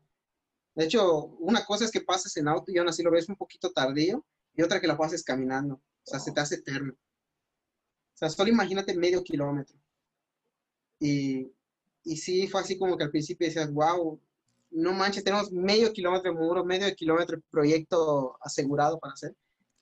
De 0.76 0.84
hecho, 0.84 1.26
una 1.40 1.64
cosa 1.64 1.84
es 1.84 1.90
que 1.90 2.02
pases 2.02 2.36
en 2.36 2.46
auto 2.46 2.70
y 2.70 2.78
aún 2.78 2.88
así 2.88 3.02
lo 3.02 3.10
ves 3.10 3.28
un 3.28 3.36
poquito 3.36 3.72
tardío, 3.72 4.24
y 4.54 4.62
otra 4.62 4.80
que 4.80 4.86
la 4.86 4.96
pases 4.96 5.24
caminando. 5.24 5.74
O 5.74 6.10
sea, 6.10 6.20
se 6.20 6.32
te 6.32 6.40
hace 6.40 6.56
eterno. 6.56 6.92
O 6.92 8.18
sea, 8.18 8.30
solo 8.30 8.50
imagínate 8.50 8.96
medio 8.96 9.22
kilómetro. 9.22 9.76
Y, 10.98 11.52
y 12.04 12.16
sí, 12.16 12.48
fue 12.48 12.60
así 12.60 12.78
como 12.78 12.96
que 12.96 13.04
al 13.04 13.10
principio 13.10 13.46
decías, 13.46 13.72
wow, 13.72 14.20
no 14.70 14.92
manches, 14.92 15.24
tenemos 15.24 15.50
medio 15.52 15.92
kilómetro 15.92 16.32
de 16.32 16.38
muro, 16.38 16.64
medio 16.64 16.94
kilómetro 16.94 17.36
de 17.36 17.42
proyecto 17.50 18.36
asegurado 18.40 18.98
para 18.98 19.14
hacer. 19.14 19.34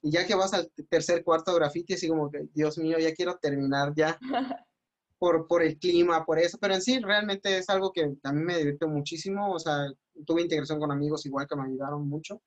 Y 0.03 0.11
ya 0.11 0.27
que 0.27 0.35
vas 0.35 0.53
al 0.53 0.71
tercer, 0.89 1.25
cuarto 1.25 1.55
graffiti, 1.55 1.95
así 1.95 2.09
como 2.09 2.31
que, 2.31 2.47
Dios 2.55 2.79
mío, 2.79 2.99
ya 2.99 3.15
quiero 3.15 3.39
terminar 3.39 3.93
ya. 3.97 4.19
Por, 5.17 5.47
por 5.47 5.63
el 5.63 5.79
clima, 5.79 6.27
por 6.27 6.39
eso. 6.39 6.59
Pero 6.61 6.75
en 6.75 6.83
sí, 6.83 6.99
realmente 6.99 7.57
es 7.57 7.71
algo 7.71 7.93
que 7.93 8.15
a 8.23 8.33
mí 8.33 8.43
me 8.43 8.59
divirtió 8.59 8.89
muchísimo. 8.89 9.55
O 9.55 9.59
sea, 9.59 9.87
tuve 10.27 10.43
integración 10.43 10.79
con 10.79 10.91
amigos 10.91 11.25
igual 11.25 11.47
que 11.49 11.57
me 11.57 11.65
ayudaron 11.65 12.07
mucho. 12.07 12.43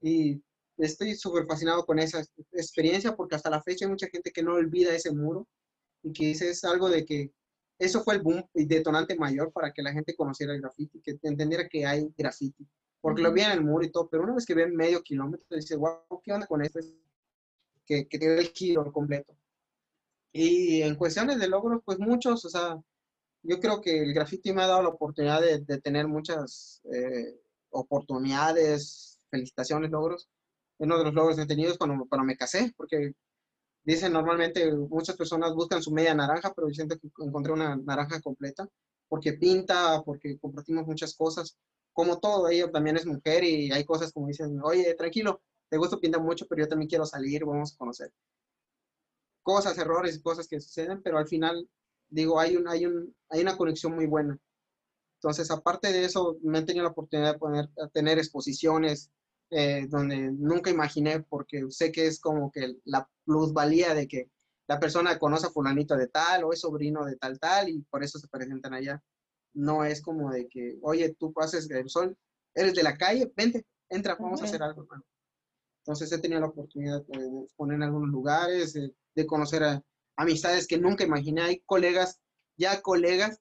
Y 0.00 0.42
estoy 0.78 1.14
súper 1.14 1.46
fascinado 1.46 1.84
con 1.84 2.00
esa 2.00 2.24
experiencia 2.52 3.14
porque 3.14 3.36
hasta 3.36 3.50
la 3.50 3.62
fecha 3.62 3.84
hay 3.84 3.90
mucha 3.90 4.08
gente 4.08 4.32
que 4.32 4.42
no 4.42 4.54
olvida 4.54 4.94
ese 4.94 5.12
muro 5.12 5.46
y 6.02 6.12
que 6.12 6.26
dice 6.26 6.50
es 6.50 6.64
algo 6.64 6.88
de 6.88 7.04
que 7.04 7.30
eso 7.78 8.02
fue 8.02 8.14
el 8.14 8.22
boom 8.22 8.44
y 8.54 8.64
detonante 8.64 9.16
mayor 9.16 9.52
para 9.52 9.72
que 9.72 9.82
la 9.82 9.92
gente 9.92 10.16
conociera 10.16 10.52
el 10.52 10.60
graffiti, 10.60 11.00
que 11.00 11.18
entendiera 11.22 11.68
que 11.68 11.86
hay 11.86 12.12
graffiti. 12.16 12.66
Porque 13.00 13.22
lo 13.22 13.32
veían 13.32 13.52
en 13.52 13.58
el 13.58 13.64
muro 13.64 13.84
y 13.84 13.90
todo, 13.90 14.08
pero 14.08 14.24
una 14.24 14.34
vez 14.34 14.44
que 14.44 14.54
ven 14.54 14.74
medio 14.74 15.02
kilómetro, 15.02 15.56
dice, 15.56 15.76
wow, 15.76 16.20
¿qué 16.22 16.32
onda 16.32 16.46
con 16.46 16.62
esto? 16.62 16.80
Que, 17.86 18.08
que 18.08 18.18
tiene 18.18 18.38
el 18.38 18.48
giro 18.48 18.92
completo. 18.92 19.36
Y 20.32 20.82
en 20.82 20.96
cuestiones 20.96 21.38
de 21.38 21.48
logros, 21.48 21.80
pues 21.84 21.98
muchos, 21.98 22.44
o 22.44 22.48
sea, 22.48 22.76
yo 23.42 23.60
creo 23.60 23.80
que 23.80 24.02
el 24.02 24.12
graffiti 24.12 24.52
me 24.52 24.62
ha 24.62 24.66
dado 24.66 24.82
la 24.82 24.88
oportunidad 24.88 25.40
de, 25.40 25.60
de 25.60 25.80
tener 25.80 26.08
muchas 26.08 26.82
eh, 26.92 27.40
oportunidades, 27.70 29.20
felicitaciones, 29.30 29.90
logros. 29.90 30.28
Uno 30.78 30.98
de 30.98 31.04
los 31.04 31.14
logros 31.14 31.36
que 31.36 31.42
he 31.42 31.46
tenido 31.46 31.72
es 31.72 31.78
cuando, 31.78 32.04
cuando 32.08 32.24
me 32.26 32.36
casé, 32.36 32.72
porque 32.76 33.14
Dicen 33.88 34.12
normalmente 34.12 34.70
muchas 34.70 35.16
personas 35.16 35.54
buscan 35.54 35.82
su 35.82 35.90
media 35.90 36.14
naranja, 36.14 36.52
pero 36.54 36.68
yo 36.68 36.74
siento 36.74 36.98
que 36.98 37.08
encontré 37.24 37.54
una 37.54 37.74
naranja 37.74 38.20
completa, 38.20 38.68
porque 39.08 39.32
pinta, 39.32 40.02
porque 40.04 40.38
compartimos 40.38 40.86
muchas 40.86 41.14
cosas. 41.16 41.56
Como 41.94 42.20
todo, 42.20 42.50
ella 42.50 42.70
también 42.70 42.98
es 42.98 43.06
mujer 43.06 43.44
y 43.44 43.72
hay 43.72 43.86
cosas 43.86 44.12
como 44.12 44.26
dicen, 44.26 44.60
oye, 44.62 44.92
tranquilo, 44.92 45.40
te 45.70 45.78
gusta 45.78 45.96
pinta 45.96 46.18
mucho, 46.18 46.46
pero 46.46 46.64
yo 46.64 46.68
también 46.68 46.90
quiero 46.90 47.06
salir, 47.06 47.46
vamos 47.46 47.72
a 47.72 47.78
conocer. 47.78 48.12
Cosas, 49.42 49.78
errores 49.78 50.20
cosas 50.20 50.46
que 50.46 50.60
suceden, 50.60 51.00
pero 51.02 51.16
al 51.16 51.26
final, 51.26 51.66
digo, 52.10 52.38
hay, 52.38 52.58
un, 52.58 52.68
hay, 52.68 52.84
un, 52.84 53.16
hay 53.30 53.40
una 53.40 53.56
conexión 53.56 53.94
muy 53.94 54.04
buena. 54.04 54.38
Entonces, 55.14 55.50
aparte 55.50 55.90
de 55.90 56.04
eso, 56.04 56.36
me 56.42 56.58
han 56.58 56.66
tenido 56.66 56.84
la 56.84 56.90
oportunidad 56.90 57.32
de 57.32 57.38
poner, 57.38 57.70
tener 57.94 58.18
exposiciones, 58.18 59.10
eh, 59.50 59.86
donde 59.88 60.30
nunca 60.32 60.70
imaginé, 60.70 61.20
porque 61.20 61.64
sé 61.70 61.90
que 61.90 62.06
es 62.06 62.20
como 62.20 62.50
que 62.50 62.76
la 62.84 63.08
plusvalía 63.24 63.94
de 63.94 64.06
que 64.06 64.30
la 64.66 64.78
persona 64.78 65.18
conoce 65.18 65.46
a 65.46 65.50
fulanito 65.50 65.96
de 65.96 66.08
tal 66.08 66.44
o 66.44 66.52
es 66.52 66.60
sobrino 66.60 67.04
de 67.04 67.16
tal 67.16 67.38
tal 67.38 67.70
y 67.70 67.80
por 67.82 68.04
eso 68.04 68.18
se 68.18 68.28
presentan 68.28 68.74
allá. 68.74 69.02
No 69.54 69.84
es 69.84 70.02
como 70.02 70.30
de 70.30 70.46
que, 70.48 70.78
oye, 70.82 71.14
tú 71.18 71.32
pases 71.32 71.70
el 71.70 71.88
sol, 71.88 72.16
eres 72.54 72.74
de 72.74 72.82
la 72.82 72.96
calle, 72.96 73.32
vente, 73.34 73.64
entra, 73.88 74.16
vamos 74.16 74.42
a 74.42 74.44
hacer 74.44 74.62
algo. 74.62 74.86
Entonces 75.82 76.12
he 76.12 76.18
tenido 76.18 76.42
la 76.42 76.48
oportunidad 76.48 77.02
de 77.06 77.46
poner 77.56 77.76
en 77.76 77.84
algunos 77.84 78.10
lugares, 78.10 78.74
de, 78.74 78.94
de 79.14 79.26
conocer 79.26 79.64
a 79.64 79.82
amistades 80.16 80.66
que 80.66 80.76
nunca 80.76 81.04
imaginé. 81.04 81.40
Hay 81.40 81.62
colegas, 81.64 82.20
ya 82.58 82.82
colegas 82.82 83.40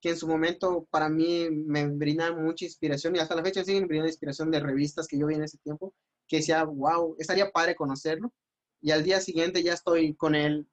que 0.00 0.10
en 0.10 0.16
su 0.16 0.28
momento 0.28 0.86
para 0.90 1.08
mí 1.08 1.48
me 1.50 1.86
brindan 1.86 2.42
mucha 2.42 2.64
inspiración 2.64 3.16
y 3.16 3.18
hasta 3.18 3.34
la 3.34 3.42
fecha 3.42 3.64
siguen 3.64 3.86
brindando 3.86 4.10
inspiración 4.10 4.50
de 4.50 4.60
revistas 4.60 5.06
que 5.06 5.18
yo 5.18 5.26
vi 5.26 5.34
en 5.34 5.44
ese 5.44 5.58
tiempo, 5.58 5.94
que 6.28 6.38
decía, 6.38 6.64
wow, 6.64 7.16
estaría 7.18 7.50
padre 7.50 7.74
conocerlo. 7.74 8.32
Y 8.80 8.90
al 8.90 9.02
día 9.04 9.20
siguiente 9.20 9.62
ya 9.62 9.72
estoy 9.72 10.14
con 10.14 10.34
él, 10.34 10.68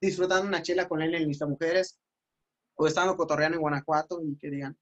disfrutando 0.00 0.46
una 0.46 0.62
chela 0.62 0.88
con 0.88 1.02
él 1.02 1.14
en 1.14 1.26
Lista 1.26 1.46
Mujeres, 1.46 1.98
o 2.74 2.86
estando 2.86 3.16
cotorreando 3.16 3.56
en 3.56 3.62
Guanajuato 3.62 4.22
y 4.22 4.36
que 4.36 4.50
digan, 4.50 4.78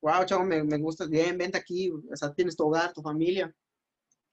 wow, 0.00 0.24
chavo, 0.24 0.44
me, 0.44 0.62
me 0.62 0.78
gusta 0.78 1.06
bien, 1.06 1.36
vente 1.36 1.58
aquí, 1.58 1.90
o 1.90 2.16
sea, 2.16 2.32
tienes 2.32 2.56
tu 2.56 2.64
hogar, 2.64 2.92
tu 2.92 3.02
familia. 3.02 3.52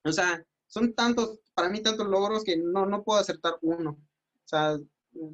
O 0.03 0.11
sea, 0.11 0.45
son 0.67 0.93
tantos, 0.93 1.39
para 1.55 1.69
mí 1.69 1.81
tantos 1.81 2.07
logros 2.07 2.43
que 2.43 2.57
no, 2.57 2.85
no 2.85 3.03
puedo 3.03 3.19
acertar 3.19 3.57
uno. 3.61 3.91
O 3.91 4.47
sea, 4.47 4.77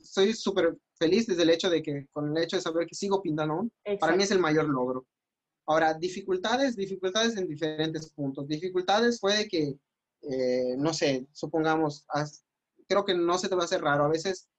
soy 0.01 0.33
súper 0.33 0.77
feliz 0.99 1.25
desde 1.25 1.43
el 1.43 1.49
hecho 1.49 1.69
de 1.69 1.81
que, 1.81 2.07
con 2.11 2.35
el 2.35 2.43
hecho 2.43 2.57
de 2.57 2.61
saber 2.61 2.85
que 2.85 2.93
sigo 2.93 3.21
pintando 3.21 3.67
para 3.99 4.15
mí 4.15 4.23
es 4.23 4.31
el 4.31 4.39
mayor 4.39 4.65
logro. 4.65 5.07
Ahora, 5.65 5.93
dificultades, 5.93 6.75
dificultades 6.75 7.37
en 7.37 7.47
diferentes 7.47 8.09
puntos. 8.11 8.47
Dificultades 8.47 9.19
fue 9.19 9.37
de 9.37 9.47
que, 9.47 9.79
eh, 10.21 10.75
no 10.77 10.93
sé, 10.93 11.27
supongamos, 11.31 12.05
creo 12.87 13.05
que 13.05 13.13
no 13.13 13.37
se 13.37 13.47
te 13.47 13.55
va 13.55 13.61
a 13.61 13.65
hacer 13.65 13.81
raro. 13.81 14.03
A 14.03 14.09
veces 14.09 14.49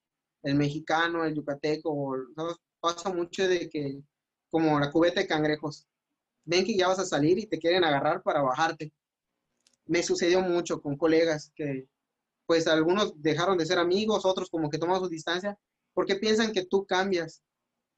el 0.43 0.55
mexicano, 0.55 1.24
el 1.24 1.34
yucateco, 1.34 2.16
pasa 2.80 3.11
mucho 3.12 3.47
de 3.47 3.68
que, 3.68 4.01
como 4.51 4.80
la 4.80 4.91
cubeta 4.91 5.20
de 5.20 5.26
cangrejos, 5.26 5.86
ven 6.45 6.64
que 6.64 6.76
ya 6.76 6.88
vas 6.88 6.99
a 6.99 7.05
salir 7.05 7.38
y 7.38 7.47
te 7.47 7.59
quieren 7.59 7.84
agarrar 7.84 8.22
para 8.22 8.43
bajarte. 8.43 8.93
Me 9.86 10.03
sucedió 10.03 10.41
mucho 10.41 10.80
con 10.80 10.97
colegas 10.97 11.53
que, 11.55 11.86
pues, 12.47 12.66
algunos 12.66 13.20
dejaron 13.20 13.59
de 13.59 13.66
ser 13.66 13.78
amigos, 13.78 14.24
otros 14.24 14.49
como 14.49 14.70
que 14.70 14.78
toman 14.78 15.01
su 15.01 15.09
distancia 15.09 15.59
porque 16.01 16.16
piensan 16.16 16.53
que 16.53 16.64
tú 16.64 16.86
cambias, 16.86 17.42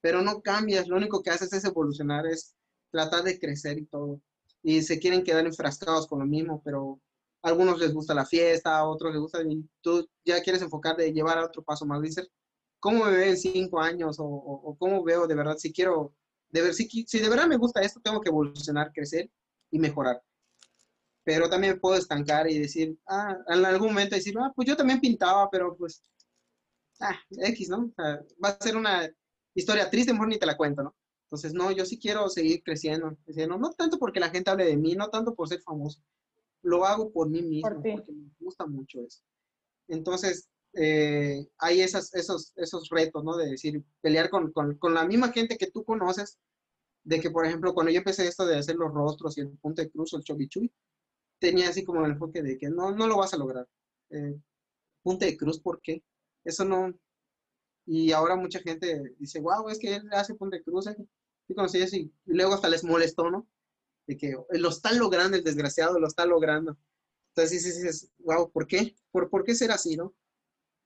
pero 0.01 0.23
no 0.23 0.43
cambias, 0.43 0.89
lo 0.89 0.97
único 0.97 1.23
que 1.23 1.31
haces 1.31 1.53
es 1.53 1.65
evolucionar, 1.65 2.27
es 2.27 2.57
tratar 2.91 3.23
de 3.23 3.39
crecer 3.39 3.79
y 3.79 3.87
todo. 3.87 4.21
Y 4.61 4.83
se 4.83 4.99
quieren 4.99 5.23
quedar 5.23 5.47
enfrascados 5.47 6.09
con 6.09 6.19
lo 6.19 6.27
mismo, 6.27 6.61
pero 6.65 7.01
a 7.43 7.49
algunos 7.51 7.79
les 7.79 7.95
gusta 7.95 8.13
la 8.13 8.27
fiesta, 8.27 8.77
a 8.77 8.89
otros 8.89 9.13
les 9.13 9.21
gusta, 9.21 9.41
y 9.43 9.65
tú 9.81 10.05
ya 10.25 10.43
quieres 10.43 10.63
enfocar 10.63 10.97
de 10.97 11.13
llevar 11.13 11.39
a 11.39 11.45
otro 11.45 11.63
paso 11.63 11.87
más. 11.87 12.03
Dices, 12.03 12.29
¿cómo 12.81 13.05
me 13.05 13.13
veo 13.13 13.31
en 13.31 13.37
cinco 13.37 13.79
años? 13.79 14.17
O, 14.19 14.77
cómo 14.81 15.05
veo 15.05 15.29
de 15.29 15.37
verdad, 15.37 15.57
si 15.57 15.73
quiero, 15.73 16.13
de 16.49 16.61
ver, 16.61 16.75
si, 16.75 16.89
si 17.07 17.21
de 17.21 17.29
verdad 17.29 17.47
me 17.47 17.57
gusta 17.57 17.83
esto, 17.83 18.01
tengo 18.01 18.21
que 18.21 18.31
evolucionar, 18.31 18.91
crecer 18.93 19.31
y 19.71 19.79
mejorar. 19.79 20.21
Pero 21.23 21.49
también 21.49 21.79
puedo 21.79 21.95
estancar 21.95 22.51
y 22.51 22.59
decir, 22.59 22.99
ah, 23.07 23.39
en 23.47 23.65
algún 23.65 23.91
momento 23.91 24.17
decir, 24.17 24.35
ah, 24.41 24.53
pues 24.57 24.67
yo 24.67 24.77
también 24.77 25.01
pintaba, 25.01 25.49
pero 25.49 25.77
pues 25.77 26.03
ah, 27.01 27.19
X, 27.31 27.69
¿no? 27.69 27.93
va 27.99 28.49
a 28.49 28.59
ser 28.63 28.77
una 28.77 29.09
historia 29.55 29.91
triste, 29.91 30.13
mejor 30.13 30.29
ni 30.29 30.39
te 30.39 30.47
la 30.47 30.57
cuento, 30.57 30.83
¿no? 30.83 30.95
Entonces, 31.25 31.55
no, 31.55 31.71
yo 31.73 31.87
sí 31.87 31.99
quiero 31.99 32.29
seguir 32.29 32.63
creciendo, 32.63 33.17
creciendo, 33.25 33.57
no 33.57 33.73
tanto 33.73 33.99
porque 33.99 34.21
la 34.21 34.29
gente 34.29 34.51
hable 34.51 34.67
de 34.67 34.77
mí, 34.77 34.95
no 34.95 35.09
tanto 35.09 35.35
por 35.35 35.49
ser 35.49 35.61
famoso, 35.63 36.01
lo 36.63 36.85
hago 36.85 37.11
por 37.11 37.29
mí 37.31 37.43
mismo, 37.43 37.71
porque 37.71 38.13
me 38.13 38.31
gusta 38.39 38.67
mucho 38.67 39.01
eso. 39.01 39.23
Entonces, 39.89 40.51
eh, 40.75 41.47
hay 41.59 41.81
esas, 41.81 42.15
esos, 42.15 42.53
esos 42.57 42.89
retos, 42.91 43.25
¿no? 43.25 43.37
De 43.37 43.51
decir, 43.51 43.83
pelear 44.01 44.31
con, 44.31 44.53
con, 44.53 44.77
con, 44.77 44.95
la 44.95 45.07
misma 45.07 45.33
gente 45.33 45.57
que 45.57 45.71
tú 45.71 45.85
conoces, 45.85 46.39
de 47.05 47.21
que, 47.21 47.31
por 47.31 47.47
ejemplo, 47.47 47.75
cuando 47.75 47.91
yo 47.91 47.99
empecé 47.99 48.27
esto 48.27 48.47
de 48.47 48.59
hacer 48.59 48.77
los 48.77 48.93
rostros 48.93 49.37
y 49.39 49.41
el 49.41 49.57
punto 49.59 49.83
de 49.83 49.91
cruz 49.91 50.13
o 50.13 50.19
el 50.19 50.25
chobichuy, 50.25 50.73
tenía 51.39 51.69
así 51.69 51.83
como 51.83 52.05
el 52.05 52.13
enfoque 52.13 52.43
de 52.43 52.57
que 52.57 52.69
no, 52.69 52.93
no 52.93 53.07
lo 53.07 53.17
vas 53.17 53.35
a 53.35 53.39
lograr. 53.39 53.67
Eh, 54.11 54.39
punte 55.03 55.27
de 55.27 55.37
cruz, 55.37 55.61
¿por 55.61 55.81
qué? 55.81 56.03
Eso 56.45 56.65
no. 56.65 56.93
Y 57.87 58.13
ahora 58.13 58.37
mucha 58.37 58.61
gente 58.61 59.15
dice, 59.19 59.41
wow, 59.41 59.69
es 59.69 59.79
que 59.79 59.97
él 59.97 60.09
hace 60.13 60.35
Ponte 60.35 60.63
Cruz. 60.63 60.87
¿eh? 60.87 60.97
Y 61.49 61.79
eso 61.79 61.97
y, 61.97 62.13
luego 62.27 62.55
hasta 62.55 62.69
les 62.69 62.85
molestó, 62.85 63.31
¿no? 63.31 63.47
De 64.07 64.17
que 64.17 64.35
lo 64.51 64.69
está 64.69 64.93
logrando 64.93 65.37
el 65.37 65.45
desgraciado, 65.45 65.99
lo 65.99 66.07
está 66.07 66.25
logrando. 66.27 66.77
Entonces 67.35 67.63
sí, 67.63 68.09
wow, 68.19 68.51
¿por 68.51 68.67
qué? 68.67 68.95
¿Por, 69.11 69.31
¿Por 69.31 69.45
qué 69.45 69.55
ser 69.55 69.71
así, 69.71 69.97
no? 69.97 70.15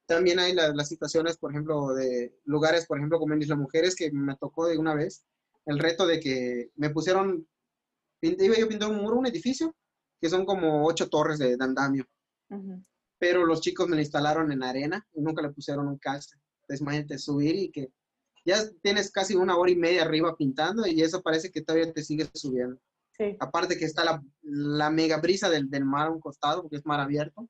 También 0.07 0.39
hay 0.39 0.55
las 0.55 0.89
situaciones, 0.89 1.37
por 1.37 1.51
ejemplo, 1.51 1.93
de 1.93 2.39
lugares, 2.45 2.87
por 2.87 2.99
ejemplo, 2.99 3.19
como 3.19 3.35
en 3.35 3.43
Isla 3.43 3.57
Mujeres, 3.57 3.97
que 3.97 4.11
me 4.13 4.37
tocó 4.37 4.67
de 4.67 4.79
una 4.79 4.95
vez 4.95 5.25
el 5.67 5.81
reto 5.81 6.07
de 6.07 6.21
que 6.21 6.71
me 6.77 6.91
pusieron, 6.91 7.47
iba 8.21 8.57
yo 8.57 8.67
a 8.67 8.69
pintar 8.69 8.89
un 8.89 8.99
muro, 8.99 9.17
un 9.17 9.27
edificio, 9.27 9.75
que 10.21 10.29
son 10.29 10.47
como 10.47 10.87
ocho 10.87 11.09
torres 11.09 11.39
de, 11.39 11.57
andamio 11.59 12.07
pero 13.19 13.47
los 13.47 13.61
chicos 13.61 13.89
me 13.89 13.97
lo 13.97 14.03
instalaron 14.03 14.53
en 14.53 14.63
arena 14.63 15.07
y 15.15 15.21
nunca 15.21 15.43
le 15.43 15.51
pusieron 15.51 15.89
un 15.89 15.99
casco. 15.99 16.39
Entonces, 16.63 16.81
imagínate 16.83 17.19
subir 17.19 17.55
y 17.57 17.71
que 17.71 17.91
ya 18.45 18.59
tienes 18.83 19.11
casi 19.11 19.35
una 19.35 19.57
hora 19.57 19.71
y 19.71 19.77
media 19.77 20.03
arriba 20.03 20.37
pintando 20.37 20.87
y 20.87 21.03
eso 21.03 21.23
parece 21.23 21.51
que 21.51 21.63
todavía 21.63 21.93
te 21.93 22.03
sigue 22.03 22.29
subiendo. 22.35 22.81
Aparte 23.41 23.79
que 23.79 23.87
está 23.87 24.05
la, 24.05 24.23
la 24.43 24.91
mega 24.91 25.19
brisa 25.19 25.49
del, 25.49 25.71
del, 25.71 25.85
mar 25.87 26.09
a 26.09 26.11
un 26.11 26.21
costado, 26.21 26.63
porque 26.63 26.77
es 26.77 26.85
mar 26.85 27.01
abierto, 27.01 27.49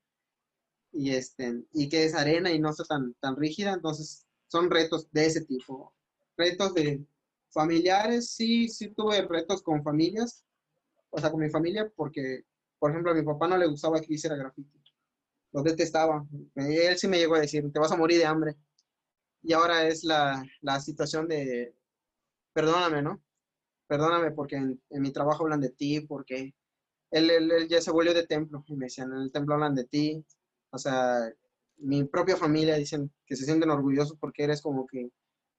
y, 0.93 1.11
este, 1.11 1.61
y 1.73 1.89
que 1.89 2.05
es 2.05 2.15
arena 2.15 2.51
y 2.51 2.59
no 2.59 2.69
está 2.69 2.85
tan, 2.85 3.13
tan 3.15 3.35
rígida, 3.35 3.73
entonces 3.73 4.25
son 4.47 4.71
retos 4.71 5.11
de 5.11 5.25
ese 5.25 5.41
tipo. 5.41 5.93
Retos 6.37 6.73
de 6.73 7.05
familiares, 7.49 8.31
sí, 8.31 8.69
sí 8.69 8.89
tuve 8.89 9.21
retos 9.23 9.61
con 9.61 9.83
familias, 9.83 10.45
o 11.09 11.19
sea, 11.19 11.31
con 11.31 11.41
mi 11.41 11.49
familia, 11.49 11.91
porque, 11.95 12.45
por 12.79 12.91
ejemplo, 12.91 13.11
a 13.11 13.15
mi 13.15 13.23
papá 13.23 13.49
no 13.49 13.57
le 13.57 13.67
gustaba 13.67 13.99
que 13.99 14.13
hiciera 14.13 14.37
grafiti 14.37 14.76
lo 15.57 15.63
detestaba. 15.63 16.23
Él 16.55 16.97
sí 16.97 17.07
me 17.07 17.17
llegó 17.17 17.35
a 17.35 17.39
decir, 17.39 17.71
te 17.71 17.79
vas 17.79 17.91
a 17.91 17.97
morir 17.97 18.19
de 18.19 18.25
hambre. 18.25 18.55
Y 19.41 19.53
ahora 19.53 19.87
es 19.87 20.03
la, 20.03 20.43
la 20.61 20.79
situación 20.79 21.27
de, 21.27 21.73
perdóname, 22.53 23.01
¿no? 23.01 23.23
Perdóname 23.87 24.31
porque 24.31 24.57
en, 24.57 24.79
mi 24.89 25.11
trabajo 25.11 25.43
hablan 25.43 25.61
de 25.61 25.69
ti, 25.71 26.01
porque 26.01 26.53
él, 27.11 27.31
él, 27.31 27.67
ya 27.67 27.81
se 27.81 27.91
volvió 27.91 28.13
de 28.13 28.27
templo 28.27 28.63
y 28.67 28.75
me 28.75 28.85
decían, 28.85 29.11
en 29.13 29.21
el 29.21 29.31
templo 29.31 29.55
hablan 29.55 29.73
de 29.73 29.85
ti. 29.85 30.23
O 30.69 30.77
sea, 30.77 31.27
mi 31.77 32.03
propia 32.03 32.37
familia 32.37 32.75
dicen 32.75 33.11
que 33.25 33.35
se 33.35 33.45
sienten 33.45 33.71
orgullosos 33.71 34.17
porque 34.19 34.43
eres 34.43 34.61
como 34.61 34.85
que 34.85 35.09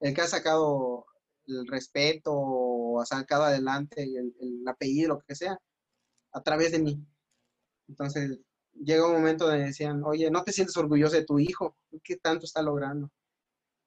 el 0.01 0.15
que 0.15 0.21
ha 0.21 0.29
sacado 0.29 1.07
el 1.47 1.67
respeto 1.67 2.33
o 2.35 3.01
ha 3.01 3.07
sacado 3.07 3.45
adelante 3.45 4.03
el, 4.05 4.35
el 4.41 4.69
apellido, 4.69 5.15
lo 5.15 5.21
que 5.27 5.35
sea, 5.35 5.59
a 6.33 6.43
través 6.43 6.71
de 6.73 6.79
mí. 6.79 7.05
Entonces, 7.89 8.39
llega 8.85 9.07
un 9.07 9.15
momento 9.15 9.47
donde 9.47 9.67
decían, 9.67 10.03
oye, 10.05 10.31
¿no 10.31 10.43
te 10.45 10.53
sientes 10.53 10.77
orgulloso 10.77 11.17
de 11.17 11.25
tu 11.25 11.39
hijo? 11.39 11.77
¿Qué 12.03 12.17
tanto 12.17 12.45
está 12.45 12.63
logrando? 12.63 13.11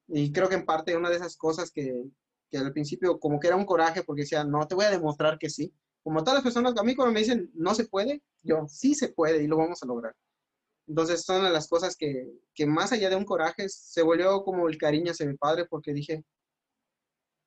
Y 0.08 0.32
creo 0.32 0.50
que 0.50 0.56
en 0.56 0.66
parte 0.66 0.96
una 0.96 1.10
de 1.10 1.16
esas 1.18 1.38
cosas 1.38 1.72
que, 1.72 2.06
que 2.50 2.58
al 2.58 2.74
principio 2.74 3.20
como 3.20 3.40
que 3.40 3.48
era 3.48 3.56
un 3.56 3.66
coraje 3.66 4.04
porque 4.04 4.24
decían, 4.24 4.52
no, 4.52 4.68
te 4.68 4.76
voy 4.76 4.86
a 4.86 4.92
demostrar 4.92 5.38
que 5.40 5.50
sí. 5.50 5.74
Como 6.04 6.24
todas 6.24 6.36
las 6.36 6.44
personas, 6.44 6.74
a 6.78 6.84
mí 6.84 6.96
cuando 6.96 7.14
me 7.14 7.20
dicen, 7.20 7.52
no 7.54 7.76
se 7.76 7.86
puede, 7.86 8.22
yo, 8.44 8.66
sí 8.68 8.96
se 8.96 9.10
puede 9.10 9.44
y 9.44 9.48
lo 9.48 9.58
vamos 9.58 9.82
a 9.84 9.86
lograr. 9.86 10.16
Entonces 10.88 11.24
son 11.24 11.52
las 11.54 11.68
cosas 11.68 11.96
que, 11.96 12.28
que 12.54 12.66
más 12.66 12.92
allá 12.92 13.10
de 13.10 13.16
un 13.16 13.26
coraje, 13.26 13.70
se 13.70 14.02
volvió 14.02 14.44
como 14.44 14.68
el 14.68 14.78
cariño 14.78 15.12
hacia 15.12 15.28
mi 15.28 15.38
padre 15.38 15.66
porque 15.70 15.94
dije, 15.94 16.26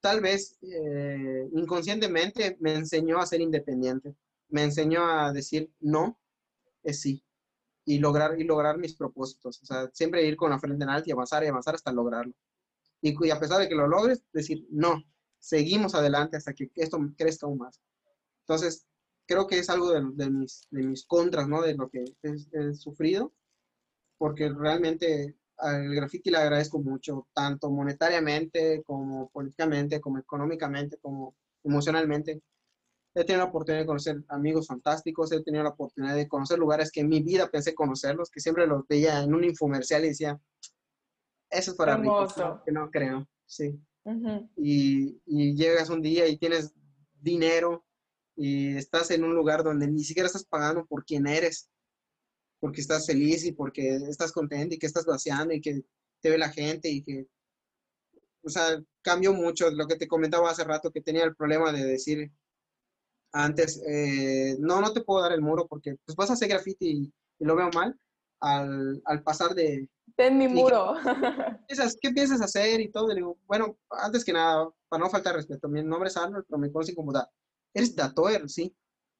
tal 0.00 0.20
vez 0.20 0.56
eh, 0.60 1.48
inconscientemente 1.52 2.56
me 2.60 2.74
enseñó 2.74 3.18
a 3.18 3.26
ser 3.26 3.40
independiente, 3.40 4.14
me 4.48 4.62
enseñó 4.62 5.06
a 5.06 5.32
decir 5.32 5.70
no, 5.80 6.18
es 6.82 7.00
sí, 7.00 7.23
y 7.84 7.98
lograr, 7.98 8.40
y 8.40 8.44
lograr 8.44 8.78
mis 8.78 8.94
propósitos. 8.94 9.62
O 9.62 9.66
sea, 9.66 9.90
siempre 9.92 10.26
ir 10.26 10.36
con 10.36 10.50
la 10.50 10.58
frente 10.58 10.84
en 10.84 10.90
alto 10.90 11.08
y 11.08 11.12
avanzar 11.12 11.44
y 11.44 11.48
avanzar 11.48 11.74
hasta 11.74 11.92
lograrlo. 11.92 12.34
Y, 13.00 13.14
y 13.26 13.30
a 13.30 13.38
pesar 13.38 13.60
de 13.60 13.68
que 13.68 13.74
lo 13.74 13.86
logres, 13.86 14.24
decir 14.32 14.66
no, 14.70 15.02
seguimos 15.38 15.94
adelante 15.94 16.38
hasta 16.38 16.54
que 16.54 16.70
esto 16.74 16.98
crezca 17.16 17.46
aún 17.46 17.58
más. 17.58 17.80
Entonces, 18.40 18.86
creo 19.26 19.46
que 19.46 19.58
es 19.58 19.70
algo 19.70 19.90
de, 19.90 20.02
de, 20.14 20.30
mis, 20.30 20.66
de 20.70 20.82
mis, 20.82 21.04
contras, 21.04 21.48
¿no? 21.48 21.62
De 21.62 21.74
lo 21.74 21.90
que 21.90 22.04
he, 22.22 22.74
sufrido, 22.74 23.32
porque 24.18 24.48
realmente 24.48 25.36
al 25.58 25.94
graffiti 25.94 26.30
le 26.30 26.38
agradezco 26.38 26.78
mucho, 26.78 27.28
tanto 27.34 27.70
monetariamente 27.70 28.82
como 28.84 29.28
políticamente, 29.30 30.00
como 30.00 30.18
económicamente, 30.18 30.98
como 30.98 31.36
emocionalmente. 31.62 32.42
He 33.14 33.24
tenido 33.24 33.44
la 33.44 33.50
oportunidad 33.50 33.82
de 33.82 33.86
conocer 33.86 34.22
amigos 34.28 34.66
fantásticos, 34.66 35.30
he 35.32 35.42
tenido 35.42 35.62
la 35.62 35.70
oportunidad 35.70 36.16
de 36.16 36.26
conocer 36.26 36.58
lugares 36.58 36.90
que 36.90 37.00
en 37.00 37.08
mi 37.08 37.22
vida 37.22 37.48
pensé 37.48 37.74
conocerlos, 37.74 38.30
que 38.30 38.40
siempre 38.40 38.66
los 38.66 38.86
veía 38.88 39.22
en 39.22 39.32
un 39.34 39.44
infomercial 39.44 40.04
y 40.04 40.08
decía, 40.08 40.40
eso 41.50 41.70
es 41.70 41.76
para 41.76 41.96
ricos, 41.96 42.34
que 42.64 42.72
no 42.72 42.90
creo, 42.90 43.28
sí. 43.46 43.78
Uh 44.06 44.12
-huh. 44.12 44.50
y, 44.56 45.18
y 45.24 45.54
llegas 45.54 45.88
un 45.88 46.02
día 46.02 46.26
y 46.26 46.36
tienes 46.36 46.74
dinero, 47.20 47.84
y 48.36 48.76
estás 48.76 49.10
en 49.12 49.24
un 49.24 49.34
lugar 49.34 49.62
donde 49.62 49.86
ni 49.86 50.02
siquiera 50.02 50.26
estás 50.26 50.44
pagando 50.44 50.84
por 50.84 51.04
quién 51.04 51.26
eres, 51.26 51.70
porque 52.60 52.80
estás 52.80 53.06
feliz 53.06 53.44
y 53.44 53.52
porque 53.52 53.96
estás 54.08 54.32
contento 54.32 54.74
y 54.74 54.78
que 54.78 54.86
estás 54.86 55.06
vaciando 55.06 55.54
y 55.54 55.60
que 55.60 55.82
te 56.20 56.30
ve 56.30 56.38
la 56.38 56.50
gente 56.50 56.88
y 56.88 57.02
que, 57.02 57.26
o 58.42 58.48
sea, 58.48 58.82
cambió 59.02 59.32
mucho 59.32 59.70
lo 59.70 59.86
que 59.86 59.96
te 59.96 60.08
comentaba 60.08 60.50
hace 60.50 60.64
rato, 60.64 60.90
que 60.90 61.00
tenía 61.00 61.24
el 61.24 61.36
problema 61.36 61.72
de 61.72 61.84
decir 61.84 62.32
antes, 63.34 63.82
eh, 63.86 64.56
no, 64.60 64.80
no 64.80 64.92
te 64.92 65.02
puedo 65.02 65.22
dar 65.22 65.32
el 65.32 65.42
muro 65.42 65.66
porque 65.66 65.96
pues 66.04 66.16
vas 66.16 66.30
a 66.30 66.34
hacer 66.34 66.48
graffiti 66.48 66.86
y, 66.88 67.12
y 67.40 67.44
lo 67.44 67.56
veo 67.56 67.68
mal 67.74 67.98
al, 68.40 69.02
al 69.04 69.22
pasar 69.22 69.54
de... 69.54 69.88
Ten 70.16 70.38
mi 70.38 70.46
muro. 70.46 70.94
¿qué, 71.02 71.04
piensas, 71.68 71.96
¿Qué 72.00 72.10
piensas 72.10 72.40
hacer? 72.40 72.80
Y 72.80 72.90
todo, 72.90 73.10
y 73.10 73.16
digo, 73.16 73.38
bueno, 73.46 73.76
antes 73.90 74.24
que 74.24 74.32
nada, 74.32 74.70
para 74.88 75.02
no 75.02 75.10
faltar 75.10 75.34
respeto, 75.34 75.68
mi 75.68 75.82
nombre 75.82 76.08
es 76.08 76.16
Arnold, 76.16 76.44
pero 76.48 76.58
me 76.58 76.70
conocen 76.70 76.94
como 76.94 77.12
Da 77.12 77.28
eres 77.74 77.96
datoer, 77.96 78.48
¿sí? 78.48 78.72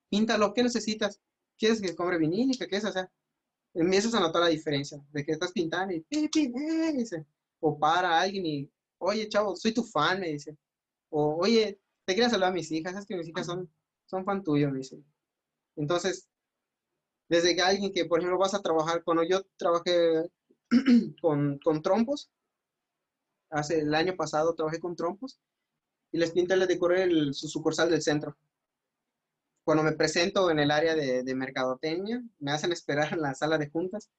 Píntalo, 0.09 0.55
¿qué 0.55 0.63
necesitas? 0.63 1.21
¿Quieres 1.59 1.81
que 1.81 1.97
cobre 1.97 2.19
vinílica? 2.19 2.69
¿Qué 2.69 2.77
es? 2.77 2.85
O 2.85 2.93
sea, 2.93 3.11
empiezas 3.75 4.15
a 4.15 4.21
notar 4.21 4.43
la 4.43 4.49
diferencia 4.49 5.05
de 5.11 5.25
que 5.25 5.33
estás 5.33 5.51
pintando 5.51 5.93
y 5.93 6.01
pi, 6.03 6.29
pi, 6.29 6.53
eh, 6.55 6.93
dice, 6.93 7.27
o 7.61 7.77
para 7.77 8.21
alguien 8.21 8.47
y, 8.47 8.71
oye, 8.99 9.29
chavo, 9.29 9.57
soy 9.57 9.75
tu 9.75 9.83
fan, 9.83 10.21
me 10.21 10.29
dice, 10.29 10.57
o, 11.11 11.37
oye, 11.41 11.81
te 12.07 12.15
quiero 12.15 12.31
saludar 12.31 12.51
a 12.51 12.55
mis 12.55 12.71
hijas, 12.71 12.97
es 12.97 13.07
que 13.07 13.17
mis 13.17 13.29
hijas 13.29 13.47
son, 13.47 13.69
son 14.07 14.25
fan 14.25 14.43
tuyo, 14.43 14.71
me 14.71 14.79
dice. 14.79 15.03
Entonces, 15.77 16.29
desde 17.29 17.55
que 17.55 17.63
alguien 17.63 17.93
que, 17.93 18.05
por 18.05 18.19
ejemplo, 18.19 18.39
vas 18.39 18.55
a 18.55 18.63
trabajar, 18.63 19.03
cuando 19.05 19.23
yo 19.25 19.43
trabajé 19.57 20.31
con, 21.21 21.59
con 21.59 21.83
trompos, 21.83 22.31
hace 23.51 23.81
el 23.81 23.95
año 23.95 24.17
pasado 24.17 24.55
trabajé 24.55 24.81
con 24.81 24.97
trompos, 24.97 25.41
y 26.13 26.19
les 26.19 26.31
pinta 26.31 26.55
les 26.55 26.69
decoré 26.69 27.03
el, 27.03 27.35
su 27.35 27.49
sucursal 27.49 27.91
del 27.91 28.03
centro. 28.03 28.37
Cuando 29.65 29.83
me 29.83 29.93
presento 29.93 30.51
en 30.51 30.61
el 30.61 30.71
área 30.71 30.95
de, 30.95 31.25
de, 31.25 31.35
mercadotecnia, 31.35 32.23
me 32.39 32.53
hacen 32.53 32.71
esperar 32.71 33.13
en 33.13 33.23
la 33.23 33.35
sala 33.35 33.59
de 33.59 33.69
juntas 33.69 34.11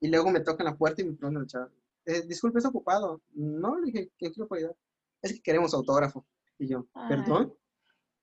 y 0.00 0.08
luego 0.08 0.30
me 0.30 0.40
tocan 0.40 0.66
la 0.66 0.76
puerta 0.76 1.02
y 1.02 1.04
me 1.04 1.14
preguntan, 1.14 1.46
chaval, 1.46 1.72
eh, 2.06 2.22
disculpe, 2.26 2.58
¿es 2.58 2.64
ocupado? 2.64 3.20
No, 3.34 3.78
le 3.78 3.92
dije, 3.92 4.10
¿quién 4.18 4.32
quiero 4.32 4.48
ayudar? 4.52 4.76
Es 5.20 5.32
que 5.34 5.42
queremos 5.42 5.74
autógrafo. 5.74 6.26
Y 6.58 6.68
yo, 6.68 6.86
¿perdón? 7.08 7.54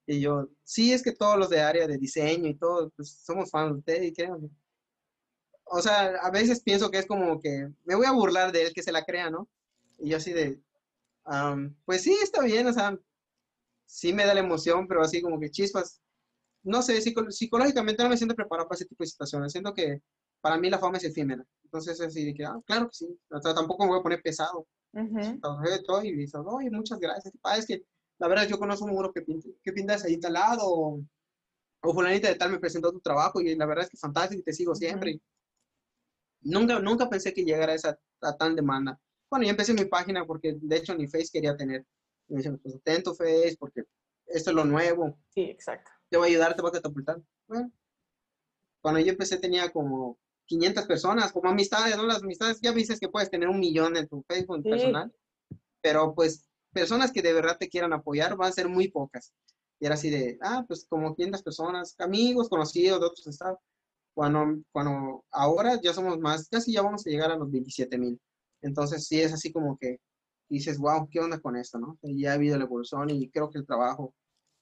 Y 0.07 0.21
yo, 0.21 0.47
sí, 0.63 0.93
es 0.93 1.01
que 1.03 1.13
todos 1.13 1.37
los 1.37 1.49
de 1.49 1.61
área 1.61 1.87
de 1.87 1.97
diseño 1.97 2.47
y 2.49 2.55
todo, 2.55 2.91
pues 2.95 3.21
somos 3.25 3.49
fans 3.49 3.73
de 3.73 3.79
usted 3.79 4.01
y 4.03 4.13
queremos. 4.13 4.41
O 5.65 5.81
sea, 5.81 6.15
a 6.21 6.29
veces 6.31 6.61
pienso 6.61 6.91
que 6.91 6.99
es 6.99 7.07
como 7.07 7.39
que 7.39 7.69
me 7.85 7.95
voy 7.95 8.05
a 8.05 8.11
burlar 8.11 8.51
de 8.51 8.63
él, 8.63 8.73
que 8.73 8.83
se 8.83 8.91
la 8.91 9.03
crea, 9.03 9.29
¿no? 9.31 9.49
Y 9.97 10.09
yo 10.09 10.17
así 10.17 10.31
de, 10.31 10.61
Um, 11.25 11.75
pues 11.85 12.03
sí, 12.03 12.15
está 12.21 12.41
bien, 12.43 12.67
o 12.67 12.73
sea, 12.73 12.97
sí 13.85 14.13
me 14.13 14.25
da 14.25 14.33
la 14.33 14.41
emoción, 14.41 14.87
pero 14.87 15.01
así 15.01 15.21
como 15.21 15.39
que 15.39 15.49
chispas. 15.49 16.01
No 16.63 16.81
sé, 16.81 16.99
psico 17.01 17.29
psicológicamente 17.31 18.03
no 18.03 18.09
me 18.09 18.17
siento 18.17 18.35
preparado 18.35 18.67
para 18.67 18.75
ese 18.77 18.85
tipo 18.85 19.03
de 19.03 19.07
situaciones. 19.09 19.51
Siento 19.51 19.73
que 19.73 20.01
para 20.41 20.57
mí 20.57 20.69
la 20.69 20.79
fama 20.79 20.97
es 20.97 21.03
efímera. 21.03 21.45
Entonces, 21.63 21.99
así 22.01 22.25
de 22.25 22.33
que, 22.33 22.45
ah, 22.45 22.59
claro 22.65 22.87
que 22.87 22.95
sí. 22.95 23.19
O 23.29 23.41
sea, 23.41 23.53
tampoco 23.53 23.83
me 23.83 23.91
voy 23.91 23.99
a 23.99 24.03
poner 24.03 24.21
pesado. 24.21 24.67
Uh 24.93 24.99
-huh. 24.99 25.85
todo 25.85 26.03
y 26.03 26.13
dice, 26.15 26.37
oye, 26.37 26.71
muchas 26.71 26.99
gracias. 26.99 27.33
Ah, 27.43 27.57
es 27.57 27.65
que 27.65 27.83
la 28.19 28.27
verdad 28.27 28.47
yo 28.47 28.57
conozco 28.57 28.85
un 28.85 28.91
muro 28.91 29.11
que, 29.11 29.25
que 29.61 29.73
pintas 29.73 30.05
ahí 30.05 30.17
talado 30.19 30.63
o, 30.65 31.03
o 31.81 31.93
fulanita 31.93 32.27
de 32.27 32.35
tal 32.35 32.51
me 32.51 32.59
presentó 32.59 32.91
tu 32.91 32.99
trabajo 32.99 33.41
y 33.41 33.55
la 33.55 33.65
verdad 33.65 33.83
es 33.85 33.89
que 33.89 33.95
es 33.95 34.01
fantástico 34.01 34.39
y 34.39 34.43
te 34.43 34.53
sigo 34.53 34.75
siempre. 34.75 35.13
Uh 35.13 35.15
-huh. 35.15 35.21
Nunca, 36.41 36.79
nunca 36.79 37.09
pensé 37.09 37.33
que 37.33 37.43
llegara 37.43 37.71
a 37.71 37.75
esa 37.75 37.99
a 38.21 38.37
tan 38.37 38.55
demanda. 38.55 38.99
Bueno, 39.29 39.45
yo 39.45 39.51
empecé 39.51 39.73
mi 39.73 39.85
página 39.85 40.25
porque 40.25 40.55
de 40.59 40.75
hecho 40.77 40.95
ni 40.95 41.07
Face 41.07 41.29
quería 41.31 41.57
tener. 41.57 41.85
Me 42.27 42.37
dicen, 42.37 42.57
pues 42.59 42.81
ten 42.83 43.03
tu 43.03 43.13
Face 43.13 43.55
porque 43.59 43.83
esto 44.27 44.49
es 44.51 44.55
lo 44.55 44.65
nuevo. 44.65 45.17
Sí, 45.29 45.41
exacto. 45.41 45.91
Te 46.09 46.17
va 46.17 46.25
a 46.25 46.27
ayudar, 46.27 46.55
te 46.55 46.61
va 46.61 46.69
a 46.69 46.73
catapultar. 46.73 47.21
Bueno, 47.47 47.71
cuando 48.81 48.99
yo 48.99 49.11
empecé 49.11 49.37
tenía 49.37 49.71
como 49.71 50.19
500 50.45 50.85
personas, 50.85 51.31
como 51.31 51.49
amistades, 51.49 51.97
¿no? 51.97 52.03
Las 52.03 52.21
amistades, 52.21 52.59
ya 52.61 52.71
dices 52.71 52.99
que 52.99 53.09
puedes 53.09 53.29
tener 53.29 53.49
un 53.49 53.59
millón 53.59 53.97
en 53.97 54.07
tu 54.07 54.23
Facebook 54.27 54.61
sí. 54.63 54.69
personal, 54.69 55.13
pero 55.81 56.13
pues 56.13 56.47
personas 56.75 57.13
que 57.13 57.21
de 57.21 57.33
verdad 57.33 57.57
te 57.57 57.69
quieran 57.69 57.93
apoyar 57.93 58.35
van 58.35 58.49
a 58.49 58.51
ser 58.51 58.67
muy 58.67 58.89
pocas. 58.89 59.33
Y 59.79 59.85
era 59.85 59.95
así 59.95 60.09
de, 60.09 60.37
ah, 60.41 60.65
pues 60.67 60.85
como 60.87 61.15
500 61.15 61.41
personas, 61.41 61.95
amigos, 61.99 62.49
conocidos 62.49 62.99
de 62.99 63.05
otros 63.07 63.25
estados. 63.27 63.59
Cuando, 64.13 64.61
cuando 64.71 65.25
ahora 65.31 65.79
ya 65.81 65.93
somos 65.93 66.19
más, 66.19 66.49
casi 66.49 66.73
ya 66.73 66.81
vamos 66.81 67.05
a 67.07 67.09
llegar 67.09 67.31
a 67.31 67.37
los 67.37 67.49
27 67.49 67.97
mil. 67.97 68.19
Entonces 68.61 69.07
sí 69.07 69.21
es 69.21 69.33
así 69.33 69.51
como 69.51 69.77
que 69.77 69.99
dices, 70.49 70.77
wow, 70.77 71.07
¿qué 71.09 71.19
onda 71.19 71.39
con 71.39 71.55
esto? 71.55 71.79
¿no? 71.79 71.97
Ya 72.01 72.31
ha 72.31 72.33
habido 72.35 72.57
la 72.57 72.65
evolución 72.65 73.09
y 73.09 73.29
creo 73.29 73.49
que 73.49 73.59
el 73.59 73.65
trabajo 73.65 74.13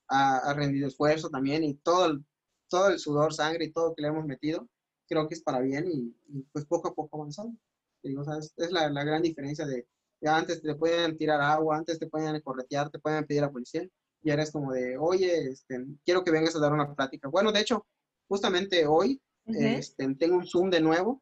ha, 0.08 0.38
ha, 0.38 0.54
rendido 0.54 0.88
esfuerzo 0.88 1.30
también 1.30 1.64
y 1.64 1.76
todo 1.76 2.06
el, 2.08 2.26
todo 2.70 2.90
el 2.90 3.00
sudor, 3.00 3.34
sangre 3.34 3.66
y 3.66 3.72
todo 3.72 3.96
que 3.96 4.04
le 4.04 4.10
hemos 4.10 4.26
metido, 4.26 4.68
creo 5.08 5.28
que 5.28 5.36
es 5.36 5.42
para 5.42 5.60
bien 5.60 5.88
y, 5.88 6.16
y 6.28 6.44
pues 6.52 6.66
poco 6.66 6.90
a 6.90 6.94
poco 6.94 7.18
avanzando. 7.18 7.58
Digo, 8.04 8.22
o 8.22 8.26
sea, 8.26 8.38
es, 8.38 8.54
es 8.58 8.72
la, 8.72 8.90
la, 8.90 9.04
gran 9.04 9.22
diferencia 9.22 9.66
de, 9.66 9.88
de, 10.24 10.30
antes 10.30 10.62
te 10.62 10.76
pueden 10.76 11.18
tirar 11.18 11.42
agua, 11.42 11.78
antes 11.78 12.00
te 12.00 12.08
pueden 12.08 12.40
corretear, 12.42 12.90
te 12.90 13.00
pueden 13.00 13.26
pedir 13.26 13.44
a 13.44 13.48
la 13.48 13.52
policía 13.52 13.88
y 14.24 14.30
ahora 14.32 14.44
es 14.44 14.52
como 14.52 14.72
de, 14.72 14.98
oye, 14.98 15.50
este, 15.50 15.86
quiero 16.06 16.24
que 16.24 16.32
vengas 16.32 16.56
a 16.56 16.60
dar 16.60 16.72
una 16.72 16.94
plática. 16.96 17.28
Bueno, 17.28 17.52
de 17.52 17.60
hecho, 17.60 17.86
justamente 18.28 18.88
hoy 18.88 19.22
uh 19.46 19.52
-huh. 19.52 19.78
este, 19.78 20.16
tengo 20.16 20.38
un 20.38 20.48
Zoom 20.48 20.70
de 20.70 20.82
nuevo 20.82 21.22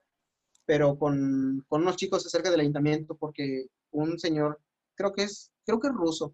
pero 0.65 0.97
con, 0.97 1.65
con, 1.67 1.81
unos 1.81 1.97
chicos 1.97 2.25
acerca 2.25 2.49
del 2.49 2.61
ayuntamiento, 2.61 3.15
porque 3.15 3.65
un 3.91 4.17
señor, 4.19 4.61
creo 4.95 5.11
que 5.11 5.23
es, 5.23 5.51
creo 5.65 5.79
que 5.79 5.87
es 5.87 5.93
ruso, 5.93 6.33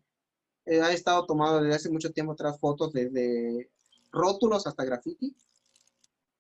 eh, 0.66 0.82
ha 0.82 0.92
estado 0.92 1.26
tomando 1.26 1.62
desde 1.62 1.76
hace 1.76 1.90
mucho 1.90 2.12
tiempo 2.12 2.34
atrás 2.34 2.60
fotos 2.60 2.94
desde 2.94 3.70
rótulos 4.12 4.68
hasta 4.68 4.86
graffiti, 4.86 5.36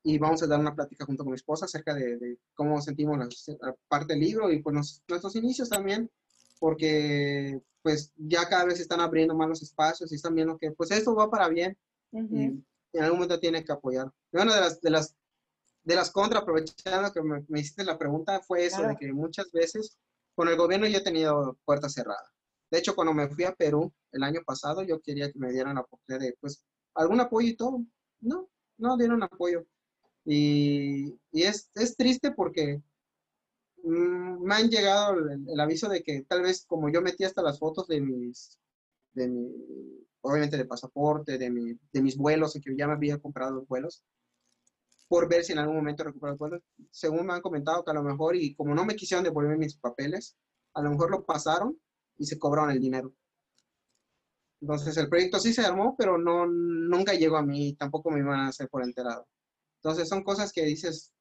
y 0.07 0.17
vamos 0.17 0.41
a 0.41 0.47
dar 0.47 0.57
una 0.57 0.73
plática 0.73 1.03
junto 1.03 1.25
con 1.25 1.31
mi 1.31 1.35
esposa 1.35 1.65
acerca 1.65 1.93
de, 1.93 2.15
de 2.15 2.39
cómo 2.53 2.81
sentimos 2.81 3.17
la, 3.17 3.75
parte 3.89 4.13
del 4.13 4.21
libro 4.21 4.49
y 4.49 4.61
pues 4.61 4.73
nos, 4.73 5.03
nuestros 5.05 5.35
inicios 5.35 5.67
también, 5.67 6.09
porque 6.61 7.59
pues 7.81 8.13
ya 8.15 8.47
cada 8.47 8.63
vez 8.63 8.77
se 8.77 8.83
están 8.83 9.01
abriendo 9.01 9.35
más 9.35 9.49
los 9.49 9.61
espacios 9.61 10.09
y 10.09 10.15
están 10.15 10.33
viendo 10.33 10.57
que 10.57 10.71
pues 10.71 10.91
esto 10.91 11.13
va 11.13 11.29
para 11.29 11.49
bien 11.49 11.77
uh 12.11 12.21
-huh. 12.21 12.63
y 12.93 12.97
en 12.97 13.03
algún 13.03 13.19
momento 13.19 13.37
tiene 13.37 13.65
que 13.65 13.73
apoyar. 13.73 14.09
Y 14.31 14.37
una 14.37 14.55
de 14.55 14.61
las, 14.61 14.79
de 14.79 14.89
las 14.91 15.13
de 15.83 15.95
las 15.95 16.09
contras, 16.09 16.41
aprovechando 16.41 17.11
que 17.11 17.21
me, 17.21 17.43
me, 17.49 17.59
hiciste 17.59 17.83
la 17.83 17.97
pregunta, 17.97 18.39
fue 18.41 18.65
eso, 18.65 18.77
claro. 18.77 18.93
de 18.93 18.97
que 18.97 19.11
muchas 19.11 19.51
veces 19.51 19.97
con 20.35 20.47
el 20.47 20.55
gobierno 20.55 20.87
yo 20.87 20.99
he 20.99 21.03
tenido 21.03 21.57
puertas 21.65 21.93
cerradas. 21.93 22.31
De 22.71 22.77
hecho, 22.77 22.95
cuando 22.95 23.13
me 23.13 23.27
fui 23.27 23.43
a 23.43 23.53
Perú 23.53 23.93
el 24.13 24.23
año 24.23 24.39
pasado, 24.45 24.83
yo 24.83 25.01
quería 25.01 25.29
que 25.31 25.39
me 25.39 25.51
dieran 25.51 25.75
la 25.75 25.81
oportunidad 25.81 26.25
de, 26.25 26.35
pues, 26.39 26.63
algún 26.93 27.19
apoyo 27.19 27.47
y 27.49 27.55
todo. 27.55 27.83
No, 28.21 28.49
no 28.77 28.97
dieron 28.97 29.23
apoyo. 29.23 29.65
Y, 30.29 31.17
y 31.31 31.43
es, 31.43 31.71
es, 31.73 31.95
triste 31.95 32.31
porque 32.31 32.81
mm, 33.81 34.43
me 34.43 34.55
han 34.55 34.69
llegado 34.69 35.15
el, 35.17 35.57
aviso 35.57 35.87
de 35.87 36.03
que 36.03 36.23
tal 36.23 36.41
vez 36.41 36.65
como 36.65 36.89
yo 36.89 37.01
metí 37.01 37.23
hasta 37.23 37.41
las 37.41 37.59
fotos 37.59 37.87
de 37.87 38.01
mis, 38.01 38.59
de 39.13 39.29
mi, 39.29 39.49
obviamente 40.19 40.57
de 40.57 40.65
pasaporte, 40.65 41.37
de, 41.37 41.49
mi, 41.49 41.79
de 41.93 42.01
mis 42.01 42.17
vuelos, 42.17 42.57
y 42.57 42.61
que 42.61 42.75
ya 42.75 42.87
me 42.87 42.93
había 42.93 43.19
comprado 43.19 43.53
los 43.55 43.67
vuelos, 43.69 44.03
por 45.07 45.29
ver 45.29 45.45
si 45.45 45.53
en 45.53 45.59
algún 45.59 45.77
momento 45.77 46.03
recupero 46.03 46.31
los 46.31 46.39
vuelos. 46.39 46.61
Según 46.91 47.25
me 47.25 47.33
han 47.33 47.41
comentado 47.41 47.85
que 47.85 47.91
a 47.91 47.93
lo 47.93 48.03
mejor, 48.03 48.35
y 48.35 48.53
como 48.53 48.75
no 48.75 48.83
me 48.83 48.97
quisieron 48.97 49.23
devolver 49.23 49.57
mis 49.57 49.77
papeles, 49.77 50.35
a 50.73 50.81
lo 50.81 50.89
mejor 50.89 51.09
lo 51.09 51.25
pasaron 51.25 51.79
y 52.17 52.25
se 52.25 52.37
cobraron 52.37 52.71
el 52.71 52.81
dinero. 52.81 53.13
Entonces 54.59 54.97
el 54.97 55.07
proyecto 55.07 55.39
sí 55.39 55.53
se 55.53 55.61
armó, 55.61 55.95
pero 55.97 56.17
no, 56.17 56.45
nunca 56.47 57.13
llegó 57.13 57.37
a 57.37 57.45
mí, 57.45 57.75
tampoco 57.75 58.11
me 58.11 58.19
iban 58.19 58.41
a 58.41 58.47
hacer 58.49 58.67
por 58.67 58.83
enterado. 58.83 59.25
Entonces 59.81 60.09
son 60.09 60.23
cosas 60.23 60.51
que 60.51 60.63
dices, 60.63 61.13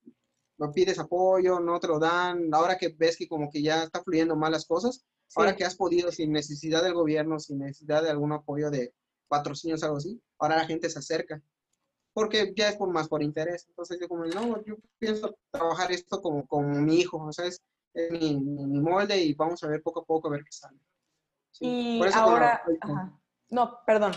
no 0.58 0.72
pides 0.72 0.98
apoyo, 0.98 1.60
no 1.60 1.78
te 1.80 1.88
lo 1.88 1.98
dan, 1.98 2.52
ahora 2.54 2.78
que 2.78 2.88
ves 2.88 3.16
que 3.16 3.28
como 3.28 3.50
que 3.50 3.62
ya 3.62 3.84
está 3.84 4.02
fluyendo 4.02 4.36
mal 4.36 4.52
las 4.52 4.66
cosas, 4.66 5.04
ahora 5.34 5.54
que 5.54 5.64
has 5.64 5.76
podido 5.76 6.10
sin 6.10 6.32
necesidad 6.32 6.82
del 6.82 6.94
gobierno, 6.94 7.38
sin 7.38 7.58
necesidad 7.58 8.02
de 8.02 8.10
algún 8.10 8.32
apoyo 8.32 8.70
de 8.70 8.94
patrocinios, 9.28 9.82
algo 9.82 9.98
así, 9.98 10.20
ahora 10.38 10.56
la 10.56 10.66
gente 10.66 10.88
se 10.88 10.98
acerca, 10.98 11.42
porque 12.14 12.54
ya 12.56 12.70
es 12.70 12.76
por 12.76 12.90
más 12.90 13.08
por 13.08 13.22
interés. 13.22 13.66
Entonces 13.68 13.98
yo 14.00 14.08
como, 14.08 14.24
no, 14.24 14.64
yo 14.64 14.76
pienso 14.98 15.36
trabajar 15.50 15.92
esto 15.92 16.22
como, 16.22 16.46
como 16.46 16.68
mi 16.68 16.96
hijo, 17.00 17.18
o 17.18 17.32
sea, 17.32 17.46
es, 17.46 17.62
mi, 18.10 18.36
mi, 18.36 18.80
molde 18.80 19.16
y 19.18 19.34
vamos 19.34 19.62
a 19.62 19.68
ver 19.68 19.82
poco 19.82 20.00
a 20.00 20.04
poco 20.04 20.28
a 20.28 20.32
ver 20.32 20.44
qué 20.44 20.52
sale. 20.52 20.78
Y 21.60 22.00
ahora, 22.14 22.62
no, 23.48 23.78
perdón. 23.86 24.12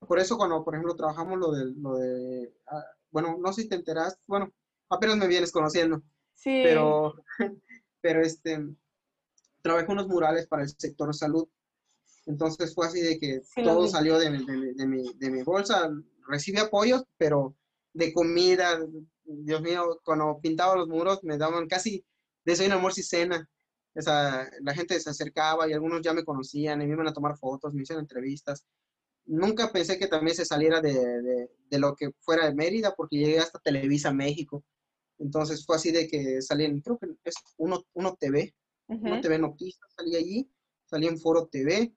Por 0.00 0.18
eso 0.18 0.36
cuando, 0.36 0.64
por 0.64 0.74
ejemplo, 0.74 0.96
trabajamos 0.96 1.38
lo 1.38 1.52
de, 1.52 1.64
lo 1.76 1.96
de 1.96 2.54
ah, 2.66 2.84
bueno, 3.14 3.38
no 3.40 3.52
sé 3.52 3.62
si 3.62 3.68
te 3.68 3.76
enteras, 3.76 4.18
bueno, 4.26 4.52
apenas 4.90 5.16
me 5.16 5.28
vienes 5.28 5.52
conociendo. 5.52 6.02
Sí. 6.34 6.62
Pero, 6.64 7.14
pero 8.00 8.22
este, 8.22 8.58
trabajé 9.62 9.92
unos 9.92 10.08
murales 10.08 10.48
para 10.48 10.64
el 10.64 10.68
sector 10.68 11.14
salud. 11.14 11.48
Entonces 12.26 12.74
fue 12.74 12.88
así 12.88 13.00
de 13.00 13.20
que 13.20 13.40
todo 13.62 13.86
salió 13.86 14.18
de, 14.18 14.30
de, 14.30 14.86
mi, 14.86 15.14
de, 15.14 15.30
mi, 15.30 15.42
bolsa. 15.44 15.90
Recibí 16.26 16.58
apoyos, 16.58 17.04
pero 17.16 17.54
de 17.92 18.12
comida, 18.12 18.80
Dios 19.22 19.62
mío, 19.62 20.00
cuando 20.04 20.40
pintaba 20.42 20.74
los 20.74 20.88
muros 20.88 21.22
me 21.22 21.38
daban 21.38 21.68
casi 21.68 22.04
desayuno, 22.44 22.76
amor 22.76 22.94
y 22.96 23.02
cena. 23.02 23.48
O 23.94 24.02
sea, 24.02 24.50
la 24.60 24.74
gente 24.74 24.98
se 24.98 25.10
acercaba 25.10 25.68
y 25.68 25.72
algunos 25.72 26.02
ya 26.02 26.12
me 26.12 26.24
conocían 26.24 26.82
y 26.82 26.86
me 26.86 26.94
iban 26.94 27.06
a 27.06 27.12
tomar 27.12 27.38
fotos, 27.38 27.72
me 27.74 27.82
hicieron 27.82 28.02
entrevistas. 28.02 28.64
Nunca 29.26 29.72
pensé 29.72 29.98
que 29.98 30.06
también 30.06 30.36
se 30.36 30.44
saliera 30.44 30.80
de, 30.80 31.48
de 31.70 31.78
lo 31.78 31.94
que 31.94 32.10
fuera 32.20 32.46
de 32.46 32.54
Mérida 32.54 32.94
porque 32.94 33.16
llegué 33.16 33.38
hasta 33.38 33.58
Televisa 33.58 34.12
México. 34.12 34.64
Entonces 35.18 35.64
fue 35.64 35.76
así 35.76 35.90
de 35.90 36.08
que 36.08 36.42
salí 36.42 36.64
en, 36.64 36.80
creo 36.80 36.98
que 36.98 37.08
es 37.24 37.34
Uno, 37.56 37.84
uno 37.94 38.16
TV, 38.18 38.54
Uno 38.88 39.20
TV 39.20 39.38
Noticias, 39.38 39.92
salí 39.96 40.16
allí, 40.16 40.50
salí 40.84 41.06
en 41.06 41.18
Foro 41.18 41.46
TV, 41.46 41.92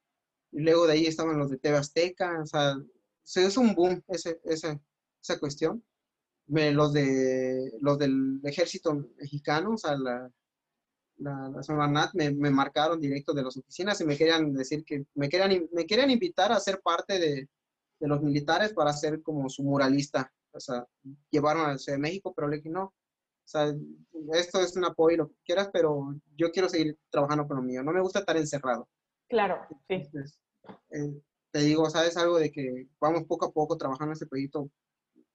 y 0.52 0.60
luego 0.60 0.88
de 0.88 0.94
ahí 0.94 1.06
estaban 1.06 1.38
los 1.38 1.50
de 1.50 1.58
TV 1.58 1.78
Azteca, 1.78 2.42
o 2.42 2.46
sea, 2.46 2.76
se 3.24 3.46
hizo 3.46 3.60
un 3.60 3.76
boom 3.76 4.02
ese, 4.08 4.40
ese, 4.46 4.80
esa 5.22 5.40
cuestión. 5.40 5.84
Me, 6.48 6.72
los, 6.72 6.94
de, 6.94 7.74
los 7.82 7.98
del 7.98 8.40
ejército 8.44 8.94
mexicano, 9.18 9.74
o 9.74 9.78
sea, 9.78 9.98
la, 9.98 10.32
la, 11.18 11.50
la 11.50 11.88
Nat, 11.88 12.14
me, 12.14 12.32
me, 12.32 12.50
marcaron 12.50 13.00
directo 13.00 13.34
de 13.34 13.44
las 13.44 13.58
oficinas 13.58 14.00
y 14.02 14.06
me 14.06 14.18
querían 14.18 14.54
decir 14.54 14.84
que 14.84 15.06
me 15.16 15.30
querían, 15.30 15.68
me 15.72 15.86
querían 15.86 16.12
invitar 16.12 16.52
a 16.52 16.60
ser 16.60 16.82
parte 16.82 17.20
de, 17.20 17.50
de 18.00 18.08
los 18.08 18.22
militares 18.22 18.74
para 18.74 18.94
ser 18.94 19.22
como 19.22 19.50
su 19.50 19.64
muralista. 19.64 20.32
O 20.52 20.60
sea, 20.60 20.86
llevaron 21.30 21.70
a 21.70 21.78
Ciudad 21.78 21.98
de 21.98 22.02
México, 22.02 22.34
pero 22.36 22.48
le 22.48 22.58
dije 22.58 22.70
no, 22.70 22.84
o 23.48 23.50
sea, 23.50 23.74
esto 24.34 24.60
es 24.60 24.76
un 24.76 24.86
apoyo, 24.86 25.18
lo 25.18 25.28
que 25.30 25.36
quieras, 25.46 25.70
pero 25.72 26.14
yo 26.36 26.52
quiero 26.52 26.68
seguir 26.68 26.98
trabajando 27.10 27.48
con 27.48 27.58
lo 27.58 27.64
mío. 27.64 27.82
No 27.82 27.94
me 27.94 28.02
gusta 28.02 28.20
estar 28.20 28.36
encerrado. 28.36 28.90
Claro, 29.30 29.60
sí. 29.88 30.04
Eh, 30.92 31.22
te 31.52 31.60
digo, 31.60 31.90
sabes 31.90 32.18
algo 32.18 32.40
de 32.40 32.52
que 32.52 32.88
vamos 33.00 33.24
poco 33.24 33.46
a 33.46 33.52
poco 33.52 33.78
trabajando 33.78 34.14
este 34.14 34.26
proyecto 34.26 34.70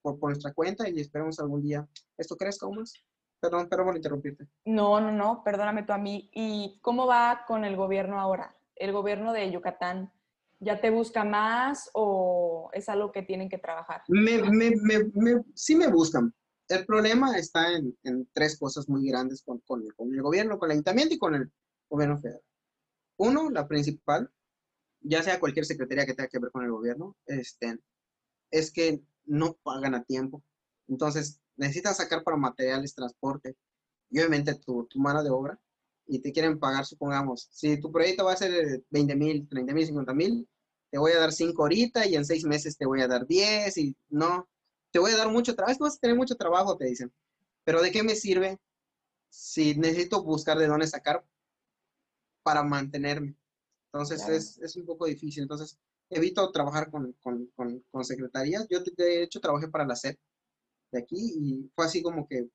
por, 0.02 0.18
por 0.18 0.30
nuestra 0.30 0.52
cuenta 0.52 0.88
y 0.88 1.00
esperemos 1.00 1.38
algún 1.40 1.62
día 1.62 1.88
esto 2.18 2.36
crezca 2.36 2.66
aún 2.66 2.78
más. 2.78 2.92
Perdón, 3.42 3.68
perdón 3.68 3.86
por 3.86 3.96
interrumpirte. 3.96 4.46
No, 4.64 5.00
no, 5.00 5.10
no, 5.10 5.42
perdóname 5.44 5.82
tú 5.82 5.92
a 5.92 5.98
mí. 5.98 6.30
¿Y 6.32 6.78
cómo 6.80 7.08
va 7.08 7.44
con 7.46 7.64
el 7.64 7.74
gobierno 7.74 8.20
ahora? 8.20 8.56
¿El 8.76 8.92
gobierno 8.92 9.32
de 9.32 9.50
Yucatán 9.50 10.12
ya 10.60 10.80
te 10.80 10.90
busca 10.90 11.24
más 11.24 11.90
o 11.92 12.70
es 12.72 12.88
algo 12.88 13.10
que 13.10 13.22
tienen 13.22 13.48
que 13.48 13.58
trabajar? 13.58 14.02
Me, 14.06 14.40
me, 14.42 14.76
me, 14.76 15.42
sí 15.54 15.74
me 15.74 15.88
buscan, 15.88 16.32
el 16.68 16.86
problema 16.86 17.36
está 17.36 17.72
en, 17.72 18.28
tres 18.32 18.58
cosas 18.58 18.88
muy 18.88 19.08
grandes 19.08 19.42
con, 19.42 19.60
el 19.82 20.22
gobierno, 20.22 20.58
con 20.58 20.70
el 20.70 20.74
ayuntamiento 20.74 21.14
y 21.14 21.18
con 21.18 21.34
el 21.34 21.50
gobierno 21.90 22.18
federal. 22.18 22.42
Uno, 23.16 23.50
la 23.50 23.66
principal, 23.66 24.30
ya 25.00 25.22
sea 25.22 25.40
cualquier 25.40 25.66
secretaría 25.66 26.06
que 26.06 26.14
tenga 26.14 26.28
que 26.28 26.38
ver 26.38 26.50
con 26.50 26.64
el 26.64 26.70
gobierno, 26.70 27.16
este, 27.26 27.78
es 28.50 28.72
que 28.72 29.02
no 29.24 29.54
pagan 29.62 29.96
a 29.96 30.04
tiempo. 30.04 30.42
Entonces, 30.88 31.41
necesitas 31.56 31.96
sacar 31.96 32.22
para 32.22 32.36
materiales, 32.36 32.94
transporte 32.94 33.56
y 34.10 34.18
obviamente 34.18 34.54
tu, 34.54 34.86
mano 34.96 35.22
de 35.22 35.30
obra 35.30 35.58
y 36.06 36.18
te 36.18 36.32
quieren 36.32 36.58
pagar, 36.58 36.84
supongamos, 36.84 37.48
si 37.50 37.80
tu 37.80 37.90
proyecto 37.90 38.24
va 38.24 38.32
a 38.32 38.36
ser 38.36 38.84
20 38.90 39.16
mil, 39.16 39.48
30 39.48 39.72
mil, 39.72 39.86
50 39.86 40.14
mil, 40.14 40.48
te 40.90 40.98
voy 40.98 41.12
a 41.12 41.20
dar 41.20 41.32
5 41.32 41.62
ahorita 41.62 42.06
y 42.06 42.16
en 42.16 42.24
6 42.24 42.44
meses 42.44 42.76
te 42.76 42.86
voy 42.86 43.00
a 43.00 43.08
dar 43.08 43.26
10 43.26 43.78
y 43.78 43.96
no, 44.10 44.48
te 44.90 44.98
voy 44.98 45.12
a 45.12 45.16
dar 45.16 45.30
mucho 45.30 45.54
trabajo, 45.54 45.84
vas 45.84 45.96
a 45.96 46.00
tener 46.00 46.16
mucho 46.16 46.36
trabajo, 46.36 46.76
te 46.76 46.86
dicen. 46.86 47.12
Pero 47.64 47.80
¿de 47.80 47.90
qué 47.90 48.02
me 48.02 48.14
sirve 48.14 48.58
si 49.30 49.74
necesito 49.76 50.22
buscar 50.22 50.58
de 50.58 50.66
dónde 50.66 50.86
sacar 50.86 51.24
para 52.42 52.62
mantenerme? 52.62 53.36
Entonces 53.86 54.28
es, 54.28 54.58
es, 54.58 54.76
un 54.76 54.84
poco 54.84 55.06
difícil. 55.06 55.42
Entonces 55.42 55.78
evito 56.10 56.50
trabajar 56.50 56.90
con, 56.90 57.12
con, 57.22 57.46
con, 57.54 58.04
secretarías. 58.04 58.66
Yo 58.68 58.80
de 58.80 59.22
hecho 59.22 59.40
trabajé 59.40 59.68
para 59.68 59.86
la 59.86 59.96
SEP 59.96 60.18
de 60.92 61.00
aquí 61.00 61.16
y 61.16 61.70
fue 61.74 61.86
así 61.86 62.02
como 62.02 62.26
que 62.28 62.48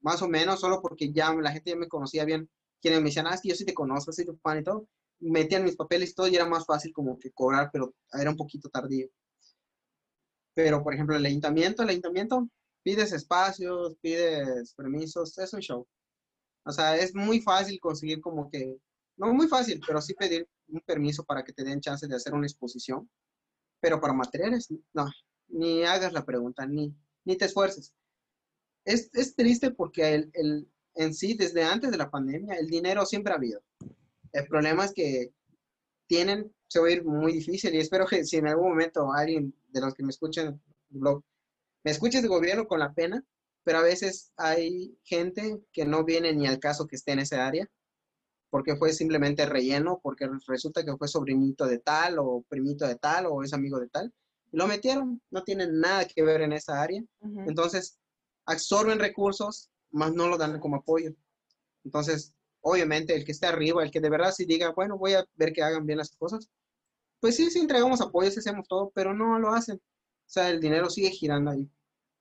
más 0.00 0.20
o 0.22 0.28
menos, 0.28 0.60
solo 0.60 0.82
porque 0.82 1.12
ya 1.12 1.32
la 1.34 1.52
gente 1.52 1.70
ya 1.70 1.76
me 1.76 1.88
conocía 1.88 2.24
bien, 2.24 2.50
quienes 2.80 3.00
me 3.00 3.06
decían, 3.06 3.26
ah, 3.26 3.34
es 3.34 3.40
yo 3.42 3.54
sí 3.54 3.64
te 3.64 3.72
conozco, 3.72 4.12
soy 4.12 4.26
tu 4.26 4.32
y 4.32 4.62
todo, 4.64 4.88
metían 5.20 5.64
mis 5.64 5.76
papeles 5.76 6.10
y 6.10 6.14
todo 6.14 6.28
y 6.28 6.36
era 6.36 6.46
más 6.46 6.66
fácil 6.66 6.92
como 6.92 7.18
que 7.18 7.30
cobrar, 7.32 7.70
pero 7.72 7.94
era 8.12 8.30
un 8.30 8.36
poquito 8.36 8.68
tardío. 8.68 9.08
Pero, 10.54 10.82
por 10.82 10.94
ejemplo, 10.94 11.16
el 11.16 11.24
ayuntamiento, 11.24 11.82
el 11.82 11.88
ayuntamiento 11.88 12.48
pides 12.84 13.12
espacios, 13.12 13.96
pides 14.00 14.74
permisos, 14.74 15.36
es 15.38 15.52
un 15.54 15.60
show. 15.60 15.88
O 16.64 16.70
sea, 16.70 16.96
es 16.96 17.14
muy 17.14 17.40
fácil 17.40 17.80
conseguir 17.80 18.20
como 18.20 18.50
que, 18.50 18.76
no 19.16 19.32
muy 19.32 19.48
fácil, 19.48 19.80
pero 19.86 20.00
sí 20.00 20.14
pedir 20.14 20.48
un 20.68 20.80
permiso 20.80 21.24
para 21.24 21.42
que 21.42 21.52
te 21.52 21.64
den 21.64 21.80
chance 21.80 22.06
de 22.06 22.14
hacer 22.14 22.34
una 22.34 22.46
exposición. 22.46 23.08
Pero 23.80 24.00
para 24.00 24.12
materiales, 24.12 24.68
no, 24.92 25.06
ni 25.48 25.84
hagas 25.84 26.12
la 26.12 26.24
pregunta, 26.24 26.66
ni, 26.66 26.94
ni 27.24 27.36
te 27.36 27.46
esfuerces. 27.46 27.92
Es, 28.84 29.10
es 29.14 29.34
triste 29.34 29.70
porque 29.70 30.14
el, 30.14 30.30
el, 30.34 30.68
en 30.94 31.14
sí, 31.14 31.34
desde 31.34 31.62
antes 31.62 31.90
de 31.90 31.98
la 31.98 32.10
pandemia, 32.10 32.54
el 32.54 32.68
dinero 32.68 33.06
siempre 33.06 33.32
ha 33.32 33.36
habido. 33.36 33.62
El 34.32 34.46
problema 34.46 34.84
es 34.84 34.92
que 34.92 35.32
tienen 36.06 36.52
se 36.68 36.80
va 36.80 36.88
a 36.88 36.90
ir 36.90 37.04
muy 37.04 37.32
difícil 37.32 37.74
y 37.74 37.78
espero 37.78 38.06
que 38.06 38.24
si 38.24 38.36
en 38.36 38.48
algún 38.48 38.70
momento 38.70 39.12
alguien 39.12 39.54
de 39.68 39.80
los 39.80 39.94
que 39.94 40.02
me 40.02 40.10
escuchan 40.10 40.60
blog 40.88 41.22
me 41.84 41.92
escuches 41.92 42.22
de 42.22 42.28
gobierno 42.28 42.66
con 42.66 42.80
la 42.80 42.94
pena, 42.94 43.22
pero 43.62 43.78
a 43.78 43.82
veces 43.82 44.32
hay 44.36 44.98
gente 45.04 45.60
que 45.72 45.84
no 45.84 46.04
viene 46.04 46.32
ni 46.32 46.46
al 46.46 46.58
caso 46.58 46.86
que 46.86 46.96
esté 46.96 47.12
en 47.12 47.20
esa 47.20 47.46
área, 47.46 47.68
porque 48.50 48.76
fue 48.76 48.92
simplemente 48.92 49.46
relleno, 49.46 50.00
porque 50.02 50.28
resulta 50.46 50.84
que 50.84 50.96
fue 50.96 51.08
sobrinito 51.08 51.66
de 51.66 51.78
tal 51.78 52.18
o 52.18 52.42
primito 52.48 52.86
de 52.86 52.96
tal 52.96 53.26
o 53.26 53.42
es 53.42 53.52
amigo 53.52 53.78
de 53.78 53.88
tal. 53.88 54.12
Lo 54.54 54.68
metieron, 54.68 55.20
no 55.30 55.42
tienen 55.42 55.80
nada 55.80 56.04
que 56.06 56.22
ver 56.22 56.42
en 56.42 56.52
esa 56.52 56.80
área. 56.80 57.02
Entonces, 57.46 57.98
absorben 58.46 59.00
recursos, 59.00 59.68
más 59.90 60.12
no 60.14 60.28
lo 60.28 60.38
dan 60.38 60.60
como 60.60 60.76
apoyo. 60.76 61.12
Entonces, 61.84 62.32
obviamente, 62.60 63.16
el 63.16 63.24
que 63.24 63.32
esté 63.32 63.46
arriba, 63.46 63.82
el 63.82 63.90
que 63.90 64.00
de 64.00 64.10
verdad 64.10 64.32
sí 64.32 64.44
diga, 64.44 64.72
bueno, 64.72 64.96
voy 64.96 65.14
a 65.14 65.26
ver 65.34 65.52
que 65.52 65.62
hagan 65.62 65.84
bien 65.86 65.98
las 65.98 66.14
cosas, 66.16 66.48
pues 67.18 67.34
sí, 67.34 67.50
sí 67.50 67.58
entregamos 67.58 68.00
apoyos, 68.00 68.38
hacemos 68.38 68.68
todo, 68.68 68.92
pero 68.94 69.12
no 69.12 69.40
lo 69.40 69.52
hacen. 69.52 69.76
O 69.76 70.30
sea, 70.30 70.48
el 70.50 70.60
dinero 70.60 70.88
sigue 70.88 71.10
girando 71.10 71.50
ahí. 71.50 71.68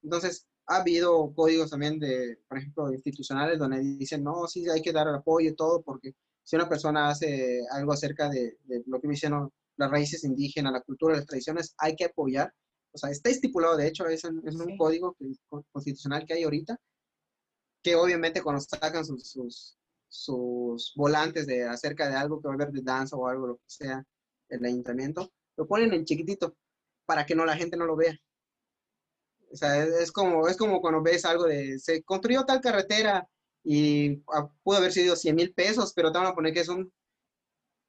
Entonces, 0.01 0.47
ha 0.65 0.77
habido 0.77 1.31
códigos 1.35 1.69
también 1.69 1.99
de, 1.99 2.39
por 2.47 2.57
ejemplo, 2.57 2.91
institucionales 2.91 3.59
donde 3.59 3.79
dicen, 3.79 4.23
no, 4.23 4.47
sí, 4.47 4.67
hay 4.69 4.81
que 4.81 4.91
dar 4.91 5.07
el 5.07 5.15
apoyo 5.15 5.51
y 5.51 5.55
todo, 5.55 5.83
porque 5.83 6.15
si 6.43 6.55
una 6.55 6.67
persona 6.67 7.09
hace 7.09 7.61
algo 7.71 7.93
acerca 7.93 8.27
de, 8.29 8.57
lo 8.87 8.99
que 8.99 9.07
me 9.07 9.13
dicen 9.13 9.33
las 9.77 9.91
raíces 9.91 10.23
indígenas, 10.23 10.73
la 10.73 10.81
cultura, 10.81 11.15
las 11.15 11.25
tradiciones, 11.25 11.73
hay 11.77 11.95
que 11.95 12.05
apoyar. 12.05 12.53
O 12.91 12.97
sea, 12.97 13.09
está 13.09 13.29
estipulado, 13.29 13.75
de 13.75 13.87
hecho, 13.87 14.07
es, 14.07 14.23
un 14.23 14.77
código 14.77 15.15
constitucional 15.71 16.25
que 16.25 16.35
hay 16.35 16.43
ahorita, 16.43 16.77
que 17.81 17.95
obviamente 17.95 18.41
cuando 18.41 18.61
sacan 18.61 19.05
sus, 19.05 19.29
sus, 19.29 19.77
sus 20.07 20.93
volantes 20.95 21.47
de 21.47 21.63
acerca 21.63 22.07
de 22.07 22.15
algo 22.15 22.39
que 22.39 22.47
va 22.47 22.53
a 22.53 22.55
haber 22.55 22.71
de 22.71 22.81
danza 22.81 23.15
o 23.15 23.27
algo, 23.27 23.47
lo 23.47 23.55
que 23.57 23.63
sea, 23.67 24.05
el 24.49 24.65
ayuntamiento, 24.65 25.31
lo 25.57 25.67
ponen 25.67 25.93
en 25.93 26.05
chiquitito 26.05 26.55
para 27.05 27.25
que 27.25 27.35
no 27.35 27.45
la 27.45 27.57
gente 27.57 27.77
no 27.77 27.85
lo 27.85 27.95
vea. 27.95 28.15
O 29.51 29.55
sea, 29.55 29.83
es, 29.83 30.11
como, 30.11 30.47
es 30.47 30.57
como 30.57 30.81
cuando 30.81 31.01
ves 31.01 31.25
algo 31.25 31.45
de, 31.45 31.77
se 31.79 32.03
construyó 32.03 32.43
tal 32.43 32.61
carretera 32.61 33.27
y 33.63 34.23
ah, 34.33 34.49
pudo 34.63 34.77
haber 34.77 34.91
sido 34.91 35.15
100 35.15 35.35
mil 35.35 35.53
pesos, 35.53 35.93
pero 35.95 36.11
te 36.11 36.17
van 36.17 36.27
a 36.27 36.35
poner 36.35 36.53
que 36.53 36.63
son 36.63 36.91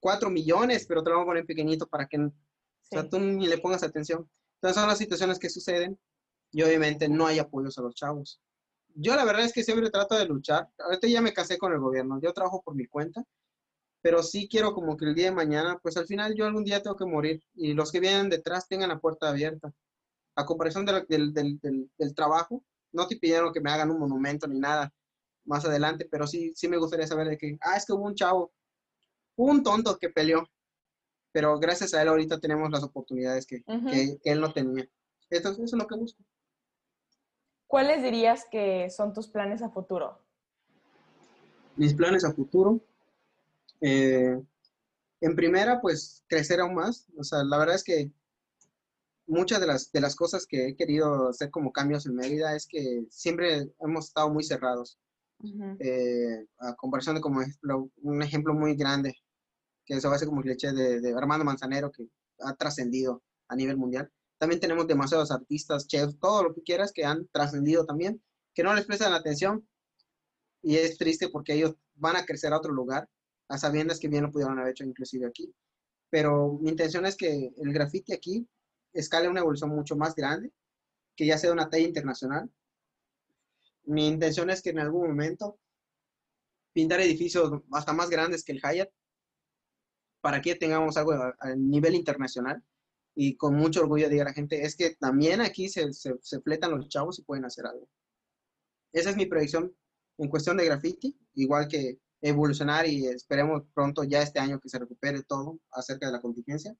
4 0.05 0.28
millones, 0.28 0.85
pero 0.86 1.02
te 1.02 1.09
lo 1.09 1.16
van 1.16 1.22
a 1.22 1.28
poner 1.28 1.47
pequeñito 1.47 1.86
para 1.86 2.06
que 2.06 2.31
tú 3.10 3.18
ni 3.18 3.47
le 3.47 3.56
pongas 3.56 3.82
atención. 3.82 4.28
Entonces 4.56 4.78
son 4.78 4.86
las 4.86 4.98
situaciones 4.98 5.39
que 5.39 5.48
suceden 5.48 5.98
y 6.52 6.62
obviamente 6.62 7.09
no 7.09 7.26
hay 7.26 7.39
apoyos 7.39 7.78
a 7.78 7.81
los 7.81 7.94
chavos. 7.94 8.39
Yo 8.94 9.16
la 9.16 9.24
verdad 9.24 9.47
es 9.47 9.55
que 9.55 9.64
siempre 9.64 9.89
trato 9.89 10.14
de 10.14 10.26
luchar. 10.26 10.68
Ahorita 10.78 11.09
ya 11.09 11.22
me 11.22 11.32
casé 11.32 11.56
con 11.56 11.72
el 11.72 11.78
gobierno, 11.78 12.20
yo 12.20 12.35
trabajo 12.35 12.60
por 12.62 12.74
mi 12.74 12.86
cuenta, 12.86 13.24
pero 14.02 14.22
sí 14.22 14.47
quiero 14.47 14.74
como 14.74 14.94
que 14.98 15.06
el 15.06 15.14
día 15.14 15.31
de 15.31 15.36
mañana, 15.36 15.78
pues 15.82 15.97
al 15.97 16.06
final 16.06 16.35
yo 16.35 16.44
algún 16.44 16.64
día 16.64 16.82
tengo 16.82 16.97
que 16.97 17.06
morir 17.06 17.43
y 17.55 17.72
los 17.72 17.90
que 17.90 18.01
vienen 18.01 18.28
detrás 18.28 18.68
tengan 18.68 18.90
la 18.90 19.01
puerta 19.01 19.31
abierta. 19.31 19.72
A 20.36 20.44
comparación 20.44 20.85
del, 20.85 21.32
del, 21.32 21.59
del, 21.97 22.14
trabajo, 22.14 22.62
no 22.93 23.09
te 23.09 23.16
pidieron 23.16 23.55
que 23.55 23.62
me 23.62 23.70
hagan 23.70 23.90
un 23.90 24.01
monumento 24.01 24.47
ni 24.47 24.59
nada 24.59 24.93
más 25.47 25.64
adelante, 25.64 26.06
pero 26.10 26.26
sí, 26.26 26.52
sí 26.55 26.68
me 26.68 26.76
gustaría 26.76 27.06
saber 27.06 27.26
de 27.26 27.39
que, 27.39 27.56
ah, 27.62 27.78
es 27.78 27.86
que 27.86 27.94
hubo 27.94 28.05
un 28.05 28.14
chavo, 28.14 28.52
un 29.36 29.62
tonto 29.62 29.98
que 29.98 30.11
peleó, 30.11 30.48
pero 31.32 31.59
gracias 31.59 31.94
a 31.94 32.02
él 32.02 32.09
ahorita 32.09 32.39
tenemos 32.39 32.70
las 32.70 32.82
oportunidades 32.82 33.47
que, 33.47 33.62
que, 33.62 34.19
él 34.24 34.40
no 34.40 34.52
tenía. 34.52 34.89
Entonces, 35.31 35.65
eso 35.65 35.77
es 35.77 35.82
lo 35.82 35.89
que 35.89 35.97
busco. 35.97 36.23
¿Cuáles 37.66 38.02
dirías 38.02 38.44
que 38.51 38.89
son 38.90 39.12
tus 39.12 39.28
planes 39.28 39.62
a 39.62 39.70
futuro? 39.70 40.19
Mis 41.77 41.94
planes 41.94 42.24
a 42.24 42.32
futuro. 42.32 42.81
Eh, 43.81 44.40
en 45.20 45.35
primera, 45.35 45.81
pues 45.81 46.23
crecer 46.28 46.61
aún 46.61 46.74
más. 46.74 47.06
O 47.19 47.24
sea, 47.24 47.43
la 47.43 47.59
verdad 47.59 47.74
es 47.74 47.82
que 47.82 48.12
muchas 49.27 49.61
de 49.61 49.66
las, 49.66 49.90
de 49.90 50.01
las 50.01 50.15
cosas 50.15 50.47
que 50.47 50.69
he 50.69 50.77
querido 50.77 51.31
hacer 51.31 51.51
como 51.51 51.73
cambios 51.73 52.06
en 52.06 52.15
Mérida 52.15 52.55
es 52.55 52.66
que 52.66 53.05
siempre 53.11 53.70
hemos 53.81 54.06
estado 54.06 54.31
muy 54.31 54.44
cerrados. 54.44 54.98
Eh, 55.78 56.47
a 56.59 56.74
comparación 56.74 57.16
de 57.16 57.20
como 57.20 57.40
un 58.02 58.23
ejemplo 58.23 58.55
muy 58.55 58.77
grande, 58.77 59.15
que 59.85 59.94
eso 59.94 60.09
va 60.09 60.16
a 60.16 60.19
ser 60.19 60.28
como 60.28 60.40
el 60.40 60.47
cliché 60.47 60.73
de, 60.73 61.15
Armando 61.16 61.44
Manzanero, 61.44 61.90
que 61.90 62.09
ha 62.40 62.55
trascendido 62.55 63.23
a 63.48 63.56
nivel 63.56 63.77
mundial. 63.77 64.11
También 64.39 64.61
tenemos 64.61 64.86
demasiados 64.86 65.31
artistas, 65.31 65.86
chefs, 65.86 66.19
todo 66.19 66.43
lo 66.43 66.55
que 66.55 66.62
quieras, 66.62 66.93
que 66.93 67.05
han 67.05 67.28
trascendido 67.28 67.85
también, 67.85 68.23
que 68.55 68.62
no 68.62 68.74
les 68.74 68.86
prestan 68.86 69.12
atención. 69.12 69.66
Y 70.62 70.77
es 70.77 70.97
triste 70.97 71.28
porque 71.28 71.55
ellos 71.55 71.74
van 71.94 72.16
a 72.16 72.24
crecer 72.24 72.52
a 72.52 72.59
otro 72.59 72.73
lugar, 72.73 73.09
a 73.48 73.59
sabiendas 73.59 74.01
que 74.01 74.09
bien 74.09 74.24
lo 74.24 74.32
pudieron 74.32 74.59
haber 74.59 74.73
hecho 74.73 74.85
inclusive 74.85 75.27
aquí. 75.27 75.55
Pero 76.11 76.59
mi 76.61 76.70
intención 76.70 77.06
es 77.06 77.16
que 77.16 77.52
el 77.56 77.73
graffiti 77.73 78.12
aquí 78.12 78.48
escale 78.93 79.28
una 79.28 79.40
evolución 79.40 79.70
mucho 79.70 79.97
más 79.97 80.15
grande, 80.15 80.52
que 81.16 81.27
ya 81.27 81.39
sea 81.39 81.52
una 81.52 81.69
talla 81.69 81.86
internacional, 81.86 82.51
mi 83.86 84.06
intención 84.06 84.51
es 84.51 84.62
que 84.62 84.70
en 84.70 84.78
algún 84.78 85.09
momento 85.09 85.59
pintar 86.73 87.01
edificios 87.01 87.62
hasta 87.73 87.93
más 87.93 88.11
grandes 88.11 88.44
que 88.44 88.52
el 88.52 88.61
Hyatt 88.61 88.90
para 90.25 90.41
que 90.41 90.55
tengamos 90.55 90.97
algo 90.97 91.13
a, 91.13 91.55
nivel 91.55 91.95
internacional 91.95 92.65
y 93.15 93.37
con 93.37 93.55
mucho 93.57 93.83
orgullo 93.83 94.09
diga 94.09 94.25
la 94.25 94.33
gente, 94.33 94.65
es 94.65 94.75
que 94.75 94.95
también 94.95 95.43
aquí 95.43 95.69
se, 95.69 95.93
se, 95.93 96.41
fletan 96.41 96.71
los 96.71 96.89
chavos 96.89 97.19
y 97.19 97.25
pueden 97.25 97.45
hacer 97.45 97.67
algo. 97.67 97.87
Esa 98.95 99.11
es 99.11 99.17
mi 99.17 99.27
predicción 99.27 99.77
en 100.17 100.31
cuestión 100.31 100.57
de 100.57 100.65
graffiti, 100.65 101.15
igual 101.35 101.69
que 101.69 101.99
evolucionar 102.23 102.87
y 102.87 103.07
esperemos 103.07 103.65
pronto 103.75 104.03
ya 104.03 104.23
este 104.23 104.41
año 104.41 104.59
que 104.59 104.71
se 104.71 104.79
recupere 104.79 105.23
todo 105.25 105.59
acerca 105.73 106.07
de 106.07 106.13
la 106.13 106.23
contingencia, 106.23 106.75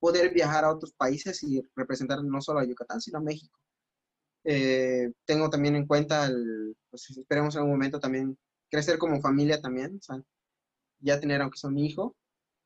poder 0.00 0.34
viajar 0.34 0.64
a 0.64 0.72
otros 0.72 0.92
países 0.92 1.40
y 1.44 1.62
representar 1.76 2.24
no 2.24 2.40
solo 2.40 2.58
a 2.58 2.64
Yucatán, 2.64 3.00
sino 3.00 3.18
a 3.18 3.22
México. 3.22 3.56
Eh, 4.42 5.12
tengo 5.24 5.48
también 5.48 5.76
en 5.76 5.86
cuenta, 5.86 6.28
pues 6.90 7.08
esperemos 7.10 7.54
en 7.54 7.60
algún 7.60 7.74
momento 7.74 8.00
también 8.00 8.36
crecer 8.68 8.98
como 8.98 9.20
familia 9.20 9.60
también, 9.60 10.00
ya 10.98 11.20
tener 11.20 11.42
aunque 11.42 11.58
sea 11.58 11.70
un 11.70 11.78
hijo 11.78 12.16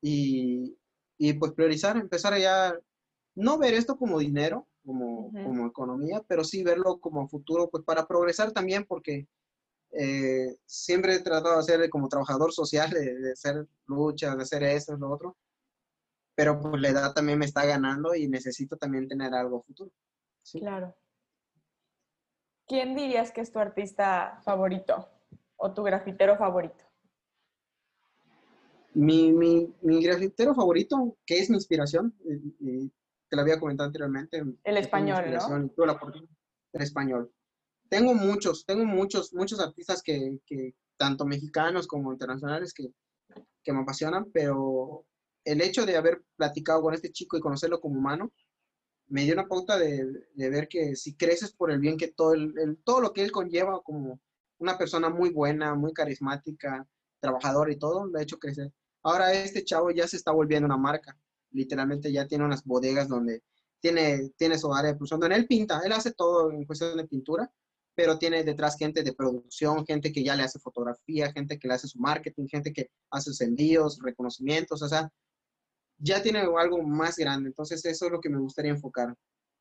y, 0.03 0.77
y, 1.17 1.33
pues 1.35 1.53
priorizar, 1.53 1.97
empezar 1.97 2.35
a 2.35 2.39
ya, 2.39 2.79
no 3.35 3.57
ver 3.57 3.73
esto 3.75 3.97
como 3.97 4.19
dinero, 4.19 4.67
como, 4.85 5.33
como 5.33 5.67
economía, 5.67 6.23
pero 6.29 6.45
sí 6.45 6.63
verlo 6.63 6.99
como 6.99 7.29
futuro, 7.29 7.71
pues 7.71 7.85
para 7.85 8.07
progresar 8.07 8.53
también, 8.53 8.85
porque 8.85 9.27
eh, 9.93 10.57
siempre 10.67 11.15
he 11.15 11.21
tratado 11.21 11.57
de 11.57 11.63
ser 11.63 11.89
como 11.89 12.09
trabajador 12.09 12.53
social, 12.53 12.91
de, 12.91 13.33
hacer 13.33 13.67
luchas, 13.87 14.37
de 14.37 14.43
hacer 14.43 14.63
esto, 14.65 14.97
lo 14.97 15.11
otro, 15.11 15.37
pero 16.35 16.61
pues 16.61 16.83
la 16.83 16.89
edad 16.89 17.13
también 17.15 17.39
me 17.39 17.47
está 17.47 17.65
ganando 17.65 18.15
y 18.15 18.29
necesito 18.29 18.77
también 18.77 19.09
tener 19.09 19.33
algo 19.33 19.63
futuro. 19.63 19.93
¿sí? 20.43 20.61
Claro. 20.61 20.95
¿quién 22.73 22.95
dirías 22.97 23.31
que 23.31 23.43
es 23.43 23.53
tu 23.53 23.59
artista 23.59 24.41
favorito 24.45 25.07
o 25.57 25.73
tu 25.75 25.83
grafitero 25.83 26.37
favorito? 26.39 26.85
Mi, 28.95 29.73
grafitero 29.83 30.55
favorito, 30.55 31.17
que 31.27 31.39
es 31.39 31.51
mi 31.51 31.57
inspiración, 31.57 32.15
y, 32.25 32.91
te 33.29 33.37
lo 33.37 33.43
había 33.43 33.59
comentado 33.59 33.87
anteriormente. 33.87 34.43
El 34.65 34.77
español, 34.77 35.25
¿no? 35.31 35.71
el 36.75 36.83
español. 36.83 37.33
Tengo 37.89 38.15
muchos, 38.15 38.67
tengo 38.67 38.85
muchos, 38.85 39.33
muchos 39.33 39.59
artistas 39.61 40.03
que, 40.03 40.39
tanto 40.99 41.25
mexicanos 41.25 41.87
como 41.87 42.13
internacionales, 42.13 42.75
que, 42.75 42.93
que 43.63 43.73
me 43.73 43.81
apasionan, 43.81 44.31
pero 44.33 45.07
el 45.45 45.61
hecho 45.61 45.87
de 45.87 45.97
haber 45.97 46.23
platicado 46.37 46.83
con 46.83 46.95
este 46.95 47.11
chico 47.11 47.37
y 47.37 47.41
conocerlo 47.41 47.81
como 47.81 47.99
humano, 47.99 48.33
me 49.09 49.25
dio 49.25 49.35
una 49.35 49.47
pauta 49.47 49.79
de, 49.79 50.25
ver 50.37 50.69
que 50.69 50.97
si 50.97 51.15
creces 51.15 51.53
por 51.53 51.71
el 51.71 51.81
bien 51.81 51.99
que 51.99 52.09
todo, 52.09 52.33
el, 52.33 52.79
todo 52.85 53.01
lo 53.01 53.13
que 53.13 53.23
él 53.23 53.31
conlleva 53.31 53.83
como 53.83 54.21
una 54.59 54.79
persona 54.79 55.11
muy 55.11 55.31
buena, 55.31 55.75
muy 55.75 55.93
carismática, 55.93 56.87
trabajadora 57.21 57.73
y 57.73 57.79
todo, 57.79 58.07
lo 58.07 58.19
ha 58.19 58.23
hecho 58.23 58.39
crecer. 58.39 58.73
Ahora 59.03 59.33
este 59.33 59.65
chavo 59.65 59.91
ya 59.91 60.07
se 60.07 60.17
está 60.17 60.33
volviendo 60.33 60.67
una 60.67 60.77
marca. 60.77 61.17
Literalmente 61.51 62.13
ya 62.13 62.27
tiene 62.27 62.45
unas 62.45 62.65
bodegas 62.65 63.09
donde 63.09 63.43
tiene, 63.81 64.31
tiene 64.37 64.59
su 64.59 64.73
área 64.73 64.93
de 64.93 64.97
producción, 64.97 65.21
donde 65.21 65.37
él 65.37 65.47
pinta, 65.47 65.81
él 65.85 65.93
hace 65.93 66.13
todo 66.13 66.51
en 66.53 66.65
cuestión 66.65 66.97
de 66.97 67.07
pintura, 67.07 67.53
pero 67.95 68.19
tiene 68.19 68.45
detrás 68.45 68.77
gente 68.79 69.03
de 69.03 69.13
producción, 69.13 69.85
gente 69.85 70.13
que 70.13 70.25
ya 70.25 70.37
le 70.37 70.45
hace 70.45 70.59
fotografía, 70.59 71.33
gente 71.33 71.59
que 71.59 71.69
le 71.69 71.75
hace 71.75 71.89
su 71.89 71.99
marketing, 71.99 72.47
gente 72.47 72.73
que 72.73 72.91
hace 73.11 73.31
sus 73.31 73.41
envíos, 73.41 73.99
reconocimientos, 74.01 74.81
o 74.83 74.89
sea, 74.89 75.11
ya 75.99 76.23
tiene 76.23 76.41
algo 76.41 76.83
más 76.83 77.17
grande. 77.17 77.49
Entonces 77.49 77.85
eso 77.85 78.07
es 78.07 78.13
lo 78.13 78.21
que 78.21 78.31
me 78.31 78.39
gustaría 78.39 78.71
enfocar. 78.71 79.15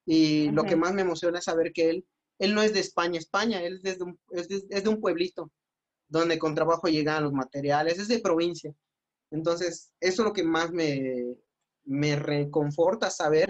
Y 0.06 0.50
lo 0.52 0.64
que 0.64 0.76
más 0.76 0.94
me 0.94 1.02
emociona 1.02 1.40
es 1.40 1.46
saber 1.46 1.72
que 1.74 1.90
él, 1.90 2.06
él 2.40 2.56
no 2.56 2.62
es 2.62 2.74
de 2.74 2.80
España, 2.80 3.20
España, 3.20 3.62
él 3.62 3.80
es, 3.84 4.00
un, 4.02 4.20
es, 4.32 4.48
de, 4.48 4.90
un 4.90 5.00
pueblito 5.00 5.52
donde 6.08 6.40
con 6.40 6.56
trabajo 6.56 6.88
llegan 6.88 7.24
los 7.24 7.34
materiales, 7.34 8.00
es 8.00 8.08
de 8.08 8.20
provincia. 8.20 8.74
Entonces, 9.32 9.92
eso 10.00 10.22
es 10.22 10.28
lo 10.28 10.34
que 10.34 10.44
más 10.44 10.72
me, 10.72 11.36
me 11.86 12.16
reconforta 12.16 13.10
saber 13.10 13.50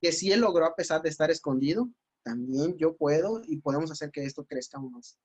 que 0.00 0.12
si 0.12 0.30
él 0.30 0.40
logró, 0.40 0.66
a 0.66 0.76
pesar 0.76 1.02
de 1.02 1.08
estar 1.08 1.30
escondido, 1.30 1.88
también 2.22 2.76
yo 2.76 2.96
puedo 2.96 3.40
y 3.44 3.56
podemos 3.56 3.90
hacer 3.90 4.10
que 4.10 4.24
esto 4.24 4.44
crezca 4.44 4.78
aún 4.78 4.92
más. 4.92 5.18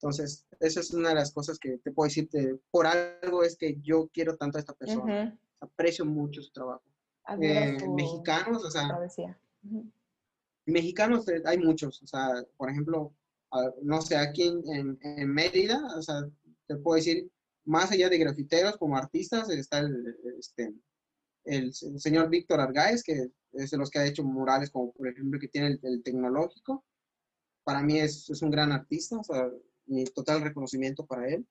Entonces, 0.00 0.46
esa 0.60 0.80
es 0.80 0.92
una 0.92 1.10
de 1.10 1.14
las 1.14 1.32
cosas 1.32 1.58
que 1.58 1.78
te 1.78 1.92
puedo 1.92 2.08
decirte. 2.08 2.58
Por 2.70 2.86
algo 2.86 3.42
es 3.42 3.56
que 3.56 3.78
yo 3.80 4.08
quiero 4.12 4.36
tanto 4.36 4.58
a 4.58 4.60
esta 4.60 4.74
persona 4.74 5.38
aprecio 5.60 6.04
mucho 6.04 6.42
su 6.42 6.52
trabajo. 6.52 6.84
Eh, 7.40 7.76
mexicanos, 7.88 8.64
o 8.64 8.70
sea, 8.70 8.98
mexicanos 10.64 11.26
eh, 11.28 11.42
hay 11.44 11.58
muchos, 11.58 12.02
o 12.02 12.06
sea, 12.06 12.44
por 12.56 12.70
ejemplo, 12.70 13.12
no 13.82 14.00
sé, 14.00 14.16
aquí 14.16 14.42
en, 14.42 14.98
en, 15.00 15.28
Mérida, 15.32 15.80
o 15.96 16.02
sea, 16.02 16.28
te 16.66 16.76
puedo 16.76 16.96
decir, 16.96 17.28
más 17.66 17.90
allá 17.92 18.08
de 18.08 18.18
grafiteros 18.18 18.76
como 18.76 18.96
artistas, 18.96 19.50
está 19.50 19.80
el, 19.80 20.16
este, 20.38 20.72
el, 21.44 21.74
señor 21.74 22.28
Víctor 22.28 22.60
Argáez, 22.60 23.02
que 23.02 23.30
es 23.52 23.70
de 23.70 23.76
los 23.76 23.90
que 23.90 23.98
ha 23.98 24.06
hecho 24.06 24.24
murales, 24.24 24.70
como 24.70 24.92
por 24.92 25.08
ejemplo 25.08 25.38
que 25.38 25.48
tiene 25.48 25.78
el, 25.82 26.02
tecnológico. 26.02 26.84
Para 27.64 27.82
mí 27.82 27.98
es, 27.98 28.30
es, 28.30 28.42
un 28.42 28.50
gran 28.50 28.72
artista, 28.72 29.18
o 29.18 29.24
sea, 29.24 29.50
mi 29.86 30.04
total 30.04 30.42
reconocimiento 30.42 31.06
para 31.06 31.28
él. 31.28 31.46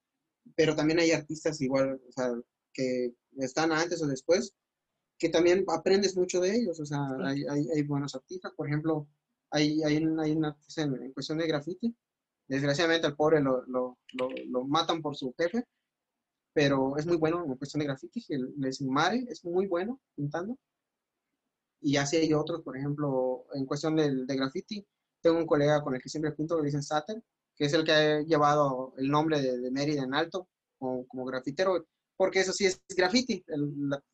Pero 0.55 0.75
también 0.75 0.99
hay 0.99 1.11
artistas 1.11 1.59
igual, 1.61 1.99
o 2.07 2.11
sea, 2.11 2.31
que 2.73 3.13
están 3.37 3.71
antes 3.71 4.01
o 4.01 4.07
después, 4.07 4.53
que 5.17 5.29
también 5.29 5.65
aprendes 5.67 6.15
mucho 6.15 6.39
de 6.39 6.55
ellos. 6.55 6.79
O 6.79 6.85
sea, 6.85 6.99
hay, 7.23 7.43
hay, 7.49 7.67
hay, 7.75 7.83
buenos 7.83 8.15
artistas. 8.15 8.53
Por 8.55 8.67
ejemplo, 8.67 9.07
hay, 9.49 9.81
hay, 9.83 9.97
un, 9.97 10.19
hay 10.19 10.31
un 10.31 10.45
artista 10.45 10.83
en, 10.83 11.11
cuestión 11.13 11.37
de 11.37 11.47
graffiti. 11.47 11.95
Desgraciadamente 12.47 13.07
al 13.07 13.15
pobre 13.15 13.41
lo, 13.41 13.65
lo, 13.65 13.97
lo, 14.13 14.63
matan 14.65 15.01
por 15.01 15.15
su 15.15 15.33
jefe, 15.35 15.65
pero 16.56 16.95
es 16.98 17.06
muy 17.06 17.18
bueno 17.18 17.44
en 17.44 17.56
cuestión 17.56 17.80
de 17.82 17.88
graffiti. 17.88 18.26
El, 18.30 18.56
el 18.64 18.88
Mare 18.88 19.26
es 19.27 19.44
muy 19.44 19.68
bueno 19.68 19.99
pintando. 20.15 20.57
Y 21.82 21.98
así 21.98 22.15
hay 22.15 22.34
otros, 22.34 22.61
por 22.61 22.77
ejemplo, 22.77 23.45
en 23.53 23.65
cuestión 23.65 23.98
de, 23.98 24.26
de 24.26 24.36
graffiti. 24.38 24.88
Tengo 25.22 25.38
un 25.38 25.45
colega 25.45 25.84
con 25.84 25.95
el 25.95 26.02
que 26.02 26.07
siempre 26.07 26.32
pinto, 26.32 26.57
que 26.57 26.68
dicen 26.68 26.82
Sater, 26.82 27.22
que 27.57 27.65
es 27.65 27.73
el 27.73 27.84
que 27.84 27.91
ha 27.91 28.22
llevado 28.22 28.94
el 28.98 29.10
nombre 29.10 29.41
de, 29.41 29.60
de 29.60 29.69
Mérida 29.69 30.03
en 30.03 30.14
alto 30.14 30.48
como, 30.80 31.06
como 31.07 31.26
grafitero 31.26 31.86
porque 32.15 32.40
eso 32.40 32.53
sí 32.53 32.65
es 32.65 32.82
graffiti, 32.95 33.44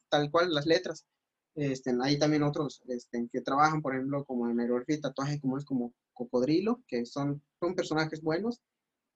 tal 0.09 0.31
cual 0.31 0.51
las 0.51 0.65
letras. 0.65 1.05
Este, 1.53 1.95
hay 2.01 2.17
también 2.17 2.41
otros 2.41 2.81
este, 2.87 3.27
que 3.31 3.41
trabajan, 3.41 3.83
por 3.83 3.93
ejemplo, 3.93 4.25
como 4.25 4.49
en 4.49 4.59
aerografía 4.59 4.95
y 4.95 5.01
tatuaje, 5.01 5.39
como 5.39 5.59
es 5.59 5.65
como 5.65 5.93
Cocodrilo, 6.13 6.81
que 6.87 7.05
son, 7.05 7.43
son 7.59 7.75
personajes 7.75 8.23
buenos, 8.23 8.61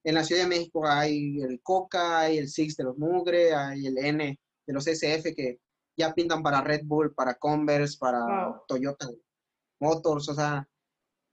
en 0.05 0.13
la 0.13 0.23
Ciudad 0.23 0.43
de 0.43 0.49
México 0.49 0.87
hay 0.87 1.41
el 1.41 1.59
Coca, 1.61 2.19
hay 2.19 2.37
el 2.37 2.47
Six 2.47 2.77
de 2.77 2.83
los 2.83 2.97
Mugre, 2.97 3.55
hay 3.55 3.87
el 3.87 3.97
N 3.97 4.39
de 4.67 4.73
los 4.73 4.85
SF 4.85 5.33
que 5.35 5.59
ya 5.97 6.13
pintan 6.13 6.43
para 6.43 6.61
Red 6.61 6.81
Bull, 6.85 7.13
para 7.13 7.33
Converse, 7.33 7.97
para 7.97 8.61
Toyota 8.67 9.09
Motors, 9.79 10.29
o 10.29 10.35
sea, 10.35 10.67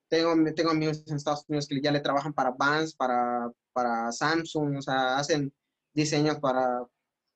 tengo, 0.08 0.34
tengo 0.54 0.70
amigos 0.70 1.04
en 1.06 1.16
Estados 1.16 1.44
Unidos 1.48 1.68
que 1.68 1.80
ya 1.82 1.92
le 1.92 2.00
trabajan 2.00 2.32
para 2.32 2.50
Vans, 2.50 2.94
para, 2.94 3.52
para 3.74 4.10
Samsung, 4.10 4.78
o 4.78 4.82
sea, 4.82 5.18
hacen 5.18 5.52
diseños 5.92 6.38
para, 6.38 6.86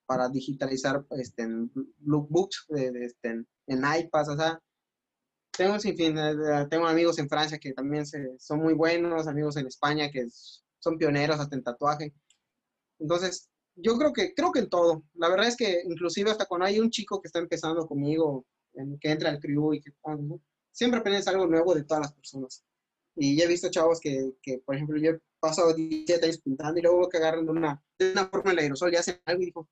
para 0.06 0.30
digitalizar 0.30 1.04
este, 1.10 1.42
en 1.42 1.70
lookbooks, 2.00 2.66
este, 2.70 3.44
en 3.66 3.82
iPads, 3.98 4.28
o 4.30 4.36
sea, 4.36 4.58
tengo 5.56 5.78
fin, 5.78 6.16
eh, 6.18 6.66
tengo 6.70 6.86
amigos 6.86 7.18
en 7.18 7.28
Francia 7.28 7.58
que 7.58 7.72
también 7.72 8.04
son 8.38 8.60
muy 8.60 8.74
buenos, 8.74 9.26
amigos 9.26 9.56
en 9.56 9.66
España 9.66 10.10
que 10.10 10.28
son 10.86 10.98
pioneros 10.98 11.40
hasta 11.40 11.56
en 11.56 11.64
tatuaje. 11.64 12.14
Entonces, 13.00 13.50
yo 13.74 13.98
creo 13.98 14.12
que, 14.12 14.34
creo 14.34 14.52
que 14.52 14.60
en 14.60 14.70
todo. 14.70 15.02
La 15.14 15.28
verdad 15.28 15.48
es 15.48 15.56
que 15.56 15.82
inclusive 15.84 16.30
hasta 16.30 16.46
cuando 16.46 16.66
hay 16.66 16.78
un 16.78 16.90
chico 16.90 17.20
que 17.20 17.26
está 17.26 17.40
empezando 17.40 17.86
conmigo, 17.86 18.46
que 19.00 19.10
entra 19.10 19.30
al 19.30 19.40
crew 19.40 19.74
y 19.74 19.80
que 19.80 19.90
siempre 20.70 21.00
aprendes 21.00 21.26
algo 21.26 21.46
nuevo 21.46 21.74
de 21.74 21.82
todas 21.82 22.02
las 22.02 22.12
personas. 22.12 22.64
Y 23.16 23.36
ya 23.36 23.44
he 23.44 23.48
visto 23.48 23.70
chavos 23.70 23.98
que, 23.98 24.34
que 24.42 24.58
por 24.58 24.76
ejemplo, 24.76 24.96
yo 24.98 25.10
he 25.10 25.20
pasado 25.40 25.74
17 25.74 26.24
años 26.24 26.38
pintando 26.38 26.78
y 26.78 26.82
luego 26.82 27.08
que 27.08 27.16
agarran 27.16 27.46
de 27.46 27.50
una, 27.50 27.82
de 27.98 28.12
una 28.12 28.28
forma 28.28 28.52
el 28.52 28.58
aerosol 28.58 28.92
y 28.92 28.96
hacen 28.96 29.20
algo 29.24 29.42
y 29.42 29.46
dijo, 29.46 29.68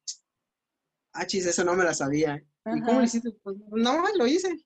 ah, 1.12 1.27
chis, 1.27 1.47
eso 1.47 1.62
no 1.62 1.74
me 1.74 1.85
la 1.85 1.95
sabía. 1.95 2.43
¿Y 2.66 2.81
cómo 2.81 2.99
lo 2.99 3.05
hiciste? 3.05 3.31
Pues, 3.43 3.57
no, 3.70 4.03
lo 4.16 4.27
hice. 4.27 4.65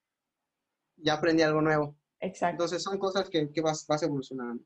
Ya 0.96 1.14
aprendí 1.14 1.42
algo 1.42 1.60
nuevo. 1.60 1.96
Exacto. 2.20 2.54
Entonces 2.54 2.82
son 2.82 2.98
cosas 2.98 3.28
que, 3.28 3.50
que 3.50 3.60
vas, 3.60 3.86
vas 3.86 4.02
evolucionando. 4.02 4.64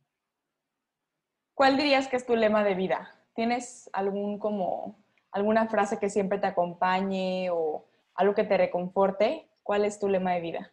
¿Cuál 1.63 1.77
dirías 1.77 2.09
que 2.09 2.17
es 2.17 2.27
tu 2.27 2.35
lema 2.35 2.65
de 2.65 2.75
vida? 2.75 3.15
¿Tienes 3.37 3.89
algún 3.93 4.41
como 4.41 5.01
alguna 5.31 5.69
frase 5.69 6.01
que 6.01 6.11
siempre 6.11 6.41
te 6.41 6.49
acompañe 6.49 7.51
o 7.53 7.87
algo 8.17 8.35
que 8.35 8.43
te 8.43 8.57
reconforte? 8.57 9.49
¿Cuál 9.63 9.85
es 9.85 10.01
tu 10.01 10.09
lema 10.09 10.33
de 10.33 10.41
vida? 10.41 10.73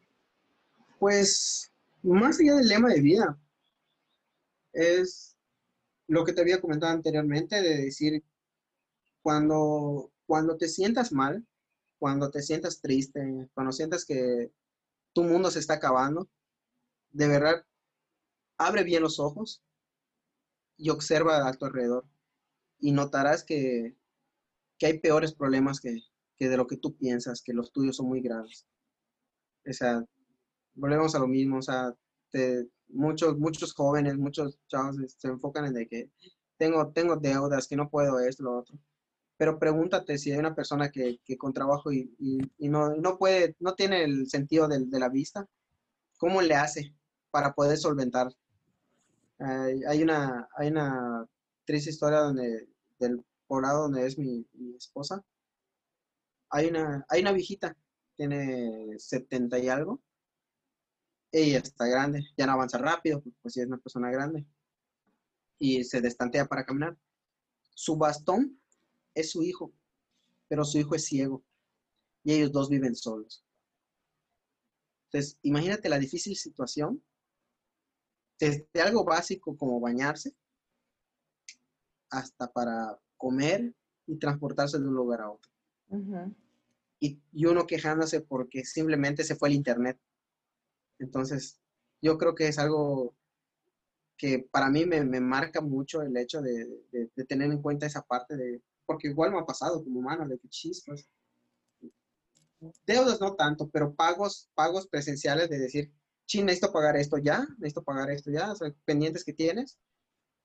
Pues 0.97 1.71
más 2.01 2.39
allá 2.39 2.55
del 2.55 2.67
lema 2.67 2.89
de 2.89 3.01
vida 3.01 3.37
es 4.73 5.37
lo 6.07 6.25
que 6.25 6.33
te 6.33 6.41
había 6.41 6.59
comentado 6.59 6.91
anteriormente 6.91 7.61
de 7.61 7.83
decir 7.83 8.23
cuando 9.21 10.09
cuando 10.25 10.57
te 10.57 10.67
sientas 10.67 11.11
mal, 11.11 11.45
cuando 11.99 12.31
te 12.31 12.41
sientas 12.41 12.81
triste, 12.81 13.47
cuando 13.53 13.73
sientas 13.73 14.05
que 14.05 14.49
tu 15.13 15.21
mundo 15.21 15.51
se 15.51 15.59
está 15.59 15.75
acabando, 15.75 16.27
de 17.11 17.27
verdad 17.27 17.63
abre 18.57 18.83
bien 18.83 19.03
los 19.03 19.19
ojos 19.19 19.61
y 20.79 20.89
observa 20.89 21.47
a 21.47 21.53
tu 21.53 21.65
alrededor 21.65 22.05
y 22.79 22.91
notarás 22.91 23.43
que, 23.43 23.95
hay 24.81 24.99
peores 24.99 25.33
problemas 25.33 25.81
que, 25.81 25.99
de 26.39 26.57
lo 26.57 26.65
que 26.65 26.77
tú 26.77 26.95
piensas, 26.95 27.41
que 27.43 27.53
los 27.53 27.73
tuyos 27.73 27.97
son 27.97 28.07
muy 28.07 28.21
graves. 28.21 28.65
O 29.69 29.73
sea, 29.73 30.05
volvemos 30.73 31.13
a 31.15 31.19
lo 31.19 31.27
mismo, 31.27 31.57
o 31.57 31.61
sea, 31.61 31.93
muchos, 32.87 33.37
muchos 33.37 33.73
jóvenes, 33.73 34.17
muchos 34.17 34.57
chavos 34.69 34.95
se 35.17 35.27
enfocan 35.27 35.65
en 35.65 35.73
de 35.73 35.87
que 35.87 36.09
tengo, 36.57 36.93
tengo 36.93 37.17
deudas, 37.17 37.67
que 37.67 37.75
no 37.75 37.89
puedo 37.89 38.19
esto, 38.19 38.43
lo 38.43 38.59
otro. 38.59 38.79
Pero 39.35 39.59
pregúntate 39.59 40.17
si 40.17 40.31
hay 40.31 40.39
una 40.39 40.55
persona 40.55 40.89
que, 40.89 41.19
con 41.37 41.51
trabajo 41.51 41.91
y, 41.91 42.09
no, 42.57 42.95
no, 42.95 43.17
puede, 43.17 43.57
no 43.59 43.75
tiene 43.75 44.05
el 44.05 44.29
sentido 44.29 44.69
de, 44.69 44.85
de, 44.85 44.99
la 44.99 45.09
vista, 45.09 45.45
¿cómo 46.17 46.41
le 46.41 46.55
hace 46.55 46.95
para 47.31 47.53
poder 47.53 47.77
solventar 47.77 48.33
hay, 49.39 50.03
una, 50.03 50.49
hay 50.57 50.67
una 50.67 51.25
triste 51.65 51.91
historia 51.91 52.19
donde, 52.19 52.67
del 52.99 53.23
poblado 53.47 53.83
donde 53.83 54.05
es 54.05 54.17
mi, 54.17 54.45
esposa. 54.77 55.23
Hay 56.49 56.67
una, 56.67 57.05
hay 57.09 57.21
una 57.21 57.31
viejita, 57.31 57.75
tiene 58.15 58.97
70 58.97 59.59
y 59.59 59.69
algo. 59.69 60.01
Ella 61.31 61.59
está 61.59 61.85
grande, 61.85 62.23
ya 62.35 62.47
no 62.47 62.53
avanza 62.53 62.79
rápido, 62.79 63.21
pues 63.41 63.53
sí 63.53 63.61
es 63.61 63.67
una 63.67 63.77
persona 63.77 64.09
grande. 64.09 64.45
Y 65.59 65.83
se 65.83 66.01
destantea 66.01 66.45
para 66.45 66.65
caminar. 66.65 66.97
Su 67.75 67.97
bastón 67.97 68.59
es 69.13 69.31
su 69.31 69.43
hijo, 69.43 69.71
pero 70.47 70.65
su 70.65 70.79
hijo 70.79 70.95
es 70.95 71.05
ciego. 71.05 71.43
Y 72.23 72.33
ellos 72.33 72.51
dos 72.51 72.69
viven 72.69 72.95
solos. 72.95 73.45
Entonces, 75.05 75.37
imagínate 75.43 75.87
la 75.89 75.99
difícil 75.99 76.35
situación 76.35 77.03
desde 78.39 78.81
algo 78.81 79.03
básico 79.03 79.55
como 79.57 79.79
bañarse 79.79 80.33
hasta 82.09 82.51
para 82.51 82.97
comer 83.17 83.75
y 84.07 84.17
transportarse 84.17 84.79
de 84.79 84.87
un 84.87 84.95
lugar 84.95 85.21
a 85.21 85.31
otro. 85.31 85.51
y, 86.99 87.45
uno 87.45 87.65
quejándose 87.65 88.21
porque 88.21 88.65
simplemente 88.65 89.23
se 89.23 89.35
fue 89.35 89.49
el 89.49 89.55
internet. 89.55 89.99
Entonces, 90.99 91.59
yo 92.01 92.17
creo 92.17 92.35
que 92.35 92.47
es 92.47 92.59
algo 92.59 93.15
que 94.17 94.47
para 94.51 94.69
mí 94.69 94.85
me, 94.85 95.03
marca 95.21 95.61
mucho 95.61 96.01
el 96.01 96.15
hecho 96.17 96.41
de, 96.41 96.67
tener 97.27 97.51
en 97.51 97.61
cuenta 97.61 97.85
esa 97.85 98.01
parte 98.01 98.35
de, 98.35 98.61
porque 98.85 99.07
igual 99.07 99.31
me 99.31 99.39
ha 99.39 99.45
pasado 99.45 99.83
como 99.83 99.99
humano, 99.99 100.27
de 100.27 100.37
que 100.37 100.49
chispas. 100.49 101.09
Deudas 102.85 103.21
no 103.21 103.35
tanto, 103.35 103.69
pero 103.69 103.95
pagos, 103.95 104.49
pagos 104.53 104.87
presenciales 104.87 105.49
de 105.49 105.59
decir, 105.59 105.93
sí, 106.29 106.43
necesito 106.43 106.71
pagar 106.71 106.95
esto 106.95 107.17
ya, 107.17 107.39
necesito 107.57 107.83
pagar 107.83 108.11
esto 108.11 108.29
ya, 108.31 108.51
o 108.51 108.55
sea, 108.55 108.71
pendientes 108.85 109.25
que 109.25 109.33
tienes. 109.33 109.79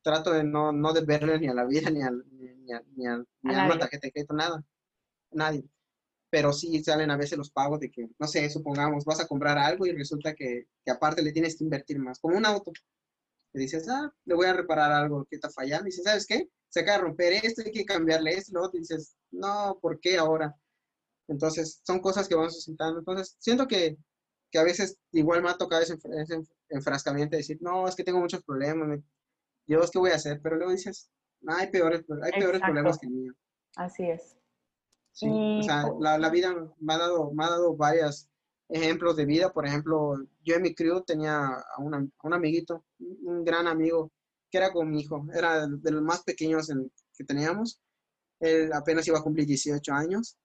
Trato 0.03 0.33
de 0.33 0.45
no, 0.45 0.73
no 0.73 0.93
deberle 0.93 1.39
ni 1.39 1.49
a 1.49 1.55
la 1.55 1.65
vida, 1.65 1.91
ni, 1.91 2.03
a, 2.03 2.11
ni, 2.11 2.73
a, 2.73 2.83
ni, 2.97 3.07
a, 3.07 3.25
una 3.43 3.79
tarjeta 3.79 4.07
de 4.07 4.13
crédito, 4.13 4.35
nada. 4.35 4.65
Nadie. 5.31 5.65
Pero 6.31 6.53
sí 6.53 6.83
salen 6.83 7.11
a 7.11 7.17
veces 7.17 7.39
los 7.39 7.51
pagos 7.51 7.81
de 7.81 7.91
que, 7.91 8.09
no 8.19 8.27
sé, 8.27 8.49
supongamos, 8.51 9.05
vas 9.05 9.21
a 9.21 9.27
comprar 9.27 9.59
algo 9.59 9.87
y 9.87 9.93
resulta 9.93 10.35
que, 10.35 10.67
que 10.85 10.91
aparte 10.91 11.23
le 11.23 11.33
tienes 11.33 11.57
que 11.57 11.65
invertir 11.65 11.99
más, 11.99 12.19
como 12.19 12.37
un 12.37 12.47
auto. 12.47 12.73
Le 13.53 13.63
dices, 13.63 13.89
ah, 13.89 14.13
le 14.25 14.35
voy 14.35 14.47
a 14.47 14.55
reparar 14.55 14.91
algo 14.93 15.27
que 15.27 15.37
está 15.37 15.51
fallando. 15.51 15.87
Y 15.87 15.91
dices, 15.91 16.05
¿sabes 16.05 16.27
qué? 16.27 16.49
Se 16.69 16.81
acaba 16.81 16.99
de 16.99 17.05
romper 17.05 17.33
esto, 17.35 17.63
hay 17.65 17.73
que 17.73 17.85
cambiarle 17.85 18.33
esto, 18.33 18.53
luego 18.53 18.71
te 18.71 18.79
dices, 18.79 19.17
no, 19.31 19.79
¿por 19.81 20.01
qué 20.01 20.19
ahora? 20.19 20.55
Entonces, 21.29 21.81
son 21.85 22.01
cosas 22.01 22.27
que 22.29 22.35
vamos 22.35 22.55
suscitando. 22.55 22.99
Entonces, 22.99 23.37
siento 23.39 23.69
que 23.69 23.97
que 24.55 24.61
a 24.61 24.63
veces 24.63 24.97
igual 25.11 25.43
me 25.43 25.51
ha 25.51 25.57
tocado 25.57 25.83
ese, 25.83 25.99
enfrascamiento 26.69 27.33
de 27.33 27.39
decir, 27.39 27.59
no, 27.61 27.89
es 27.89 27.97
que 27.97 28.05
tengo 28.05 28.21
muchos 28.21 28.45
problemas, 28.45 29.01
yo 29.67 29.81
es 29.81 29.91
que 29.91 29.99
voy 29.99 30.13
a 30.13 30.15
hacer, 30.15 30.41
pero 30.41 30.55
luego 30.55 30.71
dices, 30.71 31.11
no, 31.41 31.57
hay 31.57 31.73
peores, 31.73 32.05
hay 32.23 32.41
peores 32.41 32.61
problemas 32.61 32.97
que 32.97 33.07
el 33.07 33.13
mío. 33.13 33.33
Así 33.75 34.05
es. 34.05 34.37
Sí, 35.11 35.27
o 35.29 35.61
sea, 35.61 35.87
la, 35.99 36.19
la, 36.19 36.31
vida 36.31 36.55
me 36.79 36.95
ha, 36.95 36.99
dado, 36.99 37.33
me 37.33 37.45
ha 37.45 37.51
dado 37.51 37.75
varios 37.75 38.29
ejemplos 38.69 39.17
de 39.17 39.25
vida. 39.25 39.53
Por 39.53 39.67
ejemplo, 39.67 40.15
yo 40.45 40.55
en 40.55 40.63
mi 40.63 40.73
crew 40.73 41.03
tenía 41.03 41.47
a, 41.47 41.81
un 41.81 42.33
amiguito, 42.33 42.85
un 43.01 43.45
gran 43.45 43.67
amigo, 43.67 44.13
que 44.53 44.59
era 44.59 44.73
con 44.73 44.89
mi 44.89 45.01
hijo, 45.01 45.27
era 45.35 45.67
de 45.67 45.91
los 45.91 46.03
más 46.03 46.23
pequeños 46.23 46.71
que 47.17 47.25
teníamos. 47.25 47.81
Él 48.39 48.73
apenas 48.73 49.07
iba 49.09 49.19
a 49.19 49.23
cumplir 49.23 49.47
18 49.47 49.93
años. 49.93 50.39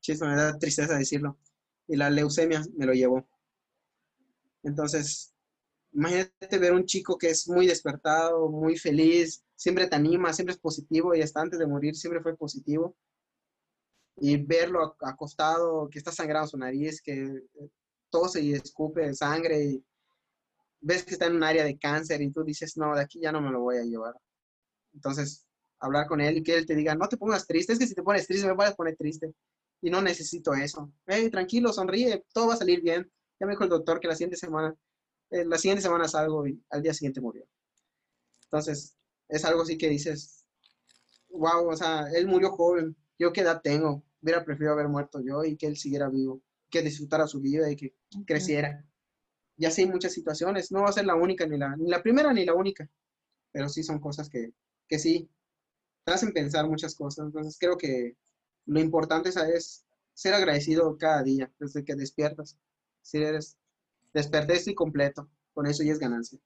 Chiste, 0.00 0.26
me 0.26 0.34
da 0.34 0.58
tristeza 0.58 0.98
decirlo 0.98 1.38
y 1.86 1.96
la 1.96 2.10
leucemia 2.10 2.62
me 2.76 2.86
lo 2.86 2.92
llevó. 2.92 3.26
Entonces, 4.62 5.34
imagínate 5.92 6.58
ver 6.58 6.72
un 6.72 6.84
chico 6.84 7.18
que 7.18 7.30
es 7.30 7.48
muy 7.48 7.66
despertado, 7.66 8.48
muy 8.48 8.76
feliz, 8.76 9.44
siempre 9.54 9.86
te 9.86 9.96
anima, 9.96 10.32
siempre 10.32 10.54
es 10.54 10.60
positivo 10.60 11.14
y 11.14 11.22
hasta 11.22 11.40
antes 11.40 11.58
de 11.58 11.66
morir 11.66 11.94
siempre 11.94 12.22
fue 12.22 12.36
positivo. 12.36 12.96
Y 14.16 14.36
verlo 14.36 14.96
acostado, 15.00 15.88
que 15.90 15.98
está 15.98 16.12
sangrado 16.12 16.46
su 16.46 16.56
nariz, 16.56 17.02
que 17.02 17.42
tose 18.10 18.40
y 18.40 18.52
escupe 18.52 19.12
sangre 19.14 19.64
y 19.64 19.84
ves 20.80 21.02
que 21.04 21.12
está 21.12 21.26
en 21.26 21.36
un 21.36 21.42
área 21.42 21.64
de 21.64 21.78
cáncer 21.78 22.22
y 22.22 22.30
tú 22.30 22.44
dices, 22.44 22.76
no, 22.76 22.94
de 22.94 23.02
aquí 23.02 23.20
ya 23.20 23.32
no 23.32 23.40
me 23.40 23.50
lo 23.50 23.60
voy 23.60 23.78
a 23.78 23.82
llevar. 23.82 24.14
Entonces, 24.92 25.44
hablar 25.80 26.06
con 26.06 26.20
él 26.20 26.38
y 26.38 26.42
que 26.42 26.56
él 26.56 26.66
te 26.66 26.76
diga, 26.76 26.94
no 26.94 27.08
te 27.08 27.16
pongas 27.16 27.46
triste, 27.46 27.72
es 27.72 27.78
que 27.78 27.86
si 27.86 27.94
te 27.94 28.02
pones 28.02 28.26
triste 28.26 28.46
me 28.46 28.54
vas 28.54 28.70
a 28.70 28.76
poner 28.76 28.96
triste 28.96 29.34
y 29.80 29.90
no 29.90 30.00
necesito 30.00 30.54
eso. 30.54 30.92
Hey, 31.06 31.30
tranquilo, 31.30 31.72
sonríe, 31.72 32.24
todo 32.32 32.48
va 32.48 32.54
a 32.54 32.58
salir 32.58 32.80
bien. 32.82 33.10
Ya 33.38 33.46
me 33.46 33.52
dijo 33.52 33.64
el 33.64 33.70
doctor 33.70 34.00
que 34.00 34.08
la 34.08 34.14
siguiente 34.14 34.36
semana, 34.36 34.74
eh, 35.30 35.44
la 35.44 35.58
siguiente 35.58 35.82
semana 35.82 36.08
salgo 36.08 36.46
y 36.46 36.62
al 36.70 36.82
día 36.82 36.94
siguiente 36.94 37.20
murió. 37.20 37.46
Entonces, 38.44 38.96
es 39.28 39.44
algo 39.44 39.62
así 39.62 39.76
que 39.76 39.88
dices, 39.88 40.46
wow, 41.28 41.68
o 41.68 41.76
sea, 41.76 42.06
él 42.14 42.26
murió 42.26 42.50
joven, 42.50 42.96
yo 43.18 43.32
qué 43.32 43.42
edad 43.42 43.60
tengo, 43.62 44.04
hubiera 44.22 44.44
preferido 44.44 44.72
haber 44.72 44.88
muerto 44.88 45.20
yo 45.20 45.44
y 45.44 45.56
que 45.56 45.66
él 45.66 45.76
siguiera 45.76 46.08
vivo, 46.08 46.40
que 46.70 46.82
disfrutara 46.82 47.26
su 47.26 47.40
vida 47.40 47.70
y 47.70 47.76
que 47.76 47.94
creciera. 48.26 48.84
Y 49.56 49.66
así 49.66 49.82
hay 49.82 49.88
muchas 49.88 50.12
situaciones, 50.12 50.72
no 50.72 50.82
va 50.82 50.88
a 50.88 50.92
ser 50.92 51.06
la 51.06 51.14
única, 51.14 51.46
ni 51.46 51.58
la, 51.58 51.76
ni 51.76 51.88
la 51.88 52.02
primera 52.02 52.32
ni 52.32 52.44
la 52.44 52.54
única, 52.54 52.88
pero 53.52 53.68
sí 53.68 53.82
son 53.82 54.00
cosas 54.00 54.28
que, 54.28 54.52
que 54.88 54.98
sí, 54.98 55.28
te 56.04 56.12
hacen 56.12 56.32
pensar 56.32 56.68
muchas 56.68 56.94
cosas. 56.94 57.26
Entonces 57.26 57.56
creo 57.58 57.76
que 57.76 58.16
lo 58.66 58.80
importante 58.80 59.28
es 59.28 59.84
ser 60.14 60.34
agradecido 60.34 60.96
cada 60.96 61.22
día, 61.22 61.50
desde 61.58 61.84
que 61.84 61.94
despiertas. 61.94 62.56
Si 63.02 63.18
eres 63.18 63.58
despertés 64.12 64.66
y 64.68 64.74
completo, 64.74 65.28
con 65.52 65.66
eso 65.66 65.82
ya 65.82 65.92
es 65.92 65.98
ganancia. 65.98 66.38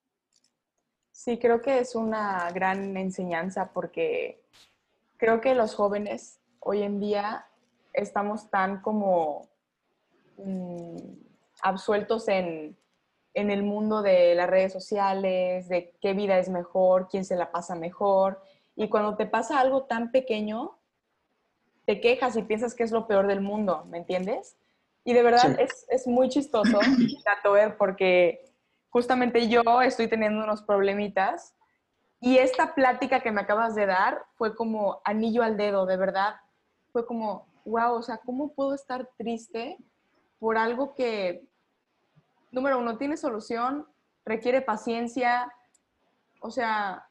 Sí, 1.12 1.38
creo 1.38 1.60
que 1.60 1.80
es 1.80 1.94
una 1.94 2.50
gran 2.52 2.96
enseñanza 2.96 3.72
porque 3.72 4.40
creo 5.16 5.40
que 5.40 5.54
los 5.54 5.74
jóvenes 5.74 6.38
hoy 6.60 6.82
en 6.82 7.00
día 7.00 7.46
estamos 7.92 8.50
tan 8.50 8.80
como 8.80 9.48
mm, 10.36 10.96
absueltos 11.62 12.28
en, 12.28 12.76
en 13.34 13.50
el 13.50 13.62
mundo 13.62 14.02
de 14.02 14.34
las 14.34 14.48
redes 14.48 14.72
sociales, 14.72 15.68
de 15.68 15.94
qué 16.00 16.14
vida 16.14 16.38
es 16.38 16.48
mejor, 16.48 17.08
quién 17.08 17.24
se 17.24 17.36
la 17.36 17.50
pasa 17.50 17.74
mejor. 17.74 18.40
Y 18.76 18.88
cuando 18.88 19.16
te 19.16 19.26
pasa 19.26 19.58
algo 19.58 19.84
tan 19.84 20.12
pequeño, 20.12 20.77
te 21.88 22.02
quejas 22.02 22.36
y 22.36 22.42
piensas 22.42 22.74
que 22.74 22.82
es 22.82 22.90
lo 22.90 23.06
peor 23.06 23.26
del 23.26 23.40
mundo, 23.40 23.86
¿me 23.86 23.96
entiendes? 23.96 24.58
Y 25.04 25.14
de 25.14 25.22
verdad 25.22 25.58
es, 25.58 25.86
es, 25.88 26.06
muy 26.06 26.28
chistoso, 26.28 26.78
ver 27.50 27.78
porque 27.78 28.44
justamente 28.90 29.48
yo 29.48 29.62
estoy 29.80 30.06
teniendo 30.06 30.44
unos 30.44 30.60
problemitas 30.60 31.54
y 32.20 32.36
esta 32.36 32.74
plática 32.74 33.20
que 33.20 33.32
me 33.32 33.40
acabas 33.40 33.74
de 33.74 33.86
dar 33.86 34.22
fue 34.34 34.54
como 34.54 35.00
anillo 35.02 35.42
al 35.42 35.56
dedo, 35.56 35.86
de 35.86 35.96
verdad. 35.96 36.34
Fue 36.92 37.06
como, 37.06 37.46
wow, 37.64 37.94
o 37.94 38.02
sea, 38.02 38.18
¿cómo 38.18 38.52
puedo 38.52 38.74
estar 38.74 39.08
triste 39.16 39.78
por 40.38 40.58
algo 40.58 40.94
que, 40.94 41.48
número 42.50 42.78
uno, 42.78 42.98
tiene 42.98 43.16
solución, 43.16 43.86
requiere 44.26 44.60
paciencia? 44.60 45.50
O 46.40 46.50
sea, 46.50 47.08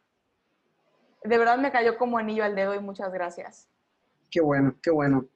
de 1.24 1.38
verdad 1.40 1.58
me 1.58 1.72
cayó 1.72 1.98
como 1.98 2.20
anillo 2.20 2.44
al 2.44 2.54
dedo 2.54 2.76
y 2.76 2.80
muchas 2.80 3.12
gracias. 3.12 3.72
Qué 4.30 4.42
bueno, 4.42 4.78
qué 4.82 4.92
bueno. 4.92 5.28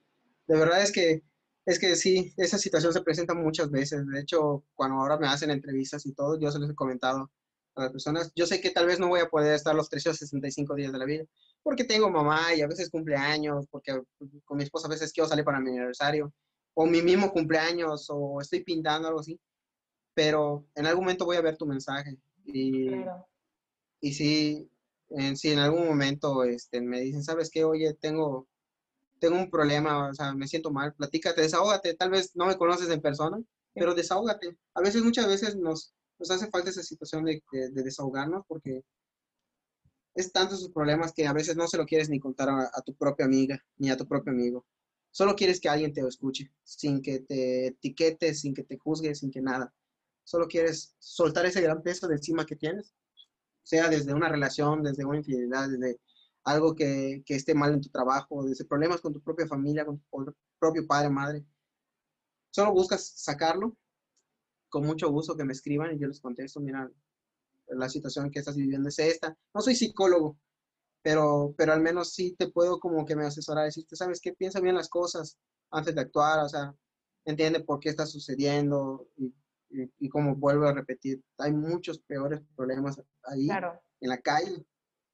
De 0.48 0.58
verdad 0.58 0.82
es 0.82 0.92
que, 0.92 1.24
es 1.66 1.80
que 1.80 1.96
sí, 1.96 2.34
esa 2.38 2.58
situación 2.58 2.94
se 2.94 3.02
presenta 3.02 3.34
muchas 3.34 3.70
veces. 3.72 4.06
De 4.08 4.20
hecho, 4.20 4.64
cuando 4.76 4.98
ahora 4.98 5.18
me 5.18 5.28
hacen 5.28 5.52
entrevistas 5.52 6.06
y 6.06 6.14
todo, 6.14 6.40
yo 6.40 6.52
se 6.52 6.60
los 6.60 6.70
he 6.70 6.76
comentado 6.76 7.32
a 7.76 7.84
las 7.84 7.92
personas. 7.92 8.32
Yo 8.36 8.46
sé 8.46 8.60
que 8.62 8.72
tal 8.72 8.88
vez 8.88 9.00
no 9.00 9.08
voy 9.08 9.22
a 9.22 9.30
poder 9.30 9.54
estar 9.54 9.76
los 9.76 9.90
365 9.90 10.76
días 10.76 10.92
de 10.92 10.98
la 10.98 11.06
vida, 11.06 11.24
porque 11.64 11.84
tengo 11.84 12.10
mamá 12.10 12.54
y 12.54 12.62
a 12.62 12.68
veces 12.68 12.90
cumpleaños, 12.90 13.66
porque 13.70 14.02
con 14.46 14.58
mi 14.58 14.64
esposa 14.64 14.88
a 14.88 14.92
veces 14.92 15.14
quiero 15.14 15.30
salir 15.30 15.46
para 15.46 15.60
mi 15.60 15.70
aniversario, 15.70 16.34
o 16.74 16.86
mi 16.86 17.02
mismo 17.02 17.32
cumpleaños, 17.32 18.08
o 18.10 18.42
estoy 18.42 18.64
pintando, 18.64 19.08
algo 19.08 19.22
así. 19.22 19.40
Pero 20.14 20.66
en 20.76 20.86
algún 20.86 21.06
momento 21.06 21.26
voy 21.26 21.38
a 21.38 21.42
ver 21.42 21.58
tu 21.58 21.66
mensaje. 21.66 22.18
Y, 22.46 22.90
y 24.02 24.14
si, 24.14 24.70
en, 25.10 25.38
si 25.38 25.52
en 25.52 25.60
algún 25.60 25.86
momento 25.86 26.44
este, 26.44 26.82
me 26.82 27.00
dicen, 27.00 27.24
¿sabes 27.24 27.50
qué? 27.50 27.64
Oye, 27.64 27.94
tengo 27.94 28.48
tengo 29.22 29.38
un 29.38 29.52
problema, 29.52 30.10
o 30.10 30.14
sea, 30.16 30.34
me 30.34 30.48
siento 30.48 30.72
mal, 30.72 30.96
platícate, 30.96 31.42
desahógate, 31.42 31.94
tal 31.94 32.10
vez 32.10 32.36
no 32.36 32.48
me 32.48 32.58
conoces 32.58 32.90
en 32.90 33.02
persona, 33.02 33.40
pero 33.72 33.94
desahógate. 33.94 34.58
A 34.74 34.82
veces, 34.82 35.04
muchas 35.04 35.28
veces 35.28 35.56
nos, 35.56 35.94
nos 36.18 36.32
hace 36.32 36.50
falta 36.50 36.72
esa 36.72 36.82
situación 36.82 37.26
de, 37.26 37.44
desahogarnos 37.72 38.44
porque 38.48 38.82
es 40.16 40.32
tantos 40.32 40.60
sus 40.60 40.72
problemas 40.72 41.14
que 41.14 41.28
a 41.28 41.34
veces 41.34 41.56
no 41.56 41.68
se 41.68 41.78
lo 41.78 41.86
quieres 41.86 42.10
ni 42.10 42.20
contar 42.20 42.50
a, 42.50 42.82
tu 42.84 42.96
propia 42.96 43.28
amiga 43.28 43.64
ni 43.78 43.92
a 43.92 43.96
tu 43.96 44.08
propio 44.08 44.34
amigo. 44.34 44.66
Solo 45.12 45.36
quieres 45.36 45.60
que 45.60 45.70
alguien 45.70 45.94
te 45.94 46.02
escuche, 46.02 46.52
sin 46.64 47.00
que 47.00 47.20
te 47.20 47.68
etiquetes, 47.68 48.42
sin 48.42 48.56
que 48.56 48.64
te 48.64 48.78
juzgue, 48.78 49.14
sin 49.14 49.30
que 49.30 49.42
nada. 49.42 49.72
Solo 50.24 50.48
quieres 50.48 50.96
soltar 50.98 51.46
ese 51.46 51.62
gran 51.62 51.84
peso 51.84 52.08
de 52.08 52.16
encima 52.16 52.44
que 52.44 52.56
tienes, 52.56 52.92
sea 53.62 53.88
desde 53.88 54.16
una 54.16 54.30
relación, 54.30 54.82
desde 54.82 55.06
una 55.06 55.18
infidelidad, 55.18 55.70
desde 55.70 56.00
algo 56.44 56.76
que, 56.76 57.24
que, 57.26 57.36
esté 57.36 57.54
mal 57.54 57.74
en 57.74 57.82
tu 57.82 57.90
trabajo, 57.90 58.44
desde 58.44 58.66
problemas 58.66 59.02
con 59.02 59.14
tu 59.14 59.22
propia 59.22 59.48
familia, 59.48 59.86
con 59.86 60.00
tu 60.00 60.36
propio 60.60 60.88
padre, 60.88 61.10
madre. 61.10 61.46
Solo 62.50 62.74
buscas 62.74 63.14
sacarlo, 63.16 63.78
con 64.70 64.86
mucho 64.86 65.10
gusto 65.10 65.36
que 65.36 65.46
me 65.46 65.54
escriban 65.54 65.94
y 65.94 66.00
yo 66.00 66.08
les 66.08 66.20
contesto, 66.20 66.60
mira, 66.60 66.90
la 67.68 67.90
situación 67.90 68.32
que 68.32 68.40
estás 68.40 68.56
viviendo 68.56 68.90
es 68.90 69.00
esta. 69.00 69.38
No 69.54 69.62
soy 69.62 69.76
psicólogo, 69.76 70.38
pero, 71.02 71.54
pero 71.58 71.74
al 71.74 71.82
menos 71.82 72.14
sí 72.14 72.36
te 72.38 72.50
puedo 72.50 72.80
como 72.80 73.06
que 73.06 73.16
me 73.16 73.26
asesorar, 73.26 73.66
decirte, 73.66 73.96
¿sabes 73.96 74.20
qué? 74.22 74.34
Piensa 74.34 74.60
bien 74.60 74.76
las 74.76 74.90
cosas 74.90 75.38
antes 75.72 75.96
de 75.96 76.02
actuar, 76.02 76.44
o 76.44 76.50
sea, 76.50 76.76
entiende 77.26 77.62
por 77.62 77.80
qué 77.80 77.90
está 77.90 78.06
sucediendo 78.06 79.08
y, 79.18 79.34
y, 80.00 80.10
como 80.10 80.36
vuelvo 80.36 80.66
a 80.66 80.74
repetir, 80.74 81.24
hay 81.38 81.54
muchos 81.54 82.00
peores 82.00 82.42
problemas 82.56 83.02
ahí 83.24 83.48
en 84.02 84.10
la 84.10 84.18
calle 84.18 84.66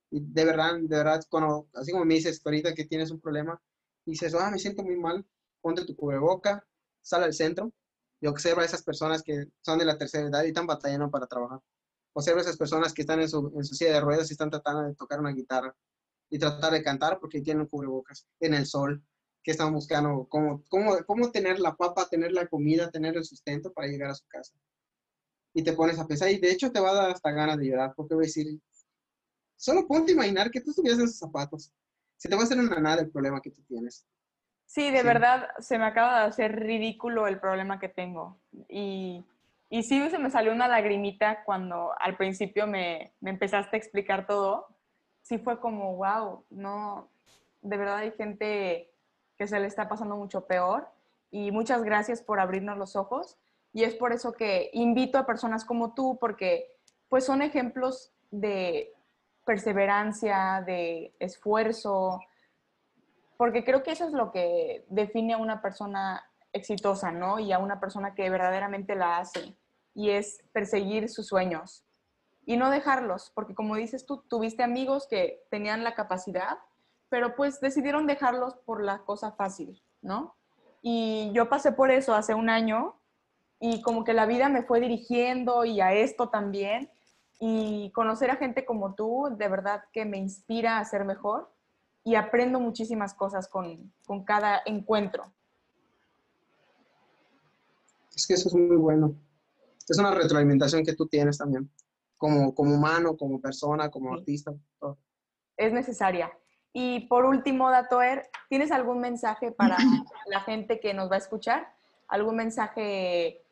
y 0.10 0.22
de 0.22 0.46
verdad, 0.46 0.76
de 0.80 0.98
verdad, 0.98 1.24
cuando, 1.30 1.68
así 1.74 1.92
como 1.92 2.06
me 2.06 2.16
dices 2.16 2.42
ahorita 2.44 2.74
que 2.74 2.86
tienes 2.86 3.12
un 3.12 3.20
problema, 3.20 3.62
dices, 4.06 4.34
ah, 4.36 4.50
me 4.50 4.60
siento 4.60 4.84
muy 4.84 4.96
mal, 4.98 5.26
ponte 5.62 5.86
tu 5.86 5.96
cubreboca, 5.96 6.66
sal 7.02 7.24
al 7.24 7.34
centro 7.34 7.72
y 8.22 8.28
observa 8.28 8.62
a 8.62 8.66
esas 8.66 8.84
personas 8.84 9.22
que 9.22 9.48
son 9.62 9.80
de 9.80 9.86
la 9.86 9.98
tercera 9.98 10.28
edad 10.28 10.44
y 10.44 10.48
están 10.48 10.68
batallando 10.68 11.12
para 11.12 11.28
trabajar. 11.28 11.60
Observa 12.14 12.40
a 12.40 12.44
esas 12.44 12.58
personas 12.58 12.94
que 12.94 13.02
están 13.02 13.22
en 13.22 13.30
su, 13.30 13.52
en 13.56 13.64
su 13.64 13.76
silla 13.76 13.94
de 13.94 14.02
ruedas 14.02 14.30
y 14.30 14.34
están 14.34 14.50
tratando 14.50 14.84
de 14.84 14.96
tocar 14.96 15.20
una 15.20 15.32
guitarra 15.32 15.76
y 16.30 16.40
tratar 16.40 16.74
de 16.74 16.84
cantar 16.84 17.20
porque 17.20 17.42
tienen 17.42 17.68
cubrebocas 17.68 18.26
en 18.40 18.54
el 18.54 18.66
sol, 18.66 19.04
que 19.44 19.52
están 19.52 19.74
buscando 19.74 20.28
cómo, 20.30 20.64
cómo, 20.68 20.98
cómo 21.06 21.32
tener 21.32 21.60
la 21.60 21.76
papa, 21.76 22.10
tener 22.10 22.34
la 22.34 22.48
comida, 22.48 22.92
tener 22.92 23.16
el 23.16 23.24
sustento 23.24 23.72
para 23.72 23.88
llegar 23.88 24.10
a 24.10 24.16
su 24.16 24.26
casa. 24.28 24.54
Y 25.54 25.64
te 25.64 25.74
pones 25.74 25.98
a 26.00 26.06
pensar, 26.06 26.30
y 26.30 26.38
de 26.38 26.52
hecho 26.52 26.72
te 26.72 26.80
va 26.80 26.92
a 26.92 26.96
dar 26.96 27.12
hasta 27.12 27.32
ganas 27.32 27.58
de 27.58 27.68
llorar, 27.68 27.94
porque 27.96 28.14
voy 28.14 28.26
a 28.26 28.28
decir, 28.28 28.60
Solo 29.58 29.88
ponte 29.88 30.12
a 30.12 30.16
imaginar 30.16 30.52
que 30.52 30.62
tú 30.62 30.70
estuvieras 30.70 31.00
en 31.00 31.06
esos 31.06 31.20
zapatos. 31.20 31.74
Se 32.16 32.30
te 32.30 32.36
va 32.36 32.42
a 32.42 32.46
hacer 32.46 32.60
una 32.60 32.80
nada 32.80 33.02
el 33.02 33.12
problema 33.12 33.42
que 33.42 33.52
tú 33.52 33.62
tienes. 33.64 34.06
Sí, 34.66 34.92
de 34.92 35.02
verdad, 35.02 35.48
se 35.60 35.78
me 35.78 35.86
acaba 35.86 36.20
de 36.20 36.28
hacer 36.28 36.60
ridículo 36.60 37.28
el 37.28 37.40
problema 37.40 37.80
que 37.80 37.90
tengo. 37.90 38.38
Y, 38.70 39.24
y 39.70 39.84
sí, 39.84 40.10
se 40.10 40.20
me 40.20 40.30
salió 40.30 40.52
una 40.52 40.68
lagrimita 40.68 41.44
cuando 41.44 41.94
al 42.00 42.18
principio 42.18 42.68
me, 42.68 43.14
me 43.20 43.32
empezaste 43.32 43.76
a 43.76 43.80
explicar 43.80 44.28
todo. 44.28 44.68
Sí 45.22 45.38
fue 45.38 45.60
como, 45.60 45.96
wow, 45.96 46.44
no, 46.50 47.10
de 47.62 47.78
verdad 47.78 47.98
hay 47.98 48.12
gente 48.12 48.92
que 49.38 49.48
se 49.48 49.60
le 49.60 49.68
está 49.68 49.88
pasando 49.88 50.16
mucho 50.18 50.46
peor. 50.46 50.90
Y 51.32 51.52
muchas 51.52 51.84
gracias 51.84 52.22
por 52.22 52.40
abrirnos 52.40 52.78
los 52.78 52.96
ojos. 52.96 53.38
Y 53.74 53.84
es 53.84 53.96
por 53.96 54.12
eso 54.12 54.34
que 54.34 54.70
invito 54.74 55.18
a 55.18 55.26
personas 55.26 55.66
como 55.66 55.94
tú, 55.94 56.18
porque 56.20 56.76
pues 57.10 57.26
son 57.26 57.42
ejemplos 57.42 58.12
de 58.32 58.94
perseverancia, 59.48 60.62
de 60.68 61.16
esfuerzo, 61.20 62.20
porque 63.38 63.64
creo 63.64 63.82
que 63.82 63.92
eso 63.92 64.06
es 64.06 64.12
lo 64.12 64.32
que 64.32 64.86
define 64.90 65.34
a 65.34 65.38
una 65.38 65.62
persona 65.62 66.24
exitosa, 66.54 67.12
¿no? 67.12 67.40
Y 67.40 67.54
a 67.54 67.60
una 67.60 67.80
persona 67.80 68.14
que 68.14 68.30
verdaderamente 68.30 68.94
la 68.94 69.18
hace, 69.18 69.56
y 69.96 70.12
es 70.12 70.44
perseguir 70.52 71.10
sus 71.10 71.28
sueños 71.28 71.84
y 72.46 72.56
no 72.56 72.70
dejarlos, 72.70 73.32
porque 73.34 73.56
como 73.56 73.76
dices 73.76 74.06
tú, 74.06 74.24
tuviste 74.30 74.64
amigos 74.64 75.08
que 75.10 75.44
tenían 75.50 75.84
la 75.84 75.96
capacidad, 75.96 76.60
pero 77.10 77.36
pues 77.36 77.60
decidieron 77.60 78.06
dejarlos 78.06 78.56
por 78.66 78.84
la 78.84 79.00
cosa 79.00 79.32
fácil, 79.32 79.82
¿no? 80.02 80.36
Y 80.82 81.32
yo 81.34 81.50
pasé 81.50 81.72
por 81.72 81.90
eso 81.90 82.14
hace 82.14 82.34
un 82.34 82.50
año 82.50 82.96
y 83.60 83.82
como 83.82 84.04
que 84.04 84.14
la 84.14 84.26
vida 84.26 84.50
me 84.50 84.64
fue 84.64 84.80
dirigiendo 84.80 85.66
y 85.66 85.82
a 85.82 85.94
esto 85.94 86.30
también 86.30 86.92
y 87.40 87.92
conocer 87.92 88.32
a 88.32 88.38
gente 88.38 88.66
como 88.66 88.96
tú, 88.96 89.30
de 89.38 89.48
verdad 89.48 89.84
que 89.92 90.06
me 90.06 90.18
inspira 90.18 90.80
a 90.80 90.86
ser 90.86 91.06
mejor 91.06 91.52
y 92.04 92.16
aprendo 92.16 92.60
muchísimas 92.60 93.14
cosas 93.14 93.48
con, 93.48 93.94
con 94.06 94.24
cada 94.24 94.62
encuentro. 94.66 95.32
Es 98.16 98.26
que 98.26 98.34
eso 98.34 98.50
es 98.50 98.56
muy 98.56 98.78
bueno. 98.78 99.16
Es 99.88 100.00
una 100.00 100.12
retroalimentación 100.12 100.84
que 100.84 100.96
tú 100.96 101.08
tienes 101.08 101.38
también, 101.38 101.72
como, 102.18 102.54
como 102.56 102.74
humano, 102.74 103.16
como 103.16 103.40
persona, 103.40 103.90
como 103.90 104.14
artista. 104.14 104.54
Es 105.56 105.72
necesaria. 105.72 106.32
Y 106.74 107.08
por 107.08 107.26
último, 107.26 107.70
Datoer, 107.70 108.30
¿tienes 108.50 108.72
algún 108.72 109.00
mensaje 109.00 109.52
para 109.52 109.78
la 110.28 110.42
gente 110.42 110.80
que 110.80 110.94
nos 110.94 111.10
va 111.10 111.16
a 111.16 111.20
escuchar? 111.20 111.74
¿Algún 112.08 112.36
mensaje 112.36 113.47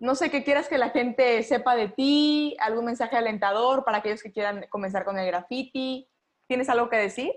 no 0.00 0.14
sé, 0.14 0.30
qué 0.30 0.42
quieras 0.42 0.66
que 0.66 0.78
la 0.78 0.90
gente 0.90 1.42
sepa 1.42 1.76
de 1.76 1.88
ti, 1.88 2.56
algún 2.58 2.86
mensaje 2.86 3.16
alentador 3.16 3.84
para 3.84 3.98
aquellos 3.98 4.22
que 4.22 4.32
quieran 4.32 4.64
comenzar 4.70 5.04
con 5.04 5.18
el 5.18 5.26
graffiti. 5.26 6.08
¿Tienes 6.48 6.70
algo 6.70 6.88
que 6.88 6.96
decir? 6.96 7.32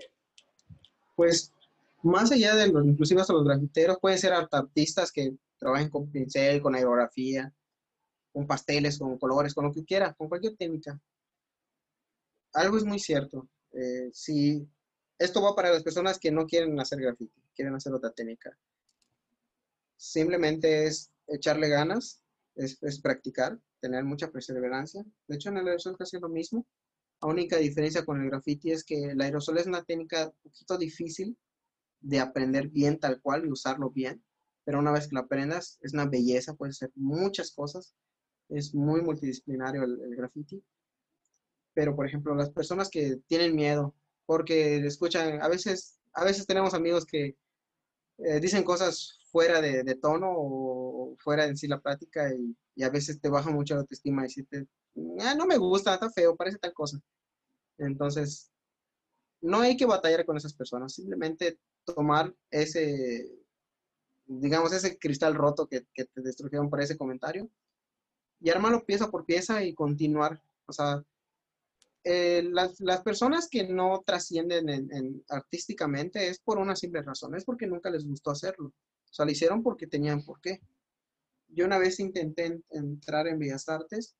Pues 1.14 1.52
más 2.02 2.32
allá 2.32 2.56
de 2.56 2.68
los, 2.68 2.86
inclusive 2.86 3.20
hasta 3.20 3.34
los 3.34 3.44
grafiteros, 3.44 3.98
pueden 4.00 4.18
ser 4.18 4.32
artistas 4.32 5.12
que 5.12 5.34
trabajen 5.58 5.90
con 5.90 6.10
pincel, 6.10 6.62
con 6.62 6.74
aerografía, 6.74 7.52
con 8.32 8.46
pasteles, 8.46 8.98
con 8.98 9.18
colores, 9.18 9.52
con 9.52 9.66
lo 9.66 9.72
que 9.72 9.84
quiera, 9.84 10.14
con 10.14 10.30
cualquier 10.30 10.56
técnica. 10.56 10.98
Algo 12.54 12.78
es 12.78 12.84
muy 12.84 12.98
cierto. 12.98 13.46
Eh, 13.72 14.08
si 14.10 14.66
esto 15.18 15.42
va 15.42 15.54
para 15.54 15.70
las 15.70 15.82
personas 15.82 16.18
que 16.18 16.32
no 16.32 16.46
quieren 16.46 16.80
hacer 16.80 16.98
graffiti, 16.98 17.42
quieren 17.54 17.74
hacer 17.74 17.92
otra 17.92 18.10
técnica. 18.10 18.56
Simplemente 19.98 20.86
es 20.86 21.10
echarle 21.26 21.68
ganas, 21.68 22.23
es, 22.56 23.00
practicar, 23.00 23.58
tener 23.80 24.04
mucha 24.04 24.30
perseverancia. 24.30 25.04
De 25.28 25.36
hecho, 25.36 25.48
en 25.48 25.58
el 25.58 25.68
aerosol 25.68 25.96
casi 25.96 26.18
lo 26.18 26.28
mismo. 26.28 26.66
La 27.22 27.28
única 27.28 27.56
diferencia 27.56 28.04
con 28.04 28.20
el 28.20 28.28
graffiti 28.28 28.70
es 28.70 28.84
que 28.84 29.02
el 29.04 29.20
aerosol 29.20 29.58
es 29.58 29.66
una 29.66 29.84
técnica 29.84 30.26
un 30.26 30.50
poquito 30.50 30.78
difícil 30.78 31.36
de 32.00 32.20
aprender 32.20 32.68
bien 32.68 32.98
tal 32.98 33.20
cual 33.20 33.46
y 33.46 33.50
usarlo 33.50 33.90
bien, 33.90 34.22
pero 34.64 34.78
una 34.78 34.92
vez 34.92 35.08
que 35.08 35.14
lo 35.14 35.20
aprendas 35.22 35.78
es 35.80 35.94
una 35.94 36.06
belleza, 36.06 36.54
puede 36.54 36.72
ser 36.72 36.90
muchas 36.94 37.52
cosas, 37.52 37.94
es 38.50 38.74
muy 38.74 39.00
multidisciplinario 39.02 39.84
el, 39.84 40.00
el 40.02 40.16
graffiti. 40.16 40.62
pero 41.72 41.94
por 41.96 42.06
ejemplo, 42.06 42.34
las 42.34 42.50
personas 42.50 42.88
que 42.90 43.18
tienen 43.26 43.54
miedo, 43.56 43.94
porque 44.26 44.76
escuchan, 44.86 45.40
a 45.42 45.48
veces, 45.48 45.98
a 46.12 46.24
veces 46.24 46.46
tenemos 46.46 46.74
amigos 46.74 47.04
que 47.04 47.36
eh, 48.18 48.40
dicen 48.40 48.62
cosas 48.62 49.18
fuera 49.30 49.60
de, 49.60 49.94
tono 49.96 50.32
o 50.32 51.16
fuera 51.18 51.46
en 51.46 51.56
sí 51.56 51.66
la 51.66 51.80
práctica 51.80 52.32
y, 52.32 52.56
a 52.82 52.90
veces 52.90 53.20
te 53.20 53.28
baja 53.28 53.50
mucho 53.50 53.74
la 53.74 53.80
autoestima 53.82 54.22
y 54.22 54.24
decirte, 54.24 54.66
ah, 55.20 55.34
no 55.36 55.46
me 55.46 55.56
gusta, 55.56 55.94
está 55.94 56.10
feo, 56.10 56.36
parece 56.36 56.58
tal 56.58 56.72
cosa. 56.72 57.00
Entonces, 57.78 58.50
no 59.40 59.60
hay 59.60 59.76
que 59.76 59.86
batallar 59.86 60.24
con 60.24 60.36
esas 60.36 60.54
personas, 60.54 60.94
simplemente 60.94 61.58
tomar 61.84 62.34
ese, 62.50 63.30
digamos, 64.26 64.72
ese 64.72 64.98
cristal 64.98 65.34
roto 65.34 65.68
que, 65.68 65.86
que 65.94 66.06
te 66.06 66.20
destruyeron 66.20 66.68
por 66.68 66.80
ese 66.80 66.96
comentario 66.96 67.48
y 68.40 68.50
armarlo 68.50 68.84
pieza 68.84 69.10
por 69.10 69.24
pieza 69.24 69.62
y 69.64 69.74
continuar. 69.74 70.42
O 70.66 70.72
sea, 70.72 71.04
eh, 72.04 72.42
las, 72.52 72.78
las, 72.80 73.02
personas 73.02 73.48
que 73.48 73.66
no 73.66 74.02
trascienden 74.04 74.68
en, 74.68 75.24
artísticamente 75.30 76.28
es 76.28 76.38
por 76.38 76.58
una 76.58 76.76
simple 76.76 77.00
razón, 77.02 77.34
es 77.34 77.44
porque 77.44 77.66
nunca 77.66 77.90
les 77.90 78.06
gustó 78.06 78.30
hacerlo. 78.30 78.68
O 78.68 79.12
sea, 79.14 79.24
lo 79.24 79.32
hicieron 79.32 79.62
porque 79.62 79.86
tenían 79.86 80.22
por 80.22 80.38
qué. 80.40 80.60
Yo 81.48 81.64
una 81.64 81.78
vez 81.78 82.00
intenté 82.00 82.60
entrar 82.70 83.26
en 83.26 83.38
Bellas 83.38 83.68
Artes 83.68 84.14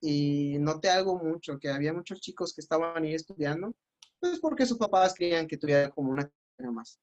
y 0.00 0.58
noté 0.58 0.90
algo 0.90 1.18
mucho, 1.18 1.58
que 1.58 1.70
había 1.70 1.94
muchos 1.94 2.20
chicos 2.20 2.54
que 2.54 2.60
estaban 2.60 3.02
ahí 3.02 3.14
estudiando, 3.14 3.74
pues 4.20 4.38
porque 4.38 4.66
sus 4.66 4.76
papás 4.76 5.14
querían 5.14 5.46
que 5.46 5.56
tuviera 5.56 5.90
como 5.90 6.10
una 6.10 6.30
carrera 6.56 6.72
más. 6.72 7.00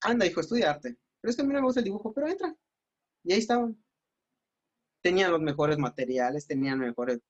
Anda, 0.00 0.26
hijo, 0.26 0.40
estudiarte. 0.40 0.96
Pero 1.20 1.30
es 1.30 1.36
que 1.36 1.42
a 1.42 1.44
mí 1.44 1.52
me 1.52 1.60
gusta 1.60 1.80
el 1.80 1.84
dibujo, 1.84 2.12
pero 2.14 2.28
entra. 2.28 2.54
Y 3.24 3.32
ahí 3.32 3.40
estaban. 3.40 3.76
Tenían 5.02 5.32
los 5.32 5.40
mejores 5.40 5.76
materiales, 5.76 6.46
tenían 6.46 6.78
mejores 6.78 7.20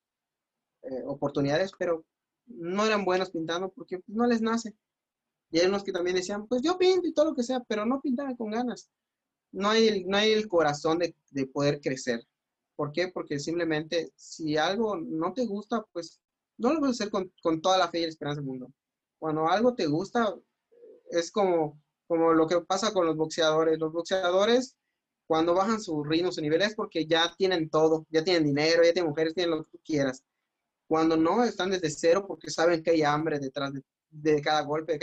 eh, 0.91 1.03
oportunidades, 1.07 1.73
pero 1.79 2.05
no 2.47 2.87
eran 2.87 3.05
buenos 3.05 3.31
pintando 3.31 3.71
porque 3.71 3.99
pues, 3.99 4.17
no 4.17 4.27
les 4.27 4.41
nace. 4.43 4.75
Y 5.51 5.61
hay 5.61 5.67
unos 5.67 5.85
que 5.85 5.93
también 5.93 6.17
decían, 6.17 6.47
pues 6.47 6.63
yo 6.63 6.79
pinto 6.79 7.07
y 7.07 7.15
todo 7.15 7.27
lo 7.27 7.35
que 7.35 7.43
sea, 7.43 7.61
pero 7.61 7.87
no 7.87 8.01
pintaban 8.01 8.37
con 8.37 8.51
ganas. 8.51 8.91
No 9.53 9.71
hay 9.71 9.89
el, 9.89 10.07
no 10.07 10.17
hay 10.17 10.33
el 10.33 10.49
corazón 10.49 10.99
de, 10.99 11.15
de 11.31 11.47
poder 11.47 11.81
crecer. 11.81 12.21
¿Por 12.77 12.93
qué? 12.93 13.09
Porque 13.09 13.39
simplemente 13.39 14.13
si 14.17 14.57
algo 14.57 14.97
no 14.97 15.33
te 15.33 15.47
gusta, 15.47 15.85
pues 15.93 16.21
no 16.59 16.73
lo 16.73 16.81
puedes 16.81 17.01
hacer 17.01 17.11
con, 17.11 17.33
con, 17.43 17.61
toda 17.61 17.79
la 17.79 17.89
fe 17.89 18.01
y 18.01 18.03
la 18.03 18.09
esperanza 18.09 18.41
del 18.41 18.49
mundo. 18.49 18.73
Cuando 19.19 19.49
algo 19.49 19.75
te 19.75 19.87
gusta, 19.87 20.35
es 21.11 21.31
como, 21.31 21.81
como 22.07 22.33
lo 22.33 22.47
que 22.47 22.61
pasa 22.61 22.93
con 22.93 23.07
los 23.07 23.17
boxeadores. 23.17 23.79
Los 23.79 23.93
boxeadores, 23.93 24.77
cuando 25.27 25.55
bajan 25.55 25.81
su 25.81 26.03
ritmo, 26.05 26.33
su 26.33 26.41
nivel, 26.41 26.63
es 26.63 26.75
porque 26.75 27.07
ya 27.07 27.33
tienen 27.37 27.71
todo, 27.71 28.07
ya 28.11 28.25
tienen 28.25 28.45
dinero, 28.45 28.83
ya 28.85 28.93
tienen 28.93 29.11
mujeres, 29.11 29.35
tienen 29.35 29.57
lo 29.57 29.65
que 29.65 29.71
tú 29.71 29.79
quieras. 29.85 30.23
Cuando 30.87 31.17
no, 31.17 31.45
están 31.45 31.71
desde 31.71 31.91
cero 31.91 32.25
porque 32.27 32.51
saben 32.51 32.83
que 32.83 32.91
hay 32.91 33.03
hambre 33.03 33.39
detrás 33.39 33.73
de, 34.11 34.43
cada 34.43 34.63
golpe. 34.63 34.99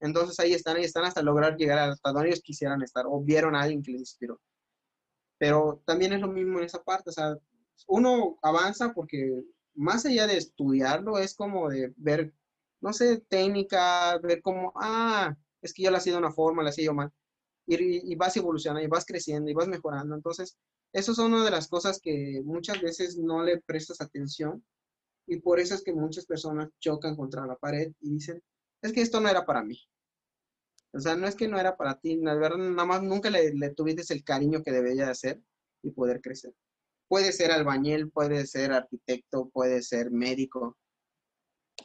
entonces 0.00 0.38
ahí 0.40 0.52
están, 0.54 0.76
ahí 0.76 0.84
están 0.84 1.04
hasta 1.04 1.22
lograr 1.22 1.56
llegar 1.56 1.78
hasta 1.90 2.12
donde 2.12 2.28
ellos 2.28 2.42
quisieran 2.42 2.82
estar 2.82 3.06
o 3.06 3.20
vieron 3.20 3.54
a 3.56 3.62
alguien 3.62 3.82
que 3.82 3.92
les 3.92 4.00
inspiró. 4.00 4.40
Pero 5.38 5.82
también 5.86 6.12
es 6.12 6.20
lo 6.20 6.28
mismo 6.28 6.58
en 6.58 6.66
esa 6.66 6.82
parte, 6.82 7.10
o 7.10 7.12
sea, 7.12 7.36
uno 7.88 8.38
avanza 8.42 8.92
porque 8.92 9.42
más 9.74 10.04
allá 10.06 10.26
de 10.26 10.36
estudiarlo, 10.36 11.18
es 11.18 11.34
como 11.34 11.68
de 11.68 11.92
ver, 11.96 12.32
no 12.80 12.92
sé, 12.92 13.18
técnica, 13.28 14.18
ver 14.18 14.42
cómo, 14.42 14.72
ah, 14.76 15.34
es 15.62 15.72
que 15.72 15.82
yo 15.82 15.90
la 15.90 15.98
hacía 15.98 16.12
de 16.12 16.18
una 16.18 16.32
forma, 16.32 16.62
la 16.62 16.70
hacía 16.70 16.86
yo 16.86 16.94
mal. 16.94 17.10
Y, 17.66 18.12
y, 18.12 18.16
vas 18.16 18.36
evolucionando, 18.36 18.84
y 18.84 18.88
vas 18.88 19.06
creciendo, 19.06 19.50
y 19.50 19.54
vas 19.54 19.68
mejorando. 19.68 20.14
Entonces, 20.14 20.56
eso 20.92 21.12
es 21.12 21.18
una 21.18 21.44
de 21.44 21.50
las 21.50 21.68
cosas 21.68 22.00
que 22.02 22.42
muchas 22.44 22.80
veces 22.82 23.16
no 23.18 23.42
le 23.42 23.60
prestas 23.60 24.00
atención 24.00 24.64
y 25.32 25.40
por 25.40 25.58
eso 25.58 25.74
es 25.74 25.82
que 25.82 25.94
muchas 25.94 26.26
personas 26.26 26.68
chocan 26.78 27.16
contra 27.16 27.46
la 27.46 27.56
pared 27.56 27.90
y 28.00 28.10
dicen, 28.10 28.42
es 28.82 28.92
que 28.92 29.00
esto 29.00 29.18
no 29.18 29.30
era 29.30 29.46
para 29.46 29.64
mí. 29.64 29.80
O 30.92 31.00
sea, 31.00 31.16
no 31.16 31.26
es 31.26 31.34
que 31.34 31.48
no 31.48 31.58
era 31.58 31.74
para 31.74 31.98
ti, 31.98 32.16
la 32.16 32.34
verdad, 32.34 32.58
nada 32.58 32.84
más 32.84 33.02
nunca 33.02 33.30
le, 33.30 33.54
le 33.54 33.70
tuviste 33.70 34.12
el 34.12 34.24
cariño 34.24 34.62
que 34.62 34.72
debía 34.72 35.06
de 35.06 35.10
hacer 35.10 35.42
y 35.82 35.90
poder 35.90 36.20
crecer. 36.20 36.54
Puede 37.08 37.32
ser 37.32 37.50
albañil, 37.50 38.10
puede 38.10 38.46
ser 38.46 38.72
arquitecto, 38.72 39.48
puede 39.48 39.80
ser 39.80 40.10
médico, 40.10 40.76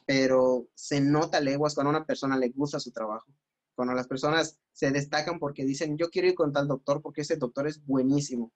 pero 0.06 0.68
se 0.76 1.00
nota 1.00 1.40
leguas 1.40 1.74
cuando 1.74 1.92
a 1.92 1.98
una 1.98 2.06
persona 2.06 2.38
le 2.38 2.50
gusta 2.50 2.82
su 2.82 2.92
trabajo. 2.92 3.32
Cuando 3.76 3.94
las 3.94 4.10
personas 4.10 4.60
se 4.74 4.92
destacan 4.92 5.40
porque 5.40 5.64
dicen, 5.64 5.98
yo 5.98 6.10
quiero 6.10 6.28
ir 6.28 6.36
con 6.36 6.52
tal 6.52 6.68
doctor 6.68 7.02
porque 7.02 7.22
ese 7.22 7.38
doctor 7.38 7.66
es 7.66 7.82
buenísimo. 7.86 8.52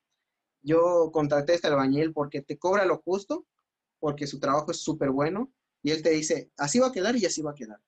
Yo 0.62 1.12
contraté 1.14 1.54
a 1.54 1.56
este 1.56 1.68
albañil 1.68 2.12
porque 2.12 2.42
te 2.42 2.58
cobra 2.58 2.84
lo 2.84 2.98
justo 2.98 3.46
porque 4.02 4.28
su 4.28 4.40
trabajo 4.40 4.72
es 4.72 4.82
súper 4.82 5.12
bueno 5.12 5.54
y 5.84 5.92
él 5.92 6.02
te 6.02 6.10
dice, 6.10 6.52
así 6.58 6.80
va 6.80 6.88
a 6.88 6.92
quedar 6.92 7.16
y 7.16 7.26
así 7.26 7.42
va 7.42 7.52
a 7.52 7.56
quedar. 7.56 7.80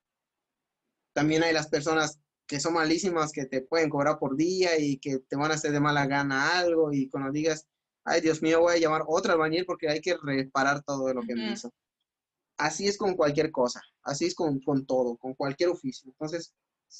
También 1.12 1.42
hay 1.42 1.52
las 1.52 1.68
personas 1.68 2.20
que 2.46 2.60
son 2.60 2.74
malísimas, 2.74 3.32
que 3.32 3.46
te 3.46 3.62
pueden 3.62 3.90
cobrar 3.90 4.18
por 4.18 4.36
día 4.36 4.78
y 4.78 4.98
que 4.98 5.18
te 5.18 5.36
van 5.36 5.50
a 5.50 5.54
hacer 5.54 5.72
de 5.72 5.80
mala 5.80 6.06
gana 6.06 6.58
algo 6.58 6.92
y 6.92 7.08
cuando 7.08 7.32
digas, 7.32 7.66
ay 8.04 8.20
Dios 8.20 8.42
mío, 8.42 8.60
voy 8.60 8.74
a 8.74 8.78
llamar 8.78 9.02
otro 9.06 9.32
albañil 9.32 9.66
porque 9.66 9.88
hay 9.88 10.00
que 10.00 10.16
reparar 10.22 10.82
todo 10.82 11.12
lo 11.12 11.22
que 11.22 11.34
me 11.34 11.52
hizo. 11.52 11.72
Así 12.56 12.86
es 12.86 12.96
con 12.96 13.16
cualquier 13.16 13.50
cosa, 13.50 13.82
así 14.04 14.26
es 14.26 14.34
con, 14.34 14.60
con 14.60 14.86
todo, 14.86 15.16
con 15.16 15.34
cualquier 15.34 15.70
oficio. 15.70 16.10
Entonces, 16.12 16.54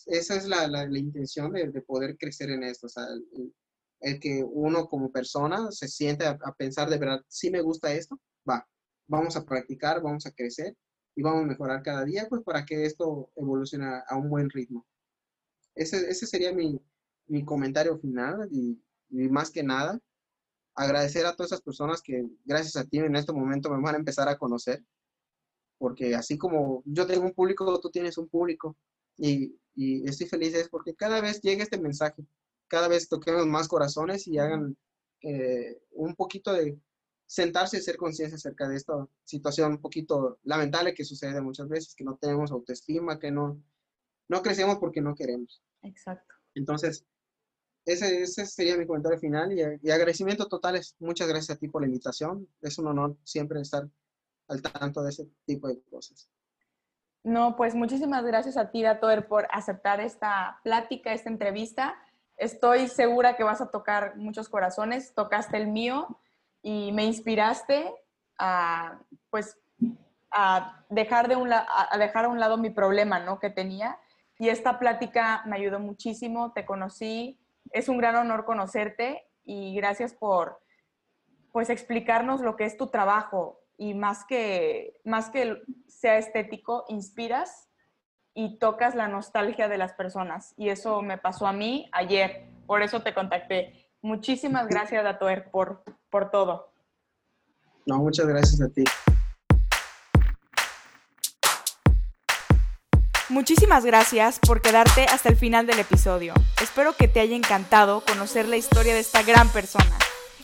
esa 0.07 0.35
es 0.35 0.47
la, 0.47 0.67
la, 0.67 0.99
intención 0.99 1.53
de, 1.53 1.71
de, 1.71 1.83
poder 1.83 2.17
crecer 2.19 2.51
en 2.51 2.65
esto, 2.65 2.87
o 2.87 2.91
sea, 2.91 3.05
el, 4.01 4.19
que 4.19 4.43
uno 4.45 4.89
como 4.89 5.13
persona 5.13 5.71
se 5.71 5.87
siente 5.87 6.27
a, 6.27 6.37
a, 6.43 6.53
pensar 6.55 6.91
de 6.91 6.99
verdad, 6.99 7.21
si 7.29 7.51
me 7.51 7.63
gusta 7.63 7.93
esto, 7.93 8.19
va, 8.49 8.67
vamos 9.07 9.37
a 9.37 9.45
practicar, 9.45 10.03
vamos 10.03 10.27
a 10.27 10.33
crecer 10.33 10.77
y 11.15 11.23
vamos 11.23 11.45
a 11.45 11.47
mejorar 11.47 11.83
cada 11.83 12.05
día, 12.05 12.27
pues 12.29 12.43
para 12.43 12.65
que 12.65 12.85
esto 12.85 13.31
evolucione 13.37 13.87
a 14.07 14.17
un 14.17 14.29
buen 14.29 14.51
ritmo. 14.51 14.87
Ese, 15.75 16.09
ese 16.09 16.27
sería 16.27 16.53
mi, 16.53 16.81
mi 17.27 17.45
comentario 17.45 17.99
final 17.99 18.49
y, 18.51 18.81
y, 19.11 19.29
más 19.29 19.51
que 19.51 19.63
nada, 19.63 19.99
agradecer 20.75 21.27
a 21.27 21.35
todas 21.35 21.53
esas 21.53 21.63
personas 21.63 22.03
que 22.03 22.27
gracias 22.45 22.77
a 22.77 22.85
ti 22.85 22.99
en 22.99 23.17
este 23.17 23.33
momento 23.33 23.71
me 23.71 23.83
van 23.83 23.95
a 23.95 23.99
empezar 23.99 24.29
a 24.29 24.39
conocer, 24.39 24.85
porque 25.79 26.15
así 26.15 26.39
como 26.39 26.83
yo 26.87 27.07
tengo 27.07 27.25
un 27.25 27.33
público, 27.33 27.81
tú 27.81 27.91
tienes 27.91 28.19
un 28.19 28.29
público 28.29 28.77
y, 29.17 29.57
y 29.75 30.09
estoy 30.09 30.27
feliz 30.27 30.55
es 30.55 30.69
porque 30.69 30.95
cada 30.95 31.21
vez 31.21 31.41
llega 31.43 31.63
este 31.63 31.79
mensaje, 31.79 32.25
cada 32.69 32.89
vez 32.89 33.09
toquemos 33.09 33.47
más 33.47 33.69
corazones 33.69 34.27
y 34.27 34.39
hagan 34.39 34.77
eh, 35.23 35.81
un 35.93 36.15
poquito 36.15 36.53
de 36.53 36.79
sentarse 37.27 37.77
y 37.77 37.81
hacer 37.81 37.97
conciencia 37.97 38.37
acerca 38.37 38.69
de 38.69 38.77
esta 38.77 39.07
situación 39.25 39.73
un 39.73 39.81
poquito 39.81 40.39
lamentable 40.45 40.95
que 40.95 41.05
sucede 41.05 41.41
muchas 41.41 41.69
veces, 41.69 41.95
que 41.95 42.05
no 42.05 42.17
tenemos 42.17 42.53
autoestima, 42.53 43.19
que 43.19 43.31
no, 43.31 43.63
no 44.29 44.43
crecemos 44.43 44.79
porque 44.79 45.01
no 45.01 45.15
queremos. 45.15 45.63
Exacto. 45.83 46.35
Entonces, 46.55 47.05
ese, 47.85 48.23
ese 48.23 48.47
sería 48.47 48.77
mi 48.77 48.87
comentario 48.87 49.19
final 49.19 49.53
y, 49.53 49.61
y, 49.83 49.91
agradecimiento 49.91 50.47
totales. 50.47 50.97
Muchas 50.99 51.29
gracias 51.29 51.57
a 51.57 51.61
ti 51.61 51.69
por 51.69 51.83
la 51.83 51.87
invitación. 51.87 52.49
Es 52.63 52.79
un 52.79 52.87
honor 52.87 53.17
siempre 53.25 53.61
estar 53.61 53.89
al 54.49 54.63
tanto 54.63 55.03
de 55.03 55.11
ese 55.11 55.29
tipo 55.45 55.69
de 55.69 55.83
cosas. 55.83 56.29
No, 57.23 57.57
pues 57.57 57.75
muchísimas 57.75 58.25
gracias 58.25 58.57
a 58.57 58.71
ti, 58.71 58.83
Datoer, 58.83 59.27
por 59.27 59.47
aceptar 59.51 60.01
esta 60.01 60.61
plática, 60.63 61.13
esta 61.13 61.31
entrevista. 61.31 61.97
Estoy 62.37 62.89
segura 62.89 63.37
que 63.37 63.45
vas 63.45 63.61
a 63.61 63.71
tocar 63.71 64.17
muchos 64.17 64.49
corazones. 64.49 65.15
Tocaste 65.15 65.57
el 65.57 65.69
mío 65.69 66.21
y 66.65 66.93
me 66.93 67.05
inspiraste 67.05 67.95
a, 68.39 68.99
pues, 69.29 69.59
a 70.31 70.83
dejar, 70.89 71.29
de 71.29 71.37
un, 71.37 71.53
a 71.53 71.97
dejar 71.99 72.25
a 72.25 72.29
un 72.29 72.41
lado 72.41 72.57
mi 72.57 72.71
problema, 72.71 73.21
¿no? 73.21 73.39
Que 73.39 73.51
tenía. 73.51 73.99
Y 74.39 74.49
esta 74.49 74.79
plática 74.79 75.43
me 75.45 75.57
ayudó 75.57 75.79
muchísimo, 75.79 76.53
te 76.53 76.65
conocí, 76.65 77.39
es 77.71 77.91
un 77.91 77.99
gran 77.99 78.17
honor 78.17 78.47
conocerte 78.47 79.29
y 79.45 79.77
gracias 79.77 80.15
por, 80.15 80.59
pues, 81.53 81.69
explicarnos 81.69 82.41
lo 82.41 82.57
que 82.57 82.65
es 82.65 82.79
tu 82.79 82.87
trabajo 82.87 83.61
y 83.77 83.93
más 83.93 84.25
que, 84.25 85.01
más 85.05 85.29
que 85.29 85.61
sea 85.87 86.17
estético, 86.17 86.87
inspiras 86.89 87.69
y 88.33 88.59
tocas 88.59 88.95
la 88.95 89.07
nostalgia 89.07 89.69
de 89.69 89.77
las 89.77 89.93
personas. 89.93 90.55
Y 90.57 90.71
eso 90.71 91.03
me 91.03 91.19
pasó 91.19 91.47
a 91.47 91.53
mí 91.53 91.91
ayer, 91.93 92.49
por 92.67 92.81
eso 92.81 93.03
te 93.03 93.13
contacté. 93.13 93.84
Muchísimas 94.05 94.69
gracias, 94.69 95.03
Datoer, 95.03 95.51
por, 95.51 95.83
por 96.11 96.31
todo. 96.31 96.69
No, 97.87 97.97
muchas 98.01 98.27
gracias 98.27 98.61
a 98.61 98.69
ti. 98.69 98.85
Muchísimas 103.31 103.87
gracias 103.87 104.41
por 104.41 104.61
quedarte 104.61 105.07
hasta 105.07 105.31
el 105.31 105.37
final 105.37 105.67
del 105.67 105.79
episodio. 105.79 106.35
Espero 106.63 106.93
que 106.93 107.09
te 107.09 107.21
haya 107.21 107.35
encantado 107.35 108.03
conocer 108.07 108.47
la 108.47 108.59
historia 108.59 108.93
de 108.93 109.01
esta 109.01 109.23
gran 109.23 109.49
persona. 109.49 109.97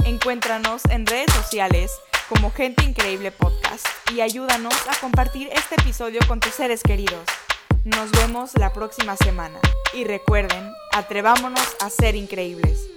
Encuéntranos 0.07 0.83
en 0.87 1.05
redes 1.05 1.31
sociales 1.31 1.93
como 2.31 2.53
Gente 2.53 2.85
Increíble 2.85 3.31
Podcast 3.31 3.87
y 4.15 4.23
ayúdanos 4.23 4.73
a 4.89 4.99
compartir 5.03 5.51
este 5.53 5.75
episodio 5.75 6.21
con 6.27 6.41
tus 6.41 6.55
seres 6.55 6.83
queridos. 6.83 7.27
Nos 7.85 8.11
vemos 8.13 8.57
la 8.57 8.73
próxima 8.73 9.19
semana 9.19 9.59
y 9.93 10.05
recuerden, 10.05 10.73
atrevámonos 10.95 11.77
a 11.83 11.91
ser 11.91 12.17
increíbles. 12.17 12.91